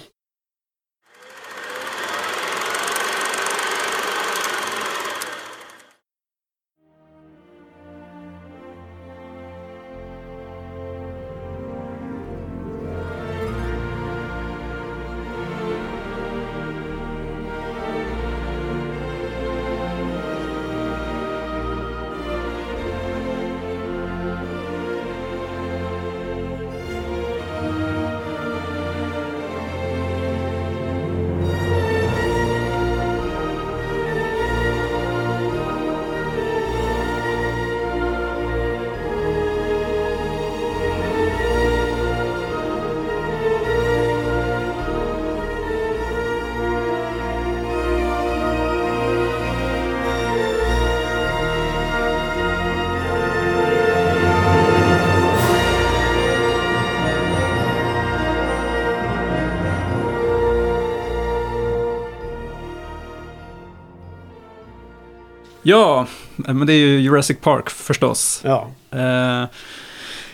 Ja, 65.71 66.05
men 66.35 66.67
det 66.67 66.73
är 66.73 66.77
ju 66.77 66.99
Jurassic 66.99 67.37
Park 67.41 67.69
förstås. 67.69 68.41
Ja, 68.43 68.69
Eh, 68.91 69.45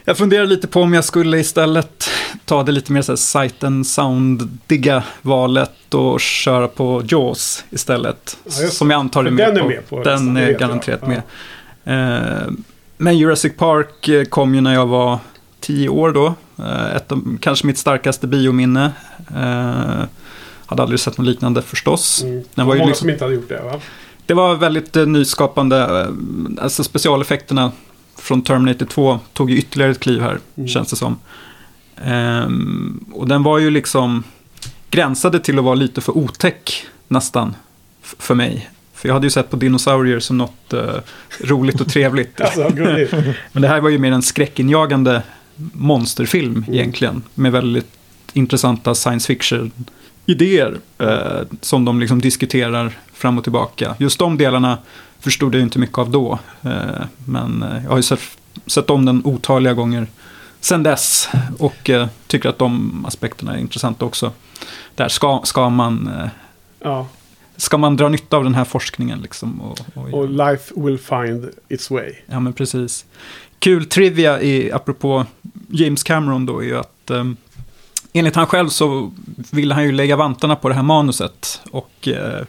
jag 0.06 0.18
funderar 0.18 0.46
lite 0.46 0.68
på 0.68 0.82
om 0.82 0.94
jag 0.94 1.04
skulle 1.04 1.38
istället 1.40 2.10
ta 2.46 2.64
det 2.64 2.72
lite 2.72 2.92
mer 2.92 3.02
så 3.02 3.12
här 3.12 3.18
sight 3.18 3.64
and 3.64 3.88
soundiga 3.88 5.04
valet 5.22 5.94
och 5.94 6.20
köra 6.22 6.68
på 6.68 7.02
Jaws 7.06 7.64
istället. 7.70 8.38
Ja, 8.46 8.52
som 8.52 8.90
jag 8.90 9.00
antar 9.00 9.26
är 9.26 9.32
med 9.32 9.48
den 9.48 9.58
är 9.58 9.62
på. 9.62 9.68
med 9.68 9.90
på 9.90 10.04
Den 10.04 10.38
är 10.38 10.52
garanterat 10.52 11.00
Ja. 11.04 11.08
med. 11.08 11.22
Eh, 12.44 12.52
men 12.98 13.18
Jurassic 13.18 13.54
Park 13.58 14.08
eh, 14.10 14.24
kom 14.24 14.56
ju 14.56 14.62
när 14.62 14.74
jag 14.74 14.86
var 14.88 15.20
tio 15.60 15.90
år 15.90 16.12
då. 16.12 16.34
Eh, 16.60 16.96
ett 16.96 17.12
av, 17.12 17.38
kanske 17.42 17.68
mitt 17.68 17.78
starkaste 17.78 18.28
biominne. 18.28 18.92
Eh, 19.36 20.04
hade 20.66 20.82
aldrig 20.84 21.00
sett 21.00 21.18
något 21.18 21.28
liknande 21.28 21.62
förstås. 21.62 22.24
mm. 22.24 22.44
Den 22.56 22.66
var 22.68 22.74
ju 22.74 22.80
många 22.80 22.90
liksom- 22.90 23.04
som 23.06 23.10
inte 23.10 23.24
hade 23.24 23.36
gjort 23.36 23.50
det 23.50 23.62
va? 23.62 23.80
Det 24.26 24.34
var 24.34 24.56
väldigt 24.56 24.96
eh, 24.96 25.06
nyskapande. 25.06 25.78
eh, 26.02 26.64
Alltså 26.64 26.84
specialeffekterna 26.84 27.72
från 28.18 28.42
Terminator 28.42 28.86
2 28.86 29.20
tog 29.34 29.52
ju 29.52 29.58
ytterligare 29.58 29.92
ett 29.92 30.00
kliv 30.00 30.22
här, 30.22 30.40
Mm. 30.56 30.68
känns 30.68 30.90
det 30.90 30.96
som. 30.96 31.18
Ehm, 32.04 33.06
och 33.14 33.28
den 33.28 33.44
var 33.44 33.60
ju 33.60 33.70
liksom 33.70 34.24
gränsade 34.90 35.40
till 35.40 35.58
att 35.60 35.66
vara 35.66 35.76
lite 35.76 36.02
för 36.02 36.18
otäck 36.18 36.86
nästan 37.08 37.56
för 38.02 38.36
mig. 38.36 38.70
För 38.94 39.08
jag 39.10 39.14
hade 39.14 39.26
ju 39.26 39.32
sett 39.32 39.50
på 39.50 39.56
dinosaurier 39.56 40.20
som 40.20 40.38
något 40.38 40.74
eh, 40.74 40.82
roligt 41.44 41.82
och 41.82 41.88
trevligt. 41.88 42.42
Alltså. 42.42 42.70
Men 43.52 43.62
det 43.62 43.68
här 43.68 43.82
var 43.82 43.90
ju 43.90 43.98
mer 43.98 44.12
en 44.12 44.22
skräckinjagande 44.22 45.22
monsterfilm 45.74 46.52
Mm. 46.58 46.74
egentligen. 46.74 47.24
Med 47.36 47.52
väldigt 47.52 47.92
intressanta 48.34 48.96
science 48.96 49.34
fiction-idéer. 50.26 50.80
Eh, 50.98 51.48
som 51.62 51.86
de 51.86 52.00
liksom 52.00 52.22
diskuterar 52.22 52.98
fram 53.14 53.38
och 53.38 53.44
tillbaka. 53.44 53.96
Just 54.00 54.20
de 54.20 54.38
delarna 54.38 54.78
förstod 55.20 55.56
jag 55.56 55.62
inte 55.62 55.80
mycket 55.80 55.98
av 55.98 56.12
då. 56.12 56.40
Eh, 56.62 57.06
men 57.26 57.64
eh, 57.64 57.84
jag 57.84 57.90
har 57.90 57.98
ju 57.98 58.04
sett, 58.04 58.22
sett 58.68 58.90
om 58.90 59.06
den 59.06 59.22
otaliga 59.26 59.74
gånger 59.74 60.08
sen 60.60 60.84
dess. 60.84 61.30
Och 61.60 61.90
eh, 61.90 62.08
tycker 62.28 62.50
att 62.50 62.60
de 62.60 63.06
aspekterna 63.06 63.54
är 63.54 63.60
intressanta 63.60 64.06
också. 64.06 64.32
Där 64.96 65.08
ska, 65.10 65.42
ska 65.44 65.70
man... 65.70 66.08
Eh, 66.08 66.30
ja. 66.80 67.08
Ska 67.58 67.78
man 67.78 67.96
dra 67.96 68.10
nytta 68.10 68.38
av 68.38 68.44
den 68.44 68.56
här 68.56 68.66
forskningen 68.66 69.22
liksom? 69.22 69.62
Och, 69.62 69.80
och, 69.94 70.14
Och 70.14 70.30
life 70.30 70.74
will 70.76 70.98
find 70.98 71.50
its 71.70 71.92
way. 71.92 72.14
Ja, 72.26 72.40
men 72.40 72.54
precis. 72.54 73.06
Kul 73.60 73.86
trivia, 73.86 74.42
i, 74.42 74.72
apropå 74.72 75.26
James 75.70 76.04
Cameron 76.04 76.46
då, 76.46 76.60
är 76.60 76.66
ju 76.66 76.78
att 76.78 77.10
eh, 77.10 77.24
enligt 78.14 78.36
han 78.36 78.48
själv 78.48 78.70
så 78.70 79.12
ville 79.52 79.74
han 79.74 79.84
ju 79.84 79.92
lägga 79.92 80.16
vantarna 80.16 80.56
på 80.56 80.70
det 80.70 80.76
här 80.76 80.84
manuset 80.84 81.62
och 81.72 82.08
eh, 82.08 82.42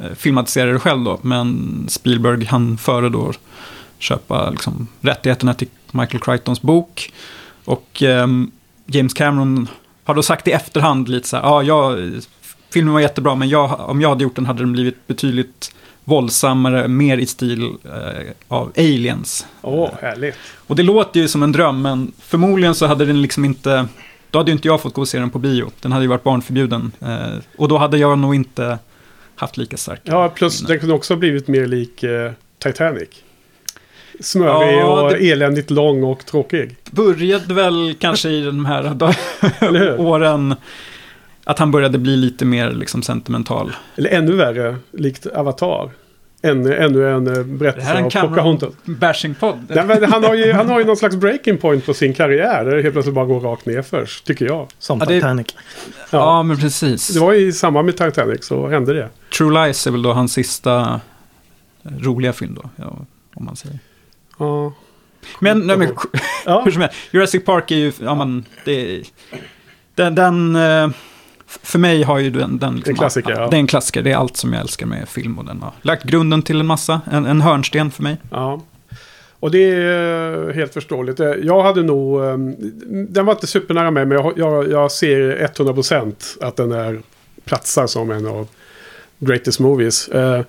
eh, 0.00 0.14
filmatisera 0.16 0.72
det 0.72 0.78
själv 0.78 1.04
då. 1.04 1.18
Men 1.22 1.84
Spielberg 1.88 2.44
han 2.44 2.78
före 2.78 3.08
då 3.08 3.32
köpa 3.98 4.50
liksom, 4.50 4.88
rättigheterna 5.00 5.54
till 5.54 5.68
Michael 5.90 6.22
Crichtons 6.22 6.62
bok. 6.62 7.12
Och 7.64 8.02
eh, 8.02 8.26
James 8.86 9.14
Cameron 9.14 9.68
har 10.04 10.14
då 10.14 10.22
sagt 10.22 10.48
i 10.48 10.52
efterhand 10.52 11.08
lite 11.08 11.28
så 11.28 11.36
här, 11.36 11.44
ja, 11.44 11.62
jag, 11.62 12.12
filmen 12.72 12.94
var 12.94 13.00
jättebra, 13.00 13.34
men 13.34 13.48
jag, 13.48 13.80
om 13.80 14.00
jag 14.00 14.08
hade 14.08 14.22
gjort 14.22 14.36
den 14.36 14.46
hade 14.46 14.62
den 14.62 14.72
blivit 14.72 15.06
betydligt 15.06 15.74
våldsammare, 16.04 16.88
mer 16.88 17.18
i 17.18 17.26
stil 17.26 17.62
eh, 17.84 18.32
av 18.48 18.72
aliens. 18.76 19.46
Åh, 19.62 19.90
härligt. 20.00 20.34
Och 20.66 20.76
det 20.76 20.82
låter 20.82 21.20
ju 21.20 21.28
som 21.28 21.42
en 21.42 21.52
dröm, 21.52 21.82
men 21.82 22.12
förmodligen 22.18 22.74
så 22.74 22.86
hade 22.86 23.04
den 23.04 23.22
liksom 23.22 23.44
inte... 23.44 23.88
Då 24.30 24.38
hade 24.38 24.50
ju 24.50 24.52
inte 24.56 24.68
jag 24.68 24.80
fått 24.80 24.94
gå 24.94 25.00
och 25.00 25.08
se 25.08 25.18
den 25.18 25.30
på 25.30 25.38
bio. 25.38 25.70
Den 25.80 25.92
hade 25.92 26.04
ju 26.04 26.08
varit 26.08 26.22
barnförbjuden. 26.22 26.92
Eh, 27.00 27.38
och 27.56 27.68
då 27.68 27.78
hade 27.78 27.98
jag 27.98 28.18
nog 28.18 28.34
inte 28.34 28.78
haft 29.36 29.56
lika 29.56 29.76
starka 29.76 30.02
Ja, 30.04 30.28
plus 30.28 30.60
minnen. 30.60 30.68
den 30.72 30.80
kunde 30.80 30.94
också 30.94 31.14
ha 31.14 31.18
blivit 31.18 31.48
mer 31.48 31.66
lik 31.66 32.02
eh, 32.02 32.32
Titanic. 32.58 33.08
Smörig 34.20 34.78
Ja, 34.78 35.02
och 35.02 35.12
eländigt 35.12 35.70
lång 35.70 36.04
och 36.04 36.26
tråkig. 36.26 36.76
Började 36.90 37.54
väl 37.54 37.94
kanske 38.00 38.28
i 38.28 38.42
de 38.44 38.64
här 38.64 38.96
åren... 40.00 40.54
Att 41.44 41.58
han 41.58 41.70
började 41.70 41.98
bli 41.98 42.16
lite 42.16 42.44
mer 42.44 42.70
liksom 42.70 43.02
sentimental. 43.02 43.72
Eller 43.96 44.10
ännu 44.10 44.32
värre, 44.32 44.76
likt 44.92 45.26
Avatar. 45.26 45.90
Ännu, 46.42 46.76
ännu 46.76 47.08
en 47.10 47.26
eh, 47.26 47.32
Det 47.32 47.34
här 47.34 47.40
är 47.40 47.44
berättelse 47.44 47.90
en 47.92 48.04
av 48.04 48.10
Pocahontas. 48.28 48.74
bashing-podd. 48.84 49.76
Han, 50.10 50.24
har 50.24 50.34
ju, 50.34 50.52
han 50.52 50.68
har 50.68 50.78
ju 50.78 50.84
någon 50.84 50.96
slags 50.96 51.16
breaking 51.16 51.58
point 51.58 51.86
på 51.86 51.94
sin 51.94 52.14
karriär. 52.14 52.64
Där 52.64 52.76
det 52.76 52.82
helt 52.82 52.92
plötsligt 52.94 53.14
bara 53.14 53.24
går 53.24 53.40
rakt 53.40 53.66
ner 53.66 53.82
först, 53.82 54.24
tycker 54.26 54.44
jag. 54.46 54.68
Som 54.78 54.98
Ja, 54.98 55.06
det- 55.06 55.14
Titanic. 55.14 55.46
Ja, 56.10 56.18
Ja, 56.18 56.42
men 56.42 56.56
precis. 56.56 57.08
det 57.08 57.20
var 57.20 57.34
i 57.34 57.52
samband 57.52 57.86
med 57.86 57.96
Titanic 57.96 58.44
så 58.46 58.68
hände 58.68 58.92
det. 58.94 59.08
True 59.38 59.64
Lies 59.66 59.86
är 59.86 59.90
väl 59.90 60.02
då 60.02 60.12
hans 60.12 60.32
sista 60.32 61.00
eh, 61.84 61.90
roliga 62.00 62.32
film 62.32 62.54
då, 62.54 62.70
ja, 62.76 62.96
om 63.34 63.44
man 63.44 63.56
säger. 63.56 63.78
Ja. 64.38 64.72
Men, 65.40 65.60
nej, 65.66 65.76
men 65.76 65.88
Ja. 66.46 66.62
hur 66.64 66.72
som 66.72 66.80
helst, 66.82 66.96
Jurassic 67.10 67.44
Park 67.44 67.70
är 67.70 67.76
ju, 67.76 67.92
ja 68.00 68.14
men, 68.14 68.44
det 68.64 68.96
är, 68.96 69.02
den, 69.94 70.14
den 70.14 70.56
eh, 70.56 70.88
för 71.62 71.78
mig 71.78 72.02
har 72.02 72.18
ju 72.18 72.30
den, 72.30 72.58
den 72.58 72.76
liksom, 72.76 72.90
En 72.92 72.96
klassiker, 72.96 73.30
ja. 73.30 73.48
Det 73.50 73.56
är 73.56 73.60
en 73.60 73.66
klassiker, 73.66 74.02
det 74.02 74.10
är 74.12 74.16
allt 74.16 74.36
som 74.36 74.52
jag 74.52 74.60
älskar 74.62 74.86
med 74.86 75.08
film 75.08 75.38
och 75.38 75.44
den 75.44 75.62
har 75.62 75.72
lagt 75.82 76.04
grunden 76.04 76.42
till 76.42 76.60
en 76.60 76.66
massa, 76.66 77.00
en, 77.12 77.26
en 77.26 77.40
hörnsten 77.40 77.90
för 77.90 78.02
mig. 78.02 78.16
Ja. 78.30 78.62
Och 79.40 79.50
det 79.50 79.70
är 79.72 80.48
eh, 80.48 80.54
helt 80.54 80.72
förståeligt. 80.74 81.20
Eh, 81.20 81.26
Jag 81.26 81.62
hade 81.62 81.82
nog... 81.82 82.24
eh, 82.24 82.36
Den 83.08 83.26
var 83.26 83.32
inte 83.32 83.46
supernära 83.46 83.90
mig, 83.90 84.06
men 84.06 84.18
jag, 84.18 84.32
jag, 84.36 84.70
jag 84.70 84.92
ser 84.92 85.48
100% 85.56 86.14
att 86.40 86.56
den 86.56 86.72
är 86.72 87.00
platsar 87.44 87.86
som 87.86 88.10
en 88.10 88.26
av 88.26 88.48
greatest 89.18 89.60
movies. 89.60 90.08
Eh, 90.08 90.42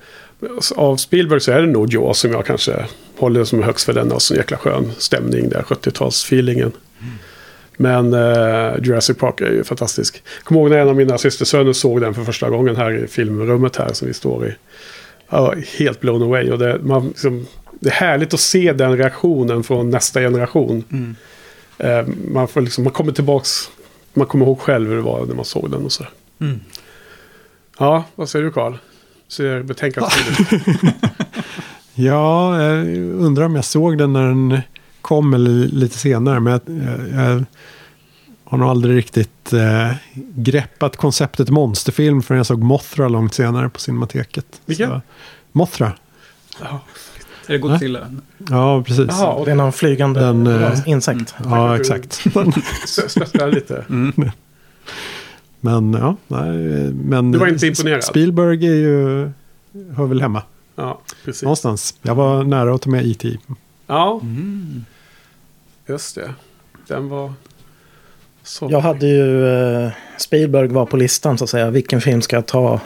Av 0.76 0.96
Spielberg 0.98 1.40
så 1.42 1.52
är 1.52 1.62
det 1.62 1.68
nog 1.68 1.94
Jaws 1.94 2.18
som 2.20 2.32
jag 2.32 2.46
kanske 2.46 2.86
håller 3.18 3.44
som 3.44 3.64
högst 3.64 3.86
för 3.86 3.94
den. 3.94 4.12
Och 4.12 4.22
så 4.22 4.36
jäkla 4.36 4.58
skön 4.58 4.92
stämning 4.98 5.50
där, 5.50 5.62
70-talsfeelingen. 5.62 6.72
Men 7.78 8.14
eh, 8.14 8.84
Jurassic 8.84 9.18
Park 9.18 9.42
är 9.42 9.52
ju 9.52 9.64
fantastisk. 9.64 10.24
Jag 10.38 10.44
kommer 10.44 10.62
ihåg 10.62 10.70
när 10.70 10.78
en 10.78 10.90
av 10.90 10.96
mina 10.96 11.18
systersöner 11.18 11.74
såg 11.74 12.02
den 12.02 12.14
för 12.14 12.24
första 12.24 12.50
gången 12.50 12.76
här 12.76 13.04
i 13.04 13.08
filmrummet 13.08 13.76
här 13.76 13.94
som 13.94 14.08
vi 14.08 14.14
står 14.14 14.48
i. 14.48 14.56
Ja, 15.30 15.54
helt 15.78 16.00
blown 16.00 16.24
away. 16.24 16.52
Och 16.52 16.60
det, 16.60 16.80
man 16.84 17.08
liksom, 17.08 17.48
det 17.80 17.90
är 17.90 17.94
härligt 17.94 18.34
att 18.34 18.40
se 18.40 18.74
den 18.74 18.98
reaktionen 18.98 19.64
från 19.64 19.90
nästa 19.90 20.20
generation. 20.20 20.84
Mm. 20.92 21.16
Eh, 21.78 22.14
man, 22.32 22.48
får 22.48 22.62
liksom, 22.62 22.84
man 22.84 22.94
kommer 22.94 23.12
tillbaks, 23.12 23.72
man 24.14 24.28
kommer 24.28 24.46
ihåg 24.46 24.60
själv 24.60 24.90
hur 24.90 24.96
det 24.96 25.02
var 25.02 25.26
när 25.26 25.36
man 25.36 25.46
såg 25.46 25.72
den 25.72 25.86
och 25.86 25.92
så. 25.92 26.06
Mm. 26.40 26.60
Ja, 27.80 28.04
vad 28.16 28.30
säger 28.30 28.46
du 28.46 28.52
Karl? 28.52 28.74
Ser 29.28 29.64
betänkandet 29.64 30.14
ut? 30.40 30.62
Ja, 31.94 32.64
jag 32.64 32.88
undrar 32.98 33.46
om 33.46 33.56
jag 33.56 33.66
såg 33.66 33.98
den 33.98 34.14
när 34.14 34.28
den 34.28 34.62
kom 35.12 35.34
eller 35.34 35.68
lite 35.68 35.98
senare. 35.98 36.40
Men 36.40 36.54
jag, 36.54 36.62
jag, 36.66 37.10
jag 37.26 37.46
har 38.44 38.58
nog 38.58 38.70
aldrig 38.70 38.98
riktigt 38.98 39.54
eh, 39.54 39.92
greppat 40.36 40.98
konceptet 40.98 41.50
monsterfilm 41.50 42.22
förrän 42.22 42.38
jag 42.38 42.46
såg 42.46 42.64
Mothra 42.64 43.08
långt 43.08 43.34
senare 43.34 43.70
på 43.70 43.80
Cinemateket. 43.80 44.46
Vilken? 44.66 44.90
Så, 44.90 45.02
Mothra. 45.52 45.94
Ja, 46.62 46.80
Är 47.48 47.54
det 47.54 47.58
Godzilla? 47.58 48.00
Ja, 48.50 48.84
precis. 48.84 49.08
Jaha, 49.10 49.32
och 49.34 49.46
Det 49.46 49.52
är 49.52 49.56
någon 49.56 49.74
flygande 49.74 50.20
Den, 50.20 50.48
eh, 50.48 50.80
insekt. 50.86 51.36
Ja, 51.44 51.76
exakt. 51.80 52.14
spetsar 52.86 53.52
lite. 53.52 53.86
Mm. 53.90 54.32
Men 55.62 55.94
ja, 55.94 56.16
nej, 56.28 56.58
men 56.94 57.32
Du 57.32 57.38
var 57.40 57.48
inte 57.48 57.68
imponerad? 57.68 58.04
Spielberg 58.04 58.68
är 58.68 58.76
ju, 58.76 59.32
hör 59.96 60.06
väl 60.06 60.22
hemma 60.22 60.44
Ja, 60.76 61.02
precis. 61.26 61.44
någonstans. 61.44 61.96
Jag 62.02 62.16
var 62.16 62.44
nära 62.44 62.76
att 62.76 62.82
ta 62.82 62.90
med 62.90 63.06
E.T. 63.06 63.38
Ja, 63.88 64.20
Mm. 64.24 64.86
Just 65.92 66.16
det. 66.16 66.34
Den 66.88 67.10
var... 67.10 67.34
Så. 68.44 68.68
Jag 68.72 68.80
hade 68.82 69.08
ju 69.08 69.48
eh, 69.86 69.92
Spielberg 70.18 70.68
var 70.68 70.86
på 70.86 70.98
listan 70.98 71.38
så 71.38 71.44
att 71.44 71.50
säga. 71.50 71.70
Vilken 71.70 72.02
film 72.02 72.22
ska 72.22 72.36
jag 72.36 72.46
ta? 72.46 72.80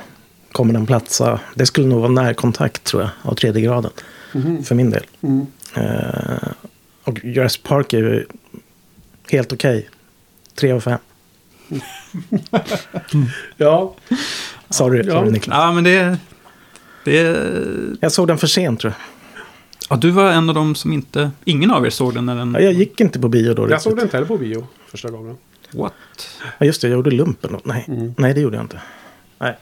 Kommer 0.51 0.73
den 0.73 0.85
platsa? 0.85 1.39
Det 1.55 1.65
skulle 1.65 1.87
nog 1.87 1.99
vara 1.99 2.11
närkontakt 2.11 2.83
tror 2.83 3.01
jag. 3.01 3.11
Av 3.31 3.35
tredje 3.35 3.61
graden. 3.61 3.91
Mhm. 4.33 4.63
För 4.63 4.75
min 4.75 4.89
del. 4.89 5.05
Mm. 5.21 5.45
Eh, 5.75 6.51
och 7.03 7.19
Jurassic 7.25 7.63
Park 7.63 7.93
är 7.93 7.97
ju 7.97 8.25
helt 9.31 9.53
okej. 9.53 9.89
Tre 10.55 10.71
av 10.71 10.79
fem. 10.79 10.99
Ja, 13.57 13.95
Sorry, 14.69 15.03
Ja. 15.07 15.13
sorry 15.13 15.31
Niklas. 15.31 15.57
Ja, 15.57 15.71
men 15.71 15.83
det... 15.83 16.17
det 17.03 17.21
Jag 17.99 18.11
såg 18.11 18.27
den 18.27 18.37
för 18.37 18.47
sent 18.47 18.79
tror 18.79 18.93
jag. 18.93 19.14
Ja, 19.89 19.95
du 19.95 20.11
var 20.11 20.31
en 20.31 20.49
av 20.49 20.55
dem 20.55 20.75
som 20.75 20.93
inte... 20.93 21.31
Ingen 21.45 21.71
av 21.71 21.85
er 21.85 21.89
såg 21.89 22.13
den 22.13 22.25
när 22.25 22.35
den... 22.35 22.53
Ja, 22.53 22.59
jag 22.59 22.73
gick 22.73 22.99
inte 23.01 23.19
på 23.19 23.27
bio 23.27 23.53
då. 23.53 23.61
jag 23.63 23.67
riktigt. 23.67 23.81
såg 23.83 23.95
den 23.95 24.03
inte 24.05 24.17
heller 24.17 24.27
på 24.27 24.37
bio 24.37 24.67
första 24.87 25.09
gången. 25.09 25.37
What? 25.71 25.93
Ja, 26.57 26.65
just 26.65 26.81
det, 26.81 26.87
jag 26.87 26.95
gjorde 26.95 27.11
lumpen 27.11 27.51
då. 27.51 27.59
Nej, 27.63 27.85
Mm. 27.87 28.13
nej 28.17 28.33
det 28.33 28.39
gjorde 28.41 28.55
jag 28.57 28.63
inte. 28.63 28.79
Nej, 29.39 29.57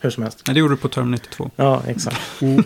hur 0.00 0.10
som 0.10 0.22
helst. 0.22 0.42
Nej, 0.46 0.54
det 0.54 0.60
gjorde 0.60 0.72
du 0.74 0.78
på 0.78 0.88
Terminator 0.88 1.30
2. 1.30 1.50
Ja, 1.56 1.82
exakt. 1.86 2.20
Mm. 2.42 2.64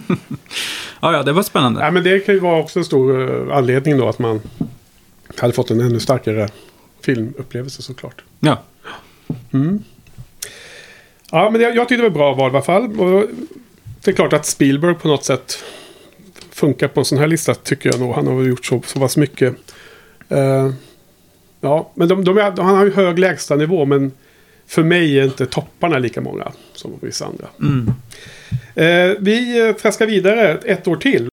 Ja, 1.01 1.13
ja, 1.13 1.23
det 1.23 1.33
var 1.33 1.43
spännande. 1.43 1.81
Nej, 1.81 1.91
men 1.91 2.05
det 2.05 2.21
kan 2.21 2.35
ju 2.35 2.41
vara 2.41 2.61
också 2.61 2.79
en 2.79 2.85
stor 2.85 3.31
eh, 3.51 3.57
anledning 3.57 3.99
då 3.99 4.09
att 4.09 4.19
man 4.19 4.41
hade 5.39 5.53
fått 5.53 5.71
en 5.71 5.81
ännu 5.81 6.01
starkare 6.01 6.49
filmupplevelse 7.03 7.83
såklart. 7.83 8.23
Ja. 8.41 8.63
Mm. 9.53 9.83
Ja, 11.31 11.51
men 11.51 11.61
jag, 11.61 11.77
jag 11.77 11.89
tyckte 11.89 12.03
det 12.05 12.09
var 12.09 12.17
bra 12.17 12.35
val 12.35 12.51
i 12.53 12.55
alla 12.55 12.63
fall. 12.65 13.01
Och 13.01 13.27
det 14.05 14.11
är 14.11 14.15
klart 14.15 14.33
att 14.33 14.47
Spielberg 14.47 14.95
på 14.95 15.09
något 15.09 15.25
sätt 15.25 15.65
funkar 16.51 16.89
på 16.89 17.01
en 17.01 17.05
sån 17.05 17.19
här 17.19 17.27
lista 17.27 17.55
tycker 17.55 17.91
jag 17.91 18.01
nog. 18.01 18.15
Han 18.15 18.27
har 18.27 18.43
gjort 18.43 18.65
så, 18.65 18.83
så 18.87 18.99
pass 18.99 19.17
mycket. 19.17 19.55
Eh, 20.29 20.71
ja, 21.61 21.93
men 21.95 22.09
de, 22.09 22.25
de 22.25 22.39
är, 22.39 22.43
han 22.43 22.77
har 22.77 22.85
ju 22.85 22.93
hög 22.93 23.19
lägstanivå 23.19 23.85
men 23.85 24.13
för 24.67 24.83
mig 24.83 25.19
är 25.19 25.25
inte 25.25 25.47
topparna 25.47 25.99
lika 25.99 26.21
många 26.21 26.53
som 26.75 26.99
vissa 27.01 27.27
andra. 27.27 27.47
Mm. 27.61 27.93
Eh, 28.75 29.17
vi 29.21 29.69
eh, 29.69 29.75
traskar 29.75 30.07
vidare 30.07 30.59
ett 30.65 30.89
år 30.89 30.97
till. 30.97 31.29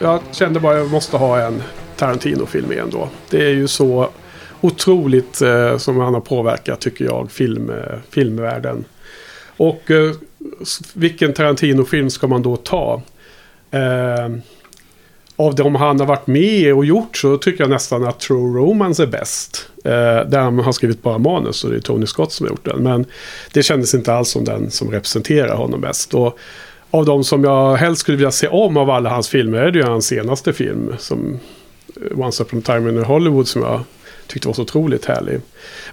Jag 0.00 0.20
kände 0.32 0.60
bara 0.60 0.72
att 0.72 0.78
jag 0.78 0.90
måste 0.90 1.16
ha 1.16 1.40
en 1.40 1.62
Tarantino-film 1.96 2.72
igen 2.72 2.88
då. 2.92 3.08
Det 3.30 3.44
är 3.44 3.50
ju 3.50 3.68
så 3.68 4.10
otroligt 4.60 5.42
eh, 5.42 5.76
som 5.76 5.96
han 5.96 6.14
har 6.14 6.20
påverkat, 6.20 6.80
tycker 6.80 7.04
jag, 7.04 7.30
film, 7.30 7.70
eh, 7.70 7.98
filmvärlden. 8.10 8.84
Och 9.56 9.90
eh, 9.90 10.12
vilken 10.94 11.32
Tarantino-film 11.32 12.10
ska 12.10 12.26
man 12.26 12.42
då 12.42 12.56
ta? 12.56 13.02
Eh, 13.70 14.28
av 15.36 15.54
de 15.54 15.74
han 15.74 16.00
har 16.00 16.06
varit 16.06 16.26
med 16.26 16.74
och 16.74 16.84
gjort 16.84 17.16
så 17.16 17.36
tycker 17.36 17.64
jag 17.64 17.70
nästan 17.70 18.04
att 18.04 18.20
True 18.20 18.58
Romance 18.58 19.02
är 19.02 19.06
bäst. 19.06 19.68
Eh, 19.84 19.90
där 20.26 20.38
han 20.38 20.58
har 20.58 20.72
skrivit 20.72 21.02
bara 21.02 21.18
manus 21.18 21.64
och 21.64 21.70
det 21.70 21.76
är 21.76 21.80
Tony 21.80 22.06
Scott 22.06 22.32
som 22.32 22.46
har 22.46 22.50
gjort 22.50 22.64
den. 22.64 22.82
Men 22.82 23.04
det 23.52 23.62
kändes 23.62 23.94
inte 23.94 24.14
alls 24.14 24.30
som 24.30 24.44
den 24.44 24.70
som 24.70 24.90
representerar 24.90 25.56
honom 25.56 25.80
bäst. 25.80 26.14
Och 26.14 26.38
av 26.90 27.04
de 27.04 27.24
som 27.24 27.44
jag 27.44 27.76
helst 27.76 28.00
skulle 28.00 28.16
vilja 28.16 28.30
se 28.30 28.48
om 28.48 28.76
av 28.76 28.90
alla 28.90 29.10
hans 29.10 29.28
filmer 29.28 29.58
är 29.58 29.70
det 29.70 29.78
ju 29.78 29.84
hans 29.84 30.06
senaste 30.06 30.52
film. 30.52 30.94
Som 30.98 31.40
eh, 31.96 32.18
Once 32.18 32.42
Upon 32.42 32.58
a 32.58 32.62
Time 32.64 32.90
in 32.90 33.04
Hollywood 33.04 33.48
som 33.48 33.62
jag 33.62 33.80
tyckte 34.26 34.48
var 34.48 34.54
så 34.54 34.62
otroligt 34.62 35.04
härlig. 35.04 35.40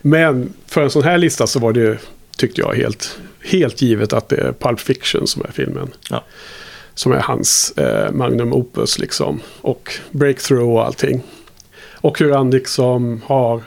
Men 0.02 0.54
för 0.68 0.82
en 0.82 0.89
sån 0.89 1.04
här 1.04 1.18
lista 1.18 1.48
så 1.48 1.60
var 1.60 1.74
det, 1.74 1.98
tyckte 2.38 2.62
jag, 2.62 2.76
helt, 2.76 3.20
helt 3.43 3.82
givet 3.82 4.14
att 4.14 4.30
det 4.30 4.36
är 4.36 4.52
Pulp 4.52 4.80
Fiction 4.80 5.28
som 5.28 5.41
är 5.41 5.52
filmen. 5.52 5.88
Ja. 6.10 6.24
Som 6.93 7.12
är 7.12 7.20
hans 7.20 7.74
eh, 7.78 8.12
magnum 8.12 8.54
opus 8.54 9.00
liksom. 9.00 9.41
Och 9.62 9.93
breakthrough 10.12 10.70
och 10.70 10.86
allting. 10.86 11.22
Och 11.93 12.20
hur 12.20 12.34
han 12.34 12.52
liksom 12.52 13.22
har... 13.26 13.64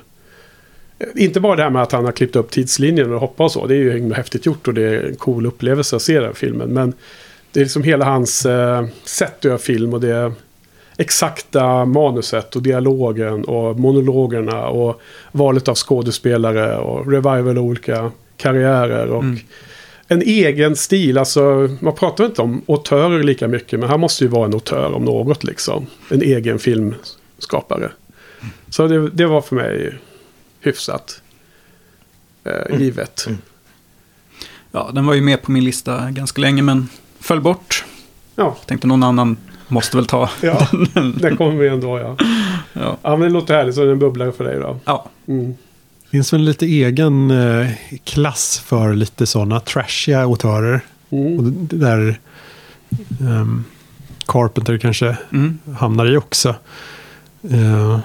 Inte 1.15 1.41
bara 1.41 1.57
det 1.57 1.63
här 1.63 1.71
med 1.71 1.83
att 1.83 1.93
han 1.93 2.05
har 2.05 2.13
klippt 2.13 2.37
upp 2.37 2.51
tidslinjen 2.51 3.13
och 3.13 3.21
hoppat 3.21 3.45
och 3.45 3.53
så. 3.53 3.67
Det 3.67 3.75
är 3.75 3.79
ju 3.79 4.13
häftigt 4.13 4.47
gjort 4.47 4.69
och 4.69 4.75
det 4.75 4.83
är 4.83 5.03
en 5.05 5.17
cool 5.17 5.47
upplevelse 5.47 5.97
att 5.97 6.03
se 6.03 6.21
den 6.21 6.35
filmen. 6.35 6.69
Men 6.69 6.93
det 7.53 7.61
är 7.61 7.65
liksom 7.65 7.83
hela 7.83 8.05
hans 8.05 8.47
eh, 8.47 8.87
sätt 9.05 9.39
att 9.39 9.45
göra 9.45 9.59
film 9.59 9.95
och 9.95 10.01
det 10.01 10.33
exakta 10.97 11.85
manuset 11.85 12.57
och 12.57 12.63
dialogen 12.63 13.45
och 13.45 13.79
monologerna 13.79 14.69
och 14.69 15.01
valet 15.33 15.69
av 15.69 15.75
skådespelare 15.75 16.77
och 16.77 17.13
revival 17.13 17.59
av 17.59 17.65
olika 17.65 18.11
karriärer 18.37 19.07
och 19.07 19.23
Mm. 19.23 19.39
en 20.09 20.23
egen 20.23 20.77
stil. 20.77 21.19
Alltså, 21.19 21.69
man 21.81 21.95
pratar 21.95 22.25
inte 22.25 22.43
om 22.43 22.63
autörer 22.69 23.23
lika 23.23 23.49
mycket 23.49 23.81
men 23.81 23.89
han 23.89 24.01
måste 24.01 24.25
ju 24.25 24.31
vara 24.31 24.47
en 24.47 24.55
autör 24.55 24.93
om 24.93 25.05
något 25.05 25.45
liksom. 25.45 25.87
En 26.11 26.23
egen 26.23 26.59
filmskapare. 26.59 27.91
Så 28.71 28.87
det, 28.87 29.11
det 29.11 29.27
var 29.27 29.41
för 29.41 29.57
mig 29.57 29.99
hyfsat 30.61 31.23
eh, 32.45 32.81
givet. 32.81 33.25
Mm. 33.27 33.39
Ja, 34.73 34.91
den 34.95 35.07
var 35.07 35.15
ju 35.15 35.21
med 35.21 35.43
på 35.43 35.51
min 35.53 35.65
lista 35.65 36.11
ganska 36.11 36.41
länge, 36.41 36.63
men 36.63 36.89
föll 37.21 37.41
bort. 37.41 37.85
Ja, 38.35 38.57
Tänkte 38.67 38.87
någon 38.87 39.03
annan 39.03 39.37
måste 39.69 39.97
väl 39.97 40.07
ta. 40.07 40.31
ja. 40.41 40.69
den 41.21 41.37
kommer 41.37 41.57
vi 41.57 41.69
ändå 41.69 41.99
ja. 41.99 42.17
Ja. 42.73 42.97
Ja 43.03 43.11
men 43.11 43.21
det 43.21 43.29
låter 43.29 43.55
härligt 43.55 43.75
så 43.75 43.83
är 43.83 43.87
det 43.87 43.93
en 43.93 43.99
bubblare 43.99 44.33
för 44.33 44.45
dig 44.45 44.59
då. 44.59 44.79
Ja. 44.85 45.11
Mm. 45.29 45.55
finns 46.11 46.33
väl 46.33 46.41
lite 46.41 46.67
egen 46.67 47.31
eh, 47.31 47.71
klass 48.05 48.63
för 48.67 48.95
lite 48.95 49.27
sådana 49.27 49.61
trashiga 49.61 50.21
autörer. 50.23 50.81
Mm. 51.11 51.39
Och 51.39 51.45
det 51.45 51.77
där 51.77 52.21
ehm, 53.21 53.65
Carpenter 54.27 54.79
kanske 54.79 55.17
Mm. 55.33 55.59
hamnar 55.79 56.13
i 56.13 56.17
också. 56.17 56.55
Eh, 57.51 57.99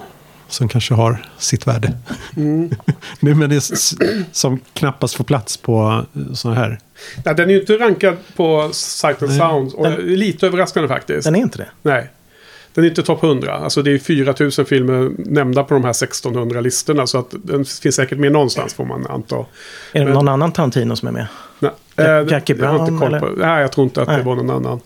som 0.53 0.67
kanske 0.67 0.93
har 0.93 1.25
sitt 1.37 1.67
värde. 1.67 1.93
Mm. 2.37 2.69
Nej, 3.19 3.35
men 3.35 3.49
det 3.49 3.55
är 3.55 4.33
som 4.33 4.59
knappast 4.73 5.15
får 5.15 5.23
plats 5.23 5.57
på 5.57 6.05
sådana 6.33 6.59
här. 6.59 6.79
Nej, 7.25 7.35
den 7.35 7.49
är 7.49 7.53
ju 7.53 7.59
inte 7.59 7.77
rankad 7.77 8.17
på 8.35 8.69
Sight 8.73 9.23
and. 9.23 9.33
Sound. 9.33 9.73
Och 9.73 9.85
Den- 9.85 9.95
lite 10.01 10.47
överraskande 10.47 10.87
faktiskt. 10.89 11.23
Den 11.25 11.35
är 11.35 11.39
inte 11.39 11.57
det. 11.57 11.67
Nej. 11.81 12.09
Den 12.73 12.83
är 12.85 12.89
inte 12.89 13.03
topp 13.03 13.23
100. 13.23 13.53
Alltså 13.53 13.81
det 13.81 13.91
är 13.91 13.99
4000 13.99 14.65
filmer 14.65 15.11
nämnda 15.17 15.63
på 15.63 15.73
de 15.73 15.83
här 15.83 15.91
1600 15.91 16.61
listorna. 16.61 17.07
Så 17.07 17.17
att 17.19 17.27
den 17.43 17.65
finns 17.65 17.95
säkert 17.95 18.17
med 18.17 18.31
någonstans 18.31 18.73
får 18.73 18.85
man 18.85 19.07
anta. 19.07 19.35
Är 19.35 19.45
det 19.99 20.05
Men- 20.05 20.13
någon 20.13 20.27
annan 20.27 20.51
Tarantino 20.51 20.95
som 20.95 21.07
är 21.07 21.11
med? 21.11 21.27
Nej, 21.59 21.71
eh, 21.95 22.05
Jackie 22.31 22.55
jag 22.59 22.67
har 22.67 22.79
inte 22.79 22.91
Brown, 22.91 22.99
koll 22.99 23.19
på. 23.19 23.29
Nej, 23.37 23.61
jag 23.61 23.71
tror 23.71 23.83
inte 23.85 24.01
att 24.01 24.07
det 24.07 24.13
Nej. 24.15 24.23
var 24.25 24.35
någon 24.35 24.49
annan. 24.49 24.79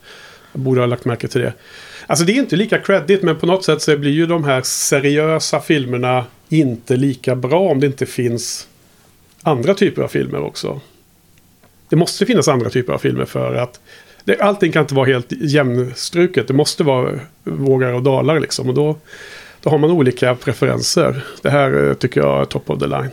Jag 0.53 0.61
borde 0.61 0.79
ha 0.81 0.85
lagt 0.87 1.05
märke 1.05 1.27
till 1.27 1.41
det. 1.41 1.53
Alltså 2.07 2.25
det 2.25 2.31
är 2.31 2.35
inte 2.35 2.55
lika 2.55 2.77
credit 2.77 3.23
men 3.23 3.35
på 3.35 3.45
något 3.45 3.65
sätt 3.65 3.81
så 3.81 3.97
blir 3.97 4.11
ju 4.11 4.25
de 4.25 4.43
här 4.43 4.61
seriösa 4.61 5.59
filmerna 5.59 6.25
inte 6.49 6.95
lika 6.95 7.35
bra 7.35 7.59
om 7.59 7.79
det 7.79 7.87
inte 7.87 8.05
finns 8.05 8.67
andra 9.41 9.73
typer 9.73 10.01
av 10.01 10.07
filmer 10.07 10.41
också. 10.41 10.81
Det 11.89 11.95
måste 11.95 12.25
finnas 12.25 12.47
andra 12.47 12.69
typer 12.69 12.93
av 12.93 12.97
filmer 12.97 13.25
för 13.25 13.55
att 13.55 13.79
det, 14.23 14.39
allting 14.41 14.71
kan 14.71 14.81
inte 14.81 14.95
vara 14.95 15.05
helt 15.05 15.31
jämnstruket. 15.31 16.47
Det 16.47 16.53
måste 16.53 16.83
vara 16.83 17.19
vågar 17.43 17.93
och 17.93 18.03
dalar 18.03 18.39
liksom. 18.39 18.69
Och 18.69 18.73
då, 18.73 18.97
då 19.61 19.69
har 19.69 19.77
man 19.77 19.91
olika 19.91 20.35
preferenser. 20.35 21.25
Det 21.41 21.49
här 21.49 21.87
eh, 21.87 21.93
tycker 21.93 22.21
jag 22.21 22.41
är 22.41 22.45
top 22.45 22.69
of 22.69 22.79
the 22.79 22.87
line. 22.87 23.09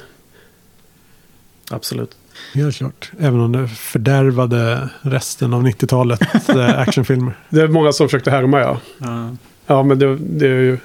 Absolut. 1.70 2.16
Helt 2.54 2.76
klart. 2.76 3.10
Även 3.20 3.40
om 3.40 3.52
det 3.52 3.68
fördärvade 3.68 4.88
resten 5.02 5.54
av 5.54 5.62
90-talet 5.66 6.20
eh, 6.48 6.78
actionfilmer. 6.78 7.32
Det 7.48 7.60
är 7.60 7.68
många 7.68 7.92
som 7.92 8.08
försökte 8.08 8.30
härma 8.30 8.60
ja. 8.60 8.80
Ja. 8.98 9.36
Ja 9.66 9.82
men 9.82 9.98
det, 9.98 10.16
det 10.16 10.46
är 10.46 10.50
ju 10.50 10.78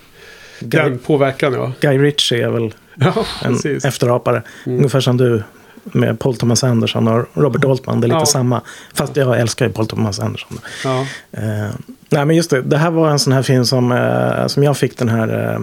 Guy, 0.60 0.82
den 0.82 1.00
påverkan 1.00 1.54
ja. 1.54 1.72
Guy 1.82 1.98
Ritchie 1.98 2.46
är 2.46 2.50
väl 2.50 2.74
Ja, 2.96 3.26
en 3.44 3.54
precis. 3.54 3.86
efterapare. 3.86 4.44
Mm. 4.66 4.78
Ungefär 4.78 5.00
som 5.00 5.18
du 5.18 5.44
med 5.84 6.20
Paul 6.20 6.36
Thomas 6.38 6.64
Anderson 6.64 7.08
och 7.08 7.26
Robert 7.34 7.66
Altman. 7.66 8.02
Det 8.02 8.06
är 8.06 8.08
lite 8.08 8.20
Ja. 8.20 8.26
samma. 8.26 8.62
Fast 8.94 9.16
jag 9.16 9.40
älskar 9.40 9.66
ju 9.68 9.72
Paul 9.72 9.88
Thomas 9.88 10.20
Anderson. 10.20 10.58
Ja. 10.84 11.00
Eh, 11.32 11.70
nej 12.10 12.26
men 12.26 12.36
just 12.36 12.50
det, 12.50 12.62
det 12.62 12.78
här 12.78 12.92
var 12.92 13.10
en 13.12 13.20
sån 13.20 13.34
här 13.34 13.44
film 13.44 13.66
som, 13.66 13.92
eh, 13.92 14.48
som 14.48 14.64
jag 14.64 14.78
fick 14.78 14.98
den 14.98 15.10
här, 15.10 15.54
eh, 15.54 15.60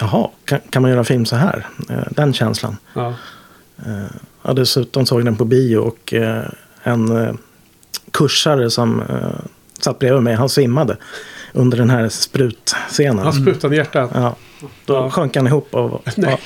jaha, 0.00 0.28
kan, 0.44 0.58
kan 0.70 0.82
man 0.82 0.90
göra 0.90 1.04
film 1.04 1.26
så 1.26 1.36
här? 1.36 1.66
Den 2.10 2.32
känslan. 2.32 2.76
Ja. 2.94 3.14
Eh, 4.44 4.48
ja, 4.48 4.52
dessutom 4.52 5.06
såg 5.06 5.18
jag 5.20 5.24
den 5.24 5.36
på 5.36 5.44
bio 5.44 5.76
och 5.78 6.14
eh, 6.14 6.42
en 6.82 7.16
eh, 7.26 7.34
kursare 8.10 8.70
som 8.70 9.00
eh, 9.00 9.16
satt 9.80 9.98
bredvid 9.98 10.22
mig, 10.22 10.34
han 10.34 10.48
svimmade 10.48 10.96
under 11.52 11.78
den 11.78 11.90
här 11.90 12.08
sprutscenen. 12.08 13.18
Han 13.24 13.32
sprutade 13.32 13.74
i 13.74 13.78
hjärtat. 13.78 14.10
Ja, 14.14 14.36
då 14.86 14.94
Ja. 14.94 15.10
sjönk 15.10 15.36
han 15.36 15.46
ihop 15.46 15.74
och 15.74 16.02
ja, 16.16 16.38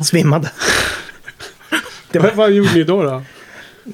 svimmade. 0.00 0.50
Det 2.10 2.18
var, 2.18 2.30
Vad, 2.34 2.50
gjorde 2.52 2.74
ni 2.74 2.84
då? 2.84 3.02
då? 3.02 3.22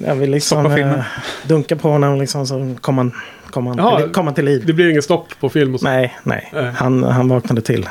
jag 0.05 0.15
vill 0.15 0.31
liksom 0.31 0.65
eh, 0.65 1.03
dunka 1.43 1.75
på 1.75 1.89
honom 1.89 2.19
liksom, 2.19 2.47
så 2.47 2.75
kom 2.81 2.97
han, 2.97 3.11
kom 3.49 3.67
han, 3.67 3.77
Jaha. 3.77 4.01
till, 4.01 4.09
kom 4.11 4.25
han 4.25 4.35
till 4.35 4.45
liv. 4.45 4.63
Det 4.65 4.73
blir 4.73 4.89
ingen 4.89 5.01
stopp 5.01 5.27
på 5.39 5.49
film 5.49 5.73
och 5.73 5.79
så? 5.79 5.85
Nej, 5.85 6.17
nej. 6.23 6.49
Nej. 6.53 6.71
Han, 6.77 7.03
han 7.03 7.27
vaknade 7.27 7.61
till. 7.61 7.89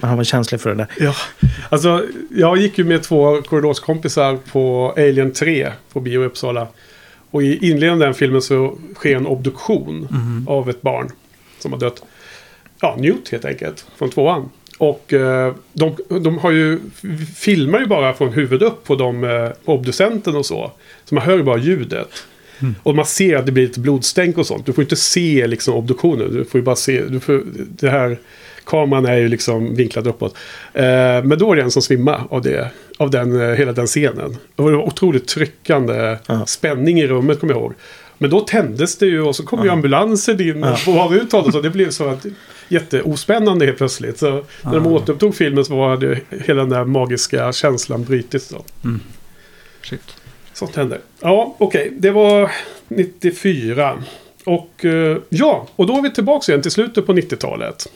Men 0.00 0.08
han 0.08 0.16
var 0.16 0.24
känslig 0.24 0.60
för 0.60 0.70
det 0.70 0.76
där. 0.76 0.86
Ja. 1.00 1.14
Alltså, 1.68 2.06
jag 2.30 2.56
gick 2.56 2.78
ju 2.78 2.84
med 2.84 3.02
två 3.02 3.42
korridorskompisar 3.42 4.38
på 4.52 4.94
Alien 4.96 5.32
3 5.32 5.72
på 5.92 6.00
bio 6.00 6.22
i 6.22 6.26
Uppsala. 6.26 6.68
Och 7.30 7.42
i 7.42 7.54
inledningen 7.56 7.92
av 7.92 7.98
den 7.98 8.14
filmen 8.14 8.42
så 8.42 8.78
sker 8.94 9.16
en 9.16 9.26
obduktion 9.26 10.08
av 10.48 10.70
ett 10.70 10.82
barn 10.82 11.10
som 11.58 11.72
har 11.72 11.80
dött. 11.80 12.02
Ja, 12.80 12.96
Newt 12.98 13.28
helt 13.28 13.44
enkelt, 13.44 13.86
från 13.96 14.10
tvåan. 14.10 14.50
Och 14.78 15.12
eh, 15.12 15.54
de, 15.72 15.96
de 16.08 16.38
har 16.38 16.50
ju, 16.50 16.80
filmar 17.36 17.80
ju 17.80 17.86
bara 17.86 18.14
från 18.14 18.32
huvudet 18.32 18.68
upp 18.68 18.84
på, 18.84 18.94
de, 18.94 19.24
eh, 19.24 19.48
på 19.64 19.74
obducenten 19.74 20.36
och 20.36 20.46
så. 20.46 20.72
Så 21.04 21.14
man 21.14 21.24
hör 21.24 21.36
ju 21.36 21.42
bara 21.42 21.58
ljudet. 21.58 22.24
Och 22.82 22.94
man 22.94 23.06
ser 23.06 23.36
att 23.36 23.46
det 23.46 23.52
blir 23.52 23.66
lite 23.66 23.80
blodstänk 23.80 24.38
och 24.38 24.46
sånt. 24.46 24.66
Du 24.66 24.72
får 24.72 24.82
inte 24.82 24.96
se 24.96 25.46
liksom 25.46 25.74
obduktionen. 25.74 26.32
Du 26.32 26.44
får 26.44 26.58
ju 26.60 26.64
bara 26.64 26.76
se, 26.76 27.02
du 27.08 27.20
får, 27.20 27.42
det 27.68 27.90
här, 27.90 28.18
kameran 28.70 29.06
är 29.06 29.16
ju 29.16 29.28
liksom 29.28 29.74
vinklad 29.74 30.06
uppåt. 30.06 30.36
Eh, 30.74 30.82
men 31.24 31.38
då 31.38 31.52
är 31.52 31.56
det 31.56 31.62
en 31.62 31.70
som 31.70 31.82
svimmar 31.82 32.22
av, 32.30 32.42
det, 32.42 32.70
av 32.98 33.10
den, 33.10 33.40
eh, 33.40 33.48
hela 33.56 33.72
den 33.72 33.86
scenen. 33.86 34.36
Det 34.56 34.62
var 34.62 34.72
otroligt 34.72 35.28
tryckande 35.28 36.16
Ja. 36.26 36.46
spänning 36.46 37.00
i 37.00 37.06
rummet 37.06 37.40
kommer 37.40 37.52
jag 37.52 37.60
ihåg. 37.62 37.72
Men 38.18 38.30
då 38.30 38.40
tändes 38.40 38.98
det 38.98 39.06
ju 39.06 39.22
och 39.22 39.36
så 39.36 39.42
kom 39.46 39.64
ju 39.64 39.70
ambulanser 39.70 40.40
in 40.42 40.66
på 40.84 40.92
vad 40.92 41.12
uttalet. 41.12 41.52
Så 41.54 41.60
det 41.60 41.70
blev 41.70 41.90
så 41.90 42.08
att, 42.08 42.26
jätteospännande 42.68 43.64
helt 43.66 43.78
plötsligt. 43.78 44.18
Så 44.18 44.30
när 44.64 44.72
de 44.72 44.84
Ja. 44.84 44.90
återupptog 44.90 45.34
filmen 45.34 45.64
så 45.64 45.76
var 45.76 45.96
det 45.96 46.18
hela 46.46 46.60
den 46.60 46.70
där 46.70 46.84
magiska 46.84 47.52
känslan. 47.52 48.06
Då. 48.30 48.64
Shit. 49.82 50.00
Sånt 50.52 50.76
händer. 50.76 50.98
Ja, 51.20 51.56
okej. 51.58 51.92
Det 51.98 52.10
var 52.10 52.50
94. 52.88 54.02
Och 54.44 54.84
eh, 54.84 55.16
ja, 55.28 55.66
och 55.76 55.86
då 55.86 55.96
är 55.98 56.02
vi 56.02 56.10
tillbaka 56.10 56.52
igen 56.52 56.62
till 56.62 56.70
slutet 56.70 57.06
på 57.06 57.12
90-talet. 57.12 57.86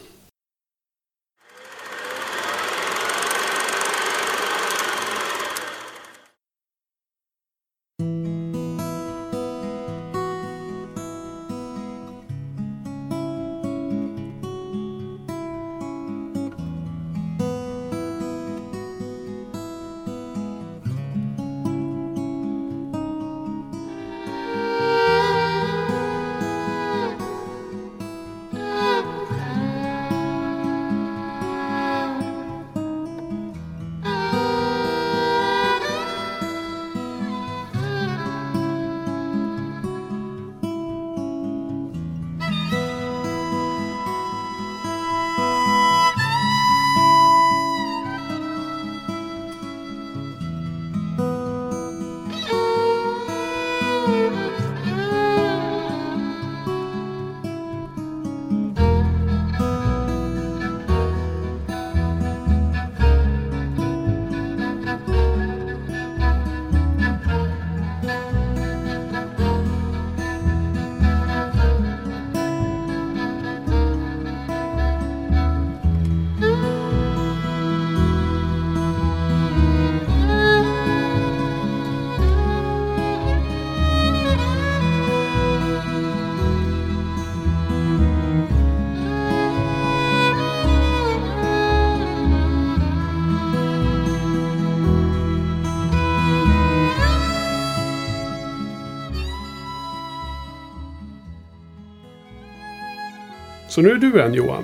Så 103.75 103.81
nu 103.81 103.91
är 103.91 103.95
du 103.95 104.21
en 104.21 104.33
Johan. 104.33 104.63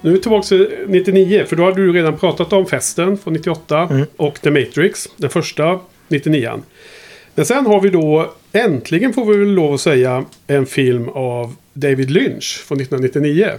Nu 0.00 0.10
är 0.10 0.14
vi 0.14 0.20
tillbaka 0.20 0.46
till 0.46 0.68
99. 0.86 1.44
För 1.48 1.56
då 1.56 1.62
har 1.62 1.72
du 1.72 1.92
redan 1.92 2.18
pratat 2.18 2.52
om 2.52 2.66
Festen 2.66 3.18
från 3.18 3.32
98. 3.32 3.88
Mm. 3.90 4.06
Och 4.16 4.40
The 4.40 4.50
Matrix. 4.50 5.08
Den 5.16 5.30
första 5.30 5.78
99. 6.08 6.52
Men 7.34 7.46
sen 7.46 7.66
har 7.66 7.80
vi 7.80 7.90
då 7.90 8.32
äntligen 8.52 9.12
får 9.12 9.24
vi 9.24 9.38
väl 9.38 9.48
lov 9.48 9.74
att 9.74 9.80
säga 9.80 10.24
en 10.46 10.66
film 10.66 11.08
av 11.08 11.54
David 11.72 12.10
Lynch 12.10 12.64
från 12.66 12.80
1999. 12.80 13.50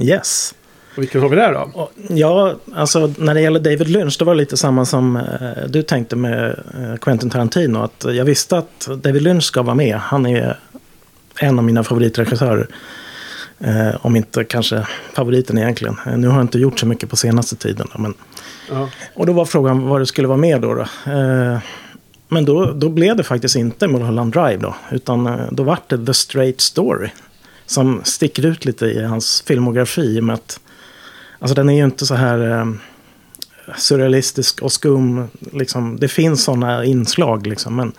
Yes. 0.00 0.54
Och 0.96 1.02
vilken 1.02 1.20
har 1.20 1.28
vi 1.28 1.36
där 1.36 1.52
då? 1.52 1.90
Ja, 2.08 2.54
alltså 2.74 3.14
när 3.18 3.34
det 3.34 3.40
gäller 3.40 3.60
David 3.60 3.88
Lynch, 3.88 4.16
det 4.18 4.24
var 4.24 4.34
lite 4.34 4.56
samma 4.56 4.84
som 4.84 5.16
eh, 5.16 5.68
du 5.68 5.82
tänkte 5.82 6.16
med 6.16 6.50
eh, 6.50 6.96
Quentin 7.00 7.30
Tarantino. 7.30 7.78
Att 7.78 8.04
jag 8.04 8.24
visste 8.24 8.58
att 8.58 8.88
David 9.02 9.22
Lynch 9.22 9.44
ska 9.44 9.62
vara 9.62 9.74
med. 9.74 9.96
Han 9.96 10.26
är 10.26 10.58
en 11.40 11.58
av 11.58 11.64
mina 11.64 11.84
favoritregissörer. 11.84 12.68
Eh, 13.60 13.94
om 14.06 14.16
inte 14.16 14.44
kanske 14.44 14.86
favoriten 15.12 15.58
egentligen. 15.58 15.96
Eh, 16.06 16.16
nu 16.16 16.28
har 16.28 16.34
jag 16.34 16.44
inte 16.44 16.58
gjort 16.58 16.78
så 16.78 16.86
mycket 16.86 17.10
på 17.10 17.16
senaste 17.16 17.56
tiden. 17.56 17.86
då, 17.94 18.00
Men, 18.02 18.14
Ja. 18.70 18.88
och 19.14 19.26
då 19.26 19.32
var 19.32 19.44
frågan 19.44 19.82
vad 19.88 20.00
det 20.00 20.06
skulle 20.06 20.28
vara 20.28 20.38
med 20.38 20.60
då. 20.60 20.74
då. 20.74 21.12
Eh, 21.12 21.58
men 22.28 22.44
då, 22.44 22.72
då 22.72 22.88
blev 22.88 23.16
det 23.16 23.22
faktiskt 23.22 23.56
inte 23.56 23.88
Mulholland 23.88 24.32
Drive 24.32 24.56
då. 24.56 24.74
Utan 24.90 25.26
eh, 25.26 25.36
då 25.50 25.62
var 25.62 25.78
det 25.86 26.06
The 26.06 26.14
Straight 26.14 26.60
Story. 26.60 27.08
Som 27.66 28.00
sticker 28.04 28.46
ut 28.46 28.64
lite 28.64 28.86
i 28.86 29.02
hans 29.04 29.42
filmografi. 29.46 30.20
Med 30.20 30.34
att, 30.34 30.60
alltså 31.38 31.54
den 31.54 31.68
är 31.68 31.74
ju 31.74 31.84
inte 31.84 32.06
så 32.06 32.14
här 32.14 32.50
eh, 32.60 32.66
surrealistisk 33.76 34.62
och 34.62 34.72
skum. 34.72 35.28
Liksom. 35.52 35.96
Det 36.00 36.08
finns 36.08 36.44
sådana 36.44 36.84
inslag 36.84 37.46
liksom. 37.46 37.76
Men 37.76 37.92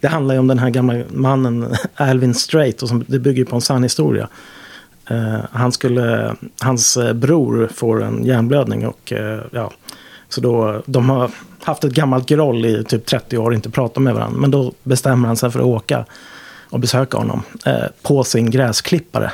det 0.00 0.08
handlar 0.08 0.34
ju 0.34 0.38
om 0.38 0.46
den 0.46 0.58
här 0.58 0.70
gamla 0.70 1.02
mannen 1.10 1.74
Alvin 1.94 2.34
Straight. 2.34 2.82
Och 2.82 2.88
som, 2.88 3.04
det 3.08 3.18
bygger 3.18 3.38
ju 3.38 3.44
på 3.44 3.56
en 3.56 3.62
sann 3.62 3.82
historia. 3.82 4.28
Eh, 5.10 5.40
han 5.52 5.72
skulle, 5.72 6.34
hans 6.60 6.96
eh, 6.96 7.12
bror 7.12 7.68
får 7.74 8.02
en 8.02 8.24
hjärnblödning 8.24 8.86
och 8.86 9.12
eh, 9.12 9.40
ja, 9.50 9.70
så 10.28 10.40
då, 10.40 10.82
de 10.86 11.10
har 11.10 11.30
haft 11.62 11.84
ett 11.84 11.92
gammalt 11.92 12.26
groll 12.26 12.66
i 12.66 12.84
typ 12.84 13.06
30 13.06 13.38
år 13.38 13.46
och 13.46 13.54
inte 13.54 13.70
pratat 13.70 14.02
med 14.02 14.14
varandra. 14.14 14.40
Men 14.40 14.50
då 14.50 14.72
bestämmer 14.82 15.28
han 15.28 15.36
sig 15.36 15.50
för 15.50 15.58
att 15.58 15.66
åka 15.66 16.04
och 16.70 16.80
besöka 16.80 17.18
honom 17.18 17.42
på 18.02 18.24
sin 18.24 18.50
gräsklippare. 18.50 19.30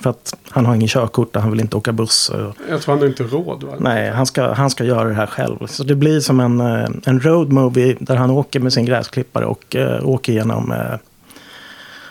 För 0.00 0.10
att 0.10 0.34
han 0.50 0.66
har 0.66 0.74
ingen 0.74 0.88
körkort 0.88 1.36
och 1.36 1.42
han 1.42 1.50
vill 1.50 1.60
inte 1.60 1.76
åka 1.76 1.92
buss. 1.92 2.30
Jag 2.70 2.82
tror 2.82 2.94
han 2.94 2.98
har 2.98 3.08
inte 3.08 3.22
råd. 3.22 3.64
Va? 3.64 3.74
nej, 3.78 4.10
han 4.10 4.26
ska, 4.26 4.52
han 4.52 4.70
ska 4.70 4.84
göra 4.84 5.08
det 5.08 5.14
här 5.14 5.26
själv. 5.26 5.66
Så 5.66 5.84
det 5.84 5.94
blir 5.94 6.20
som 6.20 6.40
en, 6.40 6.60
en 7.04 7.20
road 7.20 7.52
movie 7.52 7.96
där 8.00 8.16
han 8.16 8.30
åker 8.30 8.60
med 8.60 8.72
sin 8.72 8.84
gräsklippare 8.84 9.46
och 9.46 9.76
eh, 9.76 10.08
åker 10.08 10.32
genom 10.32 10.72
eh, 10.72 10.98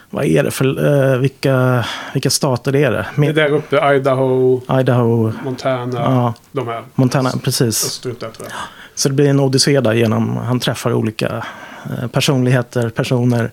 vad 0.10 0.26
är 0.26 0.44
det 0.44 0.52
för, 0.52 0.86
eh, 1.14 1.18
vilka, 1.18 1.86
vilka 2.14 2.30
stater 2.30 2.76
är 2.76 2.92
det? 2.92 2.98
Det 2.98 3.06
är 3.16 3.20
Med, 3.20 3.36
där 3.36 3.50
uppe, 3.50 3.96
Idaho, 3.96 4.62
Idaho, 4.80 5.32
Montana, 5.44 6.00
ja, 6.00 6.34
de 6.52 6.68
här. 6.68 6.84
Montana, 6.96 7.32
precis. 7.44 7.86
Österut. 7.86 8.24
Så 8.96 9.10
det 9.10 9.16
blir 9.16 9.30
en 9.30 9.40
odyssé 9.40 9.82
där 9.82 9.94
genom, 9.94 10.38
han 10.38 10.60
träffar 10.60 10.94
olika 10.94 11.46
eh, 11.86 12.08
personligheter, 12.08 12.90
personer. 12.90 13.52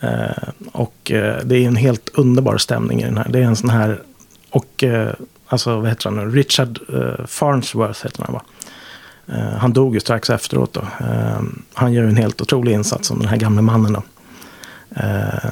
Eh, 0.00 0.48
och 0.72 1.10
eh, 1.10 1.36
det 1.44 1.56
är 1.56 1.66
en 1.66 1.76
helt 1.76 2.08
underbar 2.14 2.58
stämning 2.58 3.00
i 3.00 3.04
den 3.04 3.18
här. 3.18 3.26
Det 3.28 3.38
är 3.38 3.42
en 3.42 3.56
sån 3.56 3.70
här, 3.70 4.02
och 4.50 4.84
eh, 4.84 5.12
alltså 5.46 5.76
vad 5.76 5.88
heter 5.88 6.10
han 6.10 6.16
nu, 6.16 6.36
Richard 6.36 6.78
Farnsworth 7.26 8.04
heter 8.04 8.24
han 8.24 8.34
va? 8.34 8.42
Han 9.58 9.72
dog 9.72 9.94
ju 9.94 10.00
strax 10.00 10.30
efteråt 10.30 10.72
då. 10.72 10.82
Han 11.74 11.92
gör 11.92 12.04
en 12.04 12.16
helt 12.16 12.40
otrolig 12.40 12.72
insats 12.72 13.08
som 13.08 13.18
den 13.18 13.28
här 13.28 13.36
gamle 13.36 13.62
mannen 13.62 13.92
då. 13.92 14.02
Eh, 14.98 15.50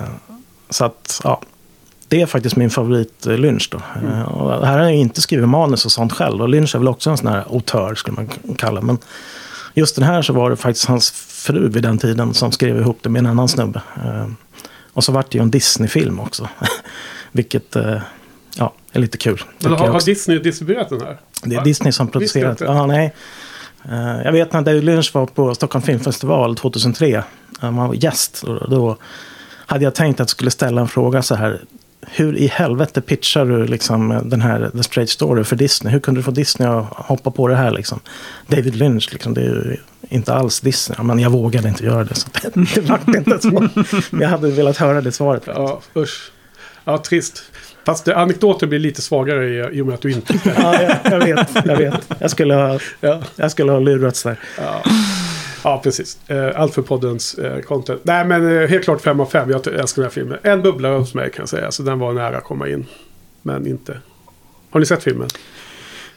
så 0.71 0.85
att, 0.85 1.21
ja. 1.25 1.41
Det 2.09 2.21
är 2.21 2.27
faktiskt 2.27 2.57
min 2.57 2.71
favorit 2.71 3.27
eh, 3.27 3.39
Lynch 3.39 3.69
då. 3.73 3.79
Eh, 4.09 4.23
och 4.23 4.67
här 4.67 4.79
har 4.79 4.85
jag 4.85 4.95
inte 4.95 5.21
skrivit 5.21 5.49
manus 5.49 5.85
och 5.85 5.93
sånt 5.93 6.13
själv. 6.13 6.43
Och 6.43 6.49
Lynch 6.49 6.75
är 6.75 6.79
väl 6.79 6.89
också 6.89 7.11
en 7.11 7.17
sån 7.17 7.27
här 7.27 7.45
autör 7.51 7.95
skulle 7.95 8.15
man 8.17 8.57
kalla. 8.57 8.81
Men 8.81 8.99
just 9.75 9.97
den 9.97 10.05
här 10.05 10.23
så 10.23 10.33
var 10.33 10.51
det 10.51 10.57
faktiskt 10.57 10.87
hans 10.87 11.11
fru 11.11 11.69
vid 11.69 11.83
den 11.83 11.99
tiden 11.99 12.35
som 12.35 12.53
skrev 12.53 12.81
ihop 12.81 12.99
det 13.03 13.09
med 13.09 13.19
en 13.21 13.27
annan 13.27 13.49
snubbe. 13.49 13.83
Eh, 14.05 14.27
och 14.93 15.05
så 15.05 15.13
vart 15.13 15.31
det 15.31 15.39
ju 15.39 15.43
en 15.43 15.51
Disney-film 15.51 16.21
också. 16.21 16.49
Vilket 17.33 17.77
ja, 18.57 18.73
är 18.93 19.01
lite 19.01 19.19
kul. 19.19 19.43
Har, 19.65 19.77
har. 19.77 20.01
Disney 20.01 20.39
distribuerat 20.39 20.89
den 20.89 21.01
här? 21.01 21.19
Det 21.43 21.57
är? 21.57 21.65
Disney 21.65 21.93
som 21.93 22.09
producerat. 22.09 22.61
Ja, 22.61 22.87
nej. 22.87 23.15
Jag 24.25 24.33
vet 24.33 24.53
när 24.53 24.63
David 24.63 24.85
Lynch 24.85 25.15
var 25.15 25.27
på 25.27 25.55
Stockholm 25.55 25.83
Filmfestival 25.83 26.57
2003. 26.57 27.15
eh, 27.15 27.23
Han 27.61 27.77
var 27.77 27.95
gäst. 27.95 28.45
Då 28.69 28.97
hade 29.67 29.85
jag 29.85 29.95
tänkt 29.95 30.15
att 30.15 30.19
jag 30.25 30.31
skulle 30.31 30.51
ställa 30.51 30.81
en 30.81 30.89
fråga 30.89 31.23
så 31.23 31.35
här. 31.35 31.61
Hur 32.09 32.37
i 32.37 32.47
helvete 32.47 33.01
pitchar 33.01 33.45
du 33.45 33.67
liksom 33.67 34.21
den 34.25 34.41
här 34.41 34.71
The 34.77 34.83
Straight 34.83 35.11
Story 35.11 35.45
för 35.45 35.57
Disney? 35.57 35.93
Hur 35.93 36.01
kunde 36.01 36.19
du 36.19 36.23
få 36.23 36.31
Disney 36.31 36.69
att 36.69 36.87
hoppa 36.91 37.31
på 37.31 37.49
det 37.49 37.57
här 37.57 37.71
liksom? 37.71 38.01
David 38.47 38.77
Lynch, 38.77 39.09
liksom, 39.13 39.35
det 39.35 39.41
är 39.41 39.45
ju 39.45 39.77
inte 40.09 40.35
alls 40.35 40.61
Disney. 40.61 40.99
Men 41.03 41.19
jag 41.19 41.31
vågade 41.31 41.69
inte 41.69 41.85
göra 41.85 42.05
det. 42.05 42.15
Så 42.15 42.29
det, 42.43 42.51
det 42.75 42.81
vart 42.81 43.09
inte 43.09 43.39
så. 43.39 43.69
Men 44.11 44.21
jag 44.21 44.29
hade 44.29 44.51
velat 44.51 44.77
höra 44.77 45.01
det 45.01 45.13
svaret. 45.13 45.43
Ja, 45.47 45.81
usch. 45.97 46.31
Ja, 46.85 46.99
trist. 46.99 47.43
Fast 47.87 48.05
det, 48.05 48.17
anekdoter 48.17 48.67
blir 48.67 48.79
lite 48.79 49.03
svagare 49.03 49.49
i, 49.49 49.79
i 49.79 49.81
och 49.81 49.87
med 49.87 49.95
att 49.95 50.01
du 50.01 50.13
inte... 50.13 50.35
Ja, 50.57 50.83
jag, 50.83 50.99
jag 51.13 51.19
vet, 51.19 51.49
jag 51.65 51.77
vet. 51.77 52.11
Jag 52.19 52.31
skulle 52.31 52.55
ha, 52.55 52.79
ja, 53.01 53.23
jag 53.37 53.51
skulle 53.51 53.73
ha 53.73 53.79
lurats 53.79 54.23
där. 54.23 54.37
ja. 54.59 54.83
Ja, 55.65 55.81
precis. 55.85 56.19
Eh, 56.27 56.61
allt 56.61 56.75
för 56.75 56.83
poddens 56.83 57.35
eh, 57.35 57.61
content. 57.61 58.01
Nej, 58.05 58.25
men 58.25 58.59
eh, 58.63 58.69
helt 58.69 58.85
klart 58.85 59.01
fem 59.01 59.21
av 59.21 59.27
fem. 59.27 59.51
Jag 59.51 59.67
älskar 59.67 60.03
den 60.03 60.11
här 60.11 60.15
filmen. 60.15 60.39
En 60.43 60.63
bubblare 60.63 60.99
hos 60.99 61.15
mig 61.15 61.31
kan 61.31 61.43
jag 61.43 61.49
säga. 61.49 61.71
Så 61.71 61.83
den 61.83 61.99
var 61.99 62.13
nära 62.13 62.37
att 62.37 62.45
komma 62.45 62.69
in. 62.69 62.87
Men 63.43 63.67
inte. 63.67 64.01
Har 64.71 64.81
ni 64.81 64.87
sett 64.87 65.03
filmen? 65.03 65.29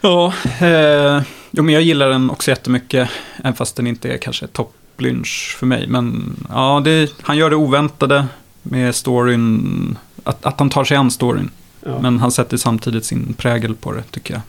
Ja, 0.02 0.34
eh, 0.62 1.22
jo, 1.52 1.64
men 1.64 1.74
jag 1.74 1.84
gillar 1.84 2.10
den 2.10 2.30
också 2.30 2.52
jättemycket. 2.52 3.10
Även 3.38 3.54
fast 3.54 3.76
den 3.76 3.88
inte 3.88 4.10
är 4.10 4.18
kanske 4.18 4.48
topplynch 4.48 5.56
för 5.60 5.66
mig. 5.66 5.88
Men 5.88 6.36
ja, 6.50 6.82
det, 6.86 7.14
han 7.22 7.38
gör 7.38 7.50
det 7.50 7.56
oväntade 7.56 8.26
med 8.62 8.96
storyn. 8.96 9.98
Att, 10.24 10.46
att 10.46 10.60
han 10.60 10.70
tar 10.70 10.84
sig 10.84 10.98
an 10.98 11.12
storyn. 11.12 11.50
Ja. 11.86 12.00
Men 12.02 12.20
han 12.20 12.32
sätter 12.32 12.58
samtidigt 12.58 13.06
sin 13.06 13.34
prägel 13.34 13.76
på 13.76 13.92
det, 13.92 14.04
tycker 14.12 14.34
jag. 14.34 14.42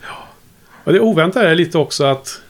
Och 0.83 0.93
det 0.93 0.99
oväntade 0.99 1.49
är 1.49 1.55
lite 1.55 1.77
också 1.77 2.03
att... 2.03 2.41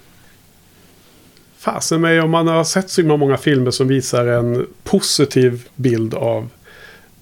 Fasen 1.62 2.02
mig 2.02 2.22
om 2.22 2.30
man 2.32 2.48
har 2.48 2.64
sett 2.64 2.90
så 2.90 3.02
himla 3.02 3.18
många 3.18 3.38
filmer 3.38 3.72
som 3.72 3.88
visar 3.88 4.26
en 4.28 4.68
positiv 4.84 5.68
bild 5.76 6.14
av 6.14 6.50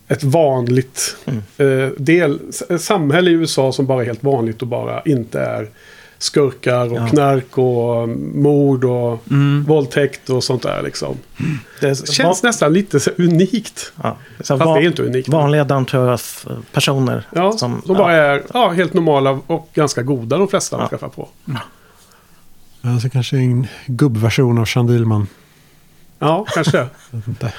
ett 0.07 0.23
vanligt 0.23 1.15
eh, 1.57 1.87
del, 1.97 2.39
samhälle 2.79 3.29
i 3.31 3.33
USA 3.33 3.71
som 3.71 3.85
bara 3.85 4.01
är 4.01 4.05
helt 4.05 4.23
vanligt 4.23 4.61
och 4.61 4.67
bara 4.67 5.01
inte 5.01 5.39
är 5.41 5.69
skurkar 6.17 6.91
och 6.91 6.97
Ja. 6.97 7.07
knark 7.07 7.57
och 7.57 8.03
mm, 8.03 8.41
mord 8.43 8.83
och 8.85 9.19
Mm. 9.31 9.63
våldtäkt 9.67 10.29
och 10.29 10.43
sånt 10.43 10.63
där 10.63 10.81
liksom. 10.83 11.17
Det 11.81 12.09
känns 12.09 12.43
nästan 12.43 12.73
lite 12.73 12.99
så 12.99 13.11
unikt. 13.17 13.91
Ja, 14.03 14.17
så 14.39 14.57
Fast 14.57 14.73
det 14.75 14.81
är 14.81 14.87
inte 14.87 15.03
unikt. 15.03 15.29
Vanliga 15.29 15.63
down 15.63 15.85
personer. 16.71 17.27
Ja, 17.35 17.51
som, 17.51 17.81
som 17.85 17.97
bara 17.97 18.13
är 18.13 18.43
ja, 18.53 18.69
helt 18.69 18.93
normala 18.93 19.39
och 19.47 19.69
ganska 19.73 20.01
goda 20.03 20.37
de 20.37 20.47
flesta 20.47 20.77
man 20.77 20.83
Ja. 20.83 20.89
träffar 20.89 21.07
på. 21.09 21.27
Alltså 22.81 23.09
kanske 23.09 23.37
en 23.37 23.67
gubbversion 23.87 24.57
av 24.57 24.65
Sean 24.65 24.87
Dillman. 24.87 25.27
Ja, 26.19 26.45
kanske. 26.53 26.87
Inte. 27.27 27.53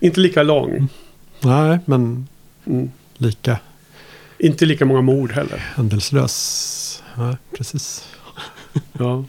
inte 0.00 0.20
lika 0.20 0.42
lång. 0.42 0.88
Nej, 1.40 1.78
men 1.84 2.28
Mm. 2.66 2.90
lika 3.16 3.58
Inte 4.38 4.64
lika 4.66 4.84
många 4.84 5.00
mord 5.00 5.32
heller. 5.32 5.58
händelselös. 5.76 7.02
Ja, 7.16 7.36
precis. 7.56 8.08
Ja. 8.98 9.24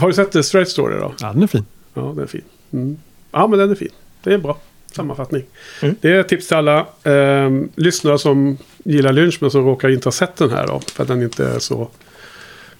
Har 0.00 0.08
du 0.08 0.14
sett 0.14 0.32
The 0.32 0.42
Straight 0.42 0.68
Story 0.68 0.98
då? 0.98 1.14
Ja, 1.20 1.32
den 1.32 1.42
är 1.42 1.46
fin. 1.46 1.64
Ja, 1.94 2.00
den 2.02 2.18
är 2.18 2.26
fin. 2.26 2.42
Mm. 2.72 2.96
Ja, 3.32 3.46
men 3.46 3.58
den 3.58 3.70
är 3.70 3.74
fin. 3.74 3.88
Det 4.22 4.34
är 4.34 4.38
bra 4.38 4.58
sammanfattning. 4.92 5.42
Mm. 5.82 5.94
Det 6.00 6.12
är 6.12 6.22
tips 6.22 6.48
till 6.48 6.56
alla 6.56 6.86
ehm, 7.04 7.68
lyssnare 7.76 8.18
som 8.18 8.56
gillar 8.84 9.12
Lynch 9.12 9.38
men 9.40 9.50
som 9.50 9.64
råkar 9.64 9.88
inte 9.88 10.06
ha 10.06 10.12
sett 10.12 10.36
den 10.36 10.50
här 10.50 10.66
då. 10.66 10.80
För 10.80 11.02
att 11.02 11.08
den 11.08 11.22
inte 11.22 11.46
är 11.48 11.58
så 11.58 11.88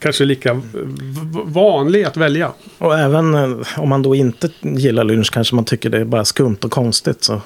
kanske 0.02 0.24
lika 0.24 0.60
vanlig 1.44 2.04
att 2.04 2.16
välja. 2.16 2.52
Och 2.78 2.98
även 2.98 3.34
eh, 3.34 3.66
om 3.76 3.88
man 3.88 4.02
då 4.02 4.14
inte 4.14 4.50
gillar 4.60 5.04
Lynch 5.04 5.30
kanske 5.32 5.54
man 5.54 5.64
tycker 5.64 5.90
det 5.90 5.98
är 5.98 6.04
bara 6.04 6.24
skumt 6.24 6.58
och 6.62 6.70
konstigt 6.70 7.24
så 7.24 7.40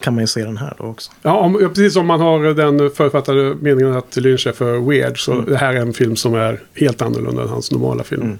kan 0.00 0.14
man 0.14 0.22
ju 0.22 0.26
se 0.26 0.44
den 0.44 0.56
här 0.56 0.74
då 0.78 0.84
också. 0.84 1.12
Ja, 1.22 1.36
om, 1.38 1.54
precis 1.74 1.92
som 1.92 2.06
man 2.06 2.20
har 2.20 2.54
den 2.54 2.90
författade 2.90 3.54
meningen 3.60 3.96
att 3.96 4.16
Lynch 4.16 4.46
är 4.46 4.52
för 4.52 4.78
weird. 4.90 5.24
Så 5.24 5.40
det 5.40 5.56
här 5.56 5.74
är 5.74 5.80
en 5.80 5.92
film 5.92 6.16
som 6.16 6.34
är 6.34 6.60
helt 6.74 7.02
annorlunda 7.02 7.42
än 7.42 7.48
hans 7.48 7.70
normala 7.70 8.04
film. 8.04 8.22
Mm. 8.22 8.38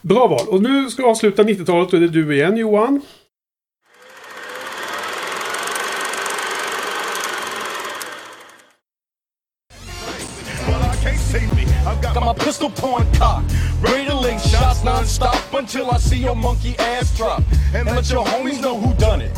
Bra 0.00 0.26
val. 0.26 0.48
Och 0.48 0.62
nu 0.62 0.90
ska 0.90 1.02
vi 1.02 1.08
avsluta 1.08 1.42
90-talet 1.42 1.92
och 1.92 2.00
det 2.00 2.06
är 2.06 2.08
du 2.08 2.34
igen 2.34 2.56
Johan. 2.56 3.00
Got 12.68 12.82
my 12.82 12.84
pistol 12.84 12.90
point 12.90 13.14
cocked. 13.14 13.52
Ready 13.80 14.06
to 14.06 14.16
link 14.16 14.40
shots 14.40 14.84
non-stop 14.84 15.52
until 15.54 15.90
I 15.90 15.98
see 15.98 16.18
your 16.18 16.36
monkey 16.36 16.76
ass 16.78 17.16
drop. 17.16 17.42
And 17.74 17.86
let 17.86 18.10
your 18.10 18.24
homies 18.24 18.60
know 18.60 18.78
who 18.78 18.94
done 18.94 19.20
it. 19.20 19.34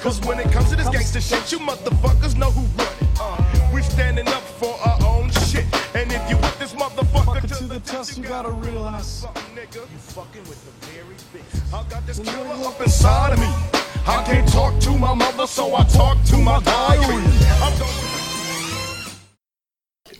Cause 0.00 0.20
when 0.22 0.40
it 0.40 0.50
comes 0.50 0.70
to 0.70 0.76
this 0.76 0.88
gangster 0.88 1.20
shit, 1.20 1.52
you 1.52 1.58
motherfuckers 1.58 2.36
know 2.36 2.50
who 2.50 2.62
run 2.76 2.92
it. 3.00 3.08
Uh, 3.20 3.70
we're 3.72 3.82
standing 3.82 4.26
up 4.28 4.42
for 4.42 4.74
our 4.84 4.98
own 5.04 5.30
shit. 5.30 5.64
And 5.94 6.10
if 6.12 6.28
you 6.28 6.36
with 6.36 6.58
this 6.58 6.74
motherfucker 6.74 7.56
to 7.58 7.64
the 7.64 7.80
test, 7.80 8.18
you 8.18 8.24
gotta 8.24 8.50
realize 8.50 9.06
something, 9.06 9.42
nigga. 9.54 9.76
You 9.76 9.98
fucking 9.98 10.42
with 10.42 10.60
the 10.64 10.86
very 10.86 11.16
best. 11.32 11.74
I 11.74 11.84
got 11.88 12.06
this 12.06 12.18
killer 12.18 12.66
up 12.66 12.80
inside 12.80 13.34
of 13.34 13.38
me. 13.38 13.46
I 14.04 14.24
can't 14.24 14.48
talk 14.48 14.80
to 14.80 14.98
my 14.98 15.14
mother, 15.14 15.46
so 15.46 15.76
I 15.76 15.84
talk 15.84 16.20
to 16.24 16.36
my 16.38 16.60
diary. 16.60 18.21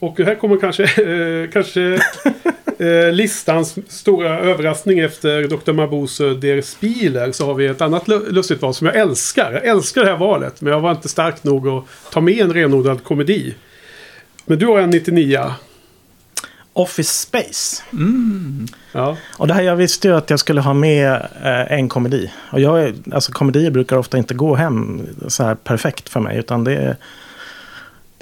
Och 0.02 0.18
här 0.18 0.34
kommer 0.34 0.56
kanske, 0.56 0.82
eh, 1.44 1.50
kanske 1.50 2.00
eh, 2.78 3.12
listans 3.12 3.78
stora 3.88 4.38
överraskning 4.40 4.98
efter 4.98 5.42
Dr. 5.48 5.72
Mabuse 5.72 6.24
Der 6.34 6.60
Spieler. 6.62 7.32
Så 7.32 7.46
har 7.46 7.54
vi 7.54 7.66
ett 7.66 7.80
annat 7.80 8.06
lu- 8.08 8.30
lustigt 8.32 8.62
val 8.62 8.74
som 8.74 8.86
jag 8.86 8.96
älskar. 8.96 9.52
Jag 9.52 9.64
älskar 9.66 10.00
det 10.04 10.10
här 10.10 10.16
valet. 10.18 10.60
Men 10.60 10.72
jag 10.72 10.80
var 10.80 10.90
inte 10.90 11.08
stark 11.08 11.44
nog 11.44 11.68
att 11.68 11.84
ta 12.12 12.20
med 12.20 12.38
en 12.40 12.52
renodlad 12.52 13.04
komedi. 13.04 13.54
Men 14.46 14.58
du 14.58 14.66
har 14.66 14.78
en 14.80 14.90
99. 14.90 15.40
Office 16.72 17.12
Space. 17.26 17.82
Ja. 18.92 19.16
Och 19.36 19.46
det 19.48 19.54
här, 19.54 19.62
jag 19.62 19.76
visste 19.76 20.08
ju 20.08 20.14
att 20.16 20.30
jag 20.30 20.38
skulle 20.40 20.60
ha 20.60 20.74
med 20.74 21.12
eh, 21.42 21.72
en 21.72 21.88
komedi. 21.88 22.32
Och 22.52 22.60
jag, 22.60 22.82
är- 22.82 22.94
alltså 23.12 23.32
komedier 23.32 23.70
brukar 23.70 23.96
ofta 23.96 24.18
inte 24.18 24.34
gå 24.34 24.54
hem 24.54 25.02
så 25.28 25.44
här 25.44 25.54
perfekt 25.54 26.08
för 26.08 26.20
mig. 26.20 26.38
Utan 26.38 26.64
det 26.64 26.74
är, 26.74 26.96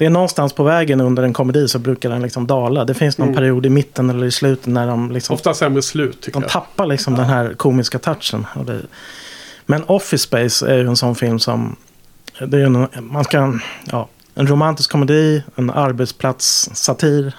det 0.01 0.05
är 0.05 0.09
någonstans 0.09 0.53
på 0.53 0.63
vägen 0.63 1.01
under 1.01 1.23
en 1.23 1.33
komedi 1.33 1.67
så 1.67 1.79
brukar 1.79 2.09
den 2.09 2.21
liksom 2.21 2.47
dala. 2.47 2.85
Det 2.85 2.93
finns 2.93 3.17
någon 3.17 3.27
Mm. 3.27 3.35
period 3.37 3.65
i 3.65 3.69
mitten 3.69 4.09
eller 4.09 4.27
i 4.27 4.31
slutet 4.31 4.65
när 4.65 4.87
de 4.87 5.11
liksom 5.11 5.33
Ofta 5.33 5.53
sämre 5.53 5.81
slut 5.81 6.21
tycker 6.21 6.39
De 6.39 6.43
jag. 6.43 6.51
tappar 6.51 6.85
liksom 6.85 7.15
den 7.15 7.25
här 7.25 7.53
komiska 7.53 7.99
touchen. 7.99 8.45
Det, 8.65 8.81
men 9.65 9.83
Office 9.83 10.23
Space 10.23 10.67
är 10.73 10.77
ju 10.77 10.87
en 10.87 10.95
sån 10.95 11.15
film 11.15 11.39
som... 11.39 11.75
Det 12.47 12.57
är 12.61 12.65
en, 12.65 12.87
man 13.01 13.23
ska, 13.23 13.53
ja, 13.91 14.07
en 14.35 14.47
romantisk 14.47 14.91
komedi, 14.91 15.43
en 15.55 15.69
arbetsplatssatir. 15.69 17.33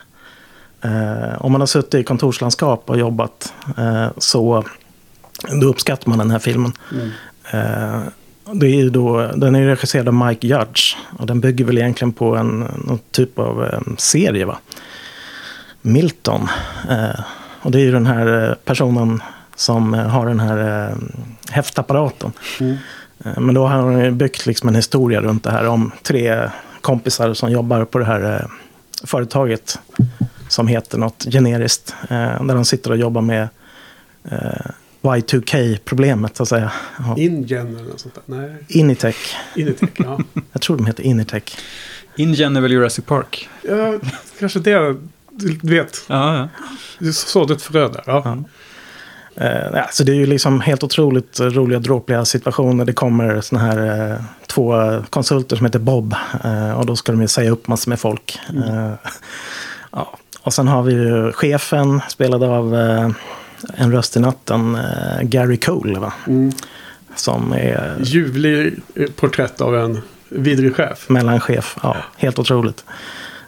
Eh, 0.83 1.45
om 1.45 1.53
man 1.53 1.61
har 1.61 1.67
suttit 1.67 1.95
i 1.95 2.05
kontorslandskap 2.05 2.91
och 2.91 2.99
jobbat 2.99 3.53
eh, 3.79 4.07
så 4.19 4.65
då 5.61 5.67
uppskattar 5.67 6.09
man 6.09 6.19
den 6.19 6.31
här 6.31 6.39
filmen. 6.39 6.73
Mm. 6.93 7.11
Eh, 7.51 8.03
det 8.45 8.67
är 8.67 8.91
då, 8.91 9.31
den 9.37 9.55
är 9.55 9.67
regisserad 9.67 10.09
av 10.09 10.15
Mike 10.15 10.47
Judge. 10.47 10.97
Och 11.19 11.27
den 11.27 11.41
bygger 11.41 11.65
väl 11.65 11.79
egentligen 11.79 12.13
på 12.13 12.37
en 12.37 12.61
någon 12.61 12.99
typ 13.11 13.39
av 13.39 13.65
eh, 13.65 13.81
serie 13.99 14.45
va? 14.45 14.59
Milton. 15.83 16.49
Eh, 16.91 17.21
och 17.63 17.71
det 17.71 17.79
är 17.79 17.83
ju 17.83 17.93
den 17.93 18.07
här 18.07 18.49
eh, 18.49 18.55
personen 18.55 19.23
som 19.57 19.95
eh, 19.95 20.07
har 20.07 20.27
den 20.27 20.41
här 20.41 20.89
eh, 20.89 20.97
häftapparaten. 21.51 22.33
Mm. 22.61 22.77
Eh, 23.25 23.41
men 23.41 23.55
då 23.55 23.67
har 23.67 23.77
han 23.77 24.19
byggt 24.19 24.47
liksom 24.47 24.69
en 24.69 24.75
historia 24.75 25.21
runt 25.21 25.45
det 25.45 25.51
här 25.51 25.67
om 25.67 25.93
tre 26.03 26.51
kompisar 26.81 27.35
som 27.35 27.51
jobbar 27.51 27.85
på 27.85 27.99
det 27.99 28.05
här 28.05 28.35
eh, 28.35 28.47
företaget. 29.05 29.79
Som 30.49 30.69
heter 30.69 30.99
något 30.99 31.27
generiskt. 31.31 31.95
Eh, 32.03 32.45
där 32.45 32.55
de 32.55 32.65
sitter 32.65 32.91
och 32.91 32.97
jobbar 32.97 33.21
med 33.21 33.49
Y2K-problemet 35.03 36.37
så 36.37 36.43
att 36.43 36.49
säga. 36.49 36.73
Ja. 36.99 37.15
Ingen 37.19 37.77
eller 37.77 37.89
något 37.89 38.01
sånt 38.01 38.15
där. 38.15 38.23
Nej, 38.37 38.57
Initech. 38.69 39.37
Initech. 39.57 39.89
Ja. 39.97 40.19
Jag 40.53 40.63
tror 40.63 40.77
de 40.77 40.87
heter 40.87 41.03
Initech. 41.03 41.57
InGen 42.17 42.57
är 42.57 42.61
väl 42.61 42.73
Jurassic 42.73 43.05
Park? 43.05 43.49
ja, 43.63 43.95
kanske 44.39 44.59
det. 44.59 44.97
Du 45.35 45.75
vet, 45.75 46.05
Ja, 46.09 46.37
ja. 46.37 46.49
du 46.99 47.13
sådde 47.13 47.55
ett 47.55 47.63
frö 47.63 47.89
där. 47.89 48.03
Ja. 48.07 48.23
Ja. 48.25 48.39
Eh, 49.45 49.69
ja, 49.73 49.89
så 49.93 50.05
det 50.05 50.13
är 50.13 50.17
ju 50.17 50.27
liksom 50.27 50.61
helt 50.61 50.83
otroligt 50.83 51.41
roliga, 51.41 51.79
dråpliga 51.79 52.25
situationer. 52.25 52.85
Det 52.85 52.93
kommer 52.93 53.41
såna 53.41 53.61
här 53.61 54.11
eh, 54.13 54.17
två 54.47 54.75
konsulter 55.11 55.57
som 55.57 55.67
heter 55.67 55.79
Bob. 55.79 56.15
Eh, 56.45 56.73
och 56.73 56.87
då 56.87 56.97
ska 56.97 57.13
de 57.13 57.21
ju 57.23 57.29
säga 57.29 57.51
upp 57.51 57.69
massor 57.69 57.89
med 57.89 58.01
folk. 58.01 58.39
Eh, 58.67 58.93
ja. 59.93 60.19
Och 60.43 60.53
sen 60.55 60.69
har 60.69 60.83
vi 60.83 60.93
ju 60.93 61.33
chefen, 61.33 62.01
spelad 62.09 62.43
av 62.43 62.75
en 63.75 63.93
röst 63.93 64.17
i 64.17 64.21
natten, 64.21 64.75
eh, 64.75 65.23
Gary 65.23 65.57
Cole. 65.57 65.99
Va? 65.99 66.13
Mm. 66.27 66.53
Som 67.15 67.53
är 67.53 67.97
Ljuvlig 68.03 68.75
eh, 68.95 69.11
porträtt 69.11 69.61
av 69.61 69.77
en 69.77 70.01
vidrig 70.29 70.77
chef. 70.77 71.09
mellanchef. 71.09 71.77
Ja, 71.83 71.97
helt 72.17 72.39
otroligt. 72.39 72.85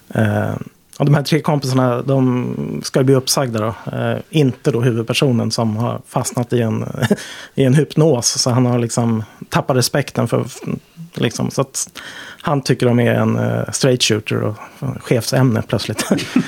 Eh, 0.08 0.54
och 0.98 1.04
de 1.04 1.14
här 1.14 1.22
tre 1.22 1.40
kompisarna, 1.40 2.02
de 2.02 2.80
ska 2.84 3.02
bli 3.02 3.14
uppsagda 3.14 3.60
då. 3.60 3.96
Eh, 3.96 4.18
inte 4.30 4.70
då 4.70 4.80
huvudpersonen 4.80 5.50
som 5.50 5.76
har 5.76 6.00
fastnat 6.08 6.52
i 6.52 6.60
en, 6.60 6.84
i 7.54 7.64
en 7.64 7.74
hypnos. 7.74 8.26
Så 8.28 8.50
han 8.50 8.66
har 8.66 8.78
liksom 8.78 9.22
tappat 9.48 9.76
respekten 9.76 10.28
för, 10.28 10.44
liksom, 11.14 11.50
så 11.50 11.60
att 11.60 12.00
han 12.44 12.62
tycker 12.62 12.86
de 12.86 13.00
är 13.00 13.14
en 13.14 13.38
uh, 13.38 13.70
straight 13.72 14.02
shooter 14.02 14.42
och 14.42 14.56
uh, 14.82 14.98
chefsämne 14.98 15.62
plötsligt. 15.62 16.04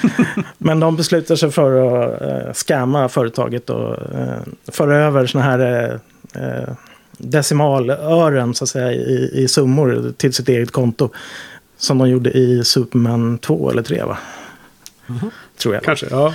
Men 0.59 0.81
de 0.81 0.97
beslutar 0.97 1.37
sig 1.37 1.51
för 1.51 1.73
att 1.73 2.23
uh, 2.23 2.53
scamma 2.53 3.09
företaget 3.09 3.71
och 3.71 3.91
uh, 3.91 4.39
föra 4.69 4.97
över 4.97 5.27
såna 5.27 5.45
här 5.45 5.61
uh, 6.37 6.43
uh, 6.43 6.75
decimalören 7.19 8.55
så 8.55 8.65
att 8.65 8.71
säga, 8.71 8.93
i, 8.93 9.31
i 9.35 9.49
summor 9.49 10.13
till 10.17 10.35
sitt 10.35 10.49
eget 10.49 10.71
konto. 10.71 11.11
Som 11.79 11.99
de 11.99 12.09
gjorde 12.09 12.31
i 12.31 12.65
Superman 12.65 13.39
2 13.39 13.71
eller 13.71 13.83
3 13.83 14.03
va? 14.03 14.19
Tror 15.59 15.75
jag. 15.75 15.83
Kanske, 15.85 16.07
ja. 16.11 16.35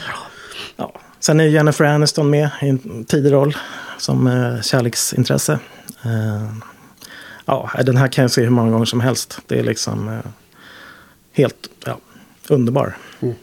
Ja. 0.75 0.93
Sen 1.19 1.39
är 1.39 1.43
Jennifer 1.43 1.85
Aniston 1.85 2.29
med 2.29 2.49
i 2.61 2.69
en 2.69 3.05
tidig 3.05 3.31
roll 3.31 3.57
som 3.97 4.27
eh, 4.27 4.61
kärleksintresse. 4.61 5.59
Eh, 6.03 6.70
ja, 7.51 7.83
den 7.83 7.97
här 7.97 8.07
kan 8.07 8.21
jag 8.21 8.31
se 8.31 8.41
hur 8.41 8.49
många 8.49 8.71
gånger 8.71 8.85
som 8.85 8.99
helst. 9.01 9.39
Det 9.47 9.59
är 9.59 9.63
liksom 9.63 10.07
eh, 10.09 10.19
helt 11.33 11.69
ja, 11.85 11.97
underbar. 12.49 12.97
Mm. 13.19 13.35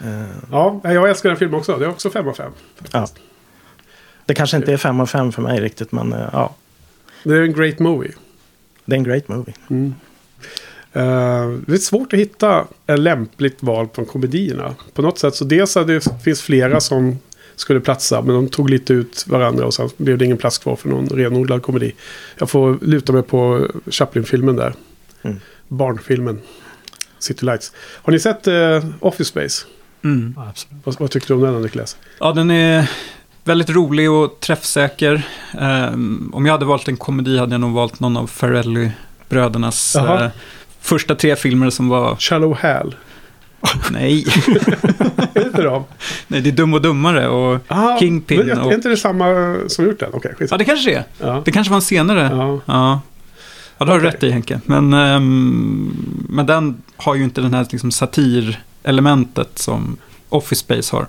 Eh, 0.00 0.36
Ja, 0.50 0.80
jag 0.84 1.10
älskar 1.10 1.28
den 1.28 1.38
filmen 1.38 1.58
också. 1.60 1.76
Det 1.78 1.84
är 1.84 1.88
också 1.90 2.10
5 2.10 2.28
av 2.28 2.32
5. 2.34 2.52
ja. 2.92 3.06
Det 4.26 4.34
kanske 4.34 4.56
inte 4.56 4.72
är 4.72 4.76
fem 4.76 5.00
av 5.00 5.06
fem 5.06 5.32
för 5.32 5.42
mig 5.42 5.60
riktigt, 5.60 5.92
men 5.92 6.12
eh, 6.12 6.28
ja, 6.32 6.54
Det 7.24 7.30
är 7.36 7.42
en 7.42 7.52
great 7.52 7.78
movie. 7.78 8.12
det 8.84 8.94
är 8.94 8.98
en 8.98 9.04
great 9.04 9.28
movie. 9.28 9.54
Eh, 10.92 11.48
det 11.66 11.72
är 11.72 11.76
svårt 11.78 12.12
att 12.12 12.18
hitta 12.18 12.66
ett 12.86 12.98
lämpligt 12.98 13.62
val 13.62 13.88
från 13.94 14.04
komedierna. 14.06 14.74
På 14.94 15.02
något 15.02 15.18
sätt 15.18 15.34
så 15.34 15.44
dels 15.44 15.76
att 15.76 15.86
det 15.86 16.22
finns 16.24 16.42
flera 16.42 16.80
som 16.80 17.18
skulle 17.56 17.80
platsa. 17.80 18.22
Men 18.22 18.34
de 18.34 18.48
tog 18.48 18.70
lite 18.70 18.92
ut 18.92 19.24
varandra 19.28 19.66
och 19.66 19.74
sen 19.74 19.88
blev 19.96 20.18
det 20.18 20.24
ingen 20.24 20.38
plats 20.38 20.58
kvar 20.58 20.76
för 20.76 20.88
någon 20.88 21.08
renodlad 21.08 21.62
komedi. 21.62 21.92
Jag 22.38 22.50
får 22.50 22.78
luta 22.82 23.12
mig 23.12 23.22
på 23.22 23.68
Chaplin-filmen 23.90 24.56
där. 24.56 24.74
Mm. 25.22 25.40
Barnfilmen. 25.68 26.40
City 27.18 27.44
Lights. 27.46 27.72
Har 27.76 28.12
ni 28.12 28.18
sett 28.20 28.46
eh, 28.46 28.84
Office 29.00 29.24
Space? 29.30 29.66
Mm. 30.04 30.34
Ja, 30.36 30.48
absolut. 30.48 30.82
Vad, 30.84 31.00
vad 31.00 31.10
tycker 31.10 31.28
du 31.28 31.34
om 31.34 31.40
den 31.40 31.62
Niklas? 31.62 31.96
Ja, 32.20 32.32
den 32.32 32.50
är 32.50 32.90
väldigt 33.44 33.70
rolig 33.70 34.10
och 34.10 34.40
träffsäker. 34.40 35.22
Ehm, 35.60 36.30
om 36.34 36.46
jag 36.46 36.52
hade 36.52 36.64
valt 36.64 36.88
en 36.88 36.96
komedi 36.96 37.38
hade 37.38 37.52
jag 37.52 37.60
nog 37.60 37.72
valt 37.72 38.00
någon 38.00 38.16
av 38.16 38.26
Farrelly-brödernas 38.30 39.92
Jaha. 39.94 40.24
eh, 40.24 40.30
första 40.80 41.14
tre 41.14 41.36
filmer 41.36 41.70
som 41.70 41.88
var... 41.88 42.16
Shallow 42.16 42.54
Hal. 42.62 42.94
Nej, 43.90 44.26
Är 45.34 45.46
inte 45.46 45.62
dem? 45.62 45.84
nej 46.28 46.40
det 46.40 46.50
är 46.50 46.52
Dum 46.52 46.74
och 46.74 46.82
Dummare 46.82 47.28
och... 47.28 47.58
Ah, 47.68 47.98
Kingpin 47.98 48.46
men 48.46 48.58
och- 48.58 48.70
Är 48.72 48.74
inte 48.74 48.88
det 48.88 48.96
samma 48.96 49.56
som 49.68 49.84
gjort 49.84 50.00
den? 50.00 50.10
Okej, 50.12 50.30
Ja, 50.32 50.36
skitsamma. 50.38 50.58
det 50.58 50.64
kanske 50.64 50.90
det 50.90 50.96
är. 50.96 51.04
Ja. 51.20 51.42
Det 51.44 51.52
kanske 51.52 51.70
var 51.70 51.76
en 51.76 51.82
senare. 51.82 52.30
Ja. 52.32 52.60
Ja. 52.66 53.00
Ja, 53.78 53.84
det 53.84 53.92
har 53.92 54.00
du 54.00 54.06
Okej. 54.06 54.16
rätt 54.16 54.22
i 54.22 54.30
Henke. 54.30 54.60
Men, 54.64 54.92
ehm, 54.92 55.96
men 56.28 56.46
den 56.46 56.82
har 56.96 57.14
ju 57.14 57.24
inte 57.24 57.40
den 57.40 57.54
här 57.54 57.66
liksom, 57.70 57.90
satirelementet 57.90 59.58
som 59.58 59.96
Office 60.28 60.60
Space 60.60 60.96
har. 60.96 61.06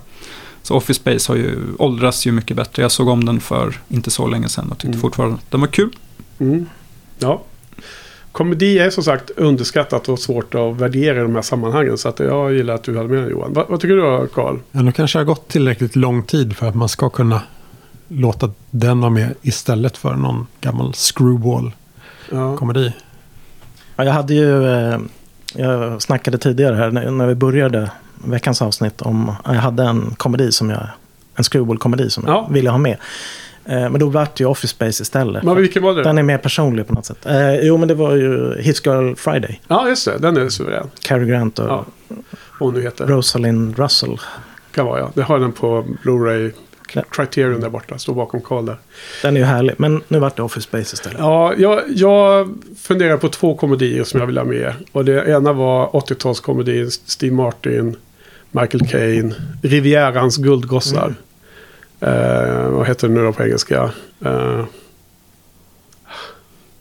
Så 0.62 0.74
Office 0.74 1.00
Space 1.00 1.32
har 1.32 1.36
ju, 1.36 1.58
åldras 1.78 2.26
ju 2.26 2.32
mycket 2.32 2.56
bättre. 2.56 2.82
Jag 2.82 2.90
såg 2.90 3.08
om 3.08 3.24
den 3.24 3.40
för 3.40 3.74
inte 3.88 4.10
så 4.10 4.26
länge 4.26 4.48
sedan 4.48 4.70
och 4.70 4.78
tyckte 4.78 4.88
Mm. 4.88 5.00
fortfarande 5.00 5.34
att 5.36 5.50
den 5.50 5.60
var 5.60 5.68
kul. 5.68 5.96
Mm. 6.38 6.66
Ja. 7.18 7.42
Komedi 8.36 8.78
är 8.78 8.90
som 8.90 9.04
sagt 9.04 9.30
underskattat 9.30 10.08
och 10.08 10.18
svårt 10.18 10.54
att 10.54 10.76
värdera 10.76 11.18
i 11.18 11.22
de 11.22 11.34
här 11.34 11.42
sammanhangen. 11.42 11.98
Så 11.98 12.08
att 12.08 12.18
jag 12.18 12.52
gillar 12.52 12.74
att 12.74 12.82
du 12.82 12.96
hade 12.96 13.08
med 13.08 13.18
den 13.18 13.30
Johan. 13.30 13.52
Vad, 13.52 13.68
vad 13.68 13.80
tycker 13.80 13.94
du 13.94 14.00
då 14.00 14.26
Carl? 14.34 14.58
Ja, 14.72 14.82
nu 14.82 14.92
kanske 14.92 15.18
det 15.18 15.20
har 15.20 15.26
gått 15.26 15.48
tillräckligt 15.48 15.96
lång 15.96 16.22
tid 16.22 16.56
för 16.56 16.68
att 16.68 16.74
man 16.74 16.88
ska 16.88 17.08
kunna 17.10 17.42
låta 18.08 18.50
den 18.70 19.00
vara 19.00 19.10
med 19.10 19.34
istället 19.42 19.96
för 19.96 20.14
någon 20.14 20.46
gammal 20.60 20.92
screwball-komedi. 20.92 22.86
Ja. 22.96 23.02
Ja, 23.96 24.04
jag 24.04 24.12
hade 24.12 24.34
ju, 24.34 24.66
eh, 24.68 24.98
jag 25.54 26.02
snackade 26.02 26.38
tidigare 26.38 26.74
här 26.74 26.90
när, 26.90 27.10
när 27.10 27.26
vi 27.26 27.34
började 27.34 27.90
veckans 28.24 28.62
avsnitt 28.62 29.02
om, 29.02 29.34
jag 29.44 29.52
hade 29.52 29.82
en 29.84 30.14
komedi 30.16 30.52
som 30.52 30.70
jag, 30.70 30.86
en 31.34 31.44
screwball-komedi 31.44 32.10
som 32.10 32.24
Ja. 32.26 32.44
jag 32.48 32.54
ville 32.54 32.70
ha 32.70 32.78
med. 32.78 32.96
Eh, 33.68 33.90
men 33.90 33.98
då 33.98 34.06
vart 34.06 34.36
det 34.36 34.44
ju 34.44 34.48
Office 34.48 34.68
Space 34.74 35.02
istället. 35.02 35.42
Men 35.42 35.56
vilken 35.56 35.82
var 35.82 35.94
det? 35.94 36.02
Den 36.02 36.18
är 36.18 36.22
mer 36.22 36.38
personlig 36.38 36.86
på 36.86 36.94
något 36.94 37.06
sätt. 37.06 37.26
Eh, 37.26 37.54
jo, 37.54 37.76
men 37.76 37.88
det 37.88 37.94
var 37.94 38.14
ju 38.14 38.54
His 38.60 38.86
Girl 38.86 39.14
Friday. 39.14 39.60
Ja, 39.68 39.88
just 39.88 40.04
det. 40.04 40.18
Den 40.18 40.36
är 40.36 40.48
suverän. 40.48 40.90
Cary 41.00 41.26
Grant 41.26 41.58
och 41.58 41.68
Ja. 41.68 41.84
Hon 42.58 42.74
nu 42.74 42.82
heter. 42.82 43.06
Rosalind 43.06 43.78
Russell. 43.78 44.16
Kan 44.74 44.86
vara 44.86 44.98
ja. 45.00 45.10
Det 45.14 45.22
har 45.22 45.38
den 45.38 45.52
på 45.52 45.84
Blu-ray. 46.04 46.52
Criterion 47.10 47.60
där 47.60 47.68
borta. 47.70 47.98
Står 47.98 48.14
bakom 48.14 48.40
Carl 48.40 48.66
där. 48.66 48.76
Den 49.22 49.36
är 49.36 49.40
ju 49.40 49.46
härlig. 49.46 49.74
Men 49.78 50.02
nu 50.08 50.18
vart 50.18 50.36
det 50.36 50.42
Office 50.42 50.60
Space 50.68 50.94
istället. 50.94 51.18
Ja, 51.18 51.54
jag, 51.58 51.82
jag 51.88 52.54
funderar 52.82 53.16
på 53.16 53.28
två 53.28 53.54
komedier 53.56 54.04
som 54.04 54.20
jag 54.20 54.26
vill 54.26 54.38
ha 54.38 54.44
med. 54.44 54.72
Och 54.92 55.04
det 55.04 55.28
ena 55.28 55.52
var 55.52 55.86
80-talskomedin. 55.88 56.90
Steve 57.04 57.34
Martin, 57.34 57.96
Michael 58.50 58.88
Caine, 58.88 59.34
Rivierans 59.62 60.36
guldgossar. 60.36 61.14
Eh, 62.00 62.68
vad 62.70 62.86
heter 62.86 63.08
det 63.08 63.14
nu 63.14 63.22
då 63.24 63.32
på 63.32 63.42
engelska? 63.42 63.90
Eh, 64.24 64.64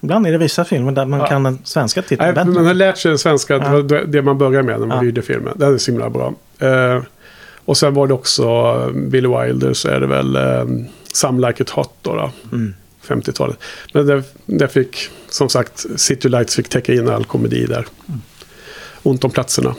Ibland 0.01 0.27
är 0.27 0.31
det 0.31 0.37
vissa 0.37 0.65
filmer 0.65 0.91
där 0.91 1.05
man 1.05 1.19
Ja. 1.19 1.27
kan 1.27 1.43
den 1.43 1.59
svenska 1.63 2.01
Nej, 2.01 2.07
titeln 2.07 2.33
bättre. 2.35 2.49
man 2.49 2.65
har 2.65 2.73
lärt 2.73 2.97
sig 2.97 3.09
den 3.09 3.17
svenska, 3.19 3.57
det 3.59 3.65
Ja. 3.65 3.71
var 3.71 3.81
det- 3.81 4.05
det 4.05 4.21
man 4.21 4.37
börjar 4.37 4.61
med 4.63 4.79
när 4.79 4.87
man 4.87 4.97
Ja. 4.97 5.03
hyrde 5.03 5.21
filmen. 5.21 5.53
Det 5.55 5.65
är 5.65 5.77
så 5.77 5.91
himla 5.91 6.09
bra. 6.09 6.33
Eh, 6.59 7.01
och 7.65 7.77
sen 7.77 7.93
var 7.93 8.07
det 8.07 8.13
också 8.13 8.75
Billy 8.95 9.27
Wilder 9.27 9.73
så 9.73 9.89
är 9.89 9.99
det 9.99 10.07
väl 10.07 10.35
eh, 10.35 10.65
Some 11.13 11.47
Like 11.47 11.63
It 11.63 11.69
Hot 11.69 11.93
då. 12.01 12.15
då. 12.15 12.31
Mm. 12.51 12.73
50-talet. 13.07 13.57
Men 13.93 14.05
det, 14.07 14.23
det 14.45 14.67
fick, 14.67 15.09
som 15.29 15.49
sagt, 15.49 15.85
City 15.95 16.29
Lights 16.29 16.55
fick 16.55 16.69
täcka 16.69 16.93
in 16.93 17.09
all 17.09 17.25
komedi 17.25 17.65
där. 17.65 17.85
Ont 19.03 19.23
om 19.23 19.31
platserna. 19.31 19.75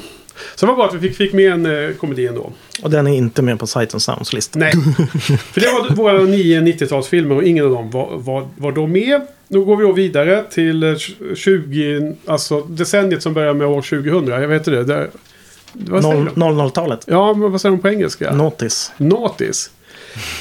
Så 0.55 0.67
det 0.67 0.73
var 0.73 0.77
bra 0.77 0.87
att 0.89 0.95
vi 0.95 1.01
fick, 1.09 1.17
fick 1.17 1.33
med 1.33 1.53
en 1.53 1.67
eh, 1.89 1.95
komedi 1.95 2.27
ändå. 2.27 2.53
Och 2.83 2.91
den 2.91 3.07
är 3.07 3.15
inte 3.15 3.43
med 3.43 3.59
på 3.59 3.67
Sight 3.67 3.95
and 3.95 4.03
Sounds 4.03 4.33
lista. 4.33 4.59
Nej, 4.59 4.73
för 5.53 5.61
det 5.61 5.67
var 5.67 5.95
våra 5.95 6.19
nio 6.23 6.61
90-talsfilmer 6.61 7.37
och 7.37 7.43
ingen 7.43 7.65
av 7.65 7.71
dem 7.71 7.91
var, 7.91 8.17
var, 8.17 8.49
var 8.57 8.73
då 8.73 8.87
med. 8.87 9.21
Nu 9.49 9.61
går 9.61 9.77
vi 9.77 9.83
då 9.85 9.93
vidare 9.93 10.45
till 10.51 10.83
eh, 10.83 10.95
20, 11.35 12.13
alltså 12.27 12.61
decenniet 12.61 13.23
som 13.23 13.35
börjar 13.35 13.55
med 13.55 13.67
år 13.67 13.83
2000. 13.83 14.29
Jag 14.29 14.49
vet 14.49 14.59
inte 14.67 14.71
det. 14.71 14.85
det 14.85 15.11
vad 15.73 16.03
säger 16.03 16.17
Noll- 16.17 16.31
de? 16.35 16.61
00-talet. 16.61 17.01
Ja, 17.07 17.35
men 17.35 17.53
vad 17.53 17.61
säger 17.61 17.77
de 17.77 17.83
på 17.83 17.89
engelska? 17.89 18.33
Notis. 18.35 18.93
Naughties. 18.97 19.71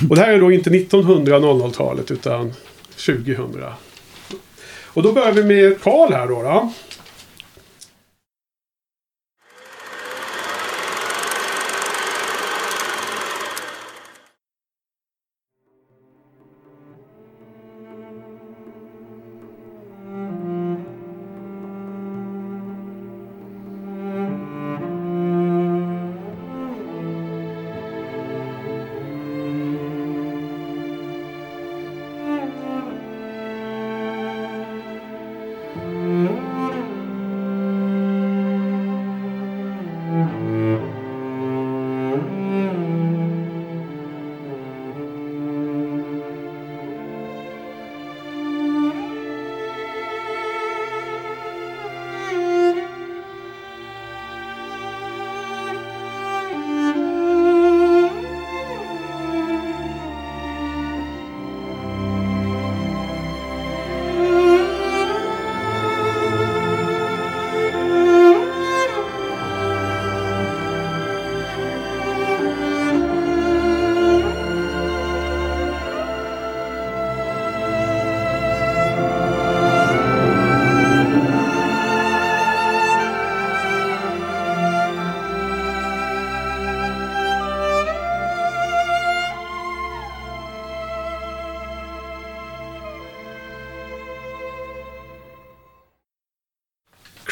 Och 0.09 0.15
det 0.15 0.21
här 0.21 0.33
är 0.33 0.39
då 0.39 0.51
inte 0.51 0.69
1900 0.69 1.39
00-talet 1.39 2.11
utan 2.11 2.53
2000. 3.05 3.63
Och 4.83 5.03
då 5.03 5.11
börjar 5.11 5.31
vi 5.31 5.43
med 5.43 5.81
Karl 5.81 6.13
här 6.13 6.27
då. 6.27 6.41
då. 6.43 6.71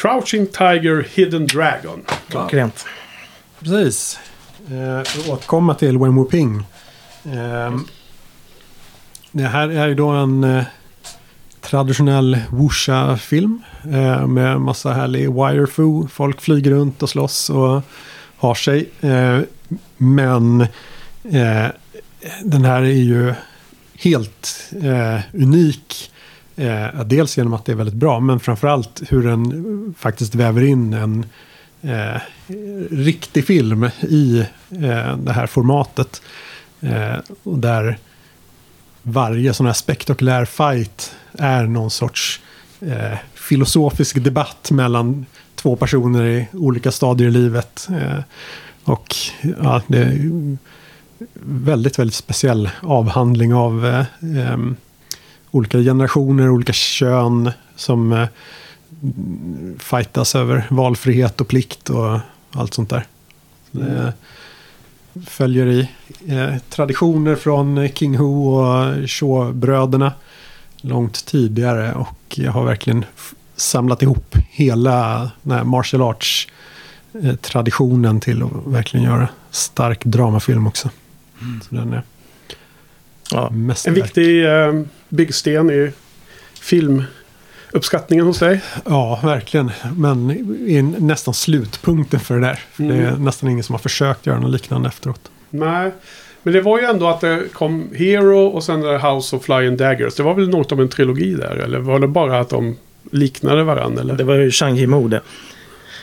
Crouching 0.04 0.46
Tiger, 0.46 1.06
Hidden 1.14 1.46
Dragon. 1.46 2.02
Klockrent. 2.28 2.84
Precis. 3.58 4.18
Eh, 4.70 5.32
återkomma 5.32 5.74
till 5.74 5.98
Wen 5.98 6.18
Wu-Ping. 6.18 6.64
Eh, 7.24 7.78
det 9.32 9.42
här 9.42 9.68
är 9.68 9.88
ju 9.88 9.94
då 9.94 10.08
en 10.08 10.44
eh, 10.44 10.64
traditionell 11.60 12.38
wuxia-film. 12.52 13.62
Eh, 13.84 14.26
med 14.26 14.60
massa 14.60 14.92
härlig 14.92 15.32
wire-fu. 15.32 16.08
Folk 16.08 16.40
flyger 16.40 16.70
runt 16.70 17.02
och 17.02 17.10
slåss 17.10 17.50
och 17.50 17.82
har 18.36 18.54
sig. 18.54 18.90
Eh, 19.00 19.40
men 19.96 20.60
eh, 21.30 21.66
den 22.42 22.64
här 22.64 22.82
är 22.82 23.02
ju 23.02 23.34
helt 23.94 24.70
eh, 24.82 25.20
unik. 25.32 26.10
Eh, 26.56 27.04
dels 27.04 27.36
genom 27.36 27.52
att 27.52 27.64
det 27.64 27.72
är 27.72 27.76
väldigt 27.76 27.94
bra, 27.94 28.20
men 28.20 28.40
framförallt 28.40 29.02
hur 29.08 29.22
den 29.22 29.94
faktiskt 29.98 30.34
väver 30.34 30.62
in 30.62 30.92
en 30.92 31.26
eh, 31.82 32.20
riktig 32.90 33.46
film 33.46 33.84
i 34.00 34.38
eh, 34.70 35.16
det 35.16 35.32
här 35.32 35.46
formatet. 35.46 36.22
Eh, 36.80 37.16
och 37.42 37.58
där 37.58 37.98
varje 39.02 39.54
sån 39.54 39.66
här 39.66 39.72
spektakulär 39.72 40.44
fight 40.44 41.14
är 41.32 41.64
någon 41.66 41.90
sorts 41.90 42.40
eh, 42.80 43.18
filosofisk 43.34 44.24
debatt 44.24 44.70
mellan 44.70 45.26
två 45.54 45.76
personer 45.76 46.24
i 46.24 46.46
olika 46.52 46.90
stadier 46.90 47.28
i 47.28 47.32
livet. 47.32 47.88
Eh, 47.90 48.18
och 48.84 49.14
ja, 49.62 49.82
det 49.86 49.98
är 49.98 50.56
väldigt, 51.44 51.98
väldigt 51.98 52.14
speciell 52.14 52.70
avhandling 52.80 53.54
av 53.54 53.86
eh, 53.86 54.04
ehm, 54.22 54.76
olika 55.54 55.78
generationer, 55.78 56.50
olika 56.50 56.72
kön 56.72 57.50
som 57.76 58.12
eh, 58.12 58.28
fightas 59.78 60.34
över 60.34 60.66
valfrihet 60.70 61.40
och 61.40 61.48
plikt 61.48 61.90
och 61.90 62.18
allt 62.52 62.74
sånt 62.74 62.90
där. 62.90 63.06
Det 63.70 64.12
följer 65.26 65.66
i 65.66 65.88
eh, 66.26 66.54
traditioner 66.70 67.36
från 67.36 67.88
King 67.88 68.16
Hu 68.18 68.24
och 68.24 69.08
Shaw-bröderna 69.08 70.12
långt 70.76 71.26
tidigare 71.26 71.94
och 71.94 72.38
jag 72.38 72.52
har 72.52 72.64
verkligen 72.64 73.04
samlat 73.56 74.02
ihop 74.02 74.36
hela 74.50 75.30
den 75.42 75.58
här 75.58 75.64
martial 75.64 76.02
arts 76.02 76.48
eh, 77.22 77.34
traditionen 77.34 78.20
till 78.20 78.42
att 78.42 78.50
verkligen 78.66 79.06
göra 79.06 79.28
stark 79.50 80.04
dramafilm 80.04 80.66
också. 80.66 80.90
Så 81.68 81.74
den 81.74 81.92
är 81.92 82.02
Ja. 83.30 83.52
En 83.86 83.94
viktig 83.94 84.44
eh, 84.46 84.72
byggsten 85.08 85.70
i 85.70 85.90
filmuppskattningen 86.60 88.26
hos 88.26 88.38
dig. 88.38 88.60
Ja, 88.84 89.20
verkligen. 89.24 89.70
Men 89.96 90.30
i 90.68 90.82
nästan 90.82 91.34
slutpunkten 91.34 92.20
för 92.20 92.34
det 92.34 92.40
där. 92.40 92.60
För 92.72 92.82
Det 92.82 92.94
är 92.94 93.08
Mm. 93.08 93.24
nästan 93.24 93.50
ingen 93.50 93.64
som 93.64 93.72
har 93.74 93.78
försökt 93.80 94.26
göra 94.26 94.38
något 94.40 94.50
liknande 94.50 94.88
efteråt. 94.88 95.30
Nej. 95.50 95.90
Men 96.42 96.52
det 96.52 96.60
var 96.60 96.78
ju 96.78 96.84
ändå 96.84 97.06
att 97.08 97.20
det 97.20 97.42
kom 97.52 97.88
Hero 97.94 98.46
och 98.46 98.64
sen 98.64 98.82
House 98.82 99.36
of 99.36 99.42
Flying 99.44 99.76
Daggers. 99.76 100.14
Det 100.14 100.22
var 100.22 100.34
väl 100.34 100.48
något 100.48 100.72
av 100.72 100.80
en 100.80 100.88
trilogi 100.88 101.34
där? 101.34 101.56
Eller 101.56 101.78
var 101.78 101.98
det 101.98 102.08
bara 102.08 102.40
att 102.40 102.48
de 102.48 102.76
liknade 103.10 103.62
varandra? 103.64 104.00
Eller? 104.02 104.14
Det 104.14 104.24
var 104.24 104.34
ju 104.34 104.50
Zhang 104.50 104.78
Yimou 104.78 105.08
det, 105.08 105.20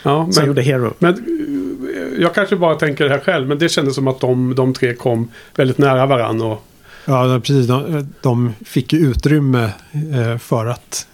ja, 0.02 0.28
som 0.30 0.40
men, 0.42 0.46
gjorde 0.46 0.62
Hero. 0.62 0.94
men 0.98 1.12
eh, 1.14 2.22
jag 2.22 2.34
kanske 2.34 2.56
bara 2.56 2.74
tänker 2.74 3.04
det 3.04 3.10
här 3.10 3.18
själv. 3.20 3.48
Men 3.48 3.58
det 3.58 3.68
kändes 3.68 3.94
som 3.94 4.08
att 4.08 4.20
de, 4.20 4.54
de 4.54 4.74
tre 4.74 4.94
kom 4.94 5.30
väldigt 5.56 5.78
nära 5.78 6.06
varandra. 6.06 6.46
Och, 6.46 6.64
Ja, 7.04 7.40
precis. 7.40 7.66
De, 7.66 8.08
de 8.22 8.54
fick 8.64 8.92
ju 8.92 8.98
utrymme 8.98 9.72
eh, 10.14 10.38
för 10.38 10.66
att 10.66 11.06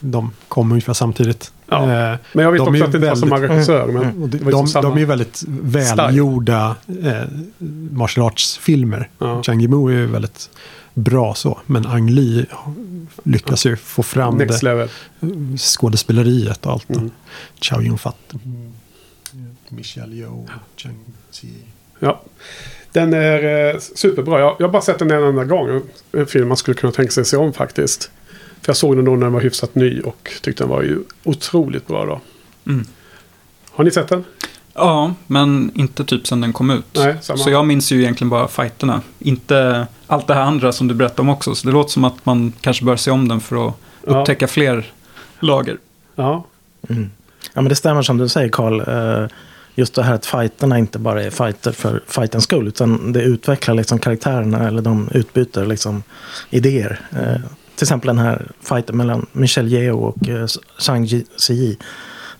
de 0.00 0.30
kom 0.48 0.70
ungefär 0.72 0.92
samtidigt. 0.92 1.52
Ja. 1.68 1.82
Eh, 1.82 2.18
men 2.32 2.44
jag 2.44 2.52
vet 2.52 2.58
De 2.58 2.68
också 2.68 2.82
är 2.82 2.84
att 2.84 2.92
det 2.92 2.98
inte 2.98 3.08
var 3.08 3.16
samma 3.16 3.36
väldigt- 3.38 3.50
regissör. 3.50 3.86
Men 3.86 4.02
Mm. 4.02 4.30
de, 4.30 4.38
de, 4.38 4.66
de 4.82 4.98
är 4.98 5.04
väldigt 5.06 5.44
välgjorda 5.46 6.76
eh, 7.02 7.22
martial 7.90 8.26
arts-filmer. 8.26 9.08
Ja. 9.18 9.42
Chang 9.42 9.60
Yimou 9.62 9.88
är 9.88 9.92
ju 9.92 10.06
väldigt 10.06 10.50
bra 10.94 11.34
så. 11.34 11.60
Men 11.66 11.86
Ang 11.86 12.10
Lee 12.10 12.46
lyckas 13.22 13.66
ju 13.66 13.76
få 13.76 14.02
fram 14.02 14.36
Next 14.36 14.60
det, 14.60 14.66
level. 14.66 14.88
skådespeleriet 15.58 16.66
och 16.66 16.72
allt. 16.72 16.90
Mm. 16.90 17.10
Chow 17.60 17.82
Yun-Fat. 17.82 18.34
Michelle 19.68 20.14
Yeoh. 20.16 20.44
Chang 20.76 20.94
Zi. 21.30 21.48
Ja. 22.00 22.22
Den 22.94 23.12
är 23.14 23.68
eh, 23.74 23.80
superbra. 23.80 24.40
Jag, 24.40 24.56
jag 24.58 24.66
har 24.66 24.72
bara 24.72 24.82
sett 24.82 24.98
den 24.98 25.10
en 25.10 25.24
enda 25.24 25.44
gång. 25.44 25.80
En 26.12 26.26
film 26.26 26.48
man 26.48 26.56
skulle 26.56 26.74
kunna 26.74 26.92
tänka 26.92 27.10
sig 27.12 27.24
se 27.24 27.36
om 27.36 27.52
faktiskt. 27.52 28.10
För 28.62 28.68
jag 28.70 28.76
såg 28.76 28.96
den 28.96 29.04
då 29.04 29.10
när 29.14 29.20
den 29.26 29.32
var 29.32 29.40
hyfsat 29.40 29.74
ny 29.74 30.00
och 30.00 30.32
tyckte 30.42 30.62
den 30.62 30.70
var 30.70 30.82
ju 30.82 30.98
otroligt 31.24 31.86
bra 31.86 32.04
då. 32.06 32.20
Mm. 32.72 32.86
Har 33.70 33.84
ni 33.84 33.90
sett 33.90 34.08
den? 34.08 34.24
Ja, 34.74 35.14
men 35.26 35.70
inte 35.74 36.04
typ 36.04 36.26
sen 36.26 36.40
den 36.40 36.52
kom 36.52 36.70
ut. 36.70 36.84
Nej, 36.92 37.16
samma. 37.20 37.36
Så 37.36 37.50
jag 37.50 37.66
minns 37.66 37.92
ju 37.92 38.00
egentligen 38.02 38.28
bara 38.30 38.48
fighterna. 38.48 39.00
Inte 39.18 39.86
allt 40.06 40.26
det 40.26 40.34
här 40.34 40.42
andra 40.42 40.72
som 40.72 40.88
du 40.88 40.94
berättade 40.94 41.22
om 41.22 41.28
också. 41.28 41.54
Så 41.54 41.66
det 41.66 41.72
låter 41.72 41.90
som 41.90 42.04
att 42.04 42.26
man 42.26 42.52
kanske 42.60 42.84
bör 42.84 42.96
se 42.96 43.10
om 43.10 43.28
den 43.28 43.40
för 43.40 43.68
att 43.68 43.74
Ja. 44.06 44.20
upptäcka 44.20 44.46
fler 44.48 44.92
lager. 45.40 45.78
Ja, 46.14 46.44
Ja, 47.52 47.60
men 47.62 47.68
det 47.68 47.74
stämmer 47.74 48.02
som 48.02 48.18
du 48.18 48.28
säger 48.28 48.48
Karl. 48.48 48.80
Just 49.74 49.94
det 49.94 50.02
här 50.02 50.14
att 50.14 50.26
fighterna 50.26 50.78
inte 50.78 50.98
bara 50.98 51.22
är 51.22 51.30
fighter 51.30 51.72
för 51.72 52.02
fightens 52.06 52.44
skull. 52.44 52.68
Utan 52.68 53.12
det 53.12 53.22
utvecklar 53.22 53.74
liksom 53.74 53.98
karaktärerna 53.98 54.68
eller 54.68 54.82
de 54.82 55.08
utbyter 55.12 55.66
liksom 55.66 56.02
idéer. 56.50 57.00
Eh, 57.12 57.40
Till 57.76 57.84
exempel 57.84 58.06
den 58.06 58.18
här 58.18 58.46
fighten 58.60 58.96
mellan 58.96 59.26
Michelle 59.32 59.68
Yeoh 59.70 59.98
och 60.02 60.28
eh, 60.28 60.46
Zhang 60.78 61.08
Ziyi. 61.36 61.78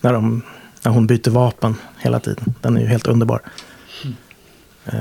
När, 0.00 0.12
de, 0.12 0.42
när 0.82 0.92
hon 0.92 1.06
byter 1.06 1.30
vapen 1.30 1.76
hela 1.98 2.20
tiden. 2.20 2.54
Den 2.60 2.76
är 2.76 2.80
ju 2.80 2.86
helt 2.86 3.06
underbar. 3.06 3.40
Eh, 4.86 4.92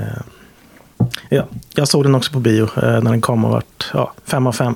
Ja, 1.28 1.46
jag 1.74 1.88
såg 1.88 2.02
den 2.04 2.14
också 2.14 2.32
på 2.32 2.40
bio 2.40 2.62
eh, 2.64 3.02
när 3.02 3.10
den 3.10 3.20
kom 3.20 3.44
och 3.44 3.50
vart 3.50 3.90
ja, 3.94 4.12
fem 4.24 4.46
av 4.46 4.52
fem. 4.52 4.74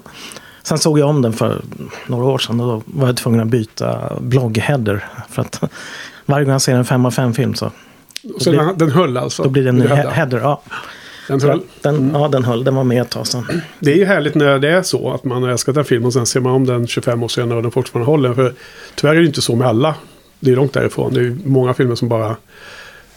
Sen 0.63 0.79
såg 0.79 0.99
jag 0.99 1.09
om 1.09 1.23
den 1.23 1.33
för 1.33 1.63
några 2.07 2.25
år 2.25 2.39
sedan 2.39 2.61
och 2.61 2.67
då 2.67 2.83
var 2.87 3.07
jag 3.07 3.17
tvungen 3.17 3.41
att 3.41 3.49
byta 3.49 4.13
bloggheader. 4.21 5.05
För 5.29 5.43
att 5.43 5.63
varje 6.29 6.45
gång 6.45 6.53
jag 6.53 6.63
ser 6.63 6.75
en 6.75 6.85
fem 6.85 7.07
av 7.07 7.11
fem 7.11 7.35
film 7.35 7.55
så 7.55 7.71
så 8.39 8.51
blir- 8.51 8.61
den, 8.61 8.79
den 8.79 8.91
höll 8.91 9.17
alltså? 9.17 9.43
då 9.43 9.49
blir 9.51 9.63
det 9.63 9.69
en 9.69 9.77
ny 9.77 9.87
header. 9.87 10.39
Ja, 10.39 10.63
Den 11.29 11.41
höll. 11.41 11.61
den, 11.83 12.11
ja, 12.15 12.29
den 12.29 12.45
höll. 12.45 12.65
Den 12.65 12.75
var 12.75 12.85
med 12.85 13.03
ett 13.03 13.11
tag 13.11 13.27
sedan. 13.27 13.45
Det 13.81 13.93
är 13.93 13.97
ju 13.97 14.05
härligt 14.05 14.35
när 14.35 14.59
det 14.59 14.71
är 14.71 14.83
så 14.83 15.13
att 15.13 15.25
man 15.25 15.43
har 15.43 15.51
älskat 15.51 15.77
en 15.77 15.85
film 15.85 16.05
och 16.05 16.13
sen 16.13 16.27
ser 16.27 16.41
man 16.41 16.53
om 16.53 16.67
den 16.67 16.87
25 16.87 17.23
år 17.23 17.29
senare 17.29 17.57
och 17.57 17.63
den 17.63 17.73
fortfarande 17.73 18.07
håller. 18.11 18.35
För 18.35 18.55
tyvärr 18.95 19.15
är 19.15 19.21
det 19.21 19.27
inte 19.27 19.43
så 19.43 19.57
med 19.57 19.67
alla. 19.69 19.95
Det 20.41 20.51
är 20.53 20.57
långt 20.57 20.73
därifrån. 20.73 21.15
Det 21.15 21.21
är 21.21 21.37
många 21.45 21.75
filmer 21.75 21.95
som 21.95 22.09
bara 22.09 22.37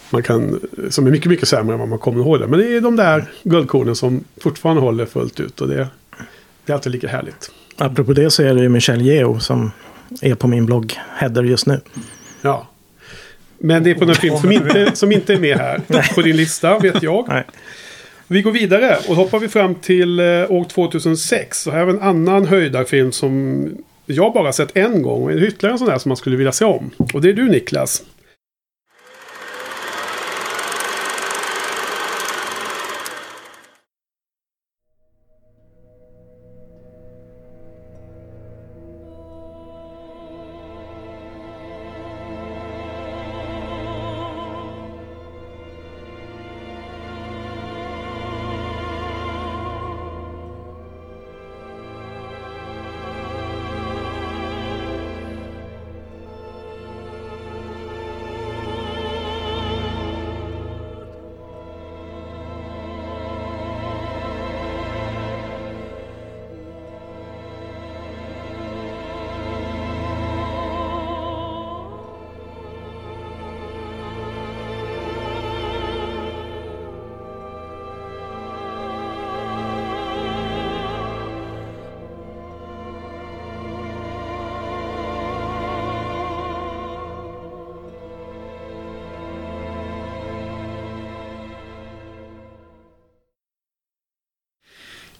man 0.10 0.24
kan, 0.24 0.60
som 0.90 1.08
är 1.08 1.12
mycket, 1.12 1.30
mycket 1.30 1.48
sämre 1.48 1.74
än 1.74 1.80
vad 1.80 1.90
man 1.90 2.00
kommer 2.00 2.20
ihåg 2.20 2.40
det. 2.40 2.48
Men 2.48 2.60
det 2.60 2.76
är 2.78 2.82
de 2.82 2.96
där 2.96 3.26
guldkornen 3.44 3.96
som 3.96 4.24
fortfarande 4.42 4.82
håller 4.82 5.06
fullt 5.06 5.40
ut 5.40 5.62
och 5.62 5.68
det, 5.68 5.88
det 6.66 6.72
är 6.72 6.74
alltid 6.74 6.92
lika 6.92 7.08
härligt. 7.08 7.52
Apropå 7.78 8.14
det 8.14 8.30
så 8.32 8.44
är 8.44 8.54
det 8.56 8.62
ju 8.62 8.70
Michelle 8.70 9.04
Yeoh 9.04 9.38
som 9.40 9.72
är 10.22 10.36
på 10.36 10.48
min 10.48 10.66
bloggheader 10.66 11.44
just 11.44 11.66
nu. 11.68 11.80
Ja. 12.42 12.68
Men 13.64 13.84
det 13.84 13.92
är 13.92 13.96
på 13.96 14.06
en 14.06 14.16
film 14.16 14.38
som 14.38 14.52
inte, 14.52 14.92
som 14.94 15.12
inte 15.12 15.34
är 15.34 15.40
med 15.40 15.58
här 15.58 15.82
på 16.16 16.22
din 16.22 16.36
lista, 16.36 16.80
vet 16.80 17.04
jag. 17.04 17.28
Nej. 17.28 17.44
Vi 18.28 18.42
går 18.42 18.52
vidare 18.52 18.98
och 19.08 19.16
hoppar 19.16 19.40
vi 19.40 19.48
fram 19.48 19.76
till 19.76 20.20
eh, 20.20 20.26
år 20.52 20.64
2006. 20.64 21.62
Så 21.62 21.72
här 21.72 21.86
vi 21.86 21.94
en 21.94 22.02
annan 22.02 22.46
höjdarfilm 22.46 23.12
som 23.12 23.64
jag 24.06 24.34
bara 24.34 24.54
sett 24.54 24.78
en 24.78 25.02
gång. 25.02 25.24
Och 25.24 25.32
ytterligare 25.32 25.74
en 25.74 25.78
sån 25.78 25.88
där 25.88 25.98
som 25.98 26.10
man 26.10 26.18
skulle 26.18 26.38
vilja 26.38 26.52
se 26.52 26.66
om. 26.66 26.92
Och 27.14 27.22
det 27.22 27.30
är 27.30 27.34
du 27.34 27.50
Niklas. 27.50 28.04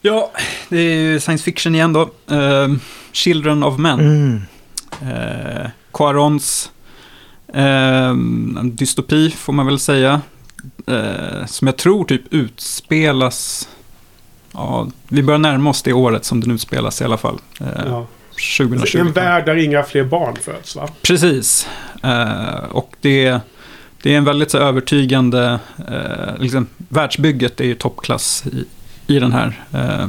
Ja, 0.02 0.32
det 0.70 0.78
är 0.78 0.96
ju 0.96 1.20
science 1.20 1.44
fiction 1.44 1.76
igen 1.76 1.94
då. 1.94 2.02
Eh, 2.36 2.68
Children 3.12 3.64
of 3.64 3.78
Men. 3.78 4.00
Mm. 4.00 4.42
Eh, 5.02 5.70
Quarons 5.94 6.72
en 7.54 8.76
dystopi 8.76 9.32
får 9.32 9.54
man 9.54 9.66
väl 9.66 9.80
säga. 9.80 10.22
Eh, 10.88 11.46
som 11.46 11.68
jag 11.68 11.78
tror 11.78 12.06
typ 12.06 12.34
utspelas... 12.34 13.70
Ja, 14.54 14.88
vi 15.08 15.24
börjar 15.24 15.38
närma 15.40 15.70
oss 15.70 15.82
det 15.84 15.94
året 15.94 16.26
som 16.26 16.42
den 16.42 16.52
utspelas 16.52 17.02
i 17.02 17.04
alla 17.04 17.18
fall. 17.18 17.40
Eh, 17.60 17.68
Ja. 17.86 18.08
2020. 18.58 18.98
En 18.98 19.12
värld 19.12 19.46
där 19.46 19.56
inga 19.56 19.84
fler 19.84 20.04
barn 20.04 20.36
föds 20.42 20.76
va? 20.76 20.90
Precis. 21.02 21.68
Och 22.70 22.96
det, 23.02 23.40
det 24.02 24.14
är 24.14 24.18
en 24.18 24.24
väldigt 24.26 24.52
så 24.52 24.58
övertygande... 24.58 25.60
Eh, 25.88 26.38
liksom, 26.40 26.68
världsbygget 26.78 27.60
är 27.62 27.66
ju 27.66 27.76
toppklass 27.76 28.44
i, 28.48 28.66
i 29.08 29.20
den 29.20 29.32
här. 29.32 29.64
Eh, 29.74 30.08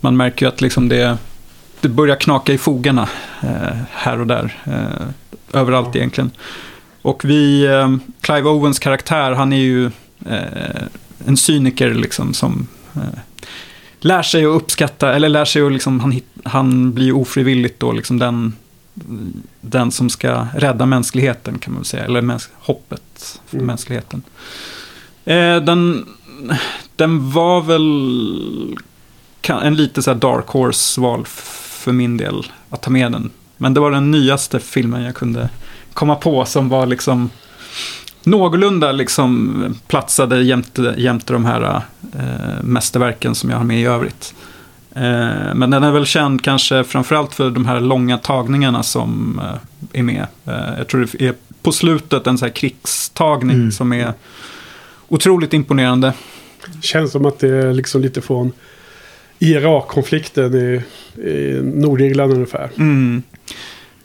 man 0.00 0.16
märker 0.16 0.46
ju 0.46 0.52
att 0.52 0.60
liksom 0.60 0.88
det, 0.88 1.18
det 1.80 1.88
börjar 1.88 2.16
knaka 2.16 2.52
i 2.52 2.58
fogarna 2.58 3.08
eh, 3.42 3.76
här 3.90 4.20
och 4.20 4.26
där. 4.26 4.56
Eh, 4.64 5.06
överallt 5.60 5.96
egentligen. 5.96 6.30
Och 7.02 7.24
vi... 7.24 7.68
Clive 8.20 8.48
Owens 8.48 8.78
karaktär, 8.78 9.32
han 9.32 9.52
är 9.52 9.56
ju 9.56 9.90
en 11.26 11.36
cyniker 11.36 11.94
liksom 11.94 12.34
som... 12.34 12.66
Lär 14.00 14.22
sig 14.22 14.44
att 14.44 14.50
uppskatta, 14.62 15.14
eller 15.14 15.28
lär 15.28 15.44
sig 15.44 15.62
att 15.62 15.72
liksom, 15.72 16.00
han, 16.00 16.20
han 16.44 16.92
blir 16.92 17.12
ofrivilligt 17.16 17.80
då 17.80 17.92
liksom 17.92 18.18
den 18.18 18.52
den 19.60 19.90
som 19.90 20.10
ska 20.10 20.46
rädda 20.56 20.86
mänskligheten 20.86 21.58
kan 21.58 21.72
man 21.72 21.80
väl 21.80 21.86
säga. 21.86 22.04
Eller 22.04 22.22
mäns- 22.22 22.48
hoppet 22.54 23.40
för 23.46 23.56
Mm. 23.56 23.66
mänskligheten. 23.66 24.22
Eh, 25.24 25.56
den, 25.56 26.06
den 26.96 27.30
var 27.30 27.60
väl 27.62 28.76
en 29.62 29.74
lite 29.76 30.02
så 30.02 30.14
dark 30.14 30.46
horse-val 30.46 31.24
för 31.26 31.92
min 31.92 32.16
del 32.16 32.46
att 32.70 32.82
ta 32.82 32.90
med 32.90 33.12
den. 33.12 33.30
Men 33.56 33.74
det 33.74 33.80
var 33.80 33.90
den 33.90 34.10
nyaste 34.10 34.60
filmen 34.60 35.02
jag 35.02 35.14
kunde 35.14 35.48
komma 35.92 36.14
på 36.14 36.44
som 36.44 36.68
var 36.68 36.86
liksom 36.86 37.30
någorlunda 38.24 38.92
liksom 38.92 39.64
platsade 39.88 40.42
jämte, 40.42 40.94
jämte 40.98 41.32
de 41.32 41.44
här 41.44 41.82
eh, 42.14 42.62
mästerverken 42.62 43.34
som 43.34 43.50
jag 43.50 43.56
har 43.56 43.64
med 43.64 43.80
i 43.80 43.84
övrigt. 43.84 44.34
Eh, 44.94 45.54
men 45.54 45.70
den 45.70 45.82
är 45.84 45.90
väl 45.90 46.06
känd 46.06 46.44
kanske 46.44 46.84
framförallt 46.84 47.34
för 47.34 47.50
de 47.50 47.66
här 47.66 47.80
långa 47.80 48.18
tagningarna 48.18 48.82
som 48.82 49.40
eh, 49.44 49.98
är 50.00 50.02
med. 50.02 50.26
Eh, 50.46 50.78
jag 50.78 50.88
tror 50.88 51.08
det 51.18 51.26
är 51.26 51.34
på 51.62 51.72
slutet 51.72 52.26
en 52.26 52.38
så 52.38 52.44
här 52.44 52.52
krigstagning 52.52 53.56
Mm. 53.56 53.72
som 53.72 53.92
är 53.92 54.12
otroligt 55.08 55.52
imponerande. 55.54 56.12
Känns 56.80 57.12
som 57.12 57.26
att 57.26 57.38
det 57.38 57.48
är 57.48 57.72
liksom 57.72 58.02
lite 58.02 58.20
från 58.20 58.52
Irak-konflikten 59.38 60.54
i, 60.54 60.82
i 61.20 61.60
Nordirland 61.62 62.32
ungefär. 62.32 62.70
Mm. 62.76 63.22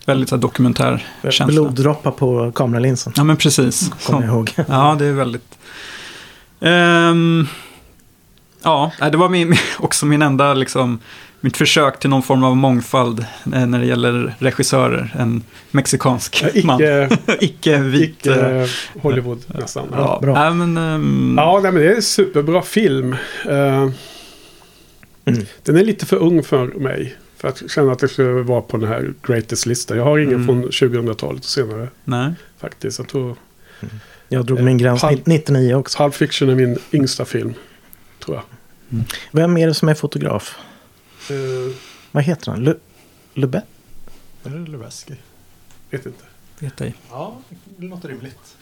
Väldigt 0.06 0.30
så 0.30 0.38
dokumentär 0.38 1.06
känsla. 1.24 1.46
Bloddroppar 1.46 2.12
på 2.12 2.52
kameralinsen. 2.52 3.14
Ja 3.16 3.24
men 3.24 3.38
precis. 3.38 3.92
Kommer 4.06 4.22
jag 4.22 4.36
ihåg. 4.36 4.54
Ja, 4.68 4.96
det 5.00 5.06
är 5.06 5.14
väldigt... 5.14 5.58
Ehm, 6.60 7.48
ja, 8.64 8.92
det 9.00 9.18
var 9.18 9.30
min, 9.30 9.56
också 9.80 10.06
min 10.06 10.22
enda, 10.22 10.54
liksom, 10.54 11.00
mitt 11.40 11.58
försök 11.58 12.00
till 12.00 12.10
någon 12.10 12.24
form 12.24 12.44
av 12.44 12.58
mångfald 12.58 13.20
eh, 13.54 13.66
när 13.66 13.80
det 13.80 13.86
gäller 13.86 14.36
regissörer. 14.40 15.16
En 15.20 15.44
mexikansk 15.72 16.46
Ja, 16.54 16.62
man. 16.64 16.82
Icke, 16.82 17.10
Icke-vit. 17.40 18.28
eh, 18.28 18.34
icke 18.36 18.68
Hollywood 19.02 19.40
nästan. 19.48 19.88
ja, 19.92 19.98
Ja, 19.98 20.20
bra. 20.22 20.34
Nej, 20.34 20.54
men, 20.54 20.78
ehm, 20.78 21.34
ja 21.38 21.60
nej, 21.64 21.72
men 21.72 21.82
det 21.82 21.92
är 21.92 21.96
en 21.96 22.02
superbra 22.02 22.62
film. 22.62 23.16
Eh, 23.50 23.90
Mm. 25.26 25.46
Den 25.64 25.78
är 25.78 25.84
lite 25.84 26.06
för 26.06 26.18
ung 26.18 26.44
för 26.44 26.66
mig. 26.68 27.16
För 27.38 27.48
att 27.48 27.72
känna 27.72 27.92
att 27.92 28.00
det 28.00 28.08
skulle 28.08 28.30
vara 28.30 28.62
på 28.62 28.78
den 28.78 28.90
här 28.90 29.14
greatest-listan. 29.28 29.98
Jag 29.98 30.04
har 30.04 30.18
ingen 30.20 30.34
Mm. 30.34 30.46
från 30.46 30.64
2000-talet 30.72 31.40
och 31.40 31.46
senare 31.50 31.88
nej. 32.04 32.34
faktiskt. 32.60 33.00
Jag 33.00 33.08
tror 33.08 33.36
Jag 34.30 34.46
drog 34.46 34.62
min 34.62 34.78
gräns 34.78 35.02
Halv- 35.02 35.22
99 35.26 35.74
också. 35.76 35.98
Pulp 35.98 36.16
Fiction 36.16 36.50
är 36.50 36.56
min 36.56 36.78
yngsta 36.92 37.26
film. 37.26 37.54
Tror 38.26 38.38
jag. 38.38 38.44
Vem 39.32 39.58
är 39.58 39.68
det 39.68 39.74
som 39.74 39.90
är 39.90 39.94
fotograf? 39.94 40.56
Eh, 41.30 41.76
Vad 42.12 42.24
heter 42.24 42.52
han? 42.52 42.64
Lu-? 42.64 42.80
Är 44.44 44.50
det 44.50 44.72
Leveski? 44.72 45.14
vet 45.90 46.06
inte. 46.06 46.24
Vet 46.60 46.82
ej. 46.82 46.96
Ja, 47.12 47.38
det 47.78 47.86
låter 47.88 48.10
rimligt. 48.10 48.56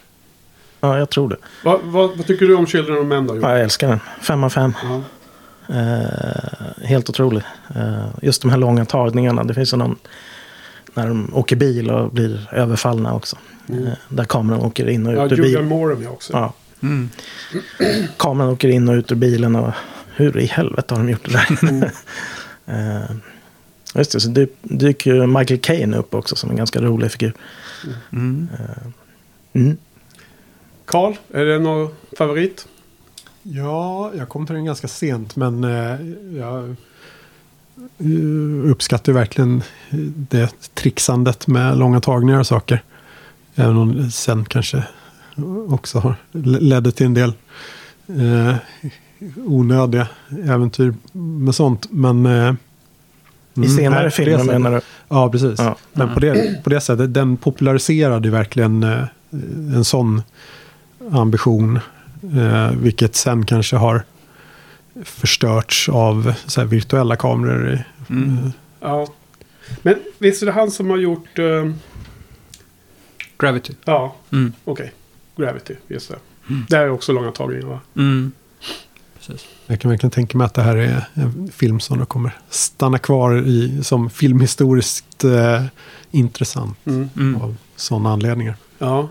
Ja, 0.82 0.98
jag 0.98 1.10
tror 1.10 1.30
det. 1.30 1.38
Vad, 1.64 1.82
vad, 1.84 2.18
vad 2.18 2.28
tycker 2.28 2.46
du 2.48 2.56
om 2.56 2.68
Children 2.68 2.98
of 2.98 3.06
Men 3.08 3.28
då? 3.28 3.36
Ja, 3.42 3.52
jag 3.52 3.62
älskar 3.62 3.88
den. 3.88 4.00
Fem 4.22 4.44
av 4.44 4.50
fem. 4.50 4.74
Ja. 4.84 5.02
Eh, 5.76 6.86
helt 6.86 7.10
otrolig. 7.10 7.44
Eh, 7.76 8.08
just 8.22 8.42
de 8.42 8.52
här 8.52 8.58
långa 8.58 8.86
tagningarna. 8.86 9.44
Det 9.44 9.54
finns 9.54 9.74
ju 9.74 9.78
någon 9.78 9.96
när 10.94 11.08
de 11.08 11.30
åker 11.34 11.56
bil 11.56 11.90
och 11.92 12.12
blir 12.12 12.50
överfallna 12.52 13.14
också. 13.14 13.38
Eh, 13.70 13.94
där 14.10 14.26
kameran 14.26 14.62
åker 14.62 14.88
in 14.90 15.06
och 15.08 15.12
ut 15.14 15.18
Ja, 15.18 15.26
ur 15.26 15.30
Julian 15.30 15.44
bilen. 15.52 15.66
Moore 15.68 15.94
är 15.94 15.98
med 15.98 16.10
också. 16.10 16.34
Ja, 16.34 16.54
Mm. 16.82 17.10
kameran 18.18 18.50
åker 18.50 18.68
in 18.70 18.90
och 18.90 18.94
ut 18.94 19.12
ur 19.12 19.16
bilen 19.16 19.56
och 19.56 19.74
hur 20.16 20.38
i 20.38 20.46
helvete 20.46 20.94
har 20.96 21.02
de 21.04 21.10
gjort 21.10 21.26
det 21.26 21.32
där? 21.32 21.92
Eh, 22.66 23.16
just 23.96 24.12
det, 24.12 24.20
så 24.20 24.30
dy- 24.30 24.48
dyker 24.62 25.14
ju 25.14 25.28
Michael 25.28 25.60
Caine 25.60 25.94
upp 25.98 26.14
också 26.14 26.36
som 26.36 26.50
en 26.50 26.56
ganska 26.56 26.82
rolig 26.82 27.12
figur. 27.12 27.34
Mm. 28.12 28.48
Mm. 29.54 29.78
Carl, 30.86 31.16
är 31.34 31.46
det 31.46 31.60
någon 31.60 31.90
favorit? 32.18 32.68
Ja, 33.44 34.12
jag 34.18 34.30
kom 34.30 34.46
till 34.46 34.56
den 34.56 34.66
ganska 34.66 34.88
sent 34.88 35.36
men 35.36 35.64
eh, 35.64 35.98
jag 36.38 36.70
eh, 37.98 38.70
uppskattar 38.72 39.14
verkligen 39.14 39.58
eh, 39.90 39.98
det 40.30 40.56
trixandet 40.74 41.48
med 41.48 41.78
långa 41.78 42.02
tagningar 42.02 42.40
och 42.40 42.48
saker. 42.48 42.84
Även 43.56 43.78
om 43.78 44.12
sen 44.12 44.46
kanske 44.46 44.84
också 45.68 46.00
har, 46.00 46.16
ledde 46.60 46.92
till 46.92 47.06
en 47.06 47.14
del 47.14 47.34
eh, 48.08 48.56
onödiga 49.46 50.08
äventyr 50.46 50.94
med 51.12 51.56
sånt. 51.56 51.88
Men, 51.92 52.26
eh, 52.26 52.32
I 53.54 53.58
mm, 53.58 53.70
senare 53.70 54.02
nej, 54.02 54.12
filmer 54.12 54.44
menar 54.44 54.72
du? 54.72 54.82
Ja, 55.10 55.30
precis. 55.32 55.60
Ja. 55.60 55.76
Men 55.94 56.14
på 56.14 56.20
det, 56.20 56.64
på 56.64 56.70
det 56.70 56.82
sättet, 56.82 57.14
den 57.14 57.38
populariserade 57.38 58.30
verkligen 58.30 58.84
eh, 58.84 59.04
en 59.76 59.86
sån 59.86 60.22
ambition. 61.12 61.80
Eh, 62.38 62.72
vilket 62.72 63.16
sen 63.16 63.46
kanske 63.46 63.76
har 63.76 64.04
förstörts 65.04 65.90
av 65.90 66.34
så 66.46 66.62
här, 66.62 66.68
virtuella 66.68 67.16
kameror. 67.16 67.74
i- 67.74 67.84
Mm. 68.10 68.52
Ja. 68.80 69.08
Men 69.82 69.96
visst 70.20 70.42
är 70.42 70.46
det 70.46 70.52
han 70.52 70.72
som 70.72 70.90
har 70.90 70.98
gjort... 70.98 71.40
eh, 71.40 71.72
Gravity. 73.38 73.74
ja, 73.86 74.16
Mm. 74.32 74.54
okej. 74.66 74.92
Gravity, 75.38 75.76
just 75.88 76.10
det. 76.10 76.16
Det 76.70 76.78
här 76.78 76.84
är 76.84 76.90
också 76.90 77.12
långa 77.14 77.32
tagningar 77.32 77.66
va? 77.68 77.80
Mm. 77.96 78.32
Precis. 79.28 79.48
Jag 79.68 79.80
kan 79.80 79.92
verkligen 79.92 80.12
tänka 80.12 80.38
mig 80.38 80.46
att 80.46 80.54
det 80.54 80.62
här 80.62 80.76
är 80.76 81.06
en 81.14 81.52
film 81.54 81.80
som 81.80 82.00
då 82.00 82.06
kommer 82.06 82.32
stanna 82.50 82.98
kvar 82.98 83.48
i, 83.48 83.80
som 83.84 84.10
filmhistoriskt 84.10 85.24
eh, 85.24 85.64
intressant 86.12 86.78
Mm. 86.86 87.10
Mm. 87.18 87.42
av 87.42 87.56
sådana 87.76 88.10
anledningar. 88.14 88.56
Ja. 88.78 89.10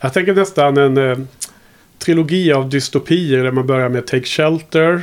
Jag 0.00 0.12
tänker 0.12 0.34
nästan 0.34 0.76
en 0.76 0.96
eh, 0.96 1.18
trilogi 1.98 2.52
av 2.52 2.68
dystopier 2.68 3.42
där 3.44 3.52
man 3.52 3.66
börjar 3.66 3.88
med 3.88 4.06
Take 4.06 4.26
Shelter. 4.26 5.02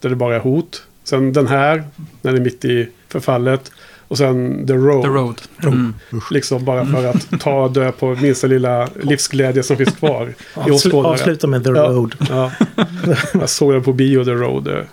Där 0.00 0.08
det 0.08 0.16
bara 0.16 0.36
är 0.36 0.40
hot. 0.40 0.82
Sen 1.04 1.32
den 1.32 1.46
här, 1.46 1.84
när 2.22 2.32
det 2.32 2.38
är 2.38 2.42
mitt 2.42 2.64
i 2.64 2.88
förfallet. 3.08 3.72
Och 4.08 4.18
sen 4.18 4.66
The 4.66 4.72
Road. 4.72 5.02
The 5.02 5.08
Road. 5.08 5.42
Mm. 5.62 5.94
Liksom 6.30 6.64
bara 6.64 6.86
för 6.86 7.04
att 7.06 7.40
ta 7.40 7.68
död 7.68 7.98
på 7.98 8.14
minsta 8.14 8.46
lilla 8.46 8.88
livsglädje 9.02 9.62
som 9.62 9.76
finns 9.76 9.94
kvar. 9.96 10.34
i 10.54 10.58
Avslu- 10.58 11.04
avsluta 11.06 11.46
med 11.46 11.64
The 11.64 11.70
Ja. 11.70 11.76
Road. 11.86 12.14
Ja. 12.28 12.52
Jag 13.34 13.48
såg 13.48 13.72
den 13.72 13.82
på 13.82 13.92
bio, 13.92 14.24
The 14.24 14.30
Road. 14.30 14.68
eh, 14.68 14.84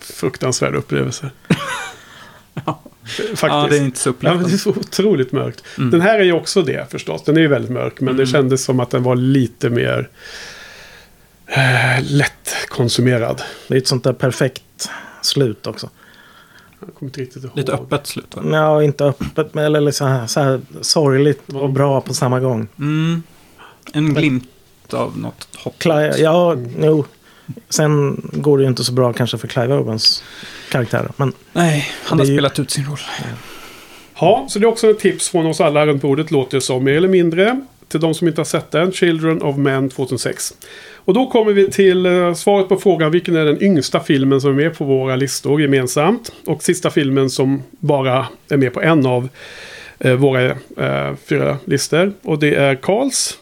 Fruktansvärd 0.00 0.74
upplevelse. 0.74 1.30
Faktiskt. 3.04 3.42
Ja, 3.42 3.66
det 3.70 3.76
är 3.76 3.82
inte 3.82 3.98
så 3.98 4.12
Ja, 4.20 4.34
men 4.34 4.42
det 4.44 4.52
är 4.52 4.56
så 4.56 4.70
otroligt 4.70 5.32
mörkt. 5.32 5.64
Mm. 5.78 5.90
Den 5.90 6.00
här 6.00 6.18
är 6.18 6.24
ju 6.24 6.32
också 6.32 6.62
det 6.62 6.90
förstås. 6.90 7.24
Den 7.24 7.36
är 7.36 7.40
ju 7.40 7.48
väldigt 7.48 7.70
mörk. 7.70 8.00
Men 8.00 8.16
det 8.16 8.22
Mm. 8.22 8.32
kändes 8.32 8.64
som 8.64 8.80
att 8.80 8.90
den 8.90 9.02
var 9.02 9.16
lite 9.16 9.70
mer 9.70 10.08
eh, 11.46 12.02
lätt 12.04 12.48
konsumerad. 12.68 13.42
Det 13.68 13.74
är 13.74 13.78
ett 13.78 13.86
sånt 13.88 14.04
där 14.04 14.12
perfekt 14.12 14.90
slut 15.22 15.66
också. 15.66 15.90
Jag 16.86 16.94
kommer 16.94 17.08
inte 17.10 17.20
riktigt 17.20 17.44
ihåg. 17.44 17.52
Lite 17.56 17.72
öppet 17.72 18.06
slut 18.06 18.36
va? 18.36 18.42
Ja, 18.52 18.82
inte 18.82 19.04
öppet, 19.04 19.54
men 19.54 19.64
eller 19.64 19.80
liksom 19.80 20.06
så 20.06 20.12
här, 20.12 20.26
så 20.26 20.40
här 20.40 20.60
sorgligt 20.80 21.52
och 21.52 21.70
bra 21.70 22.00
på 22.00 22.14
samma 22.14 22.40
gång. 22.40 22.68
Mm. 22.78 23.22
En 23.92 24.14
glimt 24.14 24.48
av 24.90 25.18
något 25.18 25.48
hopp. 25.56 25.78
Clive, 25.78 26.14
ja, 26.18 26.56
jo. 26.80 27.04
Sen 27.68 28.20
går 28.32 28.58
det 28.58 28.62
ju 28.64 28.68
inte 28.68 28.84
så 28.84 28.92
bra 28.92 29.12
kanske 29.12 29.38
för 29.38 29.48
Clive 29.48 29.74
Owens 29.74 30.24
karaktär. 30.70 31.08
Men 31.16 31.32
Nej, 31.52 31.88
han 32.04 32.18
har 32.18 32.26
ju- 32.26 32.34
spelat 32.36 32.58
ut 32.58 32.70
sin 32.70 32.84
roll. 32.86 32.98
Ja, 34.20 34.46
så 34.48 34.58
det 34.58 34.64
är 34.64 34.68
också 34.68 34.90
ett 34.90 34.98
tips 34.98 35.28
från 35.28 35.46
oss 35.46 35.60
alla 35.60 35.86
runt 35.86 36.02
bordet 36.02 36.30
låter 36.30 36.56
det 36.56 36.60
som. 36.60 36.84
Mer 36.84 36.92
eller 36.92 37.08
mindre. 37.08 37.60
Till 37.88 38.00
de 38.00 38.14
som 38.14 38.28
inte 38.28 38.40
har 38.40 38.44
sett 38.46 38.70
den. 38.70 38.92
Children 38.92 39.42
of 39.42 39.56
Men 39.56 39.90
2006. 39.90 40.54
Och 41.04 41.14
då 41.14 41.26
kommer 41.26 41.52
vi 41.52 41.70
till 41.70 42.06
eh, 42.06 42.34
svaret 42.34 42.68
på 42.68 42.76
frågan 42.76 43.10
vilken 43.10 43.36
är 43.36 43.44
den 43.44 43.62
yngsta 43.62 44.00
filmen 44.00 44.40
som 44.40 44.50
är 44.50 44.54
med 44.54 44.78
på 44.78 44.84
våra 44.84 45.16
listor 45.16 45.60
gemensamt. 45.60 46.32
Och 46.46 46.62
sista 46.62 46.90
filmen 46.90 47.30
som 47.30 47.62
bara 47.78 48.26
är 48.48 48.56
med 48.56 48.72
på 48.72 48.82
en 48.82 49.06
av 49.06 49.28
eh, 49.98 50.14
våra 50.14 50.44
eh, 50.76 51.14
fyra 51.28 51.56
listor. 51.64 52.12
Och 52.22 52.38
det 52.38 52.54
är 52.54 52.74
Karls. 52.74 53.38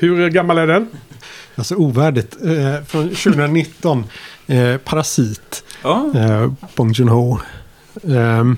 Hur 0.00 0.28
gammal 0.30 0.58
är 0.58 0.66
den? 0.66 0.88
Alltså 1.54 1.74
ovärdigt. 1.74 2.36
Eh, 2.44 2.84
från 2.86 3.08
2019. 3.08 4.04
Eh, 4.46 4.76
Parasit. 4.76 5.64
Ja, 5.82 6.10
Eh, 6.14 6.52
Bong 6.76 6.92
Joon-Ho. 6.92 7.38
Ehm, 8.08 8.56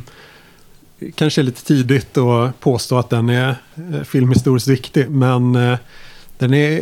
kanske 1.14 1.42
lite 1.42 1.64
tidigt 1.64 2.18
att 2.18 2.60
påstå 2.60 2.98
att 2.98 3.10
den 3.10 3.28
är 3.28 3.48
eh, 3.92 4.02
filmhistoriskt 4.02 4.68
viktig. 4.68 5.10
Men 5.10 5.54
eh, 5.56 5.78
den 6.38 6.54
är 6.54 6.80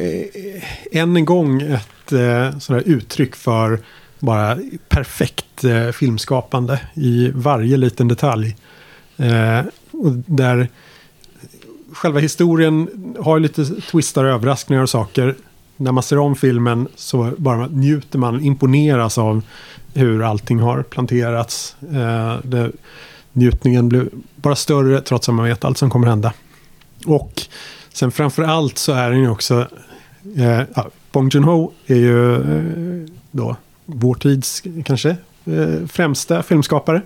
eh, 0.93 1.01
än 1.01 1.17
en 1.17 1.25
gång 1.25 1.63
ett 1.63 2.13
eh, 2.13 2.59
sådär 2.59 2.83
uttryck 2.87 3.37
för 3.37 3.81
bara 4.19 4.59
perfekt 4.89 5.65
eh, 5.65 5.91
filmskapande 5.91 6.81
i 6.95 7.31
varje 7.35 7.77
liten 7.77 8.09
detalj. 8.09 8.57
Eh, 9.17 9.61
och 9.91 10.13
där 10.27 10.69
själva 11.93 12.21
historien 12.21 12.89
har 13.21 13.41
lite 13.41 13.65
twistar 13.65 14.25
och 14.25 14.31
överraskningar 14.31 14.83
och 14.83 14.91
saker. 14.91 15.35
När 15.77 15.93
man 15.93 16.03
ser 16.03 16.19
om 16.19 16.37
filmen 16.37 16.89
så 16.97 17.33
bara 17.37 17.67
njuter 17.67 18.19
man, 18.19 18.41
imponeras 18.41 19.19
av 19.19 19.43
hur 19.95 20.23
allting 20.23 20.61
har 20.61 20.83
planterats. 20.83 21.77
Eh, 21.81 22.37
det, 22.43 22.73
njutningen 23.33 23.89
blir 23.89 24.09
bara 24.37 24.57
större 24.57 25.01
trots 25.01 25.29
att 25.29 25.35
man 25.35 25.45
vet 25.45 25.65
allt 25.65 25.79
som 25.79 25.91
kommer 25.91 26.07
hända. 26.07 26.33
Och 27.07 27.43
sen 27.93 28.11
framför 28.11 28.43
allt 28.43 28.79
så 28.79 28.93
är 28.93 29.11
den 29.11 29.21
ju 29.21 29.31
också... 29.31 29.67
Eh, 30.37 30.61
ja, 30.75 30.91
Bong 31.13 31.29
Joon-Ho 31.29 31.73
är 31.87 31.97
ju 31.97 32.35
eh, 32.35 33.11
då 33.31 33.57
vår 33.87 34.15
tids 34.15 34.63
kanske 34.85 35.17
eh, 35.45 35.87
främsta 35.89 36.43
filmskapare. 36.43 37.03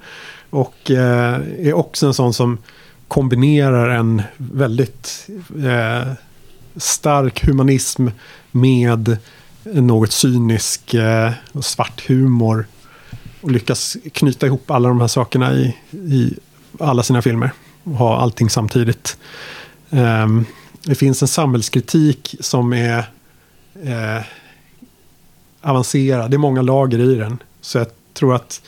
Och 0.50 0.90
eh, 0.90 1.40
är 1.58 1.72
också 1.72 2.06
en 2.06 2.14
sån 2.14 2.34
som 2.34 2.58
kombinerar 3.12 3.88
en 3.88 4.22
väldigt 4.36 5.28
eh, 5.64 6.12
stark 6.76 7.44
humanism 7.46 8.08
med 8.50 9.16
en 9.62 9.86
något 9.86 10.12
cynisk 10.12 10.94
eh, 10.94 11.32
och 11.52 11.64
svart 11.64 12.08
humor. 12.08 12.66
Och 13.40 13.50
lyckas 13.50 13.96
knyta 14.12 14.46
ihop 14.46 14.70
alla 14.70 14.88
de 14.88 15.00
här 15.00 15.08
sakerna 15.08 15.52
i, 15.52 15.76
i 15.90 16.34
alla 16.80 17.02
sina 17.02 17.22
filmer. 17.22 17.52
Och 17.84 17.92
ha 17.92 18.16
allting 18.16 18.50
samtidigt. 18.50 19.16
Eh, 19.90 20.26
det 20.82 20.94
finns 20.94 21.22
en 21.22 21.28
samhällskritik 21.28 22.34
som 22.40 22.72
är 22.72 22.98
eh, 23.82 24.22
avancerad. 25.60 26.30
Det 26.30 26.36
är 26.36 26.38
många 26.38 26.62
lager 26.62 26.98
i 26.98 27.14
den. 27.14 27.38
Så 27.60 27.78
jag 27.78 27.86
tror 28.14 28.34
att 28.34 28.62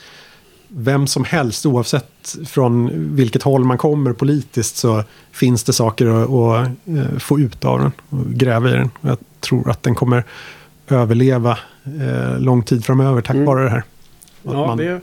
vem 0.67 1.07
som 1.07 1.23
helst, 1.23 1.65
oavsett 1.65 2.35
från 2.47 2.89
vilket 3.15 3.43
håll 3.43 3.63
man 3.63 3.77
kommer 3.77 4.13
politiskt, 4.13 4.77
så 4.77 5.03
finns 5.31 5.63
det 5.63 5.73
saker 5.73 6.05
att, 6.07 6.29
att 6.29 6.67
eh, 6.97 7.17
få 7.19 7.39
ut 7.39 7.65
av 7.65 7.79
den 7.79 7.91
och 8.09 8.25
gräva 8.33 8.69
i 8.69 8.73
den. 8.73 8.89
Och 9.01 9.09
jag 9.09 9.17
tror 9.39 9.69
att 9.69 9.83
den 9.83 9.95
kommer 9.95 10.23
överleva 10.87 11.57
eh, 12.01 12.39
lång 12.39 12.63
tid 12.63 12.85
framöver 12.85 13.21
tack 13.21 13.33
Mm. 13.35 13.45
vare 13.45 13.63
det 13.63 13.69
här. 13.69 13.77
Att 13.77 14.53
Ja, 14.53 14.67
man- 14.67 14.77
det 14.77 14.85
är 14.85 15.01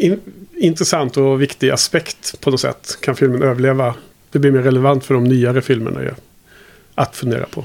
in, 0.00 0.20
intressant 0.56 1.16
och 1.16 1.42
viktig 1.42 1.70
aspekt 1.70 2.40
på 2.40 2.50
något 2.50 2.60
sätt. 2.60 2.98
Kan 3.02 3.14
filmen 3.16 3.42
överleva? 3.42 3.94
Det 4.30 4.38
blir 4.38 4.50
mer 4.52 4.62
relevant 4.62 5.04
för 5.04 5.14
de 5.14 5.24
nyare 5.24 5.62
filmerna 5.62 6.02
ju, 6.02 6.10
att 6.94 7.16
fundera 7.16 7.44
på. 7.46 7.64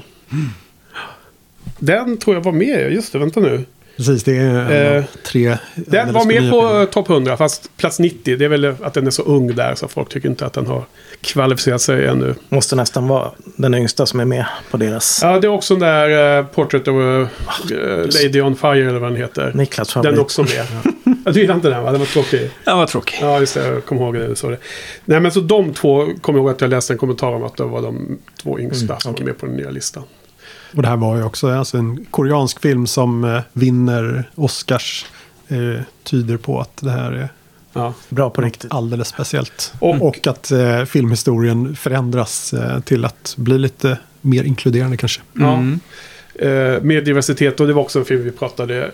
Den 1.78 2.16
tror 2.18 2.36
jag 2.36 2.42
var 2.42 2.52
med, 2.52 2.92
just 2.92 3.12
det, 3.12 3.18
vänta 3.18 3.40
nu. 3.40 3.64
Precis, 3.98 4.24
det 4.24 4.36
är 4.36 4.96
Eh, 4.98 5.04
tre 5.26 5.56
Den 5.74 6.12
var 6.12 6.24
med 6.24 6.50
på 6.50 6.78
eh, 6.78 6.84
topp 6.84 7.10
100, 7.10 7.36
fast 7.36 7.76
plats 7.76 7.98
90. 7.98 8.36
Det 8.36 8.44
är 8.44 8.48
väl 8.48 8.74
att 8.82 8.94
den 8.94 9.06
är 9.06 9.10
så 9.10 9.22
ung 9.22 9.54
där, 9.54 9.74
så 9.74 9.88
folk 9.88 10.08
tycker 10.08 10.28
inte 10.28 10.46
att 10.46 10.52
den 10.52 10.66
har 10.66 10.84
kvalificerat 11.20 11.80
sig 11.80 12.06
ännu. 12.06 12.34
Måste 12.48 12.76
nästan 12.76 13.08
vara 13.08 13.30
den 13.56 13.74
yngsta 13.74 14.06
som 14.06 14.20
är 14.20 14.24
med 14.24 14.46
på 14.70 14.76
deras 14.76 15.20
Ja, 15.22 15.38
det 15.40 15.46
är 15.46 15.50
också 15.50 15.74
den 15.76 15.80
där 15.88 16.38
uh, 16.40 16.46
Portrait 16.46 16.88
of 16.88 16.94
a 16.94 17.28
eh, 17.74 18.22
Lady 18.22 18.40
on 18.40 18.56
Fire, 18.56 18.88
eller 18.88 18.98
vad 18.98 19.10
den 19.10 19.16
heter. 19.20 19.52
Niklas 19.54 19.94
Den 19.94 20.02
favorit. 20.02 20.18
är 20.18 20.22
också 20.22 20.42
med. 20.42 20.66
Ja, 21.24 21.32
du 21.32 21.40
gillar 21.40 21.54
inte 21.54 21.68
den 21.70 21.82
va? 21.82 21.90
Den 21.90 22.00
var 22.00 22.06
tråkig. 22.06 22.50
Ja, 22.64 22.76
vad 22.76 22.88
tråkigt. 22.88 23.18
Ja, 23.20 23.40
just 23.40 23.54
det. 23.54 23.66
Jag 23.68 23.84
kommer 23.84 24.02
ihåg 24.02 24.14
det. 24.14 24.36
Så 24.36 24.50
det. 24.50 24.58
Nej, 25.04 25.20
men 25.20 25.32
så 25.32 25.40
de 25.40 25.74
två 25.74 26.06
kommer 26.20 26.38
jag 26.38 26.44
ihåg 26.44 26.54
att 26.54 26.60
jag 26.60 26.70
läste 26.70 26.92
en 26.92 26.98
kommentar 26.98 27.32
om 27.32 27.44
att 27.44 27.56
det 27.56 27.64
var 27.64 27.82
de 27.82 28.18
två 28.42 28.60
yngsta 28.60 28.84
Mm, 28.86 29.00
som 29.00 29.12
okej. 29.12 29.24
var 29.24 29.32
med 29.32 29.40
på 29.40 29.46
den 29.46 29.56
nya 29.56 29.70
listan. 29.70 30.02
Och 30.76 30.82
det 30.82 30.88
här 30.88 30.96
var 30.96 31.16
ju 31.16 31.22
också 31.24 31.50
alltså 31.50 31.76
en 31.78 32.04
koreansk 32.10 32.60
film 32.62 32.86
som 32.86 33.24
eh, 33.24 33.40
vinner 33.52 34.30
Oscars. 34.34 35.06
Eh, 35.48 35.82
tyder 36.04 36.36
på 36.36 36.60
att 36.60 36.76
det 36.80 36.90
här 36.90 37.12
är 37.12 37.28
Ja. 37.72 37.94
Bra 38.08 38.30
på 38.30 38.40
riktigt. 38.42 38.72
alldeles 38.74 39.08
speciellt. 39.08 39.72
Och- 39.78 40.02
Och, 40.02 40.26
att 40.26 40.50
eh, 40.50 40.84
filmhistorien 40.84 41.76
förändras 41.76 42.52
eh, 42.52 42.80
till 42.80 43.04
att 43.04 43.34
bli 43.36 43.58
lite 43.58 43.98
mer 44.20 44.44
inkluderande 44.44 44.96
kanske. 44.96 45.20
Ja. 45.32 45.52
Mm. 45.54 45.80
Eh, 46.34 46.82
med 46.82 47.04
diversitet 47.04 47.60
och 47.60 47.66
det 47.66 47.72
var 47.72 47.82
också 47.82 47.98
en 47.98 48.04
film 48.04 48.24
vi 48.24 48.30
pratade 48.30 48.84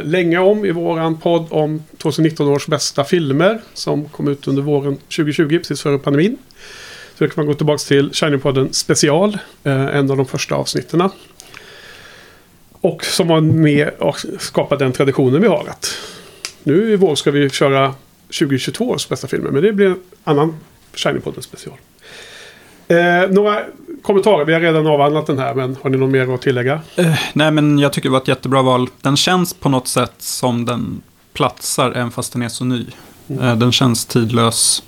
eh, 0.00 0.04
länge 0.10 0.38
om 0.38 0.64
i 0.64 0.70
våran 0.70 1.18
podd 1.18 1.46
om 1.50 1.82
2019 1.98 2.48
års 2.48 2.66
bästa 2.66 3.04
filmer 3.04 3.60
som 3.74 4.04
kom 4.04 4.28
ut 4.28 4.48
under 4.48 4.62
våren 4.62 4.96
2020, 4.96 5.58
precis 5.58 5.82
före 5.82 5.98
pandemin. 5.98 6.36
Det 7.22 7.28
kan 7.28 7.44
man 7.44 7.46
gå 7.46 7.54
tillbaka 7.54 7.78
till 7.78 8.10
Shining-podden 8.10 8.72
special, 8.72 9.38
eh, 9.64 9.96
en 9.96 10.10
av 10.10 10.16
de 10.16 10.26
första 10.26 10.54
avsnitten. 10.54 11.10
Och 12.80 13.04
som 13.04 13.28
var 13.28 13.40
med 13.40 13.90
och 13.98 14.16
skapade 14.38 14.84
den 14.84 14.92
traditionen 14.92 15.40
vi 15.40 15.48
har 15.48 15.66
att 15.68 15.98
nu 16.62 16.92
i 16.92 16.96
vår 16.96 17.14
ska 17.14 17.30
vi 17.30 17.50
köra 17.50 17.94
2022 18.38 18.88
års 18.88 19.08
bästa 19.08 19.28
filmer, 19.28 19.50
men 19.50 19.62
det 19.62 19.72
blir 19.72 19.86
en 19.86 19.96
annan 20.24 20.56
Shining-podden 20.94 21.40
special. 21.40 21.76
Eh, 22.88 23.30
några 23.30 23.60
kommentarer, 24.02 24.44
vi 24.44 24.52
har 24.52 24.60
redan 24.60 24.86
avhandlat 24.86 25.26
den 25.26 25.38
här, 25.38 25.54
men 25.54 25.76
har 25.82 25.90
ni 25.90 25.98
något 25.98 26.10
mer 26.10 26.34
att 26.34 26.42
tillägga? 26.42 26.80
Eh, 26.96 27.18
nej, 27.32 27.50
men 27.50 27.78
jag 27.78 27.92
tycker 27.92 28.08
det 28.08 28.12
var 28.12 28.20
ett 28.20 28.28
jättebra 28.28 28.62
val. 28.62 28.88
Den 29.00 29.16
känns 29.16 29.54
på 29.54 29.68
något 29.68 29.88
sätt 29.88 30.14
som 30.18 30.64
den 30.64 31.02
platsar, 31.32 31.90
även 31.90 32.10
fast 32.10 32.32
den 32.32 32.42
är 32.42 32.48
så 32.48 32.64
ny. 32.64 32.86
Mm. 33.28 33.44
Eh, 33.44 33.56
den 33.56 33.72
känns 33.72 34.06
tidlös 34.06 34.82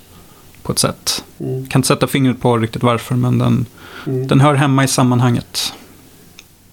på 0.65 0.71
ett 0.71 0.79
sätt. 0.79 1.23
Mm. 1.39 1.65
Kan 1.67 1.79
inte 1.79 1.87
sätta 1.87 2.07
fingret 2.07 2.41
på 2.41 2.57
riktigt 2.57 2.83
varför, 2.83 3.15
men 3.15 3.37
den, 3.39 3.65
Mm. 4.07 4.27
den 4.27 4.39
hör 4.41 4.53
hemma 4.53 4.83
i 4.83 4.87
sammanhanget. 4.87 5.73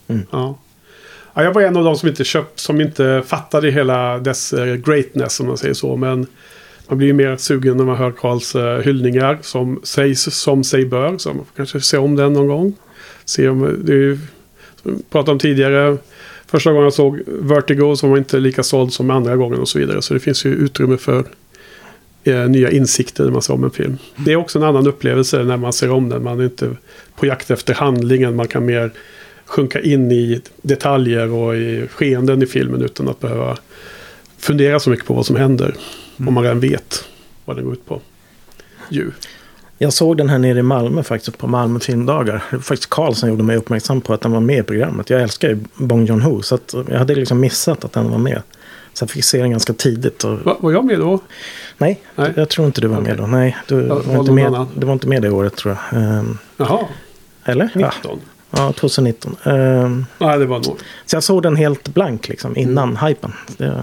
Ja. 0.06 0.58
Ja, 1.34 1.42
jag 1.44 1.52
var 1.52 1.62
en 1.62 1.76
av 1.76 1.84
de 1.84 1.96
som 1.96 2.08
inte 2.08 2.24
köpt, 2.24 2.60
som 2.60 2.80
inte 2.80 3.22
fattade 3.26 3.70
hela 3.70 4.18
dess 4.18 4.52
eh, 4.52 4.74
greatness 4.74 5.40
om 5.40 5.46
man 5.46 5.58
säger 5.58 5.74
så. 5.74 5.96
Men 5.96 6.26
man 6.88 6.98
blir 6.98 7.08
ju 7.08 7.14
mer 7.14 7.36
sugen 7.36 7.76
när 7.76 7.84
man 7.84 7.96
hör 7.96 8.10
Karls 8.10 8.54
eh, 8.54 8.78
hyllningar 8.78 9.38
som 9.42 9.80
sägs 9.82 10.22
som 10.34 10.64
sig 10.64 10.86
bör. 10.86 11.18
Så 11.18 11.28
man 11.28 11.38
får 11.44 11.56
kanske 11.56 11.80
se 11.80 11.98
om 11.98 12.16
den 12.16 12.32
någon 12.32 12.48
gång. 12.48 12.74
Se 13.24 13.48
om, 13.48 13.80
det 13.84 13.92
är 13.92 13.96
ju, 13.96 14.18
som 14.82 14.96
vi 14.96 15.02
pratade 15.10 15.32
om 15.32 15.38
tidigare. 15.38 15.96
Första 16.46 16.70
gången 16.70 16.84
jag 16.84 16.92
såg 16.92 17.20
Vertigo 17.26 17.96
så 17.96 18.08
var 18.08 18.18
inte 18.18 18.38
lika 18.38 18.62
såld 18.62 18.92
som 18.92 19.10
andra 19.10 19.36
gången 19.36 19.60
och 19.60 19.68
så 19.68 19.78
vidare. 19.78 20.02
Så 20.02 20.14
det 20.14 20.20
finns 20.20 20.44
ju 20.44 20.50
utrymme 20.54 20.96
för 20.96 21.24
eh, 22.24 22.48
nya 22.48 22.70
insikter 22.70 23.24
när 23.24 23.30
man 23.30 23.42
ser 23.42 23.54
om 23.54 23.64
en 23.64 23.70
film. 23.70 23.98
Det 24.16 24.32
är 24.32 24.36
också 24.36 24.58
en 24.58 24.64
annan 24.64 24.86
upplevelse 24.86 25.42
när 25.42 25.56
man 25.56 25.72
ser 25.72 25.90
om 25.90 26.08
den. 26.08 26.22
Man 26.22 26.40
är 26.40 26.44
inte 26.44 26.76
på 27.16 27.26
jakt 27.26 27.50
efter 27.50 27.74
handlingen. 27.74 28.36
Man 28.36 28.48
kan 28.48 28.66
mer 28.66 28.90
sjunka 29.44 29.80
in 29.80 30.12
i 30.12 30.40
detaljer 30.62 31.30
och 31.30 31.56
i 31.56 31.88
skeenden 31.90 32.42
i 32.42 32.46
filmen 32.46 32.82
utan 32.82 33.08
att 33.08 33.20
behöva 33.20 33.58
fundera 34.38 34.80
så 34.80 34.90
mycket 34.90 35.06
på 35.06 35.14
vad 35.14 35.26
som 35.26 35.36
händer. 35.36 35.74
Om 36.16 36.34
man 36.34 36.42
redan 36.42 36.60
vet 36.60 37.04
vad 37.44 37.56
den 37.56 37.64
går 37.64 37.72
ut 37.72 37.86
på. 37.86 38.00
Ju. 38.90 39.10
Jag 39.78 39.92
såg 39.92 40.16
den 40.16 40.28
här 40.28 40.38
nere 40.38 40.58
i 40.58 40.62
Malmö 40.62 41.02
faktiskt 41.02 41.38
på 41.38 41.46
Malmö 41.46 41.80
filmdagar. 41.80 42.44
Det 42.50 42.56
var 42.56 42.62
faktiskt 42.62 42.90
Karl 42.90 43.12
som 43.12 43.28
gjorde 43.28 43.42
mig 43.42 43.56
uppmärksam 43.56 44.00
på 44.00 44.14
att 44.14 44.20
den 44.20 44.32
var 44.32 44.40
med 44.40 44.58
i 44.58 44.62
programmet. 44.62 45.10
Jag 45.10 45.22
älskar 45.22 45.48
ju 45.48 45.58
Bong 45.74 46.06
Joon-Ho 46.06 46.40
så 46.40 46.54
att 46.54 46.74
jag 46.88 46.98
hade 46.98 47.14
liksom 47.14 47.40
missat 47.40 47.84
att 47.84 47.92
den 47.92 48.10
var 48.10 48.18
med. 48.18 48.42
Så 48.94 49.02
jag 49.02 49.10
fick 49.10 49.24
se 49.24 49.38
den 49.40 49.50
ganska 49.50 49.72
tidigt. 49.72 50.24
Och, 50.24 50.38
Va, 50.38 50.56
var 50.60 50.72
jag 50.72 50.84
med 50.84 50.98
då? 50.98 51.20
nej, 51.78 52.00
Nej. 52.14 52.32
jag 52.36 52.48
tror 52.48 52.66
inte 52.66 52.80
du 52.80 52.86
var 52.88 53.00
med 53.00 53.16
då. 53.16 53.26
Nej, 53.26 53.56
du 53.68 53.80
var 53.80 54.00
var 54.02 54.18
inte 54.20 54.32
med, 54.32 54.46
annan. 54.46 54.68
du 54.76 54.86
var 54.86 54.92
inte 54.92 55.08
med 55.08 55.22
det 55.22 55.30
året 55.30 55.56
tror 55.56 55.76
jag. 55.90 56.02
Ehm, 56.02 56.38
Jaha, 56.56 56.86
eller? 57.44 57.70
Ja, 57.74 57.92
19. 57.96 58.20
ja 58.50 58.72
2019. 58.72 59.36
Ehm, 59.44 60.06
Nej, 60.18 60.38
det 60.38 60.46
var 60.46 60.56
nog. 60.56 60.78
så 61.06 61.16
jag 61.16 61.22
såg 61.22 61.42
den 61.42 61.56
helt 61.56 61.88
blank 61.94 62.28
liksom 62.28 62.56
innan 62.56 62.96
hypen. 62.96 63.32
Det 63.56 63.64
är 63.64 63.82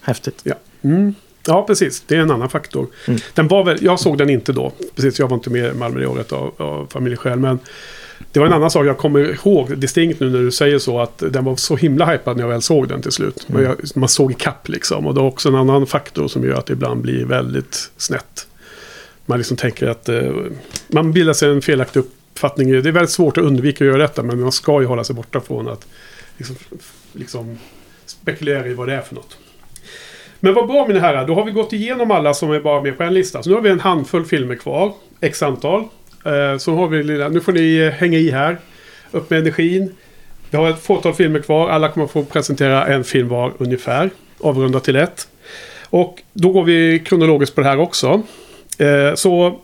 häftigt. 0.00 0.40
Ja. 0.42 0.54
Mm. 0.82 1.14
ja, 1.46 1.62
precis. 1.66 2.02
Det 2.06 2.16
är 2.16 2.20
en 2.20 2.30
annan 2.30 2.48
faktor. 2.48 2.86
Mm. 3.06 3.20
Den 3.34 3.48
var 3.48 3.64
väl, 3.64 3.78
jag 3.84 4.00
såg 4.00 4.18
den 4.18 4.30
inte 4.30 4.52
då. 4.52 4.72
Precis, 4.94 5.18
jag 5.18 5.28
var 5.28 5.34
inte 5.36 5.50
med 5.50 5.70
i 5.70 5.74
Malmö 5.74 6.00
det 6.00 6.06
året 6.06 6.32
av, 6.32 6.52
av 6.56 6.86
familjeskäl. 6.90 7.38
Men 7.38 7.58
det 8.32 8.40
var 8.40 8.46
en 8.46 8.52
annan 8.52 8.70
sak 8.70 8.86
jag 8.86 8.98
kommer 8.98 9.46
ihåg 9.46 9.78
distinkt 9.78 10.20
nu 10.20 10.30
när 10.30 10.38
du 10.38 10.50
säger 10.50 10.78
så. 10.78 11.00
Att 11.00 11.18
den 11.18 11.44
var 11.44 11.56
så 11.56 11.76
himla 11.76 12.06
hypad 12.06 12.36
när 12.36 12.42
jag 12.42 12.48
väl 12.48 12.62
såg 12.62 12.88
den 12.88 13.02
till 13.02 13.12
slut. 13.12 13.46
Men 13.48 13.62
jag, 13.62 13.76
man 13.94 14.08
såg 14.08 14.38
kapp 14.38 14.68
liksom. 14.68 15.06
Och 15.06 15.14
det 15.14 15.20
är 15.20 15.24
också 15.24 15.48
en 15.48 15.54
annan 15.54 15.86
faktor 15.86 16.28
som 16.28 16.44
gör 16.44 16.54
att 16.54 16.66
det 16.66 16.72
ibland 16.72 17.02
blir 17.02 17.24
väldigt 17.24 17.90
snett. 17.96 18.46
Man 19.26 19.38
liksom 19.38 19.56
tänker 19.56 19.88
att 19.88 20.08
eh, 20.08 20.32
man 20.88 21.12
bildar 21.12 21.32
sig 21.32 21.50
en 21.50 21.62
felaktig 21.62 22.00
uppfattning. 22.00 22.72
Det 22.72 22.78
är 22.78 22.92
väldigt 22.92 23.10
svårt 23.10 23.38
att 23.38 23.44
undvika 23.44 23.84
att 23.84 23.88
göra 23.88 24.02
detta. 24.02 24.22
Men 24.22 24.40
man 24.40 24.52
ska 24.52 24.80
ju 24.80 24.86
hålla 24.86 25.04
sig 25.04 25.14
borta 25.14 25.40
från 25.40 25.68
att 25.68 25.86
liksom, 26.36 26.56
liksom 27.12 27.58
spekulera 28.06 28.66
i 28.66 28.74
vad 28.74 28.88
det 28.88 28.94
är 28.94 29.00
för 29.00 29.14
något. 29.14 29.38
Men 30.40 30.54
vad 30.54 30.66
bra 30.66 30.86
mina 30.86 31.00
herrar, 31.00 31.26
då 31.26 31.34
har 31.34 31.44
vi 31.44 31.52
gått 31.52 31.72
igenom 31.72 32.10
alla 32.10 32.34
som 32.34 32.50
är 32.50 32.60
bara 32.60 32.82
med 32.82 32.96
på 32.96 33.02
en 33.02 33.14
lista. 33.14 33.42
Så 33.42 33.48
nu 33.48 33.54
har 33.54 33.62
vi 33.62 33.70
en 33.70 33.80
handfull 33.80 34.24
filmer 34.24 34.54
kvar, 34.54 34.94
x 35.20 35.42
antal. 35.42 35.88
Eh, 36.26 36.58
så 36.58 36.74
har 36.74 36.88
vi 36.88 37.02
lilla, 37.02 37.28
nu 37.28 37.40
får 37.40 37.52
ni 37.52 37.76
eh, 37.76 37.90
hänga 37.90 38.18
i 38.18 38.30
här. 38.30 38.58
Upp 39.10 39.30
med 39.30 39.38
energin. 39.38 39.94
Vi 40.50 40.56
har 40.56 40.70
ett 40.70 40.82
fåtal 40.82 41.14
filmer 41.14 41.40
kvar, 41.40 41.68
alla 41.68 41.88
kommer 41.88 42.06
få 42.06 42.24
presentera 42.24 42.86
en 42.86 43.04
film 43.04 43.28
var 43.28 43.52
ungefär. 43.58 44.10
Avrundat 44.40 44.84
till 44.84 44.96
ett. 44.96 45.28
Och 45.90 46.22
då 46.32 46.52
går 46.52 46.64
vi 46.64 47.02
kronologiskt 47.06 47.54
på 47.54 47.60
det 47.60 47.66
här 47.66 47.78
också. 47.78 48.22
Eh, 48.78 49.14
så 49.14 49.60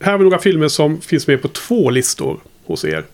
här 0.00 0.12
har 0.12 0.18
vi 0.18 0.24
några 0.24 0.38
filmer 0.38 0.68
som 0.68 1.00
finns 1.00 1.26
med 1.26 1.42
på 1.42 1.48
två 1.48 1.90
listor 1.90 2.40
hos 2.66 2.84
er. 2.84 3.04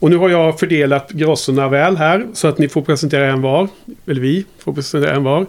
Och 0.00 0.10
nu 0.10 0.16
har 0.16 0.28
jag 0.28 0.58
fördelat 0.58 1.10
grossorna 1.10 1.68
väl 1.68 1.96
här 1.96 2.26
så 2.32 2.48
att 2.48 2.58
ni 2.58 2.68
får 2.68 2.82
presentera 2.82 3.26
en 3.26 3.42
var. 3.42 3.68
Eller 4.06 4.20
vi 4.20 4.44
får 4.58 4.72
presentera 4.72 5.14
en 5.14 5.24
var. 5.24 5.46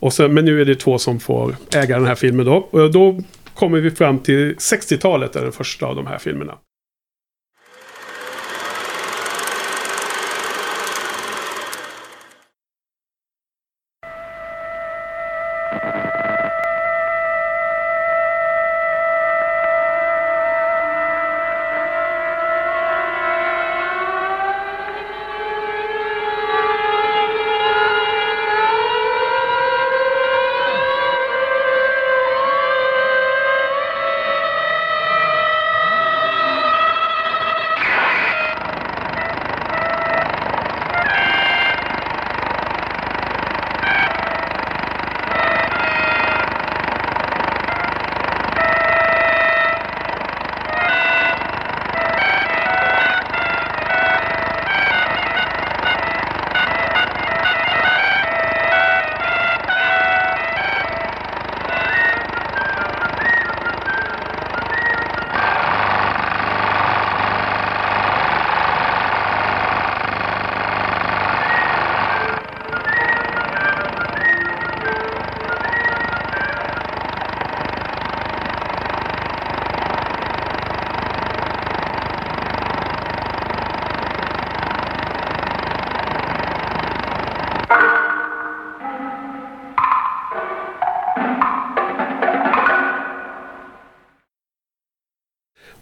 Och 0.00 0.12
sen, 0.12 0.34
men 0.34 0.44
nu 0.44 0.60
är 0.60 0.64
det 0.64 0.74
två 0.74 0.98
som 0.98 1.20
får 1.20 1.56
äga 1.74 1.98
den 1.98 2.06
här 2.06 2.14
filmen 2.14 2.46
då. 2.46 2.68
Och 2.70 2.90
då 2.90 3.20
kommer 3.58 3.80
vi 3.80 3.90
fram 3.90 4.18
till 4.18 4.54
60-talet, 4.54 5.36
är 5.36 5.42
den 5.42 5.52
första 5.52 5.86
av 5.86 5.96
de 5.96 6.06
här 6.06 6.18
filmerna. 6.18 6.58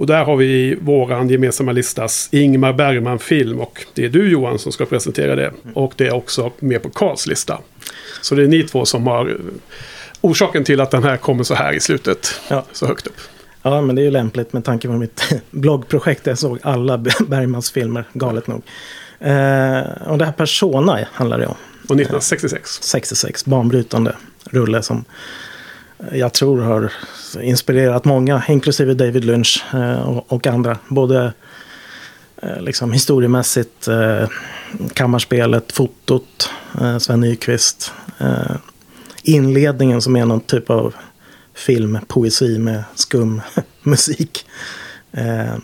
Och 0.07 0.13
där 0.13 0.25
har 0.25 0.37
vi 0.37 0.75
våran 0.81 1.29
gemensamma 1.29 1.73
listas 1.73 2.29
Ingmar 2.33 2.73
Bergman-film. 2.73 3.61
Och 3.61 3.87
det 3.95 4.05
är 4.05 4.09
du 4.09 4.31
Johan 4.31 4.59
som 4.59 4.73
ska 4.73 4.87
presentera 4.87 5.37
det. 5.37 5.53
Och 5.75 5.93
det 5.97 6.07
är 6.07 6.15
också 6.15 6.53
med 6.59 6.83
på 6.83 6.91
Karls 6.91 7.27
lista. 7.27 7.59
Så 8.21 8.35
det 8.35 8.43
är 8.43 8.47
ni 8.47 8.63
två 8.63 8.85
som 8.85 9.07
har 9.07 9.29
eh, 9.29 9.35
orsaken 10.21 10.65
till 10.65 10.81
att 10.81 10.91
den 10.91 11.03
här 11.03 11.17
kommer 11.17 11.45
så 11.45 11.55
här 11.55 11.73
i 11.73 11.81
slutet. 11.81 12.41
Ja. 12.49 12.65
Så 12.73 12.87
högt 12.87 13.07
upp. 13.07 13.17
Ja, 13.63 13.81
men 13.81 13.97
det 13.97 14.03
är 14.03 14.05
ju 14.05 14.11
lämpligt 14.11 14.53
med 14.53 14.65
tanke 14.65 14.89
på 14.89 14.95
mitt 14.95 15.35
bloggprojekt. 15.51 16.25
där 16.25 16.31
Jag 16.31 16.39
såg 16.39 16.59
alla 16.63 16.99
Bergmans 17.29 17.71
filmer, 17.71 18.05
galet 18.13 18.47
nog. 18.47 18.63
Eh, 19.21 19.81
och 20.07 20.19
det 20.19 20.25
här 20.25 20.33
Persona 20.37 21.07
handlar 21.13 21.39
det 21.39 21.47
om. 21.47 21.57
Och 21.89 21.97
1966. 21.97 22.79
66, 22.83 23.45
banbrytande 23.45 24.17
rulle 24.45 24.83
som 24.83 25.05
jag 26.13 26.33
tror 26.33 26.61
har 26.61 26.93
inspirerat 27.43 28.05
många, 28.05 28.43
inklusive 28.49 28.95
David 28.95 29.25
Lynch 29.25 29.65
eh, 29.75 30.09
och, 30.09 30.33
och 30.33 30.47
andra. 30.47 30.79
Både 30.89 31.33
eh, 32.43 32.61
liksom 32.61 32.93
historiemässigt, 32.93 33.89
eh, 33.89 34.29
kammarspelet, 34.93 35.73
fotot, 35.73 36.51
eh, 36.81 36.99
Sven 36.99 37.21
Nykvist. 37.21 37.93
Eh, 38.19 38.57
inledningen 39.23 40.03
som 40.03 40.17
är 40.17 40.25
någon 40.25 40.41
typ 40.41 40.71
av 40.71 40.95
filmpoesi 41.55 42.59
med 42.59 42.85
skum 42.95 43.43
musik. 43.83 44.47
Eh, 45.13 45.55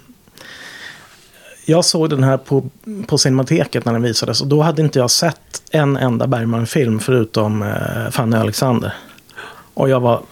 jag 1.66 1.84
såg 1.84 2.10
den 2.10 2.24
här 2.24 2.36
på, 2.36 2.70
på 3.06 3.18
Cinemateket 3.18 3.84
när 3.84 3.92
den 3.92 4.02
visades 4.02 4.40
och 4.40 4.46
då 4.46 4.62
hade 4.62 4.82
inte 4.82 4.98
jag 4.98 5.10
sett 5.10 5.62
en 5.70 5.96
enda 5.96 6.26
Bergman-film 6.26 7.00
förutom 7.00 7.62
eh, 7.62 8.10
Fanny 8.10 8.36
och 8.36 8.40
Alexander. 8.40 8.94
Och 9.74 9.88
jag 9.88 10.00
var 10.00 10.22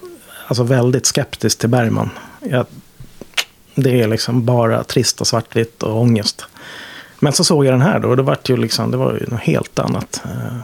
alltså 0.51 0.63
väldigt 0.63 1.07
skeptisk 1.07 1.59
till 1.59 1.69
Bergman. 1.69 2.11
Jag, 2.41 2.67
det 3.75 4.01
är 4.01 4.09
liksom 4.09 4.45
bara 4.45 4.85
trist 4.85 5.21
och 5.21 5.27
svartvitt 5.27 5.83
och 5.83 6.01
ångest. 6.01 6.47
Men 7.19 7.33
så 7.33 7.45
såg 7.45 7.65
jag 7.65 7.75
den 7.75 7.81
här 7.81 8.01
då 8.01 8.09
och 8.09 8.17
det 8.17 8.23
var 8.23 8.39
ju 8.45 8.57
liksom, 8.57 8.91
det 8.91 8.97
var 8.97 9.13
ju 9.13 9.27
något 9.27 9.41
helt 9.41 9.79
annat. 9.79 10.23
Eh, 10.25 10.57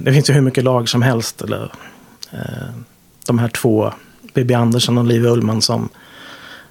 det 0.00 0.12
finns 0.12 0.30
ju 0.30 0.34
hur 0.34 0.40
mycket 0.40 0.64
lag 0.64 0.88
som 0.88 1.02
helst. 1.02 1.42
Eller, 1.42 1.72
eh, 2.30 2.68
de 3.26 3.38
här 3.38 3.48
två, 3.48 3.92
Bibi 4.34 4.54
Andersson 4.54 4.98
och 4.98 5.04
Liv 5.04 5.26
Ullman 5.26 5.62
som... 5.62 5.88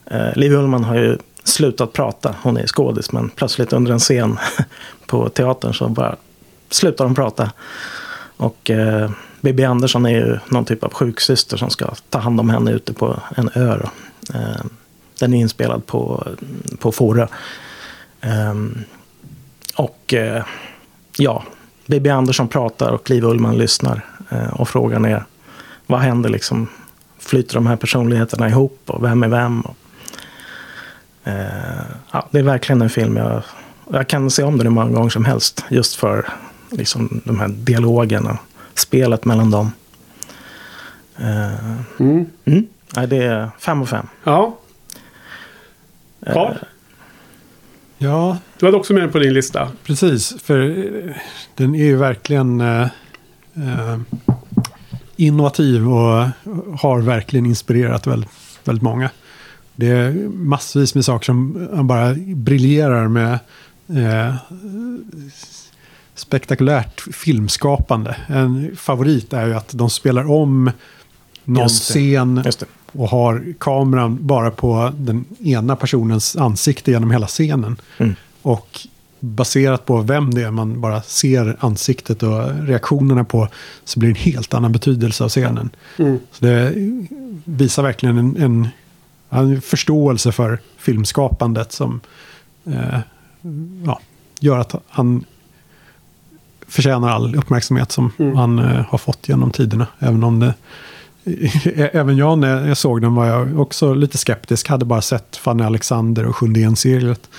Eh, 0.05 0.35
Liv 0.35 0.53
Ullman 0.53 0.83
har 0.83 0.95
ju 0.95 1.17
slutat 1.43 1.93
prata, 1.93 2.35
hon 2.41 2.57
är 2.57 2.67
skådis, 2.67 3.11
men 3.11 3.29
plötsligt 3.29 3.73
under 3.73 3.91
en 3.91 3.99
scen 3.99 4.39
på 5.05 5.29
teatern 5.29 5.73
så 5.73 5.87
bara 5.87 6.15
slutar 6.69 7.05
de 7.05 7.15
prata. 7.15 7.51
Och 8.37 8.71
Bibi 9.41 9.63
Andersson 9.63 10.05
är 10.05 10.09
ju 10.09 10.39
någon 10.49 10.65
typ 10.65 10.83
av 10.83 10.93
sjuksyster 10.93 11.57
som 11.57 11.69
ska 11.69 11.93
ta 12.09 12.19
hand 12.19 12.39
om 12.39 12.49
henne 12.49 12.71
ute 12.71 12.93
på 12.93 13.19
en 13.35 13.49
ö. 13.53 13.77
Då. 13.81 13.89
Eh, 14.37 14.65
den 15.19 15.33
är 15.33 15.37
inspelad 15.37 15.85
på, 15.85 16.27
på 16.79 16.91
Fårö. 16.91 17.27
Eh, 18.21 18.53
och 19.75 20.13
eh, 20.13 20.43
ja, 21.17 21.43
Bibi 21.85 22.09
Andersson 22.09 22.47
pratar 22.47 22.91
och 22.91 23.09
Liv 23.09 23.23
Ullman 23.23 23.57
lyssnar. 23.57 24.05
Eh, 24.29 24.49
och 24.49 24.69
frågan 24.69 25.05
är, 25.05 25.25
vad 25.85 25.99
händer 25.99 26.29
liksom? 26.29 26.67
Flyter 27.19 27.55
de 27.55 27.67
här 27.67 27.75
personligheterna 27.75 28.49
ihop 28.49 28.81
och 28.85 29.03
vem 29.03 29.23
är 29.23 29.27
vem? 29.27 29.61
Och, 29.61 29.77
eh, 31.23 31.85
ja, 32.11 32.27
det 32.31 32.39
är 32.39 32.43
verkligen 32.43 32.81
en 32.81 32.89
film 32.89 33.17
jag, 33.17 33.43
jag 33.91 34.07
kan 34.07 34.31
se 34.31 34.43
om 34.43 34.57
den 34.57 34.67
hur 34.67 34.73
många 34.73 34.91
gånger 34.91 35.09
som 35.09 35.25
helst. 35.25 35.65
Just 35.69 35.95
för 35.95 36.29
liksom, 36.71 37.21
de 37.23 37.39
här 37.39 37.47
dialogerna, 37.47 38.37
spelet 38.79 39.25
mellan 39.25 39.51
dem. 39.51 39.71
Eh, 41.17 41.71
Mm. 41.99 42.25
mm. 42.45 42.67
Nej, 42.95 43.07
det 43.07 43.23
är 43.23 43.49
fem 43.59 43.81
och 43.81 43.89
fem. 43.89 44.07
Ja. 44.23 44.57
Carl, 46.33 46.55
Ja, 47.97 48.37
du 48.59 48.65
hade 48.65 48.77
också 48.77 48.93
med 48.93 49.01
den 49.03 49.11
på 49.11 49.19
din 49.19 49.33
lista. 49.33 49.71
precis. 49.83 50.41
För 50.43 50.59
eh, 51.07 51.15
den 51.55 51.75
är 51.75 51.83
ju 51.85 51.95
verkligen 51.95 52.61
eh, 52.61 52.81
eh, 53.55 53.97
innovativ 55.15 55.87
och 55.89 56.27
har 56.79 57.01
verkligen 57.01 57.45
inspirerat 57.45 58.07
väldigt, 58.07 58.29
väldigt 58.63 58.83
många. 58.83 59.09
Det 59.75 59.87
är 59.87 60.11
massvis 60.29 60.95
med 60.95 61.05
saker 61.05 61.25
som 61.25 61.67
bara 61.87 62.13
briljerar 62.35 63.07
med 63.07 63.39
eh, 63.89 64.35
spektakulärt 66.17 67.01
filmskapande. 67.13 68.15
En 68.27 68.75
favorit 68.75 69.33
är 69.33 69.47
ju 69.47 69.53
att 69.53 69.69
de 69.73 69.89
spelar 69.89 70.31
om 70.31 70.71
någon 71.43 71.63
Just 71.63 71.87
det. 71.87 71.93
scen 71.93 72.41
Just 72.45 72.59
det. 72.59 72.65
och 72.91 73.09
har 73.09 73.53
kameran 73.59 74.17
bara 74.21 74.51
på 74.51 74.93
den 74.97 75.25
ena 75.39 75.75
personens 75.75 76.35
ansikte 76.35 76.91
genom 76.91 77.11
hela 77.11 77.27
scenen. 77.27 77.75
Mm. 77.97 78.15
Och 78.41 78.87
baserat 79.19 79.85
på 79.85 80.01
vem 80.01 80.33
det 80.33 80.43
är 80.43 80.51
man 80.51 80.81
bara 80.81 81.01
ser 81.01 81.57
ansiktet 81.59 82.23
och 82.23 82.67
reaktionerna 82.67 83.23
på 83.23 83.47
så 83.83 83.99
blir 83.99 84.09
det 84.09 84.19
en 84.19 84.33
helt 84.33 84.53
annan 84.53 84.71
betydelse 84.71 85.23
av 85.23 85.29
scenen. 85.29 85.69
Mm. 85.97 86.19
Så 86.31 86.45
det 86.45 86.73
visar 87.45 87.83
verkligen 87.83 88.17
en, 88.17 88.37
en, 88.37 88.67
en 89.29 89.61
förståelse 89.61 90.31
för 90.31 90.59
filmskapandet 90.77 91.71
som 91.71 91.99
eh, 92.65 92.99
ja, 93.85 93.99
gör 94.39 94.59
att 94.59 94.75
han 94.89 95.25
förtjänar 96.67 97.09
all 97.09 97.35
uppmärksamhet 97.35 97.91
som 97.91 98.11
Mm. 98.19 98.35
han 98.35 98.59
eh, 98.59 98.85
har 98.89 98.97
fått 98.97 99.29
genom 99.29 99.51
tiderna. 99.51 99.87
Även 99.99 100.23
om 100.23 100.39
det 100.39 100.53
Även 101.93 102.17
jag 102.17 102.37
när 102.37 102.67
jag 102.67 102.77
såg 102.77 103.01
den 103.01 103.15
var 103.15 103.25
jag 103.25 103.59
också 103.59 103.93
lite 103.93 104.17
skeptisk. 104.17 104.69
Hade 104.69 104.85
bara 104.85 105.01
sett 105.01 105.35
Fanny 105.37 105.63
Alexander 105.63 106.25
och 106.25 106.35
Sjunde 106.35 106.59
enseglet. 106.61 107.29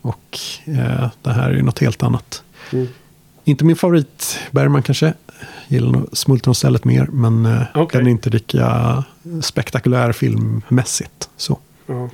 Och 0.00 0.38
eh, 0.64 1.08
det 1.22 1.30
här 1.30 1.50
är 1.50 1.62
något 1.62 1.78
helt 1.78 2.02
annat. 2.02 2.42
Mm. 2.72 2.88
Inte 3.44 3.64
min 3.64 3.76
favorit 3.76 4.38
Bergman 4.50 4.82
kanske. 4.82 5.14
Gillar 5.68 5.92
nog 5.92 6.08
Smultronstället 6.12 6.84
mer. 6.84 7.06
Men 7.12 7.46
eh, 7.46 7.62
Okej. 7.74 7.98
den 7.98 8.06
är 8.06 8.10
inte 8.10 8.30
lika 8.30 9.04
spektakulär 9.40 10.12
filmmässigt. 10.12 11.28
Så. 11.36 11.58
Ja. 11.86 12.08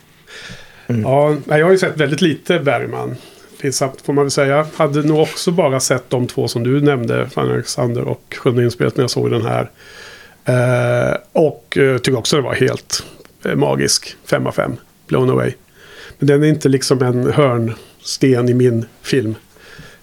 Mm. 0.87 1.03
Ja, 1.03 1.37
jag 1.59 1.65
har 1.67 1.73
ju 1.73 1.79
sett 1.79 1.97
väldigt 1.97 2.21
lite 2.21 2.59
Bergman. 2.59 3.15
Pinsamt 3.61 4.01
får 4.01 4.13
man 4.13 4.25
väl 4.25 4.31
säga. 4.31 4.67
Hade 4.77 5.03
nog 5.03 5.21
också 5.21 5.51
bara 5.51 5.81
sett 5.81 6.11
de 6.11 6.27
två 6.27 6.49
som 6.49 6.65
du 6.65 6.81
nämnde. 6.81 7.29
Fanny 7.29 7.53
Alexander 7.53 8.03
och 8.03 8.37
Sjunde 8.39 8.65
inspelet 8.65 8.97
när 8.97 9.03
jag 9.03 9.11
såg 9.11 9.31
den 9.31 9.43
här. 9.43 9.71
Eh, 10.45 11.17
och 11.33 11.79
eh, 11.79 11.99
tycker 11.99 12.19
också 12.19 12.37
det 12.37 12.43
var 12.43 12.55
helt 12.55 13.05
eh, 13.45 13.55
magisk. 13.55 14.17
5 14.25 14.47
av 14.47 14.53
5. 14.53 14.77
Blown 15.07 15.31
away. 15.31 15.53
Men 16.19 16.27
den 16.27 16.43
är 16.43 16.49
inte 16.49 16.69
liksom 16.69 17.03
en 17.03 17.33
hörnsten 17.33 18.49
i 18.49 18.55
min 18.55 18.85
film. 19.03 19.35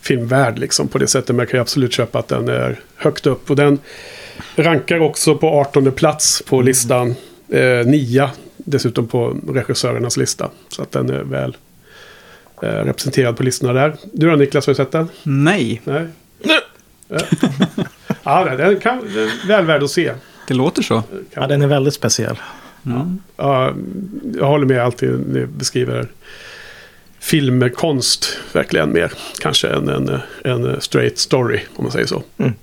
Filmvärld 0.02 0.60
liksom 0.60 0.88
på 0.88 0.98
det 0.98 1.07
sättet. 1.07 1.27
Men 1.27 1.40
jag 1.40 1.49
kan 1.49 1.57
ju 1.57 1.61
absolut 1.61 1.94
köpa 1.94 2.19
att 2.19 2.27
den 2.27 2.48
är 2.48 2.80
högt 2.95 3.27
upp. 3.27 3.49
Och 3.49 3.56
den 3.56 3.80
rankar 4.56 4.99
också 4.99 5.36
på 5.36 5.48
18 5.49 5.91
plats 5.91 6.44
på 6.45 6.61
listan. 6.61 7.15
Eh, 7.49 7.86
nia 7.86 8.32
dessutom 8.57 9.07
på 9.07 9.38
regissörernas 9.48 10.18
lista. 10.18 10.49
Så 10.69 10.82
att 10.82 10.91
den 10.91 11.10
är 11.10 11.23
väl 11.23 11.57
representerad 12.61 13.38
på 13.38 13.44
listorna 13.44 13.73
där. 13.73 13.95
Du 14.14 14.30
då 14.30 14.36
Niklas, 14.36 14.68
har 14.68 14.73
du 14.73 14.76
sett 14.76 14.91
den? 14.91 15.10
Nej, 15.23 15.82
Nej? 15.84 16.07
Ja. 18.23 18.56
den 18.57 18.80
kan, 18.80 18.99
den 19.14 19.52
är 19.52 19.57
väl 19.57 19.65
värd 19.65 19.84
att 19.84 19.91
se. 19.91 20.11
det 20.48 20.53
låter 20.53 20.82
så. 20.82 21.03
Ja, 21.34 21.48
den 21.48 21.61
är 21.61 21.68
väldigt 21.68 21.94
speciell. 21.94 22.38
Mm. 22.86 23.19
Ja, 23.38 23.73
jag 24.40 24.45
håller 24.45 24.65
med 24.65 24.80
alltid 24.80 25.27
ni 25.27 25.45
beskriver 25.45 26.07
filmkonst 27.19 28.38
verkligen 28.53 28.94
mer. 28.94 29.11
Kanske 29.40 29.68
än 29.68 29.90
en, 29.90 30.19
en 30.44 30.82
straight 30.82 31.18
story, 31.18 31.60
om 31.76 31.84
man 31.84 31.91
säger 31.91 32.06
så. 32.06 32.23
Mm. 32.38 32.53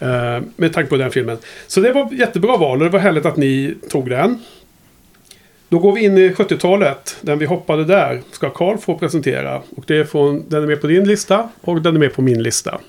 Eh, 0.00 0.42
med 0.56 0.72
tanke 0.72 0.90
på 0.90 0.96
den 0.96 1.10
filmen. 1.10 1.38
Så 1.66 1.80
det 1.80 1.92
var 1.92 2.12
jättebra 2.12 2.56
val 2.56 2.78
och 2.78 2.84
det 2.84 2.90
var 2.90 2.98
härligt 3.00 3.26
att 3.26 3.36
ni 3.36 3.74
tog 3.90 4.10
den. 4.10 4.38
Då 5.68 5.78
går 5.78 5.92
vi 5.92 6.04
in 6.04 6.18
i 6.18 6.30
70-talet. 6.30 7.16
Den 7.20 7.38
vi 7.38 7.46
hoppade 7.46 7.84
där 7.84 8.22
ska 8.30 8.50
Karl 8.50 8.78
få 8.78 8.98
presentera. 8.98 9.62
Och 9.76 9.84
det 9.86 9.96
är 9.96 10.04
från, 10.04 10.48
den 10.48 10.62
är 10.62 10.66
med 10.66 10.80
på 10.80 10.86
din 10.86 11.04
lista 11.04 11.48
och 11.60 11.82
den 11.82 11.94
är 11.94 12.00
med 12.00 12.14
på 12.14 12.22
min 12.22 12.42
lista. 12.42 12.80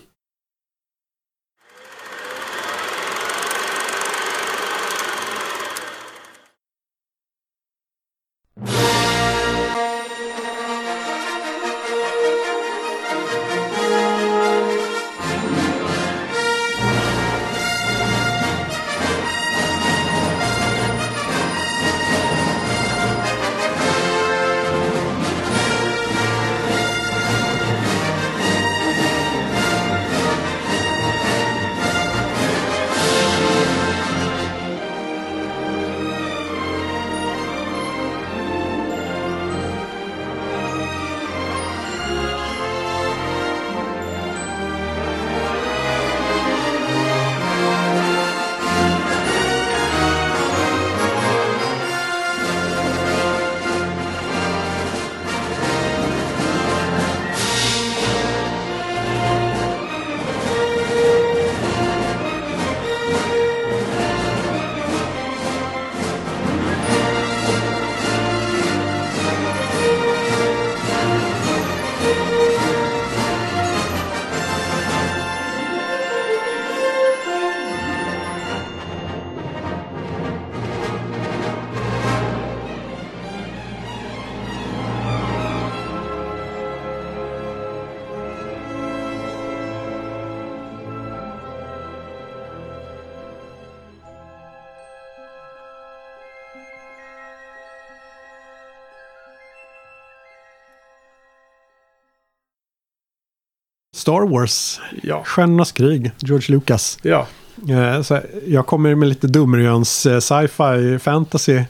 Star 103.98 104.22
Wars, 104.28 104.80
Ja. 105.04 105.24
Stjärnornas 105.26 105.72
krig, 105.72 106.12
George 106.18 106.46
Lucas. 106.56 107.00
Ja. 107.02 107.28
Eh, 107.70 108.02
så 108.02 108.20
jag 108.48 108.66
kommer 108.68 108.96
med 108.96 109.10
lite 109.10 109.28
dumrjöns 109.28 110.06
eh, 110.06 110.20
sci-fi 110.20 111.00
fantasy 111.00 111.64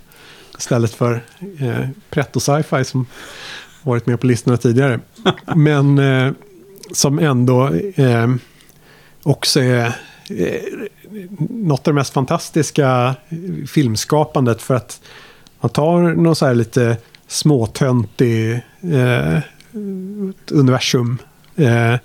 istället 0.57 0.93
för 0.93 1.23
eh, 1.59 1.87
pretto 2.09 2.39
sci-fi 2.39 2.83
som 2.83 3.05
varit 3.83 4.05
med 4.05 4.19
på 4.19 4.27
listorna 4.27 4.57
tidigare. 4.57 4.99
Men 5.55 5.99
eh, 5.99 6.31
som 6.91 7.19
ändå 7.19 7.73
eh, 7.95 8.27
också 9.23 9.59
är 9.59 9.85
eh, 10.29 10.61
något 11.49 11.87
av 11.87 11.93
det 11.93 11.99
mest 11.99 12.13
fantastiska 12.13 13.15
filmskapandet 13.67 14.61
för 14.61 14.75
att 14.75 15.01
man 15.59 15.69
tar 15.69 16.01
någon 16.01 16.35
så 16.35 16.45
här 16.45 16.55
lite 16.55 16.97
småtöntig 17.27 18.53
eh, 18.81 19.39
universum. 20.51 21.17
Eh, 21.57 21.95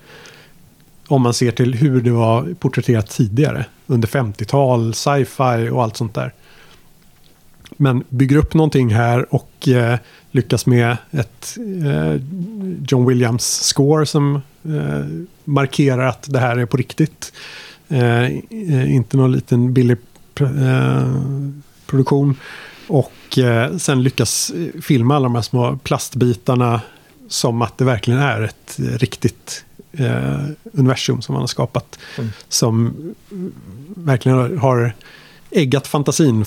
om 1.09 1.23
man 1.23 1.35
ser 1.35 1.51
till 1.51 1.75
hur 1.75 2.01
det 2.01 2.11
var 2.11 2.55
porträtterat 2.55 3.11
tidigare. 3.11 3.67
Under 3.87 4.09
50-tal, 4.09 4.95
sci-fi 4.95 5.69
och 5.73 5.83
allt 5.83 5.97
sånt 5.97 6.15
där. 6.15 6.33
Men 7.77 8.05
bygger 8.09 8.37
upp 8.37 8.55
någonting 8.55 8.95
här 8.95 9.35
och 9.35 9.69
eh, 9.69 9.99
lyckas 10.31 10.67
med 10.67 10.97
ett 11.11 11.57
eh, 11.87 12.21
John 12.89 13.07
Williams 13.07 13.45
score 13.45 14.07
som 14.07 14.35
eh, 14.65 15.25
markerar 15.45 16.07
att 16.07 16.27
det 16.33 16.39
här 16.39 16.57
är 16.57 16.67
på 16.67 16.77
riktigt. 16.77 17.33
Eh, 17.89 18.23
eh 18.23 18.95
inte 18.95 19.17
någon 19.17 19.33
liten 19.33 19.75
billig 19.75 19.97
pr- 20.35 20.67
eh, 20.67 21.53
produktion. 21.87 22.37
Och 22.87 23.39
eh, 23.39 23.77
sen 23.77 24.03
lyckas 24.03 24.51
eh, 24.51 24.81
filma 24.81 25.17
alla 25.17 25.25
de 25.25 25.35
här 25.35 25.43
små 25.43 25.79
plastbitarna 25.83 26.81
som 27.33 27.63
att 27.63 27.79
det 27.79 27.85
verkligen 27.85 28.21
är 28.21 28.43
ett 28.43 28.77
riktigt 28.79 29.65
eh, 29.93 30.45
universum 30.73 31.23
som 31.23 31.33
man 31.33 31.43
har 31.43 31.47
skapat. 31.47 31.99
Mm. 32.19 32.31
Som 32.49 32.95
verkligen 33.97 34.59
har, 34.59 34.95
äggat 35.51 35.87
fantasin 35.87 36.45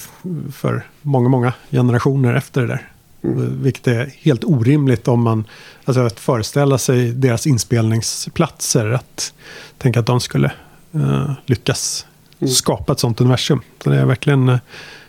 för 0.53 0.88
många, 1.02 1.30
många 1.30 1.53
generationer 1.72 2.34
efter 2.34 2.62
det 2.62 2.68
där. 2.68 2.90
Mm. 3.24 3.64
Vilket 3.64 3.88
är 3.88 4.14
helt 4.18 4.44
orimligt 4.44 5.07
om 5.07 5.22
man, 5.22 5.45
alltså 5.86 6.02
att 6.02 6.20
föreställa 6.20 6.78
sig 6.78 7.12
deras 7.12 7.48
inspelningsplatser, 7.48 8.91
att 8.91 9.34
tänka 9.78 9.99
att 9.99 10.06
de 10.06 10.20
skulle 10.20 10.52
eh, 10.94 11.32
lyckas 11.45 12.06
Mm. 12.40 12.53
skapa 12.53 12.94
ett 12.94 12.99
sånt 12.99 13.22
universum. 13.22 13.62
Så 13.84 13.90
det 13.90 13.98
är 13.98 14.06
verkligen 14.06 14.49
eh, 14.49 14.60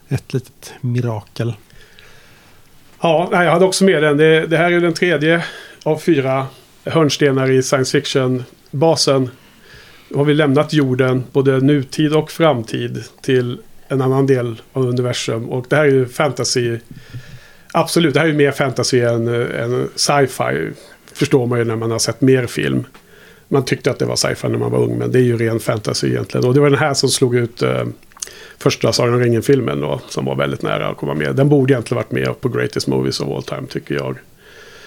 ett 0.08 0.32
litet 0.32 0.72
mirakel. 0.80 1.54
Ja, 3.00 3.28
jag 3.32 3.50
hade 3.50 3.64
också 3.64 3.84
med 3.84 4.02
den. 4.02 4.16
Det, 4.16 4.46
det 4.46 4.56
här 4.56 4.72
är 4.72 4.80
den 4.80 4.94
tredje 4.94 5.44
av 5.82 5.98
fyra 5.98 6.46
hörnstenar 6.84 7.50
i 7.50 7.62
science 7.62 7.98
fiction-basen. 7.98 9.30
Då 10.08 10.18
har 10.18 10.24
vi 10.24 10.34
lämnat 10.34 10.72
jorden, 10.72 11.24
både 11.32 11.60
nutid 11.60 12.12
och 12.12 12.30
framtid, 12.30 13.04
till 13.22 13.58
en 13.88 14.00
annan 14.00 14.26
del 14.26 14.62
av 14.72 14.86
universum. 14.86 15.48
Och 15.48 15.66
det 15.68 15.76
här 15.76 15.84
är 15.84 15.90
ju 15.90 16.06
fantasy. 16.06 16.78
Absolut, 17.72 18.14
det 18.14 18.20
här 18.20 18.26
är 18.26 18.30
ju 18.30 18.36
mer 18.36 18.52
fantasy 18.52 19.00
än, 19.00 19.28
än 19.28 19.88
sci-fi. 19.94 20.70
Förstår 21.12 21.46
man 21.46 21.58
ju 21.58 21.64
när 21.64 21.76
man 21.76 21.90
har 21.90 21.98
sett 21.98 22.20
mer 22.20 22.46
film. 22.46 22.84
Man 23.48 23.64
tyckte 23.64 23.90
att 23.90 23.98
det 23.98 24.04
var 24.04 24.16
sci-fi 24.16 24.48
när 24.48 24.58
man 24.58 24.70
var 24.70 24.78
ung, 24.78 24.98
men 24.98 25.12
det 25.12 25.18
är 25.18 25.22
ju 25.22 25.36
ren 25.38 25.60
fantasy 25.60 26.08
egentligen. 26.08 26.46
Och 26.46 26.54
det 26.54 26.60
var 26.60 26.70
den 26.70 26.78
här 26.78 26.94
som 26.94 27.08
slog 27.08 27.36
ut 27.36 27.62
eh, 27.62 27.84
första 28.58 28.92
Sagan 28.92 29.14
om 29.14 29.20
ringen-filmen 29.20 29.80
då, 29.80 30.00
som 30.08 30.24
var 30.24 30.34
väldigt 30.34 30.62
nära 30.62 30.88
att 30.88 30.96
komma 30.96 31.14
med. 31.14 31.36
Den 31.36 31.48
borde 31.48 31.72
egentligen 31.72 31.96
varit 31.96 32.12
med 32.12 32.40
på 32.40 32.48
Greatest 32.48 32.86
Movies 32.86 33.20
of 33.20 33.28
All 33.28 33.42
Time, 33.42 33.66
tycker 33.66 33.94
jag. 33.94 34.18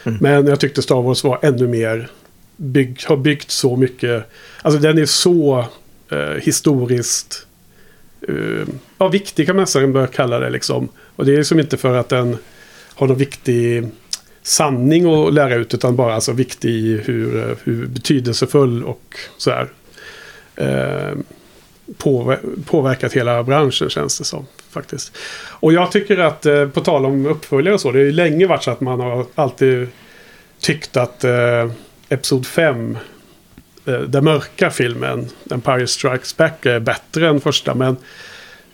Mm. 0.03 0.17
Men 0.21 0.47
jag 0.47 0.59
tyckte 0.59 0.81
Star 0.81 1.01
Wars 1.01 1.23
var 1.23 1.39
ännu 1.41 1.67
mer, 1.67 2.09
bygg, 2.55 3.03
har 3.05 3.17
byggt 3.17 3.51
så 3.51 3.75
mycket, 3.75 4.23
alltså 4.61 4.79
den 4.79 4.97
är 4.97 5.05
så 5.05 5.65
eh, 6.09 6.19
historiskt, 6.19 7.47
eh, 8.27 8.67
ja 8.97 9.07
viktig 9.07 9.45
kan 9.45 9.55
man 9.55 9.63
nästan 9.63 9.93
börja 9.93 10.07
kalla 10.07 10.39
det 10.39 10.49
liksom. 10.49 10.89
Och 11.15 11.25
det 11.25 11.33
är 11.33 11.37
liksom 11.37 11.59
inte 11.59 11.77
för 11.77 11.95
att 11.95 12.09
den 12.09 12.37
har 12.93 13.07
någon 13.07 13.17
viktig 13.17 13.87
sanning 14.41 15.13
att 15.13 15.33
lära 15.33 15.55
ut, 15.55 15.73
utan 15.73 15.95
bara 15.95 16.13
alltså 16.13 16.31
viktig 16.31 17.01
hur, 17.05 17.49
eh, 17.49 17.55
hur 17.63 17.87
betydelsefull 17.87 18.83
och 18.83 19.15
så 19.37 19.51
här. 19.51 19.69
Eh, 20.55 21.17
påverkat 22.65 23.13
hela 23.13 23.43
branschen 23.43 23.89
känns 23.89 24.17
det 24.17 24.23
som. 24.23 24.45
faktiskt. 24.69 25.17
Och 25.49 25.73
jag 25.73 25.91
tycker 25.91 26.17
att, 26.17 26.45
eh, 26.45 26.67
på 26.67 26.81
tal 26.81 27.05
om 27.05 27.25
uppföljare 27.25 27.73
och 27.73 27.81
så, 27.81 27.91
det 27.91 27.99
har 27.99 28.05
ju 28.05 28.11
länge 28.11 28.47
varit 28.47 28.63
så 28.63 28.71
att 28.71 28.81
man 28.81 28.99
har 28.99 29.25
alltid 29.35 29.87
tyckt 30.59 30.97
att 30.97 31.23
eh, 31.23 31.71
Episod 32.09 32.45
5, 32.45 32.97
eh, 33.85 33.99
den 33.99 34.23
mörka 34.23 34.69
filmen, 34.69 35.29
Empire 35.51 35.87
Strikes 35.87 36.37
Back, 36.37 36.65
är 36.65 36.79
bättre 36.79 37.29
än 37.29 37.41
första. 37.41 37.75
Men 37.75 37.97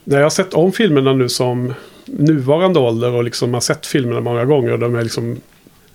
när 0.04 0.18
jag 0.18 0.26
har 0.26 0.30
sett 0.30 0.54
om 0.54 0.72
filmerna 0.72 1.14
nu 1.14 1.30
som 1.30 1.74
nuvarande 2.06 2.80
ålder 2.80 3.12
och 3.12 3.24
liksom 3.24 3.54
har 3.54 3.62
sett 3.62 3.86
filmerna 3.86 4.22
många 4.22 4.46
gånger 4.46 4.72
och 4.72 4.80
de 4.80 4.96
är 4.96 5.04
liksom 5.04 5.42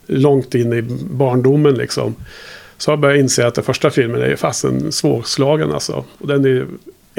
långt 0.07 0.55
in 0.55 0.73
i 0.73 0.83
barndomen 1.11 1.75
liksom. 1.75 2.15
Så 2.79 2.91
har 2.91 2.93
jag 2.93 3.01
börjat 3.01 3.21
inse 3.21 3.47
att 3.47 3.55
den 3.55 3.65
första 3.65 3.91
filmen 3.91 4.23
är 4.23 4.37
fasen 4.37 4.93
svårslagen 4.93 5.73
alltså. 5.73 6.05
Och 6.19 6.27
den 6.27 6.45
är 6.45 6.67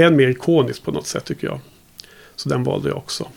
än 0.03 0.15
mer 0.15 0.28
ikonisk 0.28 0.84
på 0.84 0.91
något 0.91 1.07
sätt 1.07 1.26
tycker 1.26 1.48
jag. 1.48 1.60
Så 2.36 2.49
den 2.49 2.64
valde 2.64 2.90
jag 2.90 2.98
också. 2.98 3.28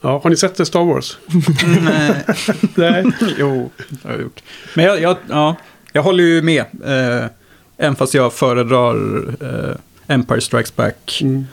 Ja, 0.00 0.20
har 0.22 0.30
ni 0.30 0.36
sett 0.36 0.56
det 0.56 0.66
Star 0.66 0.84
Wars? 0.84 1.18
Nej. 1.82 2.24
Nej. 2.74 3.04
jo, 3.38 3.70
det 3.88 4.08
har 4.08 4.12
jag 4.12 4.22
gjort. 4.22 4.42
Men 4.74 4.84
jag, 4.84 5.00
jag, 5.00 5.16
ja, 5.28 5.56
jag 5.92 6.02
håller 6.02 6.24
ju 6.24 6.42
med. 6.42 6.64
Eh, 6.84 7.30
även 7.76 7.96
fast 7.96 8.14
jag 8.14 8.32
föredrar 8.32 9.18
eh, 9.40 9.76
Empire 10.06 10.40
Strikes 10.40 10.76
Back. 10.76 11.18
Mm. 11.22 11.46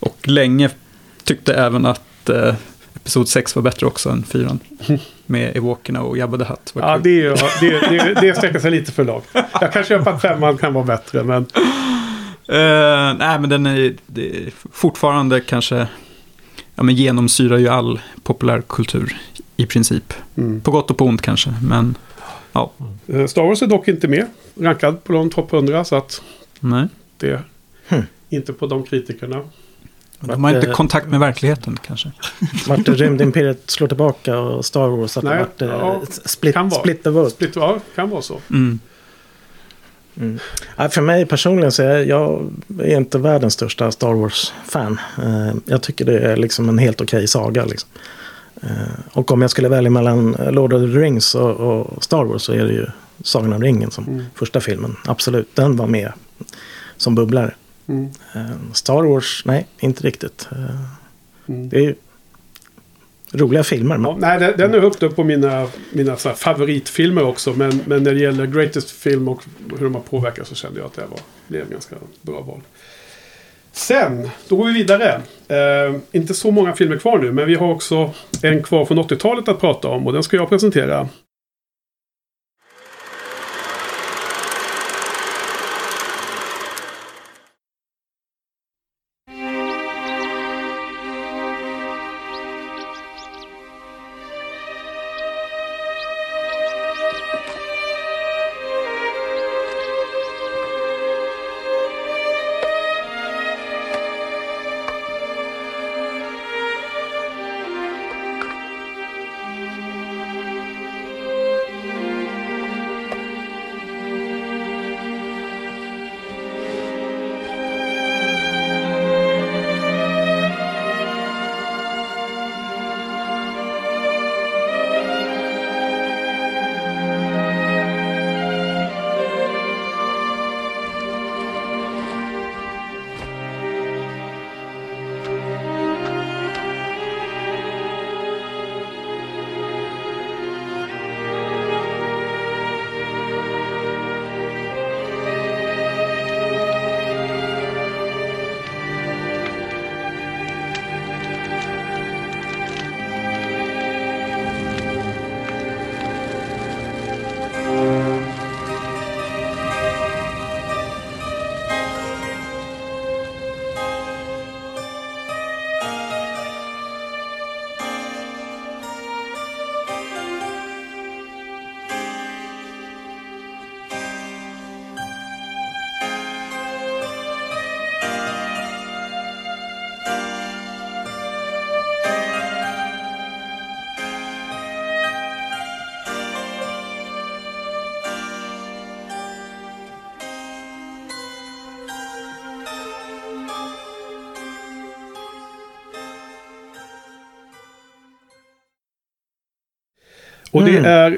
Och 0.00 0.28
länge 0.28 0.70
tyckte 1.24 1.54
även 1.54 1.86
att 1.86 2.28
eh, 2.28 2.54
Episod 3.04 3.28
6 3.28 3.56
var 3.56 3.62
bättre 3.62 3.86
också 3.86 4.10
än 4.10 4.24
4. 4.24 4.58
Med 5.26 5.56
Ewokerna 5.56 6.02
och 6.02 6.18
Jabba 6.18 6.38
the 6.38 6.44
Hutt. 6.44 6.74
Var 6.74 6.82
Ja, 6.82 6.98
det, 6.98 7.26
är, 7.26 7.60
det, 7.60 8.14
det, 8.14 8.20
det 8.20 8.36
sträcker 8.36 8.58
sig 8.58 8.70
lite 8.70 8.92
för 8.92 9.04
långt. 9.04 9.24
Jag 9.60 9.72
kan 9.72 9.84
köpa 9.84 10.10
att 10.10 10.22
femman 10.22 10.56
kan 10.56 10.72
vara 10.72 10.84
bättre, 10.84 11.24
men 11.24 11.46
Eh, 12.48 13.14
nej, 13.18 13.38
men 13.40 13.48
den 13.50 13.66
är, 13.66 13.94
det 14.06 14.36
är 14.36 14.50
fortfarande 14.72 15.40
kanske... 15.40 15.86
Ja, 16.76 16.82
men 16.82 16.94
genomsyrar 16.94 17.58
ju 17.58 17.68
all 17.68 18.00
populärkultur 18.22 19.16
i 19.56 19.66
princip. 19.66 20.14
mm. 20.36 20.60
På 20.60 20.70
gott 20.70 20.90
och 20.90 20.96
på 20.98 21.04
ont 21.04 21.22
kanske, 21.22 21.54
men 21.62 21.94
ja. 22.52 22.72
Eh, 23.06 23.26
Star 23.26 23.42
Wars 23.42 23.62
är 23.62 23.66
dock 23.66 23.88
inte 23.88 24.08
med. 24.08 24.26
Rankad 24.60 25.04
på 25.04 25.12
de 25.12 25.30
topp 25.30 25.52
100, 25.52 25.84
så 25.84 25.96
att 25.96 26.22
Nej. 26.60 26.86
det 27.16 27.30
är 27.30 27.42
Hmm. 27.88 28.02
inte 28.28 28.52
på 28.52 28.66
de 28.66 28.82
kritikerna. 28.84 29.40
De 30.20 30.44
har 30.44 30.54
inte 30.54 30.66
Eh, 30.68 30.72
kontakt 30.74 31.06
med 31.06 31.20
verkligheten 31.20 31.78
kanske. 31.86 32.12
Vart 32.68 32.88
Rymdimperiet 32.88 33.70
slår 33.70 33.88
tillbaka 33.88 34.38
och 34.38 34.64
Star 34.64 34.88
Wars. 34.88 35.16
Att 35.16 35.24
Nej, 35.24 35.44
det 35.58 35.66
vart 35.66 35.80
ja, 35.80 36.02
split, 36.24 36.54
kan 36.54 36.68
vara. 36.68 36.80
split 36.80 37.02
the 37.02 37.10
vote. 37.10 37.30
Split, 37.30 37.56
ja, 37.56 37.78
kan 37.94 38.10
vara 38.10 38.22
så. 38.22 38.40
Mm. 38.50 38.78
Mm. 40.16 40.38
Ja, 40.76 40.88
för 40.88 41.00
mig 41.02 41.26
personligen 41.26 41.72
så 41.72 41.82
är 41.82 42.04
jag 42.04 42.50
är 42.78 42.96
inte 42.96 43.18
världens 43.18 43.54
största 43.54 43.90
Star 43.90 44.12
Wars-fan. 44.14 45.00
Eh, 45.22 45.54
jag 45.64 45.82
tycker 45.82 46.04
det 46.04 46.18
är 46.18 46.36
liksom 46.36 46.68
en 46.68 46.78
helt 46.78 47.00
okej 47.00 47.28
saga. 47.28 47.64
Liksom. 47.64 47.88
Eh, 48.62 48.68
och 49.12 49.30
om 49.32 49.42
jag 49.42 49.50
skulle 49.50 49.68
välja 49.68 49.90
mellan 49.90 50.36
Lord 50.50 50.72
of 50.72 50.80
the 50.80 50.98
Rings 50.98 51.34
och, 51.34 52.04
Star 52.04 52.24
Wars 52.24 52.42
så 52.42 52.52
är 52.52 52.64
det 52.64 52.72
ju 52.72 52.86
Sagan 53.22 53.52
om 53.52 53.62
ringen 53.62 53.90
som 53.90 54.04
Mm. 54.04 54.24
första 54.34 54.60
filmen. 54.60 54.96
Absolut, 55.06 55.56
den 55.56 55.76
var 55.76 55.86
med 55.86 56.12
som 56.96 57.14
bubblare. 57.14 57.54
Mm. 57.86 58.08
Eh, 58.34 58.50
Star 58.72 59.02
Wars, 59.02 59.42
nej, 59.44 59.66
inte 59.78 60.02
riktigt. 60.06 60.48
Mm. 61.48 61.68
det 61.68 61.76
är 61.76 61.80
ju 61.82 61.94
roliga 63.34 63.64
filmer. 63.64 63.98
Men, 63.98 64.10
Ja, 64.10 64.16
nej, 64.20 64.38
den, 64.38 64.52
den 64.56 64.74
är 64.74 64.78
högt 64.78 65.02
upp 65.02 65.16
på 65.16 65.24
mina, 65.24 65.68
mina 65.92 66.16
så 66.16 66.28
här 66.28 66.36
favoritfilmer 66.36 67.24
också. 67.24 67.52
Men, 67.52 67.80
men 67.86 68.02
när 68.02 68.14
det 68.14 68.20
gäller 68.20 68.46
greatest 68.46 68.90
film 68.90 69.28
och 69.28 69.42
hur 69.78 69.84
de 69.84 69.94
har 69.94 70.02
påverkat 70.02 70.48
så 70.48 70.54
kände 70.54 70.80
jag 70.80 70.86
att 70.86 70.94
det 70.94 71.02
var, 71.10 71.20
blev 71.48 71.70
ganska 71.70 71.96
bra 72.22 72.40
val. 72.40 72.60
Sen, 73.72 74.30
då 74.48 74.56
går 74.56 74.66
vi 74.66 74.72
vidare. 74.72 75.20
Eh, 75.48 75.94
inte 76.12 76.34
så 76.34 76.50
många 76.50 76.72
filmer 76.72 76.96
kvar 76.96 77.18
nu, 77.18 77.32
men 77.32 77.46
vi 77.46 77.54
har 77.54 77.70
också 77.70 78.10
en 78.42 78.62
kvar 78.62 78.84
från 78.84 78.98
80-talet 78.98 79.48
att 79.48 79.60
prata 79.60 79.88
om 79.88 80.06
och 80.06 80.12
den 80.12 80.22
ska 80.22 80.36
jag 80.36 80.48
presentera. 80.48 81.08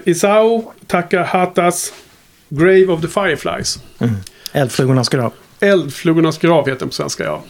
Isao 0.07 0.73
Takahatas 0.87 1.93
Grave 2.49 2.87
of 2.89 3.01
the 3.01 3.09
Fireflies. 3.09 3.78
Eldflugornas 4.53 5.09
grav. 5.09 5.33
Eldflugornas 5.61 6.39
grav 6.39 6.69
heter 6.69 6.78
den 6.78 6.89
på 6.89 6.95
svenska, 6.95 7.24
ja. 7.24 7.43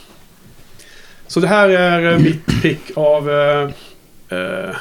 Så 1.27 1.41
det 1.41 1.47
här 1.47 1.69
är 1.69 2.13
eh, 2.13 2.19
mitt 2.19 2.63
pick 2.63 2.81
av 2.95 3.31
eh, 3.31 3.71
eh, 4.39 4.77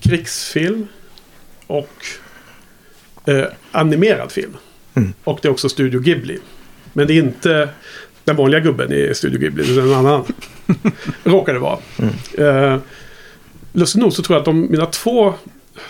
krigsfilm 0.00 0.88
och 1.66 2.06
eh, 3.26 3.44
animerad 3.70 4.32
film. 4.32 4.56
Mm. 4.94 5.12
Och 5.24 5.38
det 5.42 5.48
är 5.48 5.52
också 5.52 5.68
Studio 5.68 6.00
Ghibli. 6.00 6.38
Men 6.92 7.06
det 7.06 7.12
är 7.12 7.18
inte 7.18 7.68
den 8.24 8.36
vanliga 8.36 8.60
gubben 8.60 8.92
i 8.92 9.14
Studio 9.14 9.40
Ghibli, 9.40 9.74
det 9.74 9.80
är 9.80 9.84
en 9.84 9.94
annan. 9.94 10.24
Råkar 11.24 11.52
det 11.52 11.58
vara. 11.58 11.78
Eh, 12.38 12.78
lustigt 13.72 14.00
nog 14.02 14.12
så 14.12 14.22
tror 14.22 14.34
jag 14.34 14.40
att 14.40 14.44
de, 14.44 14.70
mina 14.70 14.86
två 14.86 15.34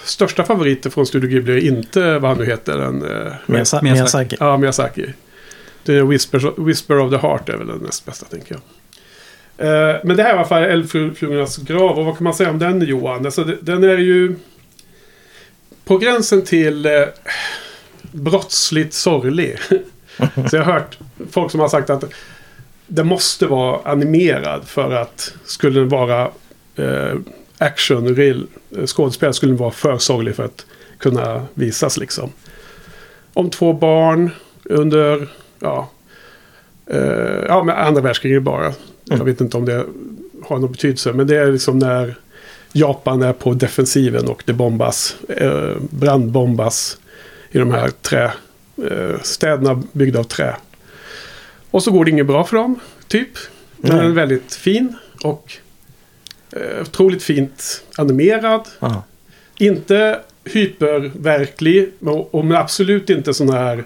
största 0.05 0.45
favoriter 0.45 0.91
från 0.91 1.07
Studio 1.07 1.31
Ghibli 1.31 1.53
är 1.53 1.73
inte 1.73 2.19
vad 2.19 2.31
han 2.31 2.39
nu 2.39 2.45
heter. 2.47 2.79
Den, 2.79 3.03
eh, 3.27 3.33
Miyasa- 3.47 3.83
Miyazaki. 3.83 4.37
Ja, 4.41 4.57
Miyazaki. 4.57 5.07
Det 5.85 5.95
är 5.95 6.03
Whisper, 6.03 6.65
Whisper 6.65 6.99
of 6.99 7.11
the 7.11 7.17
Heart 7.27 7.49
är 7.49 7.57
väl 7.57 7.67
den 7.67 7.79
näst 7.79 8.07
bästa, 8.07 8.27
tänker 8.27 8.55
jag. 8.55 8.63
Eh, 9.59 9.97
men 10.05 10.17
det 10.17 10.23
här 10.23 10.31
var 10.31 10.37
i 10.37 10.39
alla 10.39 10.49
fall 10.49 10.63
Eldflugornas 10.63 11.57
grav. 11.57 11.99
Och 11.99 12.05
vad 12.05 12.17
kan 12.17 12.25
man 12.25 12.35
säga 12.35 12.51
om 12.51 12.59
den, 12.59 12.81
Johan? 12.83 13.27
Alltså, 13.27 13.45
den 13.45 13.85
är 13.85 13.99
ju 13.99 14.37
på 15.85 15.99
gränsen 15.99 16.43
till 16.43 16.87
eh, 16.87 16.93
brottsligt 18.13 18.95
sorglig. 18.95 19.59
Så 20.51 20.57
jag 20.57 20.63
har 20.65 20.73
hört 20.73 20.99
folk 21.31 21.51
som 21.51 21.61
har 21.61 21.69
sagt 21.69 21.91
att 21.91 22.05
den 22.87 23.07
måste 23.07 23.47
vara 23.47 23.81
animerad 23.93 24.63
för 24.69 24.91
att 24.95 25.35
skulle 25.45 25.81
den 25.81 25.89
vara 25.89 26.31
eh, 26.77 27.15
action, 27.63 28.17
real 28.17 28.47
eh, 28.77 28.87
skådespel 28.87 29.35
skulle 29.35 29.55
vara 29.55 29.71
för 29.71 29.99
sorglig 29.99 30.37
för 30.37 30.45
att 30.45 30.67
kunna 30.99 31.47
visas 31.55 31.97
liksom. 31.97 32.33
Om 33.33 33.51
två 33.51 33.73
barn 33.73 34.31
under, 34.65 35.29
ja, 35.59 35.91
eh, 36.87 37.45
ja 37.49 37.65
men 37.65 37.77
andra 37.77 38.03
världskriget 38.03 38.43
bara. 38.43 38.73
Jag 39.05 39.25
vet 39.25 39.41
inte 39.41 39.57
om 39.57 39.65
det 39.65 39.87
har 40.45 40.59
någon 40.59 40.73
betydelse, 40.73 41.13
men 41.13 41.27
det 41.27 41.37
är 41.37 41.53
liksom 41.53 41.79
när 41.79 42.15
Japan 42.73 43.23
är 43.23 43.33
på 43.33 43.55
defensiven 43.55 44.29
och 44.29 44.43
det 44.47 44.53
bombas, 44.53 45.17
eh, 45.29 45.77
brandbombas 45.91 46.99
i 47.51 47.59
de 47.59 47.71
här 47.71 47.91
trä, 47.91 48.33
eh, 48.91 49.21
städerna 49.23 49.83
byggda 49.93 50.19
av 50.19 50.25
trä. 50.25 50.57
Och 51.71 51.83
så 51.83 51.91
går 51.91 52.05
det 52.05 52.11
inget 52.11 52.27
bra 52.27 52.45
för 52.45 52.57
dem, 52.57 52.81
typ. 53.09 53.29
Den 53.77 53.99
är 53.99 54.09
väldigt 54.09 54.55
fin 54.55 54.97
och 55.25 55.53
eh, 56.53 56.83
otroligt 56.83 57.23
fint 57.23 57.85
animerad. 57.97 58.69
Ja. 58.81 59.05
Inte 59.59 60.21
hyperverklig, 60.45 61.93
och, 62.01 62.45
men 62.45 62.57
absolut 62.57 63.11
inte 63.11 63.35
sån 63.35 63.51
här 63.51 63.85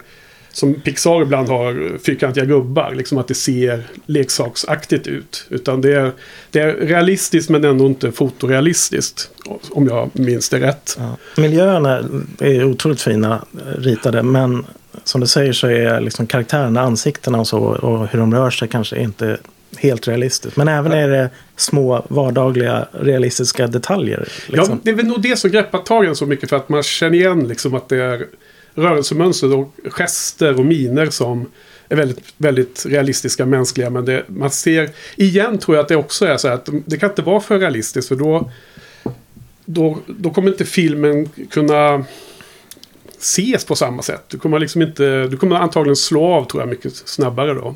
som 0.56 0.74
Pixar 0.74 1.22
ibland 1.22 1.48
har 1.48 1.98
fyrkantiga 1.98 2.44
gubbar. 2.44 2.94
Liksom 2.94 3.18
att 3.18 3.28
det 3.28 3.34
ser 3.34 3.84
leksaksaktigt 4.06 5.06
ut. 5.06 5.46
Utan 5.48 5.80
det 5.80 5.92
är, 5.92 6.12
det 6.50 6.60
är 6.60 6.72
realistiskt 6.74 7.50
men 7.50 7.64
ändå 7.64 7.86
inte 7.86 8.12
fotorealistiskt. 8.12 9.30
Om 9.70 9.86
jag 9.86 10.10
minns 10.12 10.48
det 10.48 10.60
rätt. 10.60 10.96
Ja. 10.98 11.16
Miljöerna 11.36 12.04
är 12.38 12.64
otroligt 12.64 13.00
fina 13.00 13.44
eh, 13.66 13.80
ritade. 13.80 14.22
Men 14.22 14.66
som 15.04 15.20
du 15.20 15.26
säger 15.26 15.52
så 15.52 15.66
är 15.66 16.00
liksom 16.00 16.26
karaktärerna, 16.26 16.80
ansiktena 16.80 17.40
och 17.40 17.48
så. 17.48 17.58
Och 17.58 18.08
hur 18.08 18.18
de 18.18 18.34
rör 18.34 18.50
sig 18.50 18.68
kanske 18.68 18.98
inte 18.98 19.38
helt 19.78 20.08
realistiskt. 20.08 20.56
Men 20.56 20.68
även 20.68 20.92
är 20.92 21.08
det 21.08 21.30
små 21.56 22.06
vardagliga 22.08 22.88
realistiska 22.92 23.66
detaljer. 23.66 24.28
Ja, 24.48 24.56
Liksom. 24.56 24.80
det 24.82 24.90
är 24.90 24.94
väl 24.94 25.06
nog 25.06 25.22
det 25.22 25.36
som 25.36 25.50
greppar 25.50 25.78
tag 25.78 26.04
i 26.04 26.08
en 26.08 26.16
så 26.16 26.26
mycket. 26.26 26.48
För 26.48 26.56
att 26.56 26.68
man 26.68 26.82
känner 26.82 27.18
igen 27.18 27.48
liksom 27.48 27.74
att 27.74 27.88
det 27.88 28.02
är 28.02 28.26
rörelsemönster 28.74 29.54
och 29.54 29.74
gester 29.84 30.58
och 30.58 30.64
miner 30.64 31.06
som 31.06 31.46
är 31.88 31.96
väldigt, 31.96 32.34
väldigt 32.36 32.86
realistiska, 32.86 33.46
mänskliga. 33.46 33.90
Men 33.90 34.04
det, 34.04 34.24
man 34.26 34.50
ser, 34.50 34.90
igen 35.16 35.58
tror 35.58 35.76
jag 35.76 35.82
att 35.82 35.88
det 35.88 35.96
också 35.96 36.26
är 36.26 36.36
så 36.36 36.48
här 36.48 36.54
att 36.54 36.68
det 36.86 36.96
kan 36.96 37.10
inte 37.10 37.22
vara 37.22 37.40
för 37.40 37.58
realistiskt. 37.58 38.08
För 38.08 38.16
då, 38.16 38.50
då, 39.64 39.98
då 40.06 40.30
kommer 40.30 40.48
inte 40.50 40.64
filmen 40.64 41.28
kunna 41.50 42.04
ses 43.20 43.64
på 43.64 43.74
samma 43.74 44.02
sätt. 44.02 44.24
Du 44.28 44.38
kommer, 44.38 44.58
liksom 44.58 44.82
inte, 44.82 45.26
du 45.26 45.36
kommer 45.36 45.56
antagligen 45.56 45.96
slå 45.96 46.24
av 46.24 46.44
tror 46.44 46.62
jag 46.62 46.68
mycket 46.68 46.96
snabbare 46.96 47.54
då. 47.54 47.74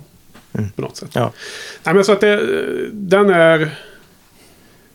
På 0.52 0.82
något 0.82 0.96
sätt. 0.96 1.10
Ja. 1.12 1.32
Nej, 1.84 1.94
men 1.94 2.04
så 2.04 2.12
att 2.12 2.20
det, 2.20 2.40
den 2.92 3.30
är 3.30 3.70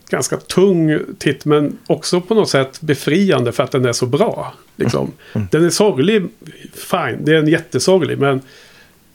ganska 0.10 0.38
tung 0.38 1.00
titt 1.18 1.46
men 1.46 1.78
också 1.88 2.22
på 2.22 2.36
något 2.36 2.50
sätt 2.50 2.82
befriande 2.82 3.52
för 3.52 3.64
att 3.64 3.72
den 3.72 3.86
är 3.86 3.94
så 3.94 4.06
bra. 4.06 4.54
Liksom. 4.76 5.12
Den 5.34 5.66
är 5.66 5.70
sorglig, 5.70 6.28
fine, 6.74 7.18
det 7.20 7.32
är 7.32 7.40
en 7.40 7.48
jättesorglig 7.48 8.18
men 8.20 8.42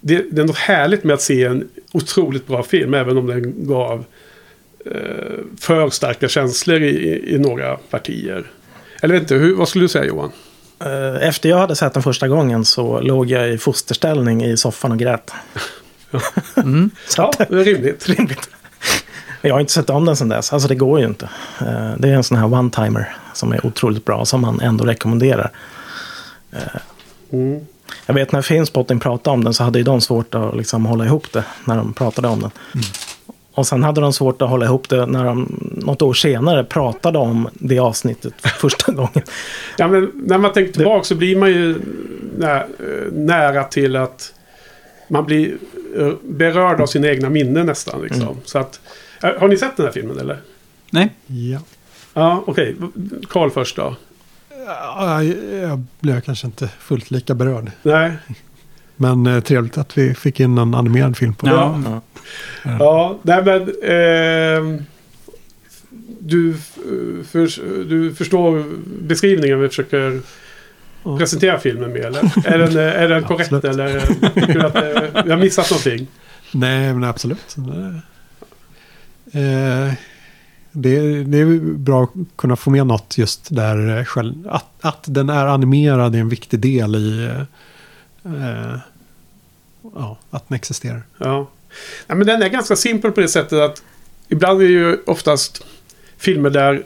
det, 0.00 0.24
det 0.30 0.42
är 0.42 0.46
något 0.46 0.56
härligt 0.56 1.04
med 1.04 1.14
att 1.14 1.22
se 1.22 1.44
en 1.44 1.68
otroligt 1.92 2.46
bra 2.46 2.62
film 2.62 2.94
även 2.94 3.18
om 3.18 3.26
den 3.26 3.66
gav 3.66 4.04
eh, 4.86 4.92
för 5.60 5.90
starka 5.90 6.28
känslor 6.28 6.82
i, 6.82 7.24
i, 7.34 7.38
några 7.38 7.76
partier. 7.76 8.50
Eller 9.02 9.14
inte, 9.14 9.34
hur, 9.34 9.54
vad 9.54 9.68
skulle 9.68 9.84
du 9.84 9.88
säga 9.88 10.04
Johan? 10.04 10.32
Eh, 10.84 11.28
Efter 11.28 11.48
jag 11.48 11.58
hade 11.58 11.76
sett 11.76 11.94
den 11.94 12.02
första 12.02 12.28
gången 12.28 12.64
så 12.64 13.00
låg 13.00 13.30
jag 13.30 13.50
i 13.50 13.58
fosterställning 13.58 14.44
i 14.44 14.56
soffan 14.56 14.92
och 14.92 14.98
grät. 14.98 15.32
Så 17.08 17.22
Ja, 17.22 17.30
det 17.48 17.60
är 17.60 17.64
rimligt. 17.64 18.08
rimligt. 18.08 18.48
Jag 19.42 19.54
har 19.54 19.60
inte 19.60 19.72
sett 19.72 19.90
om 19.90 20.04
den 20.04 20.16
sedan 20.16 20.28
dess. 20.28 20.52
Alltså 20.52 20.68
det 20.68 20.74
går 20.74 21.00
ju 21.00 21.06
inte. 21.06 21.24
Eh, 21.60 21.90
Det 21.98 22.08
är 22.08 22.14
en 22.14 22.24
sån 22.24 22.36
här 22.38 22.46
one-timer 22.46 23.04
som 23.34 23.52
är 23.52 23.66
otroligt 23.66 24.04
bra. 24.04 24.24
Som 24.24 24.40
man 24.40 24.60
ändå 24.60 24.84
rekommenderar. 24.84 25.50
Mm. 27.32 27.60
Jag 28.06 28.14
vet 28.14 28.32
när 28.32 28.42
Filmspotting 28.42 29.00
pratade 29.00 29.34
om 29.34 29.44
den 29.44 29.54
så 29.54 29.64
hade 29.64 29.78
ju 29.78 29.84
de 29.84 30.00
svårt 30.00 30.34
att 30.34 30.56
liksom 30.56 30.86
hålla 30.86 31.04
ihop 31.04 31.32
det 31.32 31.44
när 31.64 31.76
de 31.76 31.92
pratade 31.92 32.28
om 32.28 32.40
den. 32.40 32.50
Och 33.54 33.66
sen 33.66 33.82
hade 33.84 34.00
de 34.00 34.12
svårt 34.12 34.42
att 34.42 34.48
hålla 34.48 34.64
ihop 34.66 34.88
det 34.88 35.06
när 35.06 35.24
de 35.24 35.60
något 35.76 36.02
år 36.02 36.14
senare 36.14 36.64
pratade 36.64 37.18
om 37.18 37.48
det 37.54 37.78
avsnittet 37.78 38.34
för 38.38 38.48
första 38.68 38.92
gången. 38.92 39.22
Ja, 39.78 39.88
men 39.88 40.10
när 40.14 40.38
man 40.38 40.52
tänker 40.52 40.72
tillbaka 40.72 41.04
så 41.04 41.14
blir 41.14 41.36
man 41.36 41.48
ju 41.50 41.80
nä, 42.38 42.56
eh, 42.56 42.64
nära 43.12 43.64
till 43.64 43.96
att 43.96 44.32
man 45.10 45.24
blir 45.26 45.56
eh, 45.98 46.12
berörd 46.22 46.80
av 46.80 46.86
sina 46.86 47.08
egna 47.08 47.30
minnen 47.30 47.66
nästan. 47.66 48.02
Liksom. 48.02 48.36
Så 48.44 48.58
att, 48.58 48.80
eh, 49.22 49.30
har 49.38 49.48
ni 49.48 49.56
sett 49.56 49.76
den 49.76 49.86
här 49.86 49.92
filmen 49.92 50.18
eller? 50.18 50.38
Nej, 50.90 51.14
Ja. 51.26 51.58
Ja, 52.14 52.44
okej. 52.46 52.76
Karl 53.28 53.50
först 53.50 53.76
då. 53.76 53.96
Ja, 54.66 55.22
Jag 55.62 55.82
blev 56.00 56.20
kanske 56.20 56.46
inte 56.46 56.68
fullt 56.80 57.10
lika 57.10 57.34
berörd. 57.34 57.70
Nej. 57.82 58.12
Men 58.96 59.26
eh, 59.26 59.40
trevligt 59.40 59.78
att 59.78 59.98
vi 59.98 60.14
fick 60.14 60.40
in 60.40 60.58
en 60.58 60.74
animerad 60.74 61.16
film 61.16 61.34
på 61.34 61.46
det. 61.46 61.52
Ja. 61.52 61.82
Ja. 61.84 62.00
Ja, 62.78 63.18
nej 63.22 63.44
men... 63.44 63.72
ehm, 63.82 64.84
du, 66.20 66.50
eh, 66.50 67.24
för, 67.30 67.84
du 67.84 68.14
förstår 68.14 68.64
beskrivningen 69.02 69.60
vi 69.60 69.68
försöker 69.68 69.98
Ja. 69.98 70.20
Presentera 71.02 71.58
filmen 71.58 71.92
med 71.92 72.04
eller? 72.04 72.48
Är 72.48 72.58
den, 72.58 72.76
eh, 72.76 73.02
är 73.02 73.08
den 73.08 73.24
korrekt 73.24 73.52
Absolut. 73.52 73.64
eller 73.64 73.96
eh, 73.96 74.32
tycker 74.34 74.54
du 74.54 74.66
att 74.66 74.76
eh, 74.76 75.24
vi 75.24 75.30
har 75.30 75.38
missat 75.38 75.70
någonting? 75.70 76.06
Nej, 76.52 76.94
men 76.94 77.04
absolut. 77.04 77.56
Eh, 79.32 79.92
det, 80.72 81.24
det 81.24 81.38
är 81.38 81.76
bra 81.76 82.04
att 82.04 82.10
kunna 82.36 82.56
få 82.56 82.70
med 82.70 82.86
något 82.86 83.18
just 83.18 83.48
där 83.50 83.98
eh, 83.98 84.04
själv, 84.04 84.48
att, 84.48 84.66
att 84.80 85.04
den 85.06 85.30
är 85.30 85.46
animerad 85.46 86.14
är 86.14 86.18
en 86.18 86.28
viktig 86.28 86.60
del 86.60 86.96
i 86.96 87.30
eh, 88.24 88.78
ja, 89.94 90.18
att 90.30 90.48
den 90.48 90.56
existerar. 90.56 91.02
Ja. 91.18 91.50
Nej, 92.06 92.18
men 92.18 92.26
den 92.26 92.42
är 92.42 92.48
ganska 92.48 92.76
simpel 92.76 93.12
på 93.12 93.20
det 93.20 93.28
sättet 93.28 93.58
att 93.58 93.82
ibland 94.28 94.62
är 94.62 94.64
det 94.64 94.72
ju 94.72 94.98
oftast 95.06 95.64
filmer 96.18 96.50
där 96.50 96.82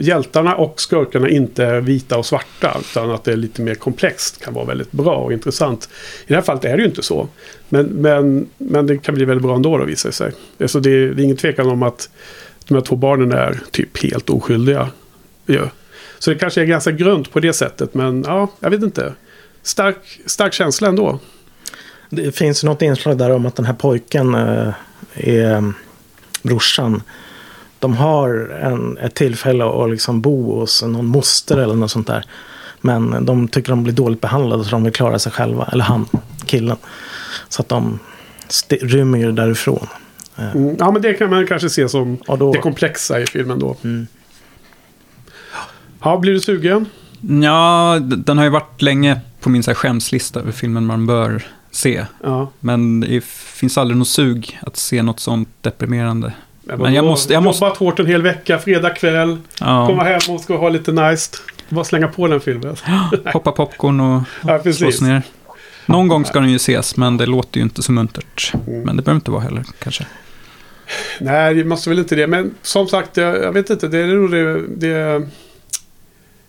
hjältarna 0.00 0.54
och 0.54 0.80
skurkarna 0.80 1.28
inte 1.28 1.64
är 1.64 1.80
vita 1.80 2.18
och 2.18 2.26
svarta 2.26 2.76
utan 2.80 3.10
att 3.10 3.24
det 3.24 3.32
är 3.32 3.36
lite 3.36 3.62
mer 3.62 3.74
komplext 3.74 4.44
kan 4.44 4.54
vara 4.54 4.64
väldigt 4.64 4.92
bra 4.92 5.16
och 5.16 5.32
intressant. 5.32 5.88
I 6.26 6.28
det 6.28 6.34
här 6.34 6.42
fallet 6.42 6.64
är 6.64 6.76
det 6.76 6.82
ju 6.82 6.88
inte 6.88 7.02
så. 7.02 7.28
Men, 7.68 7.86
men, 7.86 8.48
men 8.58 8.86
det 8.86 8.98
kan 8.98 9.14
bli 9.14 9.24
väldigt 9.24 9.42
bra 9.42 9.54
ändå 9.54 9.78
då 9.78 9.84
visar 9.84 10.08
det 10.08 10.12
sig. 10.12 10.32
Alltså 10.60 10.80
det, 10.80 10.90
är, 10.90 11.08
det 11.08 11.22
är 11.22 11.24
ingen 11.24 11.36
tvekan 11.36 11.68
om 11.68 11.82
att 11.82 12.10
de 12.68 12.74
här 12.74 12.82
två 12.82 12.96
barnen 12.96 13.32
är 13.32 13.60
typ 13.70 14.02
helt 14.02 14.30
oskyldiga. 14.30 14.88
Ja. 15.46 15.70
Så 16.18 16.30
det 16.30 16.36
kanske 16.36 16.60
är 16.60 16.64
ganska 16.64 16.90
grunt 16.90 17.32
på 17.32 17.40
det 17.40 17.52
sättet 17.52 17.94
men 17.94 18.24
ja, 18.26 18.48
jag 18.60 18.70
vet 18.70 18.82
inte. 18.82 19.12
Stark, 19.62 20.20
stark 20.26 20.52
känsla 20.52 20.88
ändå. 20.88 21.18
Det 22.10 22.36
finns 22.36 22.64
något 22.64 22.82
inslag 22.82 23.18
där 23.18 23.30
om 23.30 23.46
att 23.46 23.56
den 23.56 23.66
här 23.66 23.74
pojken 23.74 24.34
eh, 24.34 24.72
är 25.14 25.54
mm, 25.54 25.74
brorsan. 26.42 27.02
De 27.82 27.96
har 27.96 28.48
en, 28.62 28.98
ett 28.98 29.14
tillfälle 29.14 29.64
att 29.64 29.90
liksom 29.90 30.20
bo 30.20 30.60
hos 30.60 30.82
någon 30.82 31.06
moster 31.06 31.56
eller 31.58 31.74
något 31.74 31.90
sånt 31.90 32.06
där. 32.06 32.24
Men 32.80 33.26
de 33.26 33.48
tycker 33.48 33.70
de 33.70 33.82
blir 33.84 33.94
dåligt 33.94 34.20
behandlade 34.20 34.64
så 34.64 34.70
de 34.70 34.84
vill 34.84 34.92
klara 34.92 35.18
sig 35.18 35.32
själva. 35.32 35.68
Eller 35.72 35.84
han, 35.84 36.06
killen. 36.46 36.76
Så 37.48 37.62
att 37.62 37.68
de 37.68 37.98
rymmer 38.68 39.32
därifrån. 39.32 39.86
Mm, 40.36 40.76
ja, 40.78 40.90
men 40.90 41.02
det 41.02 41.14
kan 41.14 41.30
man 41.30 41.46
kanske 41.46 41.70
se 41.70 41.88
som 41.88 42.18
då- 42.38 42.52
det 42.52 42.58
komplexa 42.58 43.20
i 43.20 43.26
filmen 43.26 43.58
då. 43.58 43.76
Mm. 43.84 44.06
Ja, 46.02 46.18
blir 46.18 46.32
du 46.32 46.40
sugen? 46.40 46.86
Ja, 47.42 47.98
den 48.00 48.38
har 48.38 48.44
ju 48.44 48.50
varit 48.50 48.82
länge 48.82 49.20
på 49.40 49.50
min 49.50 49.62
så 49.62 49.70
här 49.70 49.74
skämslista 49.76 50.40
över 50.40 50.52
filmen 50.52 50.86
man 50.86 51.06
bör 51.06 51.42
se. 51.70 52.06
Ja. 52.22 52.50
Men 52.60 53.00
det 53.00 53.24
finns 53.24 53.78
aldrig 53.78 53.98
något 53.98 54.08
sug 54.08 54.58
att 54.62 54.76
se 54.76 55.02
något 55.02 55.20
sånt 55.20 55.48
deprimerande. 55.60 56.32
Men 56.64 56.94
jag 56.94 57.04
måste- 57.04 57.32
jag 57.32 57.42
måste- 57.42 57.64
Jobbat 57.64 57.78
hårt 57.78 57.98
en 58.00 58.06
hel 58.06 58.22
vecka, 58.22 58.58
fredag 58.58 58.90
kväll. 58.90 59.38
Komma 59.58 59.88
Ja, 59.88 60.02
hem 60.02 60.34
och 60.34 60.40
ska 60.40 60.56
ha 60.56 60.68
lite 60.68 60.92
nice. 60.92 61.30
Bara 61.68 61.84
slänga 61.84 62.08
på 62.08 62.26
den 62.26 62.40
filmen. 62.40 62.76
poppa 63.32 63.52
popcorn 63.52 64.00
och 64.00 64.22
Ja, 64.66 64.72
slås 64.72 65.00
ner. 65.00 65.22
Någon 65.86 66.08
gång 66.08 66.24
ska 66.24 66.40
den 66.40 66.50
ju 66.50 66.56
ses, 66.56 66.96
men 66.96 67.16
det 67.16 67.26
låter 67.26 67.56
ju 67.58 67.62
inte 67.62 67.82
så 67.82 67.92
muntert. 67.92 68.52
Mm. 68.66 68.80
Men 68.82 68.96
det 68.96 69.02
behöver 69.02 69.16
inte 69.18 69.30
vara 69.30 69.40
heller, 69.42 69.64
kanske. 69.78 70.06
Nej, 71.20 71.54
det 71.54 71.64
måste 71.64 71.88
väl 71.90 71.98
inte 71.98 72.14
det. 72.14 72.26
Men 72.26 72.54
som 72.62 72.86
sagt, 72.88 73.16
jag, 73.16 73.42
jag 73.42 73.52
vet 73.52 73.70
inte. 73.70 73.88
Det 73.88 73.98
är 73.98 74.06
nog 74.06 74.30
det, 74.30 74.66
det... 74.68 75.22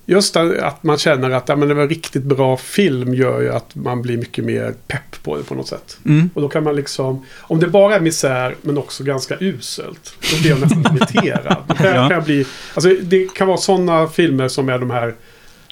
Just 0.05 0.35
att 0.35 0.83
man 0.83 0.97
känner 0.97 1.29
att 1.29 1.49
ja, 1.49 1.55
men 1.55 1.67
det 1.67 1.73
var 1.73 1.81
en 1.83 1.89
riktigt 1.89 2.23
bra 2.23 2.57
film 2.57 3.13
gör 3.13 3.41
ju 3.41 3.49
att 3.53 3.75
man 3.75 4.01
blir 4.01 4.17
mycket 4.17 4.43
mer 4.45 4.73
pepp 4.87 5.23
på 5.23 5.37
det 5.37 5.43
på 5.43 5.55
något 5.55 5.67
sätt. 5.67 5.97
Mm. 6.05 6.29
Och 6.33 6.41
då 6.41 6.49
kan 6.49 6.63
man 6.63 6.75
liksom, 6.75 7.25
om 7.39 7.59
det 7.59 7.67
bara 7.67 7.95
är 7.95 7.99
misär 7.99 8.55
men 8.61 8.77
också 8.77 9.03
ganska 9.03 9.37
uselt, 9.39 10.13
då 10.31 10.41
blir 10.41 10.49
jag 10.49 10.59
nästan 10.61 10.97
irriterad. 10.97 11.57
Då 11.67 11.73
kan, 11.75 11.85
Ja. 11.85 11.93
kan 11.93 12.11
jag 12.11 12.23
bli, 12.23 12.45
alltså 12.73 12.89
det 13.01 13.33
kan 13.35 13.47
vara 13.47 13.57
sådana 13.57 14.07
filmer 14.07 14.47
som 14.47 14.69
är 14.69 14.79
de 14.79 14.91
här 14.91 15.13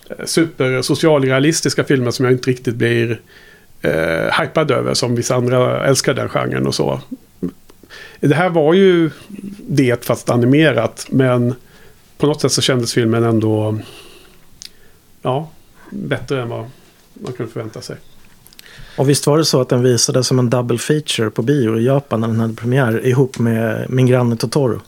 eh, 0.09 0.25
super 0.25 0.81
socialrealistiska 0.81 1.83
filmer 1.83 2.11
som 2.11 2.25
jag 2.25 2.33
inte 2.33 2.49
riktigt 2.49 2.75
blir 2.75 3.19
eh, 3.81 4.39
hypad 4.41 4.71
över. 4.71 4.93
Som 4.93 5.15
vissa 5.15 5.35
andra 5.35 5.85
älskar 5.87 6.13
den 6.13 6.29
genren 6.29 6.67
och 6.67 6.75
så. 6.75 7.01
Det 8.19 8.35
här 8.35 8.49
var 8.49 8.73
ju 8.73 9.09
det 9.67 10.05
fast 10.05 10.29
animerat. 10.29 11.05
Men 11.09 11.55
på 12.17 12.27
något 12.27 12.41
sätt 12.41 12.51
så 12.51 12.61
kändes 12.61 12.93
filmen 12.93 13.23
ändå 13.23 13.77
ja, 15.21 15.49
bättre 15.89 16.41
än 16.41 16.49
vad 16.49 16.65
man 17.13 17.33
kunde 17.33 17.51
förvänta 17.51 17.81
sig. 17.81 17.95
Och 18.97 19.09
visst 19.09 19.27
var 19.27 19.37
det 19.37 19.45
så 19.45 19.61
att 19.61 19.69
den 19.69 19.83
visades 19.83 20.27
som 20.27 20.39
en 20.39 20.49
double 20.49 20.77
feature 20.77 21.29
på 21.29 21.41
bio 21.41 21.79
i 21.79 21.85
Japan 21.85 22.21
när 22.21 22.27
den 22.27 22.39
hade 22.39 22.53
premiär 22.53 23.05
ihop 23.05 23.39
med 23.39 23.85
Min 23.89 24.05
granne 24.05 24.35
Totoro. 24.35 24.81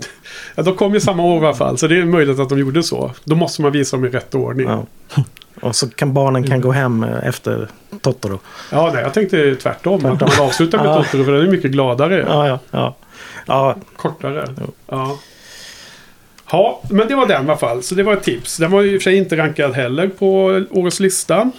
Ja, 0.55 0.63
de 0.63 0.75
kom 0.75 0.93
ju 0.93 0.99
samma 0.99 1.23
år 1.23 1.43
i 1.43 1.45
alla 1.45 1.55
fall, 1.55 1.77
så 1.77 1.87
det 1.87 1.97
är 1.97 2.05
möjligt 2.05 2.39
att 2.39 2.49
de 2.49 2.59
gjorde 2.59 2.83
så. 2.83 3.11
Då 3.23 3.35
måste 3.35 3.61
man 3.61 3.71
visa 3.71 3.97
dem 3.97 4.05
i 4.05 4.09
rätt 4.09 4.35
ordning. 4.35 4.67
Ja, 4.67 4.85
Ja. 5.15 5.23
Och 5.61 5.75
så 5.75 5.89
kan 5.89 6.13
barnen 6.13 6.43
kan 6.47 6.61
gå 6.61 6.71
hem 6.71 7.03
eh, 7.03 7.27
efter 7.27 7.67
Totoro. 8.01 8.39
nej, 8.71 9.03
jag 9.03 9.13
tänkte 9.13 9.55
tvärtom. 9.55 10.05
Att 10.05 10.21
man 10.21 10.29
avslutar 10.41 10.77
med 10.77 10.87
Ja. 10.87 11.03
Totoro, 11.03 11.23
för 11.23 11.31
den 11.31 11.47
är 11.47 11.51
mycket 11.51 11.71
gladare. 11.71 12.25
Ja, 12.27 12.47
ja, 12.47 12.59
ja. 12.71 12.95
ja 13.45 13.75
Kortare. 13.95 14.49
Ja. 14.87 15.17
Ja, 16.53 16.81
men 16.89 17.07
det 17.07 17.15
var 17.15 17.27
den 17.27 17.45
i 17.45 17.49
alla 17.49 17.57
fall. 17.57 17.83
Så 17.83 17.95
det 17.95 18.03
var 18.03 18.13
ett 18.13 18.23
tips. 18.23 18.57
Den 18.57 18.71
var 18.71 18.83
i 18.83 18.89
och 18.89 18.91
för 18.91 18.99
sig 18.99 19.17
inte 19.17 19.37
rankad 19.37 19.73
heller 19.73 20.07
på 20.07 20.61
årets 20.69 20.99
lista. 20.99 21.51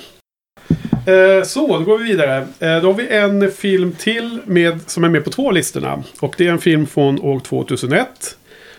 Eh, 1.07 1.45
så, 1.45 1.79
då 1.79 1.85
går 1.85 1.99
vi 1.99 2.05
vidare. 2.05 2.37
Eh, 2.37 2.83
då 2.83 2.93
har 2.93 2.95
vi 2.95 3.09
en 3.09 3.51
film 3.51 3.93
till 3.99 4.39
med, 4.45 4.81
som 4.87 5.05
är 5.05 5.09
med 5.09 5.25
på 5.25 5.31
två 5.31 5.51
listorna. 5.51 6.03
Och 6.21 6.35
det 6.39 6.47
är 6.47 6.51
en 6.51 6.59
film 6.59 6.87
från 6.87 7.21
år 7.21 7.41
2001. 7.41 8.07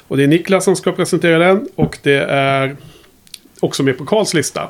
Och 0.08 0.18
det 0.18 0.24
är 0.24 0.28
Niklas 0.28 0.64
som 0.64 0.76
ska 0.76 0.92
presentera 0.92 1.38
den. 1.38 1.68
Och 1.76 1.98
det 2.02 2.24
är 2.30 2.76
också 3.60 3.84
med 3.84 3.98
på 3.98 4.06
Karls 4.06 4.34
lista. 4.34 4.70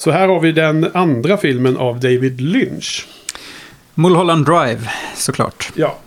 Så 0.00 0.10
här 0.10 0.28
har 0.28 0.40
vi 0.40 0.52
den 0.52 0.90
andra 0.94 1.36
filmen 1.36 1.76
av 1.76 2.00
David 2.00 2.40
Lynch. 2.40 3.06
Mulholland 3.94 4.46
Drive, 4.46 4.90
såklart. 5.16 5.70
Ja, 5.74 5.98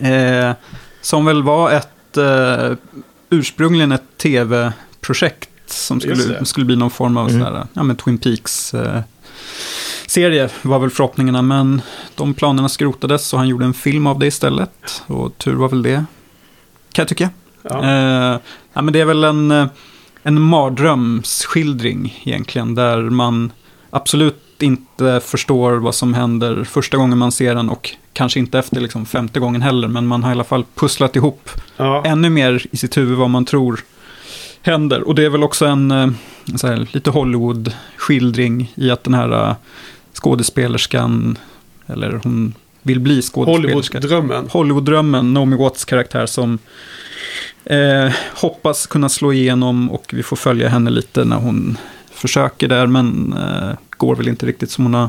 Eh, 0.00 0.52
som 1.00 1.24
väl 1.24 1.42
var 1.42 1.70
ett 1.70 2.16
eh, 2.16 2.72
ursprungligen 3.30 3.92
ett 3.92 4.02
tv-projekt 4.16 5.48
som 5.66 6.00
skulle, 6.00 6.44
skulle 6.44 6.66
bli 6.66 6.76
någon 6.76 6.90
form 6.90 7.16
av 7.16 7.28
Mm. 7.28 7.44
sådär, 7.44 7.66
ja, 7.72 7.82
men 7.82 7.96
Twin 7.96 8.18
Peaks 8.18 8.74
eh, 8.74 9.00
serie 10.06 10.48
var 10.62 10.78
väl 10.78 10.90
förhoppningarna. 10.90 11.42
Men 11.42 11.82
de 12.14 12.34
planerna 12.34 12.68
skrotades 12.68 13.32
och 13.32 13.38
han 13.38 13.48
gjorde 13.48 13.64
en 13.64 13.74
film 13.74 14.06
av 14.06 14.18
det 14.18 14.26
istället. 14.26 15.02
Och 15.06 15.38
tur 15.38 15.54
var 15.54 15.68
väl 15.68 15.82
det, 15.82 16.04
kan 16.92 17.02
jag 17.02 17.08
tycka. 17.08 17.30
ja. 17.62 17.82
Eh, 17.84 18.38
ja, 18.72 18.82
men 18.82 18.92
det 18.92 19.00
är 19.00 19.04
väl 19.04 19.24
en, 19.24 19.50
eh, 19.50 19.66
en 20.22 20.40
mardrömsskildring 20.40 22.22
egentligen. 22.24 22.74
Där 22.74 23.00
man 23.00 23.52
absolut 23.90 24.62
inte 24.62 25.20
förstår 25.24 25.72
vad 25.72 25.94
som 25.94 26.14
händer 26.14 26.64
första 26.64 26.96
gången 26.96 27.18
man 27.18 27.32
ser 27.32 27.54
den. 27.54 27.68
Och 27.68 27.90
kanske 28.12 28.38
inte 28.38 28.58
efter 28.58 28.80
liksom 28.80 29.06
femte 29.06 29.40
gången 29.40 29.62
heller. 29.62 29.88
Men 29.88 30.06
man 30.06 30.22
har 30.22 30.30
i 30.30 30.32
alla 30.32 30.44
fall 30.44 30.64
pusslat 30.74 31.16
ihop 31.16 31.50
ja. 31.76 32.04
ännu 32.06 32.30
mer 32.30 32.66
i 32.70 32.76
sitt 32.76 32.96
huvud 32.96 33.18
vad 33.18 33.30
man 33.30 33.44
tror 33.44 33.80
händer. 34.62 35.08
Och 35.08 35.14
det 35.14 35.24
är 35.24 35.30
väl 35.30 35.42
också 35.42 35.66
en, 35.66 35.90
eh, 35.90 35.96
en 35.96 36.58
här, 36.62 36.88
lite 36.92 37.10
Hollywood-skildring 37.10 38.72
i 38.74 38.90
att 38.90 39.04
den 39.04 39.14
här 39.14 39.48
eh, 39.48 39.54
skådespelerskan, 40.12 41.38
eller 41.86 42.20
hon 42.22 42.54
vill 42.82 43.00
bli 43.00 43.22
skådespelerska. 43.22 43.98
Hollywood-drömmen. 43.98 44.48
Hollywood-drömmen, 44.50 45.32
Naomi 45.32 45.56
Watts 45.56 45.84
karaktär 45.84 46.26
som 46.26 46.58
eh, 47.64 48.12
hoppas 48.34 48.86
kunna 48.86 49.08
slå 49.08 49.32
igenom 49.32 49.90
och 49.90 50.10
vi 50.12 50.22
får 50.22 50.36
följa 50.36 50.68
henne 50.68 50.90
lite 50.90 51.24
när 51.24 51.36
hon 51.36 51.78
försöker 52.10 52.68
där 52.68 52.86
men 52.86 53.32
eh, 53.38 53.70
går 53.90 54.16
väl 54.16 54.28
inte 54.28 54.46
riktigt 54.46 54.70
som 54.70 54.84
hon 54.84 54.94
har 54.94 55.08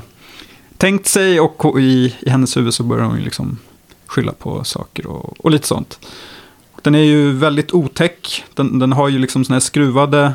tänkt 0.77 1.07
sig 1.07 1.39
och 1.39 1.79
i, 1.81 2.15
i 2.19 2.29
hennes 2.29 2.57
huvud 2.57 2.73
så 2.73 2.83
börjar 2.83 3.05
hon 3.05 3.17
ju 3.17 3.23
liksom 3.23 3.57
skylla 4.05 4.31
på 4.31 4.63
saker 4.63 5.05
och, 5.07 5.45
och 5.45 5.51
lite 5.51 5.67
sånt. 5.67 5.99
Den 6.81 6.95
är 6.95 6.99
ju 7.03 7.31
väldigt 7.31 7.71
otäck, 7.73 8.43
den, 8.53 8.79
den 8.79 8.91
har 8.93 9.09
ju 9.09 9.19
liksom 9.19 9.45
såna 9.45 9.55
här 9.55 9.59
skruvade 9.59 10.33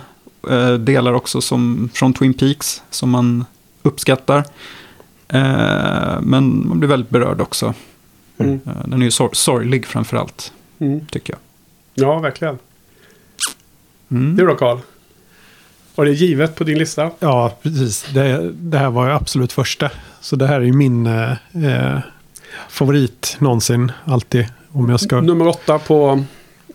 eh, 0.51 0.73
delar 0.73 1.13
också 1.13 1.41
som 1.41 1.91
från 1.95 2.13
Twin 2.15 2.35
Peaks 2.35 2.83
som 2.91 3.11
man 3.11 3.45
uppskattar. 3.83 4.45
Eh, 5.29 6.21
men 6.21 6.69
man 6.69 6.79
blir 6.79 6.89
väldigt 6.89 7.11
berörd 7.11 7.41
också. 7.41 7.75
Mm. 8.39 8.61
Eh, 8.67 8.73
Den 8.89 9.01
är 9.01 9.05
ju 9.05 9.11
sor- 9.11 9.31
sorglig 9.33 9.87
framför 9.87 10.17
allt, 10.17 10.53
Mm. 10.81 11.07
tycker 11.07 11.33
jag. 11.33 11.41
Ja, 12.01 12.19
verkligen. 12.19 12.59
Mm. 14.11 14.37
Du 14.37 14.47
då 14.47 14.55
Carl? 14.55 14.79
Var 15.95 16.05
det 16.05 16.13
givet 16.13 16.55
på 16.55 16.65
din 16.65 16.79
lista? 16.79 17.11
Ja, 17.19 17.57
precis. 17.63 18.07
Det, 18.15 18.53
det 18.53 18.79
här 18.79 18.91
var 18.91 19.07
ju 19.07 19.13
absolut 19.13 19.53
första 19.53 19.91
så 20.21 20.37
det 20.37 20.47
här 20.47 20.61
är 20.61 20.65
ju 20.65 20.73
min 20.73 21.07
eh, 21.07 21.99
favorit 22.69 23.37
någonsin. 23.39 23.93
Alltid. 24.05 24.47
Om 24.73 24.89
jag 24.89 25.01
ska... 25.01 25.21
Nummer 25.21 25.49
åtta 25.49 25.79
på 25.79 26.25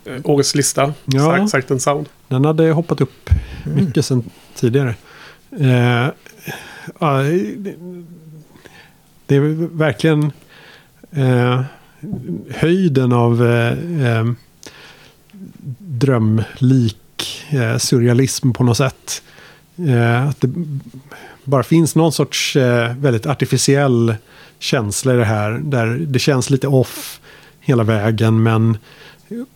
eh, 0.06 0.22
årets 0.24 0.56
lista. 0.56 0.94
Ja. 1.06 1.48
Sight, 1.48 1.72
and 1.72 1.82
Sound. 1.82 2.10
Den 2.28 2.46
hade 2.46 2.72
hoppat 2.72 3.02
upp 3.02 3.30
mycket 3.64 4.06
sen 4.06 4.24
tidigare. 4.56 4.96
Eh, 5.60 6.08
ja, 7.00 7.18
det, 7.58 7.76
det 9.26 9.36
är 9.36 9.78
verkligen 9.78 10.32
eh, 11.12 11.62
höjden 12.50 13.14
av 13.14 13.46
eh, 13.46 13.72
eh, 14.08 14.26
drömlik 16.00 17.46
eh, 17.50 17.78
surrealism 17.78 18.52
på 18.52 18.64
något 18.64 18.78
sätt. 18.78 19.22
Eh, 19.78 20.28
att 20.28 20.42
det 20.42 20.50
bara 21.44 21.64
finns 21.64 21.96
någon 21.96 22.12
sorts 22.12 22.56
eh, 22.56 22.96
väldigt 22.96 23.26
artificiell 23.26 24.16
känsla 24.60 25.14
i 25.14 25.18
det 25.18 25.26
här. 25.26 25.52
Där 25.52 25.88
det 25.88 26.20
känns 26.20 26.50
lite 26.50 26.68
off 26.68 27.20
hela 27.60 27.84
vägen 27.84 28.44
men 28.44 28.78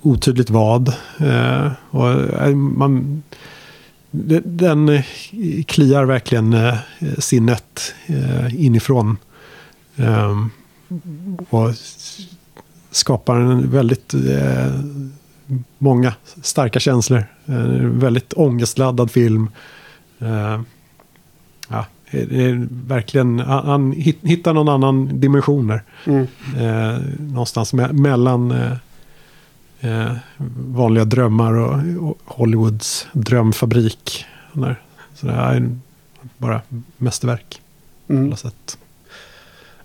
otydligt 0.02 0.50
vad. 0.50 0.94
Eh, 1.20 1.72
och, 1.90 2.10
eh, 2.12 2.56
man, 2.56 3.24
den 4.44 4.90
eh, 4.90 5.04
kliar 5.68 6.06
verkligen 6.06 6.54
eh, 6.54 6.78
sinnet 7.18 7.94
eh, 8.06 8.66
inifrån. 8.66 9.18
Ehm, 9.96 10.50
och 11.50 11.74
skapar 12.92 13.36
en 13.36 13.72
väldigt 13.72 14.14
eh, 14.14 14.72
många 15.78 16.14
starka 16.42 16.80
känslor. 16.80 17.24
En 17.46 18.00
väldigt 18.00 18.34
ångestladdad 18.34 19.12
film. 19.12 19.50
Eh, 20.20 20.62
ja, 21.70 21.86
det 22.12 22.44
är 22.46 22.68
verkligen, 22.88 23.40
han, 23.40 23.66
han 23.68 23.92
hit- 23.92 24.20
hittar 24.24 24.54
någon 24.54 24.70
annan 24.70 25.20
dimension 25.20 25.68
där. 25.68 25.84
Mm. 26.06 26.28
Eh, 26.58 27.02
någonstans 27.20 27.74
me- 27.74 27.94
mellan 27.94 28.52
eh, 28.52 28.72
eh, 29.80 30.12
vanliga 30.58 31.06
drömmar 31.06 31.54
och, 31.54 32.18
Hollywoods 32.26 33.08
drömfabrik. 33.14 34.26
Så 35.16 35.28
det 35.28 35.34
är 35.34 35.70
bara 36.38 36.62
mästerverk 36.98 37.62
på 38.08 38.14
Mm. 38.14 38.26
alla 38.26 38.36
sätt. 38.36 38.78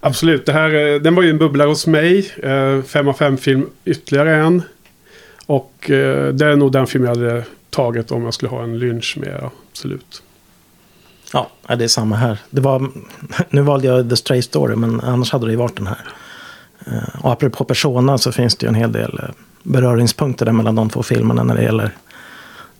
Absolut, 0.01 0.47
det 0.47 0.53
här, 0.53 0.95
eh, 0.95 1.01
den 1.01 1.15
var 1.15 1.23
ju 1.23 1.31
en 1.31 1.39
bubblare 1.39 1.69
hos 1.69 1.87
mig. 1.87 2.31
Eh, 2.43 2.83
Fem 2.83 3.09
av 3.09 3.13
fem 3.13 3.37
film, 3.37 3.67
ytterligare 3.85 4.37
en. 4.37 4.63
Och 5.53 5.91
eh, 5.91 6.33
det 6.35 6.47
är 6.47 6.57
nog 6.57 6.73
den 6.73 6.87
film 6.87 7.05
jag 7.05 7.15
hade 7.17 7.45
tagit 7.71 8.11
om 8.11 8.25
jag 8.25 8.35
skulle 8.35 8.51
ha 8.51 8.63
en 8.63 8.79
lynch 8.79 9.17
med, 9.21 9.51
absolut. 9.73 10.23
Ja, 11.33 11.51
det 11.79 11.85
är 11.85 11.89
samma 11.89 12.17
här. 12.17 12.39
Det 12.51 12.61
var, 12.61 12.89
nu 13.51 13.63
valde 13.63 13.87
jag 13.87 14.11
The 14.11 14.17
Stray 14.17 14.43
Story, 14.43 14.77
men 14.77 15.01
annars 15.01 15.33
hade 15.33 15.47
det 15.47 15.51
ju 15.51 15.57
varit 15.59 15.77
den 15.77 15.87
här. 15.87 15.99
Eh, 16.87 17.25
Och 17.25 17.33
apropå 17.33 17.65
Persona 17.65 18.19
så 18.19 18.33
finns 18.33 18.57
det 18.57 18.67
ju 18.67 18.69
en 18.69 18.75
hel 18.75 18.93
del 18.93 19.19
eh, 19.23 19.29
beröringspunkter 19.63 20.45
där 20.47 20.53
mellan 20.53 20.75
de 20.75 20.91
två 20.91 21.03
filmerna 21.03 21.43
när 21.43 21.57
det 21.57 21.63
gäller 21.63 21.91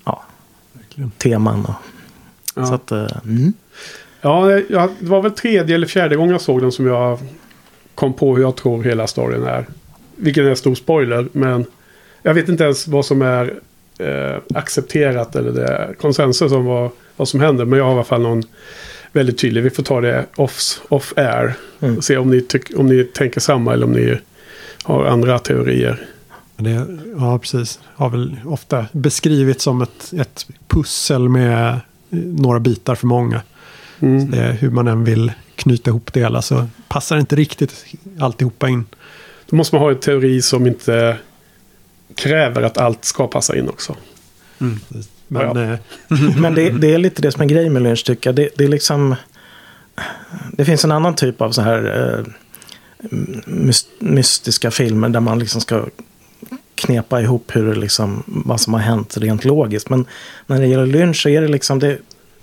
ja, 0.05 0.23
Verkligen. 0.73 1.11
teman. 1.11 1.65
Och, 1.65 1.75
Ja. 2.55 2.67
Så 2.67 2.75
att, 2.75 2.91
mm. 2.91 3.53
Ja, 4.21 4.45
det 5.01 5.07
var 5.09 5.23
väl 5.23 5.33
tredje 5.33 5.75
eller 5.75 5.87
fjärde 5.87 6.17
gången 6.17 6.33
jag 6.33 6.41
såg 6.41 6.61
den 6.61 6.73
som 6.73 6.87
jag 6.87 7.19
kom 7.95 8.13
på 8.13 8.37
hur 8.37 8.43
jag 8.43 8.57
tror 8.57 8.83
hela 8.83 9.07
storyn 9.07 9.43
är. 9.43 9.67
Vilken 10.17 10.47
är 10.47 10.51
en 10.51 10.57
stor 10.57 10.75
spoiler, 10.75 11.29
men 11.33 11.67
jag 12.23 12.35
vet 12.35 12.49
inte 12.49 12.65
ens 12.65 12.89
vad 12.89 13.07
som 13.07 13.23
är 13.23 13.55
eh, 13.99 14.37
accepterat 14.55 15.37
eller 15.37 15.51
det 15.53 15.67
är 15.67 15.95
konsensus 15.95 16.53
om 16.53 16.65
vad, 16.65 16.91
vad 17.17 17.29
som 17.29 17.41
händer. 17.41 17.65
Men 17.65 17.79
jag 17.79 17.85
har 17.85 17.93
i 17.93 17.95
alla 17.95 18.05
fall 18.05 18.23
någon 18.23 18.43
väldigt 19.13 19.39
tydlig. 19.39 19.63
Vi 19.63 19.71
får 19.71 19.83
ta 19.83 20.01
det 20.01 20.27
off, 20.37 20.81
off 20.89 21.13
air. 21.17 21.55
Mm. 21.81 22.03
Se 22.03 22.17
om 22.17 22.31
ni, 22.31 22.41
tyck, 22.41 22.79
om 22.79 22.87
ni 22.87 23.05
tänker 23.05 23.41
samma 23.41 23.73
eller 23.73 23.87
om 23.87 23.93
ni 23.93 24.19
har 24.83 25.05
andra 25.05 25.39
teorier. 25.39 26.07
Det, 26.57 26.87
ja, 27.19 27.39
precis. 27.39 27.81
Har 27.85 28.11
väl 28.11 28.37
ofta 28.45 28.87
beskrivits 28.93 29.65
som 29.65 29.83
ett, 29.83 30.13
ett 30.13 30.47
pussel 30.69 31.29
med 31.29 31.69
eh, 31.69 31.79
några 32.19 32.61
bitar 32.61 32.95
för 32.95 33.07
många. 33.07 33.43
Mm. 34.01 34.31
Det 34.31 34.57
hur 34.61 34.71
man 34.71 34.89
än 34.89 35.05
vill 35.05 35.33
knyta 35.55 35.91
ihop 35.91 36.13
det 36.13 36.21
hela 36.21 36.43
så 36.43 36.67
passar 36.89 37.19
inte 37.19 37.37
riktigt 37.37 37.85
alltihopa 38.21 38.69
in. 38.69 38.85
Då 39.51 39.57
måste 39.57 39.75
man 39.75 39.83
ha 39.83 39.91
en 39.91 39.99
teori 39.99 40.43
som 40.43 40.67
inte 40.67 41.17
kräver 42.17 42.63
att 42.63 42.79
allt 42.79 43.05
ska 43.05 43.27
passa 43.27 43.57
in 43.57 43.69
också. 43.69 43.97
Men 44.59 44.71
Ja, 45.29 45.63
eh, 45.63 45.79
Men 46.39 46.55
det, 46.55 46.71
det 46.71 46.95
är 46.95 46.99
lite 46.99 47.23
det 47.23 47.33
som 47.33 47.43
är 47.43 47.47
grejen 47.47 47.73
med 47.73 47.83
Lynch 47.83 48.05
tycker 48.07 48.31
jag. 48.31 48.35
Det, 48.35 48.49
det 48.57 48.65
är 48.65 48.69
liksom... 48.69 49.15
Det 50.53 50.65
finns 50.65 50.85
en 50.85 50.93
annan 50.93 51.15
typ 51.15 51.41
av 51.41 51.51
så 51.51 51.63
här 51.63 51.85
eh, 51.85 52.25
mys- 53.47 53.87
mystiska 53.99 54.71
filmer 54.71 55.09
där 55.09 55.21
man 55.21 55.39
liksom 55.39 55.61
ska 55.61 55.85
knepa 56.75 57.21
ihop 57.21 57.57
hur 57.57 57.75
det 57.75 57.81
liksom, 57.81 58.23
vad 58.27 58.61
som 58.61 58.75
har 58.75 58.81
hänt 58.81 59.17
rent 59.17 59.45
logiskt. 59.45 59.91
Men 59.91 60.07
när 60.47 60.61
det 60.61 60.67
gäller 60.67 60.87
Lynch 60.87 61.23
så 61.23 61.29
är 61.29 61.41
det 61.41 61.49
liksom 61.49 61.79
det, 61.79 61.99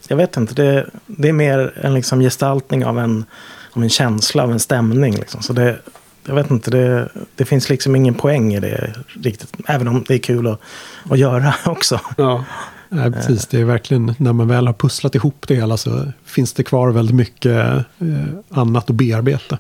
jag 0.08 0.18
vet 0.18 0.38
inte, 0.38 0.54
det, 0.54 0.86
det 1.06 1.30
är 1.30 1.34
mer 1.34 1.74
en 1.82 1.94
liksom 1.94 2.20
gestaltning 2.20 2.86
av 2.86 3.00
en, 3.00 3.26
av 3.72 3.84
en 3.84 3.90
känsla, 3.90 4.44
av 4.44 4.52
en 4.52 4.60
stämning. 4.60 5.16
Liksom. 5.16 5.42
Så 5.42 5.54
det, 5.54 5.80
jag 6.26 6.36
vet 6.36 6.52
inte, 6.52 6.72
det, 6.72 7.10
det 7.36 7.46
finns 7.46 7.70
liksom 7.70 7.96
ingen 7.96 8.14
poäng 8.14 8.54
i 8.54 8.60
det 8.60 8.94
riktigt. 9.24 9.54
Även 9.68 9.88
om 9.88 10.04
det 10.08 10.14
är 10.14 10.20
kul 10.20 10.48
att, 10.48 10.62
att 11.10 11.20
göra 11.20 11.54
också. 11.66 12.00
Ja. 12.18 12.46
nej, 12.90 13.12
precis, 13.12 13.48
det 13.48 13.60
är 13.60 13.66
verkligen 13.66 14.16
när 14.18 14.34
man 14.34 14.48
väl 14.48 14.68
har 14.68 14.74
pusslat 14.74 15.16
ihop 15.16 15.46
det 15.48 15.56
hela 15.56 15.78
så 15.78 16.12
finns 16.26 16.54
det 16.54 16.64
kvar 16.64 16.92
väldigt 16.92 17.16
mycket 17.16 17.56
eh, 18.00 18.24
annat 18.50 18.90
att 18.90 18.96
bearbeta. 18.96 19.58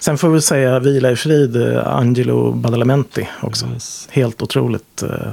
Sen 0.00 0.18
får 0.18 0.28
vi 0.28 0.40
säga 0.40 0.78
vila 0.78 1.10
i 1.10 1.16
frid, 1.16 1.56
eh, 1.56 1.96
Angelo 1.96 2.52
Badalamenti 2.52 3.28
också. 3.40 3.66
Yes. 3.66 4.08
Helt 4.10 4.42
otroligt 4.42 5.02
eh, 5.02 5.32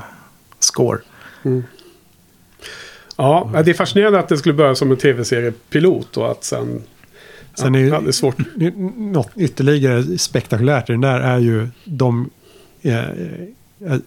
score. 0.60 1.00
Ja, 3.18 3.50
det 3.66 3.72
är 3.72 3.74
fascinerande 3.74 4.20
att 4.20 4.30
det 4.30 4.38
skulle 4.38 4.54
börja 4.54 4.76
som 4.76 4.92
en 4.92 4.98
tv-seriepilot 4.98 6.18
och 6.18 6.32
att 6.32 6.44
sen... 6.44 6.84
Sen 7.56 7.76
är 7.76 7.80
ja, 7.80 7.86
ju- 7.86 7.92
ja, 7.92 8.02
det 8.02 8.08
är 8.08 8.12
svårt. 8.12 8.38
Något 8.98 9.32
ytterligare 9.36 10.18
spektakulärt 10.18 10.90
i 10.90 10.94
den 10.94 11.02
där 11.02 11.20
är 11.20 11.40
ju 11.40 11.68
de, 11.86 12.30
eh, 12.82 13.04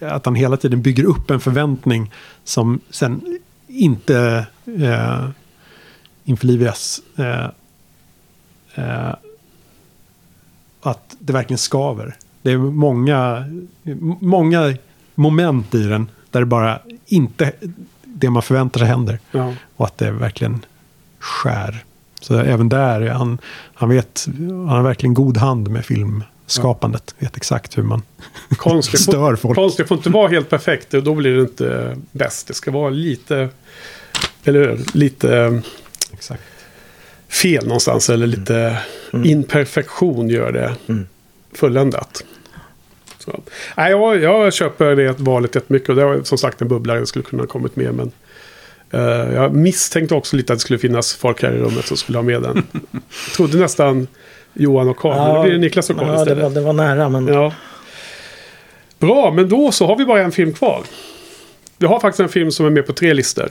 att 0.01 0.25
han 0.27 0.35
hela 0.35 0.57
tiden 0.57 0.83
bygger 0.83 1.05
upp 1.05 1.31
en 1.31 1.41
förväntning 1.41 2.13
som 2.45 2.81
sen 2.91 3.39
inte 3.67 4.47
eh, 4.79 5.29
införlivas. 6.25 7.01
Eh, 7.17 7.45
eh, 8.75 9.15
att 10.81 11.17
det 11.19 11.33
verkligen 11.33 11.59
skaver. 11.59 12.17
Det 12.43 12.53
är 12.53 12.59
många, 12.59 13.45
många 14.21 14.75
moment 15.15 15.75
i 15.75 15.83
den 15.83 16.11
där 16.31 16.41
det 16.41 16.47
bara 16.47 16.79
inte 17.07 17.53
det 18.05 18.31
man 18.31 18.43
förväntar 18.43 18.79
sig 18.79 18.89
händer. 18.89 19.19
Ja. 19.31 19.55
Och 19.77 19.87
att 19.87 19.99
det 19.99 20.11
verkligen 20.11 20.65
skär. 21.19 21.85
Så 22.21 22.39
även 22.39 22.69
där, 22.69 23.01
är 23.01 23.11
han, 23.11 23.39
han 23.75 23.89
vet, 23.89 24.27
han 24.49 24.69
har 24.69 24.83
verkligen 24.83 25.15
god 25.15 25.37
hand 25.37 25.69
med 25.71 25.85
filmskapandet. 25.85 27.15
Vet 27.19 27.37
exakt 27.37 27.79
hur 27.79 27.83
man 27.83 28.03
Konst, 28.57 28.99
stör 28.99 29.37
folk. 29.37 29.55
konst, 29.55 29.77
det 29.77 29.85
får 29.85 29.97
inte 29.97 30.11
vara 30.11 30.29
helt 30.29 30.51
perfekt. 30.51 30.91
Då 30.91 31.15
blir 31.15 31.35
det 31.37 31.41
inte 31.41 31.97
bäst. 32.13 32.47
Det 32.47 32.55
ska 32.55 32.71
vara 32.71 32.91
lite... 32.91 33.49
Eller? 34.45 34.79
Lite 34.93 35.37
eh, 35.39 35.59
Exakt. 36.13 36.43
fel 37.29 37.65
någonstans. 37.67 38.11
Eller 38.11 38.27
lite 38.27 38.79
imperfektion 39.25 40.29
gör 40.29 40.53
det 40.53 40.75
fulländat. 41.53 42.25
Så. 43.19 43.41
Nej, 43.77 43.91
jag, 43.91 44.23
jag 44.23 44.55
köper 44.55 44.97
det 44.97 45.21
valet 45.21 45.55
jättemycket. 45.55 45.89
Och 45.89 45.97
det 45.97 46.05
var 46.05 46.23
som 46.23 46.39
sagt 46.39 46.63
en 46.63 46.69
bubblare. 46.69 47.01
Det 47.01 47.07
skulle 47.07 47.25
kunna 47.25 47.43
ha 47.43 47.47
kommit 47.49 47.77
med. 47.77 47.95
Men 47.95 48.11
jag 48.91 49.55
misstänkte 49.55 50.15
också 50.15 50.37
lite 50.37 50.53
att 50.53 50.59
det 50.59 50.61
skulle 50.61 50.79
finnas 50.79 51.15
folk 51.15 51.43
här 51.43 51.53
i 51.53 51.59
rummet 51.59 51.87
som 51.87 51.97
skulle 51.97 52.19
ha 52.19 52.23
med 52.23 52.43
den. 52.43 52.67
jag 52.93 53.35
trodde 53.37 53.59
nästan 53.59 54.07
Johan 54.53 54.89
och 54.89 54.97
Karl. 54.97 55.17
men 55.17 55.35
det 55.35 55.43
blir 55.43 55.53
det 55.53 55.59
Niklas 55.59 55.91
och 55.91 55.97
Karl 55.97 56.09
ja, 56.09 56.15
det, 56.15 56.21
istället. 56.21 56.43
var, 56.43 56.51
det 56.51 56.61
var 56.61 56.73
nära, 56.73 57.09
men 57.09 57.27
Ja. 57.29 57.53
Bra, 58.99 59.31
men 59.31 59.49
då 59.49 59.73
så 59.73 59.87
har 59.87 59.97
vi 59.97 60.05
bara 60.05 60.23
en 60.23 60.33
film 60.33 60.53
kvar. 60.53 60.83
Vi 61.79 61.87
har 61.87 62.01
faktiskt 62.01 62.21
en 62.21 62.29
film 62.29 62.51
som 62.51 62.67
är 62.67 62.71
med 62.71 62.87
på 62.87 62.93
tre 62.93 63.15
listor. 63.15 63.49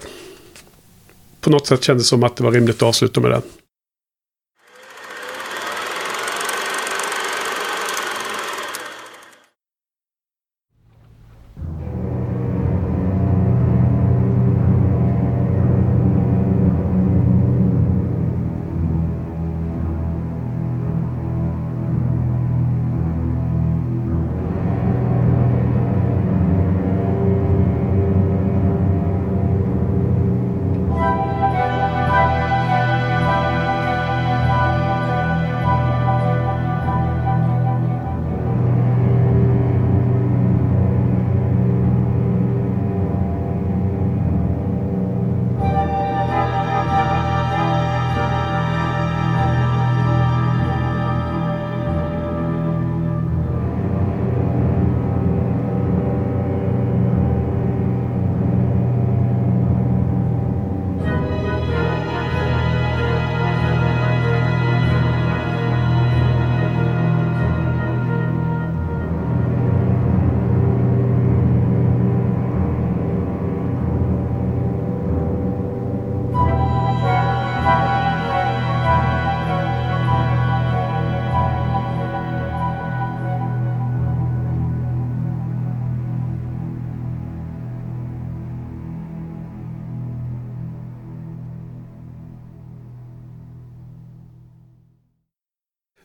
På 1.41 1.49
något 1.49 1.67
sätt 1.67 1.83
kändes 1.83 2.05
det 2.05 2.09
som 2.09 2.23
att 2.23 2.35
det 2.35 2.43
var 2.43 2.51
rimligt 2.51 2.75
att 2.75 2.83
avsluta 2.83 3.19
med 3.21 3.31
den. 3.31 3.41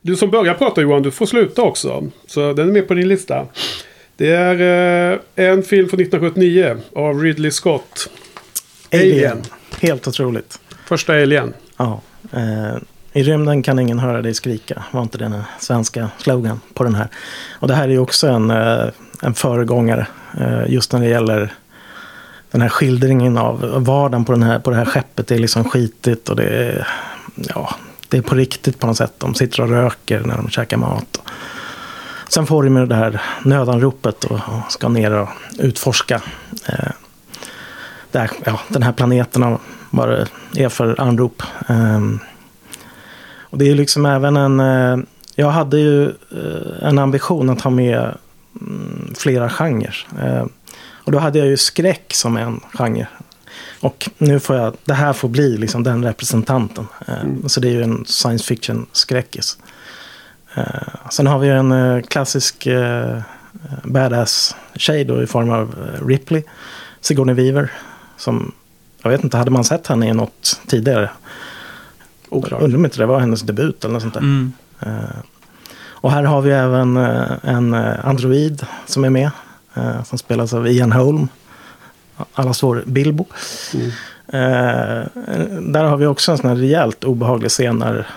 Du 0.05 0.15
som 0.15 0.31
börjar 0.31 0.53
prata 0.53 0.81
Johan, 0.81 1.01
du 1.01 1.11
får 1.11 1.25
sluta 1.25 1.61
också. 1.61 2.03
Så 2.27 2.53
den 2.53 2.67
är 2.67 2.71
med 2.71 2.87
på 2.87 2.93
din 2.93 3.07
lista. 3.07 3.47
Det 4.17 4.31
är 4.31 4.61
eh, 5.11 5.19
en 5.35 5.63
film 5.63 5.89
från 5.89 5.99
1979 5.99 6.77
av 6.95 7.19
Ridley 7.19 7.51
Scott. 7.51 8.09
Alien. 8.93 9.41
Helt 9.79 10.07
otroligt. 10.07 10.59
Första 10.85 11.13
Alien. 11.13 11.53
Ja. 11.77 12.01
Eh, 12.33 12.75
I 13.13 13.23
rymden 13.23 13.63
kan 13.63 13.79
ingen 13.79 13.99
höra 13.99 14.21
dig 14.21 14.33
skrika. 14.33 14.83
Var 14.91 15.01
inte 15.01 15.17
den 15.17 15.43
svenska 15.59 16.09
slogan 16.17 16.59
på 16.73 16.83
den 16.83 16.95
här. 16.95 17.07
Och 17.59 17.67
det 17.67 17.73
här 17.73 17.89
är 17.89 17.99
också 17.99 18.27
en, 18.27 18.51
eh, 18.51 18.87
en 19.21 19.33
föregångare. 19.33 20.07
Eh, 20.39 20.73
just 20.73 20.91
när 20.91 20.99
det 20.99 21.07
gäller 21.07 21.53
den 22.51 22.61
här 22.61 22.69
skildringen 22.69 23.37
av 23.37 23.83
vardagen 23.85 24.25
på, 24.25 24.31
den 24.31 24.43
här, 24.43 24.59
på 24.59 24.69
det 24.69 24.75
här 24.75 24.85
skeppet. 24.85 25.27
Det 25.27 25.35
är 25.35 25.39
liksom 25.39 25.63
skitigt 25.63 26.29
och 26.29 26.35
det 26.35 26.43
är, 26.43 26.87
ja, 27.35 27.75
det 28.13 28.17
är 28.17 28.21
på 28.21 28.35
riktigt 28.35 28.79
på 28.79 28.87
något 28.87 28.97
sätt. 28.97 29.13
De 29.17 29.35
sitter 29.35 29.61
och 29.61 29.69
röker 29.69 30.19
när 30.19 30.37
de 30.37 30.49
käkar 30.49 30.77
mat. 30.77 31.21
Sen 32.29 32.45
får 32.45 32.63
de 32.63 32.89
det 32.89 32.95
här 32.95 33.21
nödanropet 33.43 34.23
och, 34.23 34.39
ska 34.69 34.89
ner 34.89 35.11
och 35.11 35.29
utforska 35.59 36.21
eh, 36.65 36.91
här, 38.13 38.31
ja, 38.43 38.59
den 38.67 38.83
här 38.83 38.91
planeten 38.91 39.43
och 39.43 39.61
vad 39.89 40.09
det 40.51 40.63
är 40.63 40.69
för 40.69 41.01
anrop. 41.01 41.43
Eh, 41.69 42.01
och 43.39 43.57
det 43.57 43.69
är 43.69 43.75
liksom 43.75 44.05
även 44.05 44.37
en... 44.37 44.59
Eh, 44.59 44.97
jag 45.35 45.49
hade 45.49 45.79
ju 45.79 46.05
eh, 46.09 46.87
en 46.87 46.99
ambition 46.99 47.49
att 47.49 47.61
ha 47.61 47.71
med 47.71 48.17
mm, 48.61 49.13
flera 49.17 49.49
genrer. 49.49 50.07
Ehm, 50.21 50.49
och 50.93 51.11
då 51.11 51.19
hade 51.19 51.39
jag 51.39 51.47
ju 51.47 51.57
skräck 51.57 52.13
som 52.13 52.37
en 52.37 52.61
genre. 52.73 53.07
Och 53.83 54.09
nu 54.17 54.39
får 54.39 54.55
jag, 54.55 54.75
det 54.85 54.93
här 54.93 55.13
får 55.13 55.29
bli 55.29 55.57
liksom 55.57 55.83
den 55.83 56.03
representanten. 56.03 56.87
Mm. 57.07 57.49
Så 57.49 57.59
det 57.59 57.67
är 57.67 57.71
ju 57.71 57.83
en 57.83 58.05
science 58.05 58.45
fiction 58.45 58.85
skräckis. 58.91 59.57
sen 61.11 61.27
har 61.27 61.39
vi 61.39 61.47
ju 61.47 61.53
en 61.53 62.03
klassisk 62.03 62.67
badass 63.83 64.55
tjej 64.75 65.05
då 65.05 65.23
i 65.23 65.27
form 65.27 65.49
av 65.49 65.75
Ripley. 66.07 66.43
Sigourney 67.01 67.35
Weaver. 67.35 67.71
Som, 68.17 68.51
jag 69.01 69.09
vet 69.09 69.23
inte, 69.23 69.37
hade 69.37 69.51
man 69.51 69.63
sett 69.63 69.87
henne 69.87 70.07
i 70.07 70.13
något 70.13 70.61
tidigare? 70.67 71.09
Oklart. 72.29 72.61
Undrar 72.61 72.77
om 72.77 72.85
inte 72.85 72.97
det 72.97 73.05
var 73.05 73.19
hennes 73.19 73.41
debut 73.41 73.83
eller 73.83 73.93
något 73.93 74.01
sånt 74.01 74.13
där. 74.13 74.21
Mm. 74.21 74.53
Och 75.85 76.11
här 76.11 76.23
har 76.23 76.41
vi 76.41 76.51
även 76.51 76.97
en 77.43 77.73
android 78.03 78.65
som 78.85 79.03
är 79.03 79.09
med. 79.09 79.31
som 80.05 80.17
spelas 80.17 80.53
av 80.53 80.67
Ian 80.67 80.91
Holm. 80.91 81.27
Allas 82.33 82.63
vår 82.63 82.83
Bilbo. 82.85 83.25
Mm. 83.73 83.91
där 85.73 85.83
har 85.83 85.97
vi 85.97 86.05
också 86.05 86.31
en 86.31 86.37
sån 86.37 86.49
här 86.49 86.55
rejält 86.55 87.03
obehaglig 87.03 87.51
scen 87.51 87.77
när, 87.77 88.07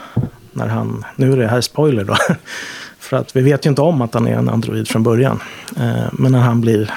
när 0.52 0.66
han, 0.66 1.04
nu 1.16 1.32
är 1.32 1.36
det 1.36 1.48
här 1.48 1.60
spoiler 1.60 2.04
då. 2.04 2.16
För 2.98 3.16
att 3.16 3.36
vi 3.36 3.40
vet 3.40 3.66
ju 3.66 3.70
inte 3.70 3.82
om 3.82 4.02
att 4.02 4.14
han 4.14 4.26
är 4.28 4.36
en 4.36 4.48
android 4.48 4.88
från 4.88 5.02
början. 5.02 5.40
men 6.12 6.32
när 6.32 6.38
han 6.38 6.60
blir 6.60 6.94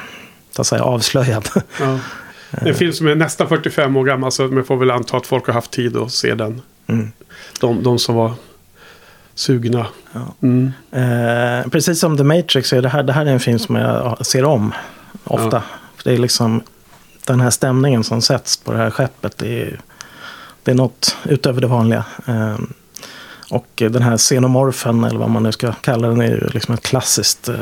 så 0.52 0.62
att 0.62 0.68
säga, 0.68 0.84
avslöjad. 0.84 1.50
Ja. 1.80 2.00
En 2.52 2.76
film 2.76 2.94
som 2.94 3.08
är 3.08 3.16
nästan 3.16 3.48
45 3.48 3.96
år 3.96 4.06
gammal 4.06 4.32
så 4.32 4.48
man 4.48 4.64
får 4.64 4.78
väl 4.78 4.92
anta 4.92 5.18
att 5.18 5.28
folk 5.28 5.48
har 5.48 5.54
haft 5.54 5.72
tid 5.72 5.98
att 5.98 6.12
se 6.12 6.36
den. 6.36 6.62
Mm. 6.88 7.12
De, 7.60 7.84
de 7.84 8.00
som 8.00 8.16
var 8.16 8.34
sugna. 9.36 9.86
Ja. 10.12 10.34
Mm. 10.42 10.72
Eh, 10.92 11.70
precis 11.70 12.00
som 12.00 12.18
The 12.18 12.24
Matrix 12.24 12.74
är 12.74 12.82
det 12.82 12.90
här, 12.90 13.04
det 13.04 13.14
här 13.14 13.26
är 13.26 13.30
en 13.32 13.40
film 13.40 13.60
som 13.60 13.76
jag 13.76 14.26
ser 14.26 14.44
om 14.44 14.74
ofta. 15.24 15.58
Ja. 15.58 15.62
det 16.04 16.14
är 16.14 16.18
liksom 16.18 16.62
den 17.34 17.42
här 17.42 17.50
stämningen 17.50 18.04
som 18.04 18.22
sätts 18.22 18.58
på 18.58 18.72
det 18.72 18.78
här 18.78 18.90
skeppet. 18.90 19.38
Det 19.38 19.62
är, 19.62 19.80
det 20.64 20.72
är 20.72 20.76
något 20.76 21.18
utöver 21.26 21.62
det 21.62 21.68
vanliga. 21.68 22.06
Eh, 22.26 22.58
och 23.50 23.68
den 23.76 24.02
här 24.02 24.18
xenomorfen, 24.18 25.04
eller 25.04 25.20
vad 25.20 25.30
man 25.30 25.44
nu 25.44 25.52
ska 25.52 25.72
kalla 25.72 26.08
den, 26.08 26.22
är 26.22 26.28
ju 26.28 26.48
liksom 26.48 26.74
ett 26.74 26.82
klassiskt 26.82 27.50
eh, 27.50 27.56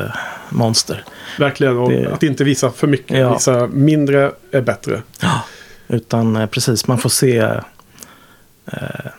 monster. 0.49 1.03
Verkligen, 1.39 1.77
och 1.77 1.89
det, 1.89 2.13
att 2.13 2.23
inte 2.23 2.43
visa 2.43 2.71
för 2.71 2.87
mycket, 2.87 3.17
ja. 3.17 3.33
visa 3.33 3.67
mindre 3.67 4.31
är 4.51 4.61
bättre. 4.61 5.01
Ja, 5.19 5.41
utan 5.87 6.35
eh, 6.35 6.45
precis, 6.45 6.87
man 6.87 6.97
får 6.97 7.09
se 7.09 7.37
eh, 8.65 9.11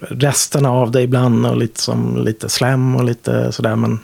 resterna 0.00 0.70
av 0.70 0.90
det 0.90 1.02
ibland 1.02 1.46
och 1.46 1.56
lite 1.56 1.80
som 1.80 2.24
lite 2.24 2.48
slem 2.48 2.96
och 2.96 3.04
lite 3.04 3.52
sådär. 3.52 3.76
Men 3.76 4.00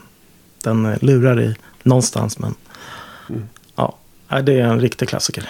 den 0.65 0.99
lurar 1.01 1.41
i 1.41 1.57
någonstans. 1.83 2.39
Men. 2.39 2.55
Ja, 4.31 4.43
det 4.43 4.53
är 4.53 4.65
en 4.65 4.81
riktig 4.81 5.09
klassiker. 5.09 5.49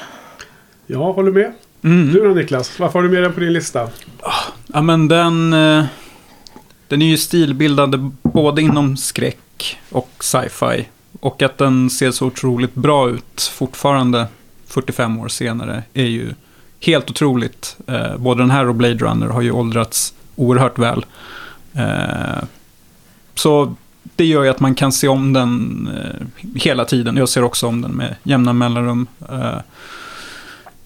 Jag 0.86 1.12
håller 1.12 1.30
med. 1.30 1.52
Mm. 1.82 2.12
Du 2.12 2.24
då 2.24 2.34
Niklas, 2.34 2.78
varför 2.78 2.98
har 2.98 3.02
du 3.02 3.12
med 3.12 3.22
den 3.22 3.32
på 3.32 3.40
din 3.40 3.52
lista? 3.52 3.88
Ja 4.66 4.82
men 4.82 5.08
den, 5.08 5.52
eh, 5.52 5.84
den 6.88 7.02
är 7.02 7.06
ju 7.06 7.16
stilbildande 7.16 8.10
både 8.22 8.62
inom 8.62 8.96
skräck 8.96 9.78
och 9.90 10.10
sci-fi. 10.20 10.88
Och 11.20 11.42
att 11.42 11.58
den 11.58 11.90
ser 11.90 12.10
så 12.10 12.26
otroligt 12.26 12.74
bra 12.74 13.10
ut 13.10 13.42
fortfarande 13.52 14.26
45 14.66 15.18
år 15.18 15.28
senare 15.28 15.82
är 15.94 16.04
ju 16.04 16.34
helt 16.80 17.10
otroligt. 17.10 17.76
Eh, 17.86 18.16
både 18.16 18.42
den 18.42 18.50
här 18.50 18.68
och 18.68 18.74
Blade 18.74 18.94
Runner 18.94 19.26
har 19.26 19.42
ju 19.42 19.50
åldrats 19.50 20.14
oerhört 20.36 20.78
väl. 20.78 21.06
Eh, 21.72 22.44
så 23.34 23.74
det 24.20 24.26
gör 24.26 24.42
ju 24.42 24.50
att 24.50 24.60
man 24.60 24.74
kan 24.74 24.92
se 24.92 25.08
om 25.08 25.32
den 25.32 25.88
eh, 25.96 26.48
hela 26.54 26.84
tiden. 26.84 27.16
Jag 27.16 27.28
ser 27.28 27.44
också 27.44 27.66
om 27.66 27.82
den 27.82 27.90
med 27.90 28.16
jämna 28.22 28.52
mellanrum. 28.52 29.06
Eh, 29.30 29.58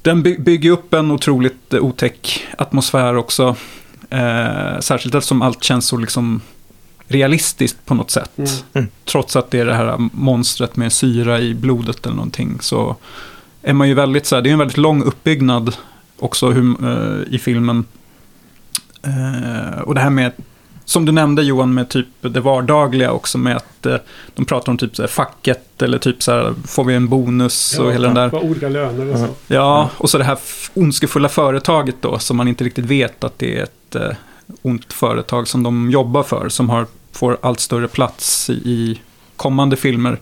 den 0.02 0.22
by 0.22 0.38
bygger 0.38 0.70
upp 0.70 0.94
en 0.94 1.10
otroligt 1.10 1.74
otäck 1.74 2.46
atmosfär 2.58 3.16
också. 3.16 3.56
Eh, 4.10 4.78
särskilt 4.80 5.14
eftersom 5.14 5.42
allt 5.42 5.64
känns 5.64 5.86
så 5.86 5.96
liksom 5.96 6.40
realistiskt 7.08 7.86
på 7.86 7.94
något 7.94 8.10
sätt. 8.10 8.38
Mm. 8.38 8.50
mm. 8.72 8.88
Trots 9.04 9.36
att 9.36 9.50
det 9.50 9.60
är 9.60 9.66
det 9.66 9.74
här 9.74 10.08
monstret 10.12 10.76
med 10.76 10.92
syra 10.92 11.40
i 11.40 11.54
blodet 11.54 12.06
eller 12.06 12.16
någonting. 12.16 12.58
Så 12.60 12.96
är 13.62 13.72
man 13.72 13.88
ju 13.88 13.94
väldigt 13.94 14.26
så 14.26 14.34
här, 14.34 14.42
det 14.42 14.48
är 14.48 14.52
en 14.52 14.58
väldigt 14.58 14.76
lång 14.76 15.02
uppbyggnad 15.02 15.76
också 16.18 16.50
hur, 16.50 16.76
i 17.30 17.38
filmen. 17.38 17.84
Och 19.84 19.94
det 19.94 20.00
här 20.00 20.10
med, 20.10 20.32
som 20.84 21.04
du 21.04 21.12
nämnde 21.12 21.42
Johan, 21.42 21.74
med 21.74 21.88
typ 21.88 22.06
det 22.20 22.40
vardagliga 22.40 23.12
också 23.12 23.38
med 23.38 23.56
att 23.56 23.86
uh, 23.86 23.96
de 24.34 24.44
pratar 24.44 24.72
om 24.72 24.78
typ 24.78 24.96
så 24.96 25.02
här, 25.02 25.08
facket 25.08 25.82
eller 25.82 25.98
typ 25.98 26.22
så 26.22 26.32
här, 26.32 26.54
får 26.66 26.84
vi 26.84 26.94
en 26.94 27.08
bonus 27.08 27.74
ja, 27.78 27.84
och 27.84 27.92
hela 27.92 28.06
den 28.08 28.14
där. 28.14 28.44
olika 28.44 28.68
löner 28.68 29.12
och 29.12 29.18
så. 29.18 29.28
Ja, 29.46 29.90
och 29.98 30.10
så 30.10 30.18
det 30.18 30.24
här 30.24 30.38
ondskefulla 30.74 31.28
företaget 31.28 31.96
då, 32.00 32.18
som 32.18 32.36
man 32.36 32.48
inte 32.48 32.64
riktigt 32.64 32.84
vet 32.84 33.24
att 33.24 33.38
det 33.38 33.58
är 33.58 33.62
ett 33.62 33.96
ont 34.62 34.92
företag 34.92 35.48
som 35.48 35.62
de 35.62 35.90
jobbar 35.90 36.22
för, 36.22 36.48
som 36.48 36.70
har, 36.70 36.86
får 37.12 37.38
allt 37.40 37.60
större 37.60 37.88
plats 37.88 38.50
i 38.50 39.00
kommande 39.36 39.76
filmer. 39.76 40.18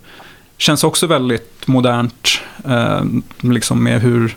Känns 0.56 0.84
också 0.84 1.06
väldigt 1.06 1.66
modernt, 1.66 2.40
eh, 2.64 3.02
liksom 3.40 3.84
med 3.84 4.00
hur, 4.00 4.36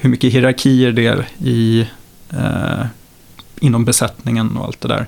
hur 0.00 0.10
mycket 0.10 0.32
hierarkier 0.32 0.92
det 0.92 1.06
är 1.06 1.28
i, 1.38 1.88
eh, 2.30 2.86
inom 3.60 3.84
besättningen 3.84 4.56
och 4.56 4.64
allt 4.64 4.80
det 4.80 4.88
där. 4.88 5.06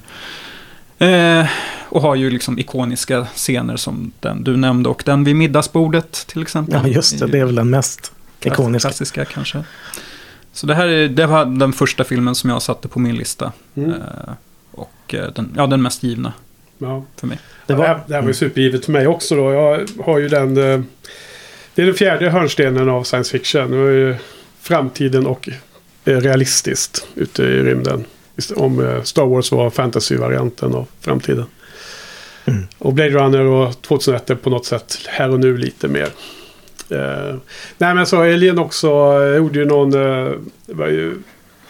Eh, 0.98 1.46
och 1.88 2.02
har 2.02 2.14
ju 2.14 2.30
liksom 2.30 2.58
ikoniska 2.58 3.26
scener 3.34 3.76
som 3.76 4.12
den 4.20 4.44
du 4.44 4.56
nämnde 4.56 4.88
och 4.88 5.02
den 5.06 5.24
vid 5.24 5.36
middagsbordet 5.36 6.12
till 6.12 6.42
exempel. 6.42 6.80
Ja, 6.82 6.88
just 6.88 7.18
det. 7.18 7.26
Det 7.26 7.38
är 7.38 7.44
väl 7.44 7.54
den 7.54 7.70
mest 7.70 8.12
ikoniska. 8.42 8.88
Klassiska 8.88 9.24
kanske. 9.24 9.64
Så 10.52 10.66
det 10.66 10.74
här 10.74 10.88
är, 10.88 11.08
det 11.08 11.26
var 11.26 11.44
den 11.44 11.72
första 11.72 12.04
filmen 12.04 12.34
som 12.34 12.50
jag 12.50 12.62
satte 12.62 12.88
på 12.88 12.98
min 12.98 13.16
lista. 13.16 13.52
Mm. 13.74 13.90
Eh, 13.90 14.34
och 14.70 15.14
eh, 15.14 15.32
den, 15.32 15.54
ja, 15.56 15.66
den 15.66 15.82
mest 15.82 16.02
givna 16.02 16.32
ja. 16.78 17.04
för 17.16 17.26
mig. 17.26 17.38
Det, 17.66 17.74
var, 17.74 18.00
det 18.06 18.14
här 18.14 18.20
var 18.20 18.28
ju 18.28 18.34
supergivet 18.34 18.84
för 18.84 18.92
mig 18.92 19.06
också 19.06 19.36
då. 19.36 19.52
Jag 19.52 19.88
har 20.04 20.18
ju 20.18 20.28
den... 20.28 20.48
Eh, 20.48 20.80
det 21.74 21.82
är 21.82 21.86
den 21.86 21.94
fjärde 21.94 22.30
hörnstenen 22.30 22.88
av 22.88 23.04
science 23.04 23.38
fiction. 23.38 23.70
Det 23.70 23.76
var 23.76 23.90
ju 23.90 24.16
framtiden 24.60 25.26
och 25.26 25.48
realistiskt 26.04 27.06
ute 27.14 27.42
i 27.42 27.62
rymden. 27.62 28.04
Om 28.56 29.00
Star 29.04 29.26
Wars 29.26 29.52
var 29.52 29.70
fantasy-varianten 29.70 30.74
av 30.74 30.86
framtiden. 31.00 31.44
Mm. 32.44 32.62
Och 32.78 32.92
Blade 32.92 33.10
Runner 33.10 33.40
och 33.40 33.82
2001 33.82 34.30
är 34.30 34.34
på 34.34 34.50
något 34.50 34.66
sätt 34.66 34.98
här 35.06 35.30
och 35.30 35.40
nu 35.40 35.56
lite 35.56 35.88
mer 35.88 36.08
Uh, 36.92 37.36
nej 37.78 37.94
men 37.94 38.06
så 38.06 38.20
Alien 38.20 38.58
också 38.58 39.18
uh, 39.18 39.36
gjorde 39.36 39.58
ju 39.58 39.64
någon... 39.64 39.90
Det 39.90 40.74
var 40.74 40.86
ju 40.86 41.14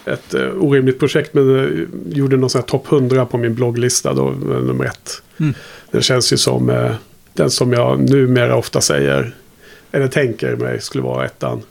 ett 0.05 0.33
orimligt 0.59 0.99
projekt 0.99 1.33
men 1.33 1.87
gjorde 2.09 2.37
någon 2.37 2.49
sån 2.49 2.61
här 2.61 2.67
topp 2.67 2.91
100 2.91 3.25
på 3.25 3.37
min 3.37 3.55
blogglista 3.55 4.13
då, 4.13 4.23
nummer 4.39 4.85
ett. 4.85 5.21
Mm. 5.39 5.53
Den 5.91 6.01
känns 6.01 6.33
ju 6.33 6.37
som 6.37 6.89
den 7.33 7.51
som 7.51 7.73
jag 7.73 8.09
numera 8.09 8.55
ofta 8.55 8.81
säger, 8.81 9.35
eller 9.91 10.07
tänker 10.07 10.55
mig 10.55 10.81
skulle 10.81 11.03
vara 11.03 11.25
ettan. 11.25 11.61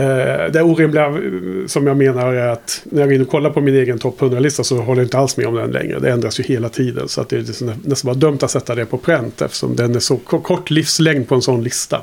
Eh, 0.00 0.50
det 0.52 0.62
orimliga 0.62 1.06
eh, 1.06 1.66
som 1.66 1.86
jag 1.86 1.96
menar 1.96 2.32
är 2.32 2.48
att 2.48 2.82
när 2.84 3.00
jag 3.00 3.08
går 3.08 3.14
in 3.14 3.22
och 3.22 3.28
kollar 3.28 3.50
på 3.50 3.60
min 3.60 3.74
egen 3.74 3.98
topp 3.98 4.20
100-lista 4.20 4.64
så 4.64 4.76
håller 4.76 5.00
jag 5.00 5.06
inte 5.06 5.18
alls 5.18 5.36
med 5.36 5.46
om 5.46 5.54
den 5.54 5.70
längre. 5.70 5.98
Det 5.98 6.10
ändras 6.10 6.40
ju 6.40 6.44
hela 6.44 6.68
tiden. 6.68 7.08
Så 7.08 7.20
att 7.20 7.28
det 7.28 7.36
är 7.36 7.88
nästan 7.88 8.08
bara 8.08 8.14
dumt 8.14 8.38
att 8.42 8.50
sätta 8.50 8.74
det 8.74 8.86
på 8.86 8.98
pränt 8.98 9.42
eftersom 9.42 9.76
den 9.76 9.94
är 9.94 10.00
så 10.00 10.16
kort 10.16 10.70
livslängd 10.70 11.28
på 11.28 11.34
en 11.34 11.42
sån 11.42 11.62
lista. 11.62 12.02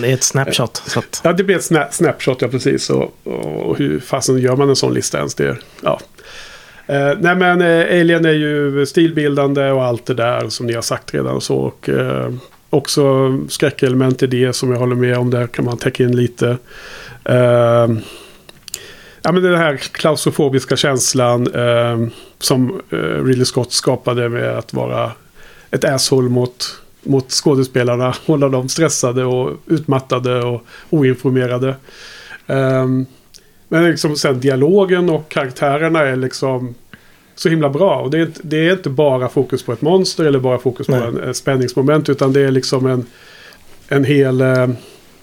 Det 0.00 0.10
är 0.10 0.14
ett 0.14 0.22
snapshot. 0.22 0.82
Så 0.86 0.98
att... 0.98 1.20
Ja, 1.24 1.32
det 1.32 1.44
blir 1.44 1.56
ett 1.56 1.64
sna 1.64 1.88
snapshot, 1.90 2.42
ja 2.42 2.48
precis. 2.48 2.90
Och, 2.90 3.16
och 3.24 3.78
hur 3.78 4.00
fasen 4.00 4.38
gör 4.38 4.56
man 4.56 4.68
en 4.68 4.76
sån 4.76 4.94
lista 4.94 5.18
ens? 5.18 5.34
Det, 5.34 5.56
ja. 5.82 6.00
Eh, 6.86 7.12
nej 7.18 7.36
men 7.36 7.60
eh, 7.60 8.00
Alien 8.00 8.24
är 8.24 8.32
ju 8.32 8.86
stilbildande 8.86 9.70
och 9.70 9.84
allt 9.84 10.06
det 10.06 10.14
där 10.14 10.48
som 10.48 10.66
ni 10.66 10.72
har 10.72 10.82
sagt 10.82 11.14
redan 11.14 11.36
och 11.36 11.42
så. 11.42 11.56
Och, 11.56 11.88
eh, 11.88 12.32
också 12.70 13.34
skräckelement 13.48 14.22
i 14.22 14.26
det 14.26 14.52
som 14.52 14.70
jag 14.72 14.78
håller 14.78 14.96
med 14.96 15.18
om. 15.18 15.30
Där 15.30 15.46
kan 15.46 15.64
man 15.64 15.78
täcka 15.78 16.02
in 16.02 16.16
lite. 16.16 16.46
Uh, 17.28 17.98
ja 19.22 19.32
men 19.32 19.42
den 19.42 19.56
här 19.56 19.76
klaustrofobiska 19.76 20.76
känslan 20.76 21.54
uh, 21.54 22.08
som 22.38 22.80
uh, 22.92 23.24
Ridley 23.24 23.44
Scott 23.44 23.72
skapade 23.72 24.28
med 24.28 24.58
att 24.58 24.74
vara 24.74 25.12
ett 25.70 25.84
asshole 25.84 26.28
mot, 26.28 26.80
mot 27.02 27.30
skådespelarna. 27.30 28.14
Hålla 28.26 28.48
dem 28.48 28.68
stressade 28.68 29.24
och 29.24 29.56
utmattade 29.66 30.42
och 30.42 30.66
oinformerade. 30.90 31.68
Uh, 32.50 32.86
men 33.68 33.84
liksom 33.90 34.16
sen 34.16 34.40
dialogen 34.40 35.10
och 35.10 35.28
karaktärerna 35.28 36.00
är 36.00 36.16
liksom 36.16 36.74
så 37.36 37.48
himla 37.48 37.68
bra. 37.70 38.00
Och 38.00 38.10
det 38.10 38.18
är, 38.18 38.22
inte, 38.22 38.40
det 38.42 38.68
är 38.68 38.72
inte 38.72 38.90
bara 38.90 39.28
fokus 39.28 39.62
på 39.62 39.72
ett 39.72 39.82
monster 39.82 40.24
eller 40.24 40.38
bara 40.38 40.58
fokus 40.58 40.88
Nej. 40.88 41.00
på 41.00 41.06
en, 41.06 41.20
en 41.20 41.34
spänningsmoment. 41.34 42.08
Utan 42.08 42.32
det 42.32 42.40
är 42.40 42.50
liksom 42.50 42.86
en, 42.86 43.06
en 43.88 44.04
hel... 44.04 44.40
eh, 44.40 44.68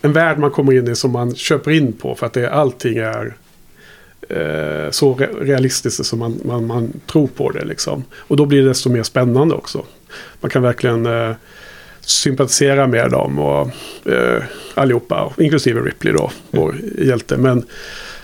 En 0.05 0.13
värld 0.13 0.37
man 0.39 0.51
kommer 0.51 0.73
in 0.73 0.87
i 0.87 0.95
som 0.95 1.11
man 1.11 1.35
köper 1.35 1.71
in 1.71 1.93
på. 1.93 2.15
För 2.15 2.25
att 2.25 2.33
det, 2.33 2.49
allting 2.49 2.97
är 2.97 3.33
eh, 4.29 4.91
så 4.91 5.13
re 5.13 5.27
realistiskt 5.41 6.05
som 6.05 6.19
man, 6.19 6.39
man, 6.45 6.67
man 6.67 6.93
tror 7.11 7.27
på 7.27 7.51
det. 7.51 7.65
Liksom. 7.65 8.03
Och 8.17 8.37
då 8.37 8.45
blir 8.45 8.61
det 8.61 8.67
desto 8.67 8.89
mer 8.89 9.03
spännande 9.03 9.55
också. 9.55 9.85
Man 10.41 10.49
kan 10.51 10.61
verkligen 10.61 11.05
eh, 11.05 11.31
sympatisera 12.01 12.87
med 12.87 13.11
dem 13.11 13.39
och 13.39 13.69
eh, 14.11 14.43
allihopa. 14.75 15.33
Inklusive 15.37 15.81
Ripley 15.81 16.13
då, 16.13 16.31
vår 16.51 16.75
hjälte. 16.97 17.37
Men 17.37 17.65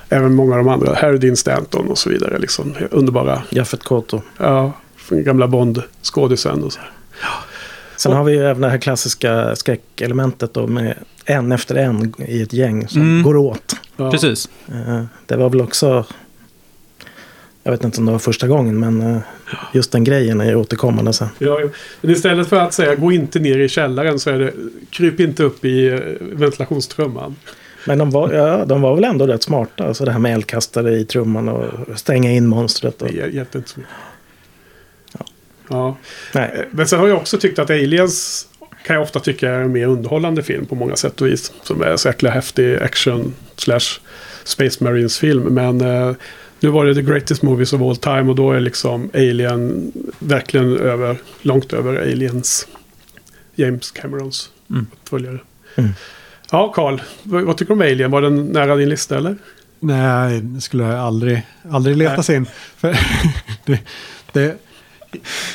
även 0.09 0.33
många 0.35 0.51
av 0.51 0.57
de 0.57 0.67
andra. 0.67 0.95
Harry 0.95 1.17
Dean 1.17 1.35
Stanton 1.37 1.87
och 1.87 1.97
så 1.97 2.09
vidare. 2.09 2.39
Liksom. 2.39 2.75
Underbara. 2.91 3.43
Jaffet 3.49 3.83
Koto. 3.83 4.21
Ja, 4.37 4.71
gamla 5.09 5.47
Bond-skådisen 5.47 6.63
och 6.63 6.73
så. 6.73 6.79
här. 6.79 6.91
Sen 7.97 8.11
har 8.13 8.23
vi 8.23 8.33
ju 8.33 8.45
även 8.45 8.61
det 8.61 8.69
här 8.69 8.77
klassiska 8.77 9.55
skräckelementet 9.55 10.53
då 10.53 10.67
med 10.67 10.95
en 11.25 11.51
efter 11.51 11.75
en 11.75 12.13
i 12.17 12.41
ett 12.41 12.53
gäng 12.53 12.87
som 12.87 13.01
Mm. 13.01 13.23
går 13.23 13.37
åt. 13.37 13.75
Ja. 13.97 14.11
Precis. 14.11 14.49
Eh, 14.67 15.03
Det 15.25 15.35
var 15.35 15.49
väl 15.49 15.61
också, 15.61 16.05
jag 17.63 17.71
vet 17.71 17.83
inte 17.83 17.99
om 17.99 18.05
det 18.05 18.11
var 18.11 18.19
första 18.19 18.47
gången, 18.47 18.79
men 18.79 19.01
eh, 19.15 19.17
just 19.73 19.91
den 19.91 20.03
grejen 20.03 20.41
är 20.41 20.45
ju 20.45 20.55
återkommande 20.55 21.13
sen. 21.13 21.27
Ja, 21.37 21.59
men 22.01 22.11
istället 22.11 22.47
för 22.47 22.55
att 22.59 22.73
säga 22.73 22.95
gå 22.95 23.11
inte 23.11 23.39
ner 23.39 23.57
i 23.59 23.69
källaren 23.69 24.19
så 24.19 24.29
är 24.29 24.39
det 24.39 24.53
kryp 24.89 25.19
inte 25.19 25.43
upp 25.43 25.65
i 25.65 25.87
eh, 25.87 25.99
ventilationstrumman. 26.21 27.35
Men 27.89 27.97
de 27.97 28.11
var, 28.11 28.33
ja, 28.33 28.65
de 28.65 28.81
var 28.81 28.95
väl 28.95 29.03
ändå 29.03 29.27
rätt 29.27 29.43
smarta. 29.43 29.83
Alltså 29.87 30.05
det 30.05 30.11
här 30.11 30.19
med 30.19 30.33
eldkastare 30.33 30.91
i 30.91 31.05
trumman 31.05 31.49
och 31.49 31.99
stänga 31.99 32.31
in 32.31 32.47
monstret. 32.47 33.01
Och, 33.01 33.09
så 33.09 33.79
mycket. 33.79 33.93
Ja. 35.69 35.97
nej, 36.33 36.51
Eh, 36.55 36.65
Men 36.71 36.87
sen 36.87 36.99
har 36.99 37.07
jag 37.07 37.17
också 37.17 37.37
tyckt 37.37 37.59
att 37.59 37.69
Aliens 37.69 38.47
kan 38.85 38.93
jag 38.93 39.03
ofta 39.03 39.19
tycka 39.19 39.49
är 39.49 39.59
en 39.59 39.71
mer 39.71 39.87
underhållande 39.87 40.43
film 40.43 40.65
på 40.65 40.75
många 40.75 40.95
sätt 40.95 41.21
och 41.21 41.27
vis. 41.27 41.53
Som 41.63 41.81
är 41.81 41.97
så 41.97 42.07
jäkla 42.07 42.29
häftig 42.29 42.75
action 42.75 43.33
slash 43.55 43.99
Space 44.43 44.83
Marines 44.83 45.19
film. 45.19 45.43
Men 45.43 45.81
eh, 45.81 46.15
nu 46.59 46.69
var 46.69 46.85
det 46.85 46.95
the 46.95 47.01
greatest 47.01 47.41
movies 47.41 47.73
of 47.73 47.81
all 47.81 47.97
time 47.97 48.29
och 48.29 48.35
då 48.35 48.51
är 48.51 48.59
liksom 48.59 49.09
Alien 49.13 49.91
verkligen 50.19 50.77
över, 50.77 51.17
långt 51.41 51.73
över 51.73 52.01
Aliens. 52.01 52.67
James 53.55 53.91
Camerons 53.91 54.49
Mm. 54.69 54.87
uppföljare. 54.93 55.39
Mm. 55.75 55.91
Ja, 56.51 56.71
Carl. 56.75 57.01
Vad, 57.23 57.43
vad 57.43 57.57
tycker 57.57 57.75
du 57.75 57.81
om 57.83 57.91
Alien? 57.91 58.11
Var 58.11 58.21
den 58.21 58.45
nära 58.45 58.75
din 58.75 58.89
lista 58.89 59.17
eller? 59.17 59.37
Nej, 59.79 60.41
det 60.41 60.61
skulle 60.61 60.83
jag 60.83 60.99
aldrig, 60.99 61.41
aldrig 61.71 61.97
leta 61.97 62.13
Nej. 62.15 62.23
sig 62.23 62.35
in. 62.35 62.45
För 62.77 62.87
det, 63.65 63.79
det, 64.33 64.57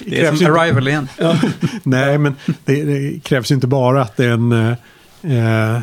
Det 0.05 0.17
är 0.19 0.21
krävs 0.21 0.39
som 0.39 0.47
inte- 0.49 0.61
Arrival 0.61 0.89
igen. 0.89 1.09
Nej, 1.83 2.19
men 2.19 2.35
det, 2.65 2.85
det 2.85 3.21
krävs 3.25 3.51
ju 3.51 3.55
inte 3.55 3.67
bara 3.67 4.03
att 4.03 4.17
det 4.17 4.25
är 4.25 4.31
en, 4.31 4.53
eh, 5.23 5.81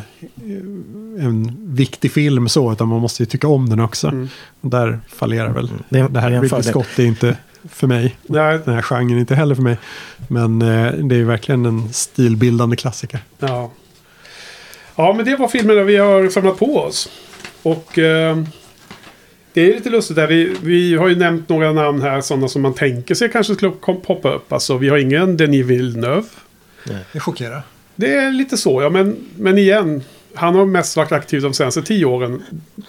en 1.18 1.56
viktig 1.74 2.12
film 2.12 2.48
så, 2.48 2.72
utan 2.72 2.88
man 2.88 3.00
måste 3.00 3.22
ju 3.22 3.26
tycka 3.26 3.48
om 3.48 3.68
den 3.68 3.80
också. 3.80 4.08
Mm. 4.08 4.28
Där 4.60 5.00
fallerar 5.08 5.52
väl 5.52 5.70
det, 5.88 6.08
det 6.10 6.20
här. 6.20 6.30
det 6.30 6.36
är 6.36 6.38
en 6.38 6.42
Ridley. 6.42 6.62
Scott 6.62 6.98
är 6.98 7.04
inte 7.04 7.36
för 7.68 7.86
mig. 7.86 8.16
Nej, 8.26 8.58
Den 8.64 8.74
här 8.74 8.82
genren 8.82 9.16
är 9.16 9.20
inte 9.20 9.34
heller 9.34 9.54
för 9.54 9.62
mig. 9.62 9.76
Men 10.28 10.62
eh, 10.62 10.92
det 10.92 11.16
är 11.16 11.24
verkligen 11.24 11.66
en 11.66 11.92
stilbildande 11.92 12.76
klassiker. 12.76 13.20
Ja. 13.38 13.70
Ja, 14.96 15.12
men 15.12 15.24
det 15.24 15.36
var 15.36 15.48
filmerna 15.48 15.82
vi 15.82 15.96
har 15.96 16.28
samlat 16.28 16.58
på 16.58 16.76
oss. 16.76 17.08
Och 17.62 17.98
eh, 17.98 18.36
det 19.52 19.70
är 19.70 19.74
lite 19.74 19.90
lustigt 19.90 20.16
där. 20.16 20.26
Vi, 20.26 20.56
vi 20.62 20.94
har 20.94 21.08
ju 21.08 21.16
nämnt 21.16 21.48
några 21.48 21.72
namn 21.72 22.02
här. 22.02 22.20
Sådana 22.20 22.48
som 22.48 22.62
man 22.62 22.74
tänker 22.74 23.14
sig 23.14 23.30
kanske 23.30 23.54
skulle 23.54 23.72
poppa 23.80 24.34
upp. 24.34 24.52
Alltså 24.52 24.76
vi 24.76 24.88
har 24.88 24.98
ingen 24.98 25.36
Denis 25.36 25.66
Villeneuve. 25.66 26.26
Det 27.12 27.20
chockerar. 27.20 27.62
Det 27.94 28.14
är 28.14 28.32
lite 28.32 28.56
så, 28.56 28.82
ja. 28.82 28.90
Men, 28.90 29.16
men 29.36 29.58
igen. 29.58 30.02
Han 30.34 30.54
har 30.54 30.66
mest 30.66 30.96
varit 30.96 31.12
aktiv 31.12 31.40
de 31.40 31.54
senaste 31.54 31.82
tio 31.82 32.04
åren. 32.04 32.42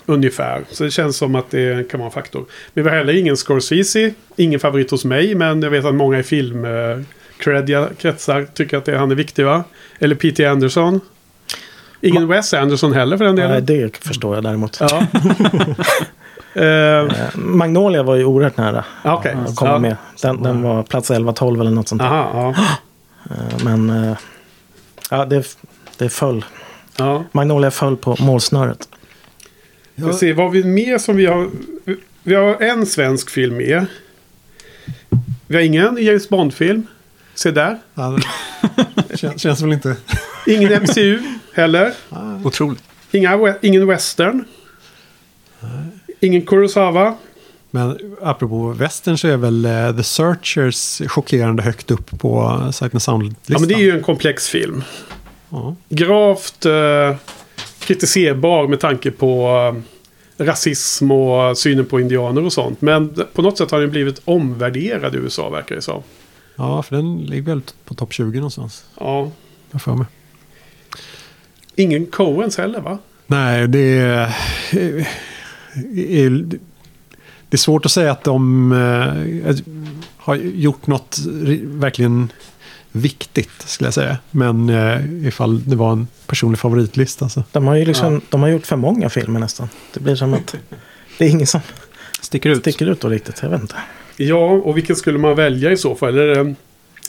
Ungefär. 0.06 0.64
Så 0.70 0.84
det 0.84 0.92
känns 0.92 1.18
som 1.18 1.36
att 1.36 1.52
det 1.52 1.90
kan 1.90 2.00
vara 2.00 2.08
en 2.08 2.14
faktor. 2.14 2.46
Men 2.74 2.84
vi 2.84 2.90
har 2.90 2.98
heller 2.98 3.14
ingen 3.14 3.38
Scorsese. 3.38 4.14
Ingen 4.36 4.60
favorit 4.60 4.92
hos 4.92 5.06
mig. 5.06 5.36
Men 5.36 5.62
jag 5.62 5.70
vet 5.70 5.86
att 5.86 5.96
många 5.96 6.20
i 6.20 6.24
film... 6.24 6.66
Eh, 6.66 7.00
kretsar 7.98 8.46
tycker 8.54 8.78
att 8.78 8.86
det, 8.86 8.98
han 8.98 9.12
är 9.12 9.16
viktig 9.16 9.46
va? 9.46 9.64
Eller 10.00 10.16
P.T. 10.16 10.46
Anderson. 10.46 11.00
Ingen 12.04 12.28
Wes 12.28 12.54
Anderson 12.54 12.94
heller 12.94 13.18
för 13.18 13.26
den 13.26 13.36
delen. 13.36 13.52
Nej, 13.52 13.62
det 13.62 13.98
förstår 13.98 14.36
jag 14.36 14.44
däremot. 14.44 14.78
Ja. 14.80 15.04
Eh, 16.56 17.08
Magnolia 17.36 18.04
var 18.04 18.16
ju 18.16 18.26
oerhört 18.26 18.58
nära 18.58 18.86
Okej. 19.04 19.36
att 19.48 19.56
komma 19.56 19.72
Ja. 19.72 19.80
med. 19.80 19.96
Den, 20.22 20.44
den 20.44 20.62
var 20.62 20.84
plats 20.84 21.12
11-12 21.12 21.62
eller 21.62 21.72
något 21.72 21.88
sånt 21.88 22.02
där. 22.02 22.08
Aha, 22.10 22.56
ja. 22.58 22.66
Eh, 23.36 23.64
Men 23.66 23.90
eh, 23.90 24.18
ja, 25.12 25.26
det, 25.26 25.58
det 25.98 26.10
föll. 26.10 26.46
ja. 26.98 27.24
Magnolia 27.32 27.72
föll 27.72 27.98
på 27.98 28.16
målsnöret. 28.20 28.90
Vi 29.96 30.04
får 30.04 30.14
se, 30.14 30.34
vad 30.34 30.46
har 30.46 30.52
vi 30.52 30.64
mer 30.64 30.98
som 30.98 31.16
vi 31.18 31.26
har... 31.26 31.50
Vi 32.24 32.36
har 32.36 32.62
en 32.62 32.86
svensk 32.86 33.30
film 33.30 33.58
med. 33.58 33.86
Vi 35.48 35.56
har 35.56 35.64
ingen 35.64 35.98
James 36.04 36.30
Bond-film. 36.30 36.88
Se 37.36 37.52
där. 37.52 37.80
Ja, 37.94 38.18
det 39.10 39.18
känns, 39.18 39.42
känns 39.42 39.62
väl 39.62 39.74
inte... 39.74 39.96
Ingen 40.48 40.84
MCU 40.84 41.20
heller. 41.54 41.94
Otroligt. 42.44 42.84
Inga, 43.12 43.56
ingen 43.62 43.88
western. 43.88 44.46
Ingen 46.20 46.42
Kurosawa. 46.46 47.16
Men 47.72 48.16
apropå 48.22 48.70
western 48.70 49.18
så 49.18 49.28
är 49.28 49.38
väl 49.38 49.66
eh, 49.66 49.96
The 49.96 50.04
Searchers 50.04 51.02
chockerande 51.08 51.64
högt 51.64 51.92
upp 51.92 52.20
på 52.20 52.60
Sight 52.74 52.94
and 52.94 53.02
Sound-listan. 53.02 53.36
Ja, 53.46 53.60
men 53.60 53.70
det 53.70 53.76
är 53.76 53.80
ju 53.80 53.92
en 53.92 54.04
komplex 54.04 54.50
film. 54.50 54.84
Ja. 55.50 55.76
Gravt 55.90 56.66
eh, 56.66 57.16
kritiserbar 57.80 58.68
med 58.68 58.80
tanke 58.80 59.12
på 59.12 59.48
eh, 60.38 60.46
rasism 60.46 61.12
och 61.12 61.58
synen 61.58 61.86
på 61.86 62.00
indianer 62.00 62.46
och 62.46 62.54
sånt. 62.54 62.82
Men 62.82 63.16
på 63.34 63.42
något 63.42 63.58
sätt 63.58 63.72
har 63.72 63.82
den 63.82 63.92
blivit 63.92 64.22
omvärderad 64.26 65.16
i 65.16 65.18
USA 65.18 65.50
verkar 65.50 65.76
det 65.76 65.82
som. 65.82 66.04
ja, 66.56 66.84
för 66.84 66.96
den 66.96 67.18
ligger 67.18 67.44
väl 67.44 67.62
på 67.86 67.94
topp 67.94 68.14
20 68.14 68.38
någonstans. 68.38 68.86
Ja. 69.00 69.32
Jag 69.72 69.82
för 69.82 69.96
mig. 69.96 70.06
Ingen 71.76 72.06
Coens 72.06 72.58
heller 72.58 72.80
va? 72.80 72.98
Nej, 73.28 73.68
det 73.68 73.80
är, 74.00 74.36
är... 75.96 76.30
Det 77.50 77.56
är 77.56 77.58
svårt 77.58 77.86
att 77.86 77.92
säga 77.92 78.12
att 78.12 78.24
de 78.24 78.72
eh, 78.72 79.56
har 80.18 80.36
gjort 80.36 80.88
något 80.88 81.18
verkligen 81.64 82.32
viktigt, 82.92 83.50
skulle 83.66 83.88
jag 83.88 83.94
säga. 83.94 84.18
Men 84.32 84.70
eh, 84.70 85.28
ifall 85.28 85.64
det 85.70 85.76
var 85.76 85.92
en 85.92 86.08
personlig 86.28 86.60
favoritlista 86.60 87.30
så. 87.30 87.44
De 87.52 87.68
har 87.68 87.76
ju 87.76 87.86
liksom, 87.86 88.14
Ja. 88.14 88.20
de 88.30 88.42
har 88.42 88.50
gjort 88.50 88.66
för 88.66 88.76
många 88.76 89.10
filmer 89.10 89.40
nästan. 89.40 89.70
Det 89.94 90.00
blir 90.00 90.16
som 90.16 90.34
att 90.34 90.56
det 91.18 91.26
är 91.26 91.30
ingen 91.30 91.48
som 91.48 91.62
Sticker 92.22 92.50
ut. 92.50 92.60
sticker 92.62 92.86
ut 92.90 93.02
då 93.02 93.10
riktigt. 93.10 93.40
Jag 93.42 93.50
vet 93.50 93.62
inte. 93.62 93.76
Ja, 94.18 94.50
och 94.52 94.78
vilken 94.78 94.96
skulle 94.96 95.18
man 95.18 95.36
välja 95.36 95.72
i 95.72 95.78
så 95.78 95.96
fall? 95.96 96.18
Är 96.18 96.28
det 96.28 96.56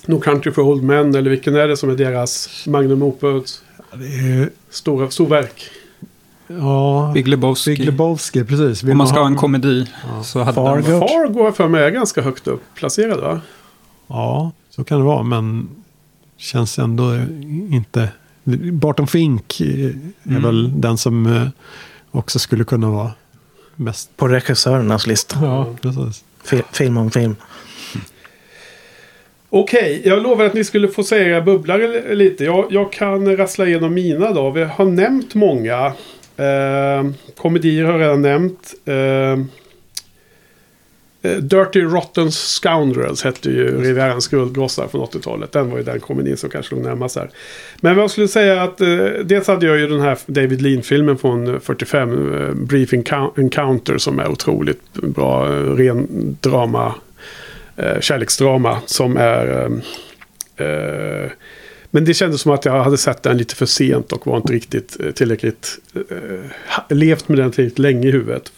No 0.06 0.20
Country 0.20 0.52
for 0.52 0.62
Old 0.62 0.82
Men 0.82 1.14
eller 1.14 1.30
vilken 1.30 1.56
är 1.56 1.68
det 1.68 1.76
som 1.76 1.90
är 1.90 1.94
deras 1.94 2.64
Magnum 2.66 3.02
Opus 3.02 3.62
Det 3.98 4.06
är, 4.06 4.50
stora 4.70 5.10
storverk? 5.10 5.70
ja, 6.46 7.10
Big 7.14 7.28
Lebowski. 7.28 7.70
Big 7.76 7.84
Lebowski, 7.86 8.44
precis. 8.44 8.82
Vill 8.82 8.92
Om 8.92 8.98
man 8.98 9.08
ska 9.08 9.18
ha 9.20 9.26
en 9.26 9.36
komedi 9.36 9.86
så 10.24 10.38
hade 10.42 10.60
den 10.60 10.66
Fargo. 10.82 10.98
varit... 10.98 11.10
Fargo 11.10 11.42
har 11.42 11.52
för 11.52 11.68
mig 11.68 11.84
är 11.84 11.90
ganska 11.90 12.22
högt 12.22 12.46
upp 12.46 12.62
placerad 12.74 13.20
va? 13.20 13.40
Ja, 14.06 14.52
så 14.70 14.84
kan 14.84 14.98
det 14.98 15.04
vara, 15.04 15.22
men 15.22 15.68
känns 16.36 16.78
ändå 16.78 17.14
inte... 17.70 18.08
Barton 18.72 19.06
Fink 19.06 19.60
är 19.60 19.94
Mm. 20.26 20.42
väl 20.42 20.80
den 20.80 20.98
som 20.98 21.26
eh, 21.26 21.48
också 22.10 22.38
skulle 22.38 22.64
kunna 22.64 22.90
vara 22.90 23.10
mest... 23.76 24.16
På 24.16 24.28
regissörernas 24.28 25.06
lista. 25.06 25.38
Ja, 25.42 25.66
precis. 25.80 26.24
Fi- 26.44 26.62
Film 26.72 26.96
om 26.96 27.10
film. 27.10 27.36
Okej, 29.56 30.02
jag 30.05 30.22
lovar 30.22 30.44
att 30.44 30.55
ni 30.55 30.64
skulle 30.64 30.89
få 30.89 31.02
säga 31.02 31.28
era 31.28 31.40
bubblare 31.40 32.14
lite. 32.14 32.44
Jag, 32.44 32.66
jag 32.70 32.93
kan 32.93 33.36
rassla 33.36 33.66
igenom 33.66 33.94
mina 33.94 34.32
då. 34.32 34.51
Vi 34.51 34.64
har 34.64 34.85
nämnt 34.85 35.35
många. 35.35 35.93
Eh, 36.36 37.10
komedier 37.36 37.85
har 37.85 37.93
jag 37.93 38.01
redan 38.01 38.22
nämnt. 38.22 38.74
Ehm, 38.85 39.48
eh, 41.22 41.36
Dirty 41.36 41.82
Rotten 41.82 42.32
Scoundrels 42.32 43.24
hette 43.24 43.51
ju 43.51 43.82
Rivierans 43.82 44.28
guldgossar 44.28 44.89
från 44.89 45.01
80-talet. 45.01 45.52
Den 45.52 45.70
var 45.70 45.78
ju 45.78 45.85
den 45.85 46.01
komedin 46.01 46.36
som 46.36 46.51
kanske 46.51 46.74
låg 46.74 46.85
närmast 46.85 47.16
här. 47.16 47.31
Men 47.81 47.98
jag 47.98 48.10
skulle 48.10 48.28
säga 48.28 48.62
att 48.62 48.81
eh, 48.81 48.89
dels 49.24 49.47
hade 49.47 49.66
jag 49.66 49.78
ju 49.78 49.86
den 49.86 50.01
här 50.01 50.18
David 50.26 50.62
Lean-filmen 50.62 51.18
från 51.18 51.55
eh, 51.55 51.60
45, 51.60 52.35
eh, 52.35 52.55
Brief 52.55 52.93
Encounter, 53.36 53.98
som 53.98 54.18
är 54.18 54.28
otroligt 54.28 54.93
bra, 54.93 55.47
eh, 55.47 55.52
ren 55.52 56.06
drama, 56.40 56.94
eh, 57.76 58.01
kärleksdrama, 58.01 58.80
som 58.86 59.16
är... 59.16 59.70
Eh, 60.56 60.66
eh, 60.66 61.30
men 61.90 62.05
det 62.05 62.14
kändes 62.14 62.40
som 62.40 62.52
att 62.52 62.64
jag 62.64 62.84
hade 62.84 62.98
sett 62.98 63.22
den 63.22 63.36
lite 63.36 63.55
för 63.55 63.66
sent 63.66 64.12
och 64.12 64.26
var 64.26 64.36
inte 64.36 64.52
riktigt 64.52 64.96
eh, 65.01 65.10
tillräckligt... 65.10 65.78
Eh, 65.94 66.96
levt 66.96 67.28
med 67.28 67.38
den 67.38 67.51
tillräckligt 67.51 67.78
länge 67.78 68.09
i 68.09 68.10
huvudet. 68.10 68.52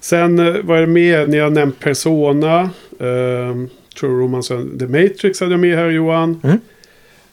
Sen 0.00 0.38
eh, 0.38 0.62
var 0.62 0.80
det 0.80 0.86
med, 0.86 1.28
ni 1.28 1.38
har 1.38 1.50
nämnt 1.50 1.80
Persona. 1.80 2.60
Eh, 2.98 3.56
True 4.00 4.22
Romance 4.22 4.64
The 4.78 4.86
Matrix 4.86 5.40
hade 5.40 5.52
jag 5.52 5.60
med 5.60 5.76
här 5.76 5.88
Johan. 5.88 6.40
Mm. 6.44 6.60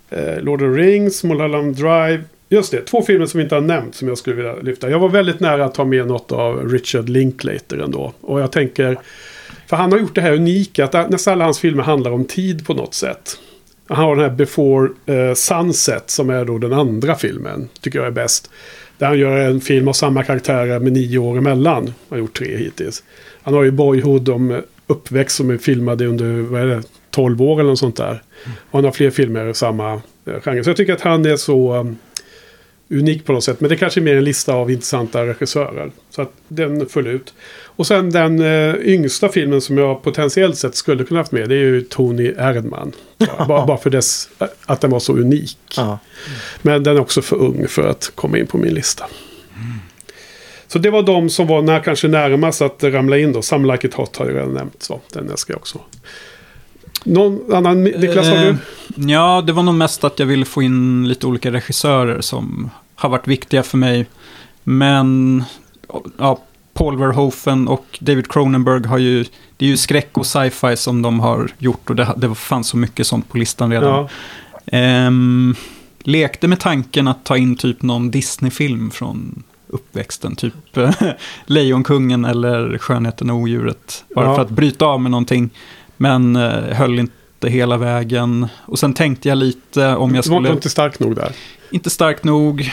Eh, 0.10 0.44
Lord 0.44 0.62
of 0.62 0.76
the 0.76 0.82
Rings, 0.82 1.24
Mulholland 1.24 1.76
Drive. 1.76 2.24
Just 2.50 2.72
det, 2.72 2.82
två 2.82 3.02
filmer 3.02 3.26
som 3.26 3.38
vi 3.38 3.44
inte 3.44 3.56
har 3.56 3.62
nämnt 3.62 3.96
som 3.96 4.08
jag 4.08 4.18
skulle 4.18 4.36
vilja 4.36 4.56
lyfta. 4.56 4.90
Jag 4.90 5.00
var 5.00 5.10
väldigt 5.10 5.40
nära 5.40 5.66
att 5.66 5.74
ta 5.74 5.86
med 5.86 6.08
något 6.08 6.32
av 6.32 6.70
Richard 6.70 7.10
Linklater 7.10 7.78
ändå. 7.78 8.14
Och 8.22 8.42
jag 8.42 8.52
tänker, 8.52 8.98
för 9.68 9.76
han 9.76 9.92
har 9.92 10.00
gjort 10.00 10.16
det 10.16 10.22
här 10.22 10.34
unika 10.34 10.86
att 10.86 11.10
nästan 11.10 11.34
alla 11.34 11.44
hans 11.44 11.60
filmer 11.60 11.84
handlar 11.84 12.12
om 12.12 12.26
tid 12.26 12.66
på 12.66 12.74
något 12.74 12.94
sätt. 12.94 13.38
Han 13.88 13.98
har 13.98 14.16
den 14.16 14.30
här 14.30 14.36
Before 14.36 14.90
eh, 15.06 15.34
Sunset 15.34 16.10
som 16.10 16.30
är 16.30 16.46
då 16.46 16.58
den 16.58 16.74
andra 16.74 17.16
filmen. 17.16 17.70
Tycker 17.82 18.00
jag 18.00 18.08
är 18.08 18.12
bäst. 18.12 18.50
Där 18.98 19.08
han 19.08 19.20
gör 19.20 19.38
en 19.38 19.62
film 19.62 19.88
av 19.88 19.94
samma 19.94 20.24
karaktärer 20.24 20.80
med 20.80 20.94
nio 20.94 21.18
år 21.18 21.38
emellan. 21.38 21.84
Han 21.84 21.94
har 22.10 22.18
gjort 22.18 22.38
tre 22.38 22.58
hittills. 22.58 23.04
Han 23.42 23.54
har 23.54 23.64
ju 23.64 23.72
Boyhood 23.72 24.30
om 24.30 24.62
uppväxt 24.88 25.36
som 25.36 25.50
är 25.50 25.58
filmade 25.58 26.06
under 26.06 26.42
vad 26.42 26.62
är 26.62 26.66
det, 26.66 26.84
12 27.12 27.42
år 27.42 27.60
eller 27.60 27.70
något 27.70 27.80
sånt 27.80 27.96
där. 27.96 28.22
Och 28.46 28.78
han 28.78 28.84
har 28.84 28.92
fler 28.92 29.10
filmer 29.10 29.48
i 29.48 29.54
samma 29.54 29.94
eh, 30.26 30.42
genre. 30.42 30.64
Så 30.64 30.70
jag 30.70 30.78
tycker 30.78 30.94
att 30.94 31.02
han 31.02 31.26
är 31.26 31.36
så 31.36 31.76
um, 31.76 31.98
unik 32.90 33.26
på 33.26 33.34
något 33.34 33.44
sätt. 33.44 33.60
Men 33.60 33.70
det 33.70 33.76
kanske 33.76 34.00
är 34.00 34.02
mer 34.02 34.16
en 34.16 34.24
lista 34.24 34.54
av 34.54 34.72
intressanta 34.72 35.26
regissörer. 35.26 35.92
Så 36.10 36.22
att 36.22 36.32
den 36.48 36.90
föll 36.90 37.08
ut. 37.08 37.34
Och 37.64 37.88
sen 37.88 38.12
den 38.12 38.40
eh, 38.40 38.76
yngsta 38.76 39.30
filmen 39.30 39.62
som 39.62 39.78
jag 39.78 40.04
potentiellt 40.04 40.58
sett 40.58 40.76
skulle 40.76 41.04
kunna 41.04 41.20
haft 41.20 41.32
med. 41.32 41.50
Det 41.50 41.56
är 41.56 41.60
ju 41.60 41.82
Tony 41.82 42.34
Erdman. 42.38 42.92
Bara, 43.48 43.66
bara, 43.66 43.78
för 43.78 43.90
dess, 43.90 44.30
att 44.66 44.82
den 44.82 44.92
var 44.92 45.00
så 45.00 45.14
unik. 45.14 45.58
Ja. 45.76 46.00
Men 46.62 46.84
den 46.84 46.96
är 46.96 47.02
också 47.02 47.22
för 47.22 47.36
ung 47.36 47.68
för 47.68 47.88
att 47.88 48.12
komma 48.16 48.38
in 48.38 48.48
på 48.48 48.58
min 48.58 48.74
lista. 48.74 49.06
Så 50.68 50.80
det 50.80 50.90
var 50.90 51.04
de 51.04 51.30
som 51.30 51.48
var 51.48 51.62
när, 51.62 51.80
kanske 51.80 52.08
närmast 52.08 52.62
att 52.62 52.84
ramla 52.84 53.18
in 53.18 53.34
då. 53.34 53.42
Some 53.42 53.72
Like 53.72 53.88
It 53.88 53.94
Hot 53.94 54.16
har 54.16 54.26
jag 54.26 54.36
redan 54.36 54.54
nämnt. 54.54 54.84
Så 54.84 55.02
den 55.14 55.30
älskar 55.30 55.54
jag 55.54 55.60
också. 55.60 55.80
Någon 57.08 57.54
annan? 57.54 57.84
Niklas, 57.84 58.28
Eh, 58.28 58.42
du? 58.42 58.58
Ja, 59.12 59.42
det 59.42 59.54
var 59.54 59.64
nog 59.64 59.76
mest 59.76 60.04
att 60.04 60.20
jag 60.20 60.26
ville 60.26 60.46
få 60.46 60.62
in 60.62 61.08
lite 61.08 61.28
olika 61.28 61.52
regissörer 61.52 62.22
som 62.22 62.70
har 62.96 63.10
varit 63.10 63.28
viktiga 63.28 63.64
för 63.64 63.78
mig. 63.78 64.06
Men 64.64 65.44
ja, 66.18 66.40
Paul 66.74 66.98
Verhoeven 66.98 67.68
och 67.68 67.86
David 68.00 68.32
Cronenberg 68.32 68.88
har 68.88 68.98
ju, 68.98 69.26
det 69.58 69.66
är 69.66 69.70
ju 69.70 69.78
skräck 69.78 70.10
och 70.18 70.26
sci-fi 70.26 70.78
som 70.78 71.02
de 71.02 71.20
har 71.20 71.52
gjort 71.58 71.90
och 71.90 71.96
det, 71.96 72.14
det 72.18 72.36
fanns 72.36 72.68
så 72.68 72.78
mycket 72.78 73.08
sånt 73.08 73.30
på 73.30 73.38
listan 73.38 73.72
redan. 73.72 73.90
Ja. 73.90 74.10
Ehm, 74.78 75.56
lekte 76.00 76.48
med 76.48 76.60
tanken 76.60 77.08
att 77.08 77.24
ta 77.24 77.38
in 77.38 77.56
typ 77.56 77.82
någon 77.82 78.12
Disney-film 78.12 78.92
från 78.92 79.44
uppväxten, 79.68 80.36
typ 80.36 80.54
Lejonkungen 81.46 82.26
eller 82.26 82.78
Skönheten 82.78 83.30
och 83.30 83.38
odjuret. 83.38 84.04
Bara 84.16 84.26
Ja. 84.26 84.36
för 84.36 84.42
att 84.42 84.50
bryta 84.50 84.86
av 84.86 85.02
med 85.02 85.12
någonting, 85.12 85.50
men 85.98 86.36
eh, 86.36 86.52
höll 86.76 87.00
inte 87.00 87.50
hela 87.50 87.78
vägen. 87.78 88.48
Och 88.66 88.80
sen 88.80 88.94
tänkte 88.94 89.30
jag 89.30 89.38
lite 89.38 89.96
om 89.96 90.16
jag 90.16 90.24
Du 90.24 90.30
var 90.30 90.38
skulle... 90.40 90.54
inte 90.54 90.70
stark 90.70 91.00
nog 91.00 91.16
där. 91.16 91.32
Inte 91.72 91.90
starkt 91.90 92.24
nog. 92.24 92.72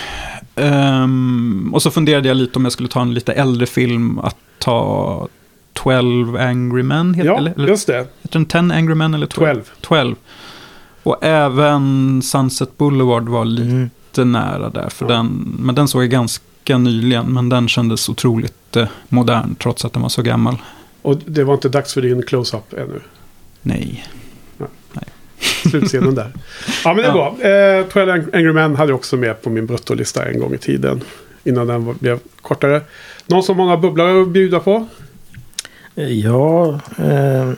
Ehm, 0.57 1.71
och 1.75 1.83
så 1.83 1.91
funderade 1.91 2.29
jag 2.29 2.37
lite 2.37 2.59
om 2.59 2.65
jag 2.65 2.73
skulle 2.73 2.89
ta 2.89 3.03
en 3.03 3.15
lite 3.15 3.33
äldre 3.33 3.67
film, 3.67 4.19
att 4.19 4.37
ta 4.59 5.29
12 5.73 6.37
Angry 6.37 6.83
Men, 6.83 7.15
heter, 7.15 7.29
Ja, 7.31 7.37
eller, 7.39 7.53
eller, 7.57 7.69
just 7.69 7.87
det. 7.87 7.99
heter 8.23 8.39
den 8.39 8.47
10 8.47 8.61
Angry 8.61 8.95
Men 8.95 9.15
eller 9.15 9.27
12? 9.27 9.55
12. 9.55 9.63
12. 9.81 10.15
Och 11.03 11.19
även 11.25 12.23
Sunset 12.23 12.79
Boulevard 12.79 13.29
var 13.29 13.45
lite 13.45 14.23
Mm. 14.23 14.33
nära 14.33 14.71
där. 14.71 14.89
För 14.89 15.05
Ja. 15.07 15.13
den, 15.17 15.57
men 15.59 15.75
den 15.75 15.89
såg 15.89 16.03
jag 16.03 16.11
ganska 16.11 16.79
nyligen. 16.79 17.27
Men 17.33 17.49
den 17.49 17.69
kändes 17.69 18.09
otroligt 18.09 18.77
eh, 18.77 18.87
modern 19.09 19.55
trots 19.55 19.85
att 19.85 19.93
den 19.93 20.03
var 20.03 20.09
så 20.09 20.23
gammal. 20.23 20.57
Och 21.05 21.17
det 21.27 21.45
var 21.45 21.55
inte 21.55 21.69
dags 21.69 21.95
för 21.95 22.03
din 22.03 22.23
close-up 22.23 22.73
ännu. 22.73 23.01
Nej. 23.63 24.05
Slutscenen 25.71 26.15
där. 26.15 26.33
Ja, 26.85 26.95
men 26.95 26.97
det 26.97 27.09
är 27.09 27.13
bra. 27.13 27.37
Eh, 27.43 27.87
12 27.87 28.11
Angry 28.33 28.53
Men 28.53 28.77
hade 28.77 28.91
jag 28.91 28.97
också 28.97 29.17
med 29.17 29.43
på 29.43 29.51
min 29.51 29.67
bruttolista 29.67 30.29
en 30.29 30.39
gång 30.39 30.55
i 30.55 30.59
tiden. 30.59 31.01
Innan 31.45 31.67
den 31.67 31.95
blev 32.01 32.19
kortare. 32.43 32.81
Någon 33.27 33.43
som 33.43 33.59
har 33.59 33.65
några 33.65 33.79
bubblare 33.79 34.23
att 34.23 34.29
bjuda 34.29 34.61
på? 34.61 34.87
Ja, 35.95 36.81
eh, 36.99 37.53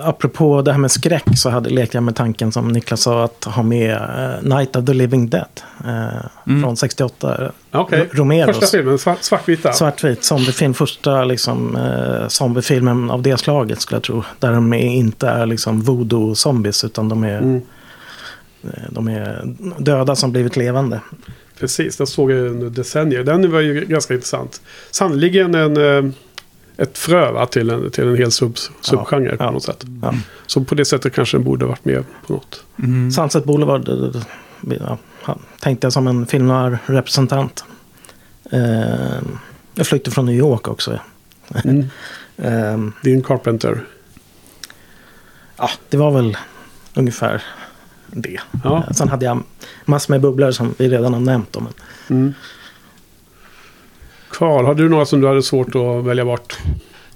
apropå 0.00 0.62
det 0.62 0.72
här 0.72 0.78
med 0.78 0.90
skräck 0.90 1.24
så 1.38 1.50
hade 1.50 1.70
lekte 1.70 1.96
jag 1.96 2.04
med 2.04 2.16
tanken 2.16 2.52
som 2.52 2.68
Niklas 2.68 3.00
sa 3.00 3.24
att 3.24 3.44
ha 3.44 3.62
med 3.62 3.90
eh, 3.92 4.56
Night 4.56 4.76
of 4.76 4.84
the 4.86 4.92
Living 4.94 5.28
Dead 5.30 5.60
eh, 5.84 6.26
Mm. 6.46 6.62
från 6.62 6.76
68. 6.76 7.52
Ja, 7.70 7.80
Okej. 7.80 8.08
Romeros. 8.12 8.56
Första 8.58 8.76
filmen, 8.78 8.98
svart, 8.98 9.22
svartvita. 9.22 9.72
Svartvit 9.72 10.24
zombiefilm, 10.24 10.74
första 10.74 11.24
liksom, 11.24 11.76
eh, 11.76 12.28
zombiefilmen 12.28 13.10
av 13.10 13.22
det 13.22 13.36
slaget 13.38 13.80
skulle 13.80 13.96
jag 13.96 14.02
tro. 14.02 14.24
Där 14.38 14.52
de 14.52 14.72
är, 14.72 14.78
inte 14.78 15.28
är 15.28 15.46
liksom 15.46 15.82
voodoo-zombies 15.82 16.86
utan 16.86 17.08
de 17.08 17.24
är, 17.24 17.38
Mm, 17.38 17.60
de 18.90 19.08
är 19.08 19.54
döda 19.78 20.16
som 20.16 20.32
blivit 20.32 20.56
levande. 20.56 21.00
precis, 21.60 21.96
den 21.96 22.06
såg 22.06 22.30
jag 22.32 22.46
under 22.46 22.70
decennier. 22.70 23.22
Den 23.24 23.52
var 23.52 23.60
ju 23.60 23.84
ganska 23.84 24.14
intressant. 24.14 24.60
Sannoliken 24.90 25.54
en, 25.54 25.76
ett 26.76 26.98
frö 26.98 27.32
va, 27.32 27.46
till, 27.46 27.70
en, 27.70 27.90
till 27.90 28.08
en 28.08 28.16
hel 28.16 28.32
sub, 28.32 28.56
subgenre 28.80 29.36
på 29.36 29.44
ja. 29.44 29.50
något 29.50 29.62
sätt. 29.62 29.84
Ja. 30.02 30.14
Så 30.46 30.64
på 30.64 30.74
det 30.74 30.84
sättet 30.84 31.12
kanske 31.14 31.36
den 31.36 31.44
borde 31.44 31.66
varit 31.66 31.84
med 31.84 32.04
på 32.26 32.32
något. 32.32 32.64
Mm. 32.78 33.10
Sunset 33.12 33.44
Boulevard 33.44 33.88
eh, 33.88 33.94
eh, 34.74 34.76
ja, 34.80 34.98
han- 35.22 35.38
tänkte 35.60 35.84
jag 35.86 35.92
som 35.92 36.06
en 36.06 36.26
film 36.26 36.50
representant 36.86 37.64
eh, 38.50 39.18
Jag 39.74 39.86
flykte 39.86 40.10
från 40.10 40.26
New 40.26 40.34
York 40.38 40.68
också. 40.68 40.98
Mm. 41.64 41.88
Eh, 42.36 42.90
Din 43.02 43.22
Carpenter. 43.22 43.84
ja, 45.56 45.70
det 45.88 45.96
var 45.96 46.10
väl 46.10 46.36
ungefär 46.94 47.42
det. 48.06 48.40
Ja. 48.64 48.84
Sen 48.94 49.08
hade 49.08 49.24
jag 49.26 49.42
massor 49.84 50.12
med 50.14 50.20
bubblor 50.20 50.50
som 50.50 50.74
vi 50.78 50.88
redan 50.88 51.12
har 51.12 51.20
nämnt. 51.20 51.56
Men 51.60 51.72
Mm. 52.18 52.34
Karl, 54.34 54.64
har 54.64 54.74
du 54.74 54.88
några 54.88 55.06
som 55.06 55.20
du 55.20 55.28
hade 55.28 55.42
svårt 55.42 55.74
att 55.74 56.04
välja 56.04 56.24
bort? 56.24 56.58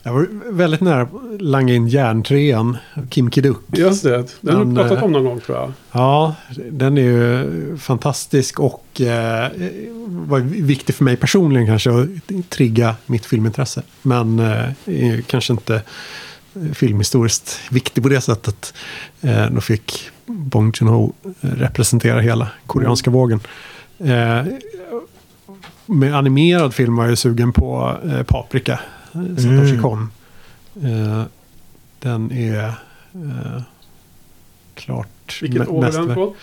Jag 0.02 0.12
var 0.12 0.26
väldigt 0.50 0.80
nära 0.80 1.02
att 1.02 1.10
langa 1.40 1.74
in 1.74 1.88
järntrean, 1.88 2.76
Kim 3.10 3.30
Kiduk. 3.30 3.56
Just 3.66 4.02
det, 4.02 4.24
den 4.40 4.56
har 4.56 4.64
du 4.64 4.74
pratat 4.74 4.98
eh, 4.98 5.04
om 5.04 5.12
någon 5.12 5.24
gång 5.24 5.40
tror 5.40 5.58
jag. 5.58 5.72
Ja, 5.92 6.34
den 6.70 6.98
är 6.98 7.02
ju 7.02 7.76
fantastisk 7.76 8.60
och 8.60 9.00
eh, 9.00 9.50
var 10.06 10.38
viktig 10.40 10.94
för 10.94 11.04
mig 11.04 11.16
personligen 11.16 11.66
kanske 11.66 11.90
att 11.90 12.08
trigga 12.48 12.96
mitt 13.06 13.26
filmintresse. 13.26 13.82
Men 14.02 14.38
eh, 14.38 15.20
kanske 15.26 15.52
inte 15.52 15.82
filmhistoriskt 16.74 17.60
viktig 17.70 18.02
på 18.02 18.08
det 18.08 18.20
sättet. 18.20 18.74
Eh, 19.20 19.50
då 19.50 19.60
fick 19.60 20.10
Bong 20.26 20.72
Joon-Ho 20.72 21.12
representera 21.40 22.20
hela 22.20 22.48
koreanska 22.66 23.10
vågen. 23.10 23.40
Eh, 23.98 24.44
med 25.88 26.14
animerad 26.14 26.74
film 26.74 26.96
var 26.96 27.06
jag 27.06 27.18
sugen 27.18 27.52
på 27.52 27.96
eh, 28.04 28.22
Paprika, 28.22 28.80
eh, 29.12 29.36
Satoshi 29.36 29.70
Mm. 29.70 29.82
Kon. 29.82 30.10
Eh, 30.82 31.22
den 31.98 32.32
är 32.32 32.66
eh, 33.14 33.62
klart 34.74 35.38
Vilket 35.42 35.68
år 35.68 35.86
är 35.86 35.92
den 35.92 36.14
på? 36.14 36.34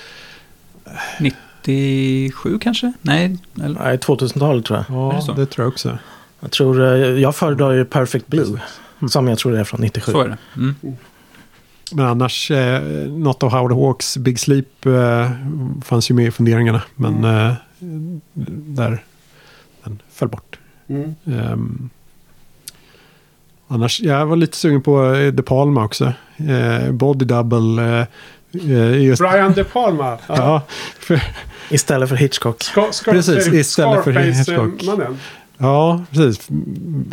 97 1.19 2.59
kanske? 2.59 2.93
Nej, 3.01 3.37
eller? 3.63 3.79
nej, 3.79 3.97
2000-talet 3.97 4.65
tror 4.65 4.85
jag. 4.89 4.97
Ja, 4.97 5.23
det 5.27 5.41
det 5.41 5.45
tror 5.45 5.65
jag 5.65 5.71
också. 5.71 5.97
Jag, 6.39 6.51
tror, 6.51 6.81
eh, 6.81 6.89
jag 6.99 7.35
föredrar 7.35 7.71
ju 7.71 7.85
Perfect 7.85 8.27
Blue. 8.27 8.61
Som 9.09 9.27
jag 9.27 9.37
tror 9.37 9.51
det 9.51 9.59
är 9.59 9.63
från 9.63 9.81
97. 9.81 10.11
så 10.11 10.21
är 10.21 10.27
det. 10.27 10.37
Mm. 10.55 10.75
Men 11.91 12.05
annars, 12.05 12.51
eh, 12.51 12.81
något 13.09 13.43
av 13.43 13.51
Howard 13.51 13.71
Hawks 13.71 14.17
Big 14.17 14.39
Sleep 14.39 14.85
eh, 14.85 15.31
fanns 15.85 16.11
ju 16.11 16.15
med 16.15 16.27
i 16.27 16.31
funderingarna. 16.31 16.81
Men 16.95 17.23
eh, 17.23 17.53
där 18.75 19.03
föll 20.15 20.27
bort. 20.27 20.59
Mm. 20.87 21.15
Ehm, 21.25 21.89
annars, 23.67 24.01
jag 24.01 24.25
var 24.25 24.35
lite 24.35 24.57
sugen 24.57 24.81
på 24.81 25.13
eh, 25.13 25.33
De 25.33 25.43
Palma 25.43 25.85
också. 25.85 26.13
Eh, 26.37 26.91
Body 26.91 27.25
Double. 27.25 28.07
Eh, 28.53 29.01
just, 29.01 29.21
Brian 29.21 29.53
De 29.53 29.63
Palma. 29.63 30.17
ja, 30.27 30.61
för, 30.99 31.21
Istället 31.69 32.09
för 32.09 32.15
Hitchcock. 32.15 32.63
Ska, 32.63 32.91
ska, 32.91 33.11
Precis, 33.11 33.47
istället 33.47 34.03
för 34.03 34.11
Hitchcock. 34.11 34.83
Mannen. 34.83 35.17
Ja, 35.57 36.03
precis. 36.11 36.47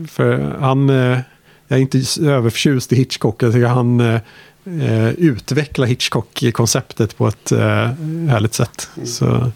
För 0.08 0.56
han... 0.60 0.88
Jag 1.68 1.78
är 1.78 1.82
inte 1.82 1.98
överförtjust 2.22 2.92
i 2.92 2.96
Hitchcock. 2.96 3.42
Jag 3.42 3.52
tycker 3.52 3.66
han 3.66 4.00
eh, 4.64 5.10
utvecklar 5.10 5.86
Hitchcock-konceptet 5.86 7.16
på 7.16 7.28
ett 7.28 7.52
eh, 7.52 7.58
härligt 8.28 8.54
sätt. 8.54 8.90
Så, 9.04 9.52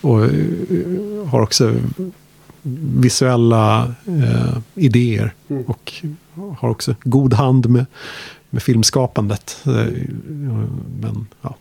och 0.00 0.18
har 1.30 1.40
också 1.40 1.74
visuella 2.62 3.94
eh, 4.06 4.58
idéer. 4.74 5.34
Mm. 5.48 5.64
Och 5.64 5.92
har 6.58 6.70
också 6.70 6.94
god 7.02 7.34
hand 7.34 7.68
med, 7.68 7.86
med 8.50 8.62
filmskapandet. 8.62 9.62
Eh, 9.66 9.86
Men 11.00 11.26
ja, 11.42 11.56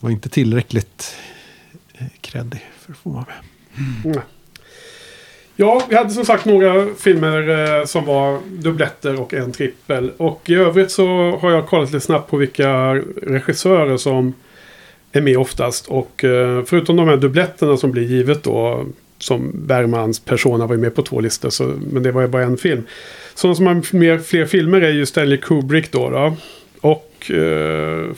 var 0.00 0.10
inte 0.10 0.28
tillräckligt 0.28 1.16
eh, 1.94 2.06
kreddig 2.20 2.60
för 2.80 2.92
att 2.92 2.98
få 2.98 3.10
vara 3.10 3.24
med. 3.26 4.04
Mm. 4.04 4.20
Ja, 5.56 5.82
vi 5.88 5.96
hade 5.96 6.10
som 6.10 6.24
sagt 6.24 6.44
några 6.44 6.86
filmer 6.98 7.48
eh, 7.48 7.84
som 7.84 8.04
var 8.04 8.40
dubbletter 8.48 9.20
och 9.20 9.34
en 9.34 9.52
trippel. 9.52 10.12
Och 10.16 10.50
i 10.50 10.54
övrigt 10.54 10.90
så 10.90 11.36
har 11.36 11.50
jag 11.50 11.66
kollat 11.66 11.92
lite 11.92 12.06
snabbt 12.06 12.30
på 12.30 12.36
vilka 12.36 12.94
regissörer 13.22 13.96
som 13.96 14.32
är 15.12 15.20
med 15.20 15.38
oftast. 15.38 15.86
Och 15.86 16.24
eh, 16.24 16.64
förutom 16.64 16.96
de 16.96 17.08
här 17.08 17.16
dubbletterna 17.16 17.76
som 17.76 17.90
blir 17.90 18.02
givet 18.02 18.42
då. 18.42 18.86
Som 19.18 19.50
Bergmans 19.54 20.20
Persona 20.20 20.66
var 20.66 20.74
ju 20.74 20.80
med 20.80 20.94
på 20.94 21.02
två 21.02 21.20
listor. 21.20 21.50
Så, 21.50 21.64
men 21.92 22.02
det 22.02 22.12
var 22.12 22.22
ju 22.22 22.28
bara 22.28 22.42
en 22.42 22.56
film. 22.56 22.82
Sådana 23.34 23.54
som 23.54 23.66
har 23.66 23.96
mer, 23.96 24.18
fler 24.18 24.46
filmer 24.46 24.80
är 24.80 24.90
ju 24.92 25.06
Stanley 25.06 25.38
Kubrick 25.38 25.92
då. 25.92 26.10
då. 26.10 26.36
Och 26.80 27.30
eh, 27.30 28.10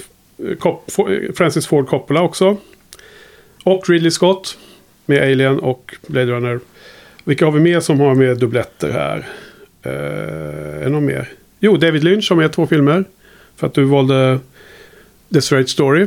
Cop- 0.58 1.32
Francis 1.36 1.66
Ford 1.66 1.88
Coppola 1.88 2.22
också. 2.22 2.56
Och 3.64 3.88
Ridley 3.88 4.10
Scott. 4.10 4.58
Med 5.08 5.22
Alien 5.22 5.58
och 5.58 5.94
Blade 6.06 6.32
Runner. 6.32 6.60
Vilka 7.24 7.44
har 7.44 7.52
vi 7.52 7.60
mer 7.60 7.80
som 7.80 8.00
har 8.00 8.14
med 8.14 8.38
dubbletter 8.38 8.90
här? 8.90 9.28
Eh, 9.82 9.92
är 10.80 10.84
det 10.84 10.88
någon 10.88 11.04
mer? 11.06 11.28
Jo, 11.60 11.76
David 11.76 12.04
Lynch 12.04 12.26
har 12.30 12.36
med 12.36 12.52
två 12.52 12.66
filmer. 12.66 13.04
För 13.56 13.66
att 13.66 13.74
du 13.74 13.84
valde 13.84 14.38
The 15.34 15.40
Straight 15.40 15.68
Story. 15.68 16.06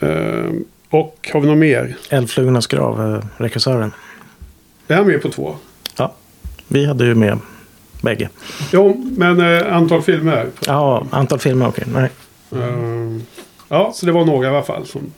Eh, 0.00 0.50
och 0.90 1.30
har 1.32 1.40
vi 1.40 1.46
någon 1.46 1.58
mer? 1.58 1.96
Eldflugornas 2.10 2.66
grav, 2.66 3.14
eh, 3.14 3.24
regissören. 3.42 3.92
Är 4.88 4.96
han 4.96 5.06
med 5.06 5.22
på 5.22 5.28
två? 5.30 5.56
Ja, 5.96 6.14
vi 6.68 6.86
hade 6.86 7.04
ju 7.04 7.14
med 7.14 7.38
bägge. 8.02 8.28
Jo, 8.72 9.12
men 9.16 9.40
eh, 9.40 9.76
antal 9.76 10.02
filmer. 10.02 10.50
Ja, 10.66 11.06
antal 11.10 11.38
filmer, 11.38 11.68
okej. 11.68 11.84
Nej. 11.92 12.10
Eh, 12.52 13.20
ja, 13.68 13.92
så 13.94 14.06
det 14.06 14.12
var 14.12 14.24
några 14.24 14.46
i 14.46 14.50
alla 14.50 14.62
fall. 14.62 14.86
Som, 14.86 15.12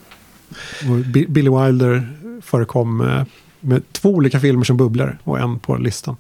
Billy 1.29 1.51
Wilder 1.51 2.09
förekom 2.43 3.01
eh, 3.01 3.23
med 3.61 3.93
två 3.93 4.09
olika 4.11 4.41
filmer 4.41 4.65
som 4.65 4.77
bubblare 4.77 5.19
och 5.25 5.39
en 5.39 5.59
på 5.59 5.77
listan. 5.77 6.17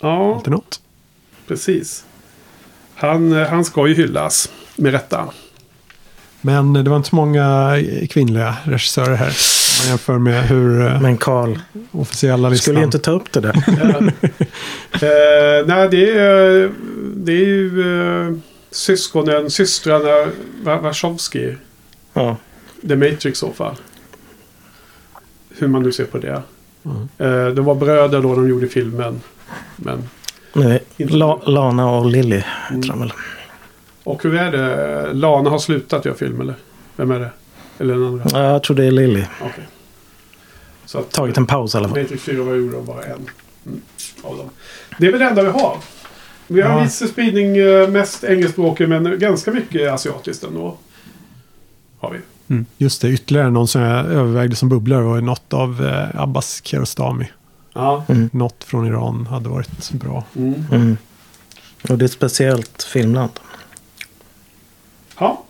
ja, 0.00 0.34
Alltid 0.34 0.50
något. 0.50 0.80
precis. 1.46 2.04
Han, 2.94 3.32
eh, 3.32 3.48
han 3.48 3.64
ska 3.64 3.86
ju 3.88 3.94
hyllas. 3.94 4.50
Med 4.76 4.92
rätta. 4.92 5.28
Men 6.40 6.72
det 6.72 6.90
var 6.90 6.96
inte 6.96 7.08
så 7.08 7.16
många 7.16 7.72
kvinnliga 8.10 8.56
regissörer 8.64 9.14
här. 9.16 9.32
Jämför 9.88 10.18
med 10.18 10.42
hur 10.44 10.86
eh, 10.86 11.00
Men 11.00 11.16
Carl, 11.16 11.58
officiella 11.92 12.48
listan... 12.48 12.62
skulle 12.62 12.78
ju 12.78 12.84
inte 12.84 12.98
ta 12.98 13.10
upp 13.10 13.32
det 13.32 13.40
där. 13.40 13.54
Eh, 14.94 15.66
nej, 15.66 15.88
det 15.90 16.10
är, 16.18 16.70
det 17.16 17.32
är 17.32 17.46
ju 17.46 17.80
eh, 18.26 18.34
syskonen, 18.70 19.50
systrarna 19.50 20.30
Wa- 20.64 20.80
Wachowski. 20.82 21.54
Ja. 22.12 22.36
The 22.88 22.96
Matrix 22.96 23.24
i 23.26 23.34
så 23.34 23.52
fall. 23.52 23.74
Hur 25.58 25.68
man 25.68 25.82
nu 25.82 25.92
ser 25.92 26.04
på 26.04 26.18
det. 26.18 26.42
Mm. 26.84 27.08
Eh, 27.18 27.54
de 27.54 27.64
var 27.64 27.74
bröder 27.74 28.20
då 28.22 28.34
de 28.34 28.48
gjorde 28.48 28.66
filmen. 28.68 29.20
Men, 29.76 30.08
Nej, 30.52 30.82
La, 30.96 31.40
Lana 31.46 31.90
och 31.90 32.06
Lilly 32.06 32.42
heter 32.70 32.88
de 32.88 33.00
väl. 33.00 33.12
och 34.04 34.22
hur 34.22 34.34
är 34.34 34.52
det? 34.52 35.12
Lana 35.12 35.50
har 35.50 35.58
slutat 35.58 36.04
göra 36.04 36.16
film 36.16 36.40
eller? 36.40 36.54
Vem 36.96 37.10
är 37.10 37.20
det? 37.20 37.30
Eller 37.78 37.94
den 37.94 38.04
andra? 38.06 38.24
Ja, 38.32 38.52
jag 38.52 38.62
tror 38.62 38.76
det 38.76 38.84
är 38.84 38.90
Lilly. 38.90 39.24
Okej. 39.40 39.64
Så 40.94 41.00
att, 41.00 41.12
Tagit 41.12 41.36
en 41.36 41.46
paus 41.46 41.74
i 41.74 41.78
alla 41.78 41.88
fall. 41.88 42.02
Matrix 42.02 42.22
4 42.22 42.42
var 42.42 42.54
gjord 42.54 42.74
av 42.74 42.86
bara 42.86 43.02
en. 43.04 43.30
Mm, 43.66 43.80
av 44.22 44.36
dem. 44.36 44.50
Det 44.98 45.06
är 45.06 45.10
väl 45.10 45.20
det 45.20 45.26
enda 45.26 45.42
vi 45.42 45.50
har. 45.50 45.76
Vi 46.46 46.62
har 46.62 46.70
Ja. 46.70 46.82
viss 46.84 47.10
spridning, 47.10 47.56
eh, 47.56 47.88
mest 47.88 48.24
engelskspråkig 48.24 48.88
men 48.88 49.18
ganska 49.18 49.50
mycket 49.50 49.92
asiatiskt 49.92 50.44
ändå. 50.44 50.76
Har 51.98 52.10
vi. 52.10 52.64
Just 52.78 53.02
det, 53.02 53.08
ytterligare 53.08 53.50
någon 53.50 53.68
som 53.68 53.82
jag 53.82 54.06
övervägde 54.06 54.56
som 54.56 54.68
bubblare 54.68 55.02
var 55.02 55.20
något 55.20 55.52
av 55.52 55.86
eh, 55.86 56.22
Abbas 56.22 56.60
Kiarostami. 56.64 57.30
Ja. 57.72 58.04
Mm. 58.08 58.30
Något 58.32 58.64
från 58.64 58.86
Iran 58.86 59.26
hade 59.26 59.48
varit 59.48 59.90
bra. 59.92 60.24
Mm. 60.36 60.64
Mm. 60.72 60.96
Och 61.88 61.98
det 61.98 62.04
är 62.04 62.06
ett 62.06 62.12
speciellt 62.12 62.82
filmland. 62.82 63.30
Ja. 65.18 65.44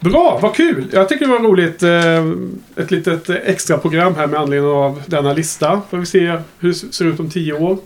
Bra, 0.00 0.38
vad 0.42 0.54
kul! 0.54 0.86
Jag 0.92 1.08
tycker 1.08 1.26
det 1.26 1.32
var 1.32 1.38
roligt. 1.38 1.82
eh, 1.82 2.82
Ett 2.84 2.90
litet 2.90 3.30
extra 3.30 3.78
program 3.78 4.14
här 4.14 4.26
med 4.26 4.40
anledning 4.40 4.70
av 4.70 5.02
denna 5.06 5.32
lista. 5.32 5.82
Får 5.90 5.96
vi 5.98 6.06
se 6.06 6.38
hur 6.58 6.68
det 6.68 6.74
ser 6.74 7.04
ut 7.04 7.20
om 7.20 7.30
tio 7.30 7.52
år. 7.52 7.78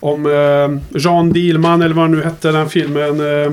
Om 0.00 0.26
eh, 0.26 0.98
Jean 1.00 1.32
Dielman 1.32 1.82
eller 1.82 1.94
vad 1.94 2.04
han 2.04 2.12
nu 2.12 2.22
hette 2.22 2.52
den 2.52 2.68
filmen 2.70 3.20
eh, 3.44 3.52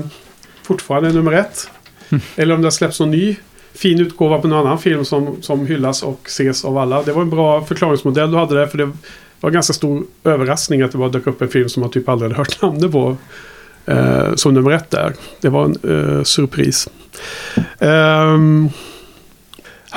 fortfarande 0.62 1.08
är 1.08 1.12
nummer 1.12 1.32
ett. 1.32 1.70
Eller 2.36 2.54
om 2.54 2.60
det 2.60 2.66
har 2.66 2.70
släppts 2.70 3.00
någon 3.00 3.10
ny 3.10 3.36
fin 3.74 4.00
utgåva 4.00 4.38
på 4.38 4.48
någon 4.48 4.66
annan 4.66 4.78
film 4.78 5.04
som, 5.04 5.42
som 5.42 5.66
hyllas 5.66 6.02
och 6.02 6.20
ses 6.26 6.64
av 6.64 6.78
alla. 6.78 7.02
Det 7.02 7.12
var 7.12 7.22
en 7.22 7.30
bra 7.30 7.64
förklaringsmodell 7.64 8.30
du 8.30 8.36
hade 8.38 8.54
där. 8.54 8.66
För 8.66 8.78
det 8.78 8.90
var 9.40 9.50
en 9.50 9.54
ganska 9.54 9.72
stor 9.72 10.04
överraskning 10.24 10.82
att 10.82 10.92
det 10.92 10.98
bara 10.98 11.08
dök 11.08 11.26
upp 11.26 11.42
en 11.42 11.48
film 11.48 11.68
som 11.68 11.80
man 11.80 11.90
typ 11.90 12.08
aldrig 12.08 12.30
hade 12.30 12.38
hört 12.38 12.62
namnet 12.62 12.92
på. 12.92 13.16
Eh, 13.88 14.34
som 14.34 14.54
nummer 14.54 14.70
ett 14.70 14.90
där. 14.90 15.14
Det 15.40 15.48
var 15.48 15.64
en 15.64 16.16
eh, 16.16 16.22
surpris. 16.22 16.88
Ehm, 17.78 18.68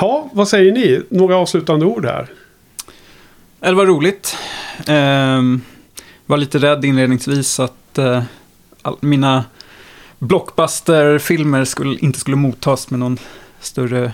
ja, 0.00 0.30
vad 0.32 0.48
säger 0.48 0.72
ni? 0.72 1.02
Några 1.10 1.36
avslutande 1.36 1.86
ord 1.86 2.04
här. 2.04 2.26
Det 3.60 3.72
var 3.72 3.86
roligt. 3.86 4.36
Ehm, 4.86 5.60
var 6.26 6.36
lite 6.36 6.58
rädd 6.58 6.84
inledningsvis 6.84 7.60
att 7.60 7.98
eh, 7.98 8.22
all, 8.82 8.96
mina 9.00 9.44
blockbuster-filmer 10.18 11.64
skulle, 11.64 11.98
inte 11.98 12.18
skulle 12.18 12.36
mottas 12.36 12.90
med 12.90 13.00
någon 13.00 13.18
större 13.60 14.12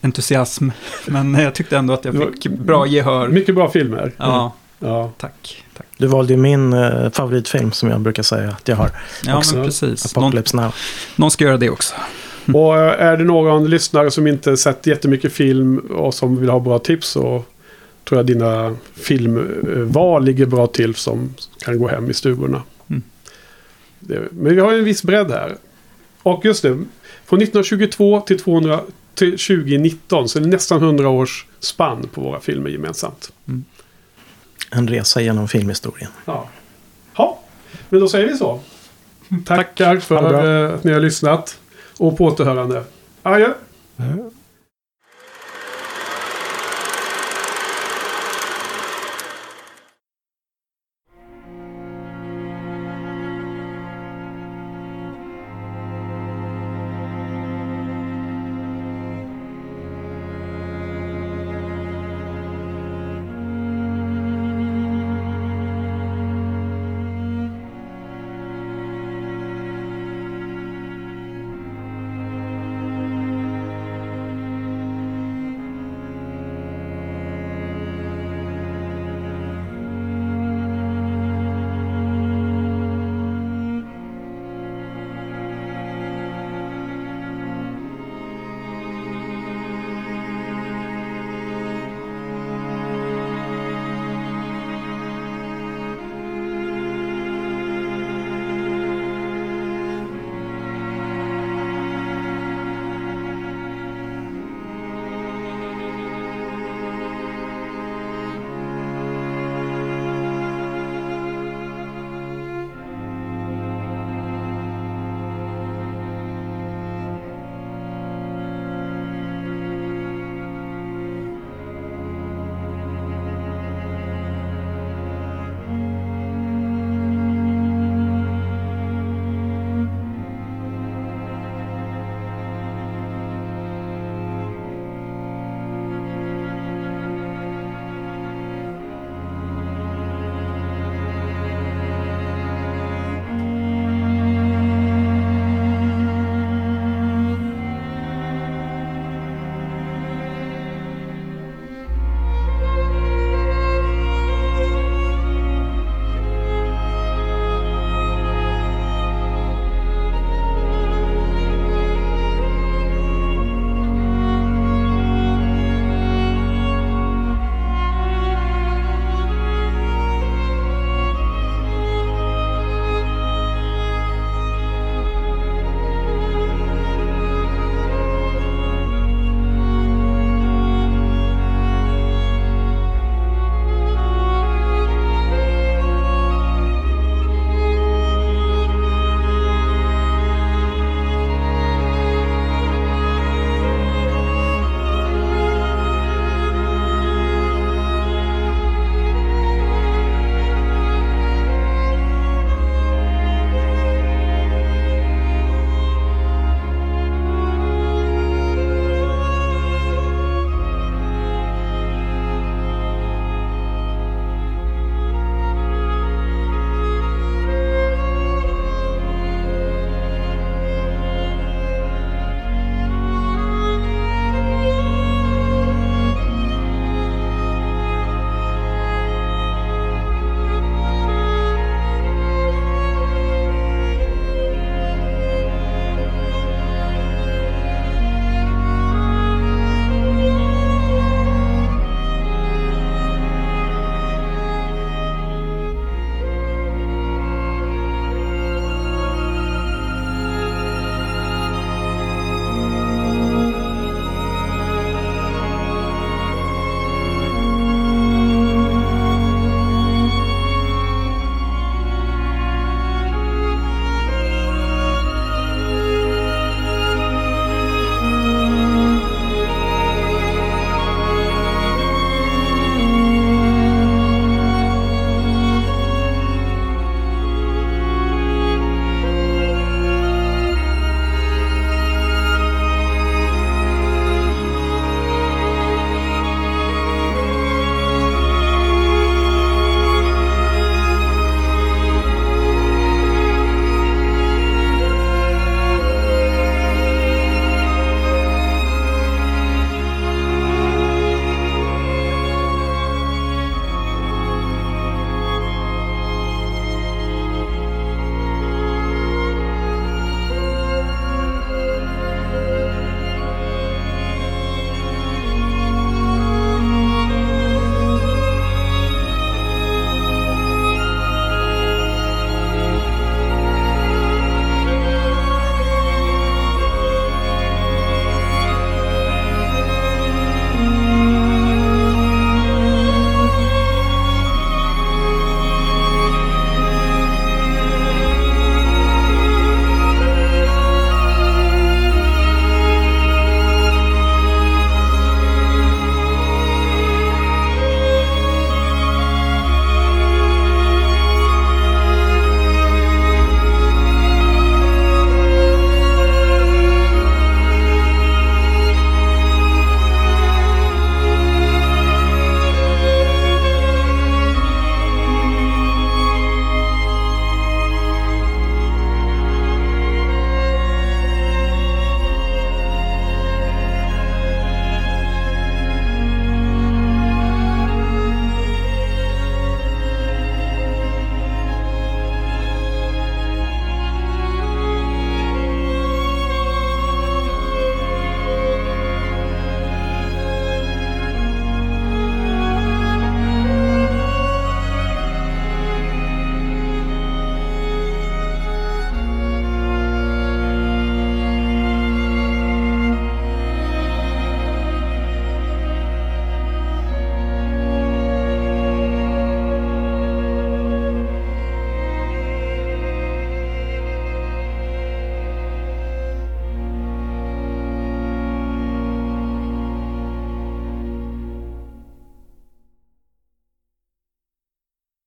entusiasm. 0.00 0.68
Men 1.06 1.34
jag 1.34 1.54
tyckte 1.54 1.76
ändå 1.78 1.94
att 1.94 2.04
jag 2.04 2.14
fick 2.14 2.46
bra 2.46 2.86
gehör. 2.86 3.28
Mycket 3.28 3.54
bra 3.54 3.68
filmer. 3.70 4.12
Ja, 4.16 4.52
Ja. 4.78 5.12
tack. 5.18 5.64
Du 5.96 6.06
valde 6.06 6.32
ju 6.32 6.36
min 6.36 6.72
eh, 6.72 7.10
favoritfilm 7.10 7.72
som 7.72 7.90
jag 7.90 8.00
brukar 8.00 8.22
säga 8.22 8.48
att 8.48 8.68
jag 8.68 8.76
har. 8.76 8.90
Ja, 9.24 9.38
Också. 9.38 9.56
men 9.56 9.64
precis. 9.64 10.16
Någon, 10.16 10.24
Apocalypse 10.24 10.56
Now. 10.56 10.74
någon 11.16 11.30
ska 11.30 11.44
göra 11.44 11.56
det 11.56 11.70
också. 11.70 11.94
Och 12.54 12.76
eh, 12.78 13.06
är 13.06 13.16
det 13.16 13.24
någon 13.24 13.70
lyssnare 13.70 14.10
som 14.10 14.26
inte 14.26 14.56
sett 14.56 14.86
jättemycket 14.86 15.32
film 15.32 15.78
och 15.78 16.14
som 16.14 16.36
vill 16.36 16.48
ha 16.48 16.60
bra 16.60 16.78
tips 16.78 17.08
så 17.08 17.44
tror 18.04 18.18
jag 18.18 18.26
dina 18.26 18.76
filmval 18.94 20.24
ligger 20.24 20.46
bra 20.46 20.66
till 20.66 20.94
som 20.94 21.34
kan 21.64 21.78
gå 21.78 21.88
hem 21.88 22.10
i 22.10 22.14
stugorna. 22.14 22.62
Mm. 22.90 23.02
Det, 24.00 24.22
men 24.30 24.54
vi 24.54 24.60
har 24.60 24.72
ju 24.72 24.78
en 24.78 24.84
viss 24.84 25.02
bredd 25.02 25.30
här. 25.30 25.56
Och 26.22 26.44
just 26.44 26.62
det, 26.62 26.68
från 27.26 27.42
1922 27.42 28.20
till, 28.20 28.38
200, 28.38 28.80
till 29.14 29.30
2019 29.30 30.28
så 30.28 30.38
är 30.38 30.42
det 30.42 30.48
nästan 30.48 30.82
100 30.82 31.08
års 31.08 31.46
spann 31.60 32.08
på 32.14 32.20
våra 32.20 32.40
filmer 32.40 32.70
gemensamt. 32.70 33.32
En 34.74 34.88
resa 34.88 35.20
genom 35.20 35.48
filmhistorien. 35.48 36.10
Ja. 36.24 36.48
ja, 37.16 37.38
men 37.88 38.00
då 38.00 38.08
säger 38.08 38.28
vi 38.28 38.36
så. 38.36 38.60
Tackar 39.46 39.96
för 39.96 40.16
att 40.74 40.84
ni 40.84 40.92
har 40.92 41.00
lyssnat. 41.00 41.58
Och 41.98 42.18
på 42.18 42.24
återhörande. 42.24 42.84
Adjö. 43.22 43.48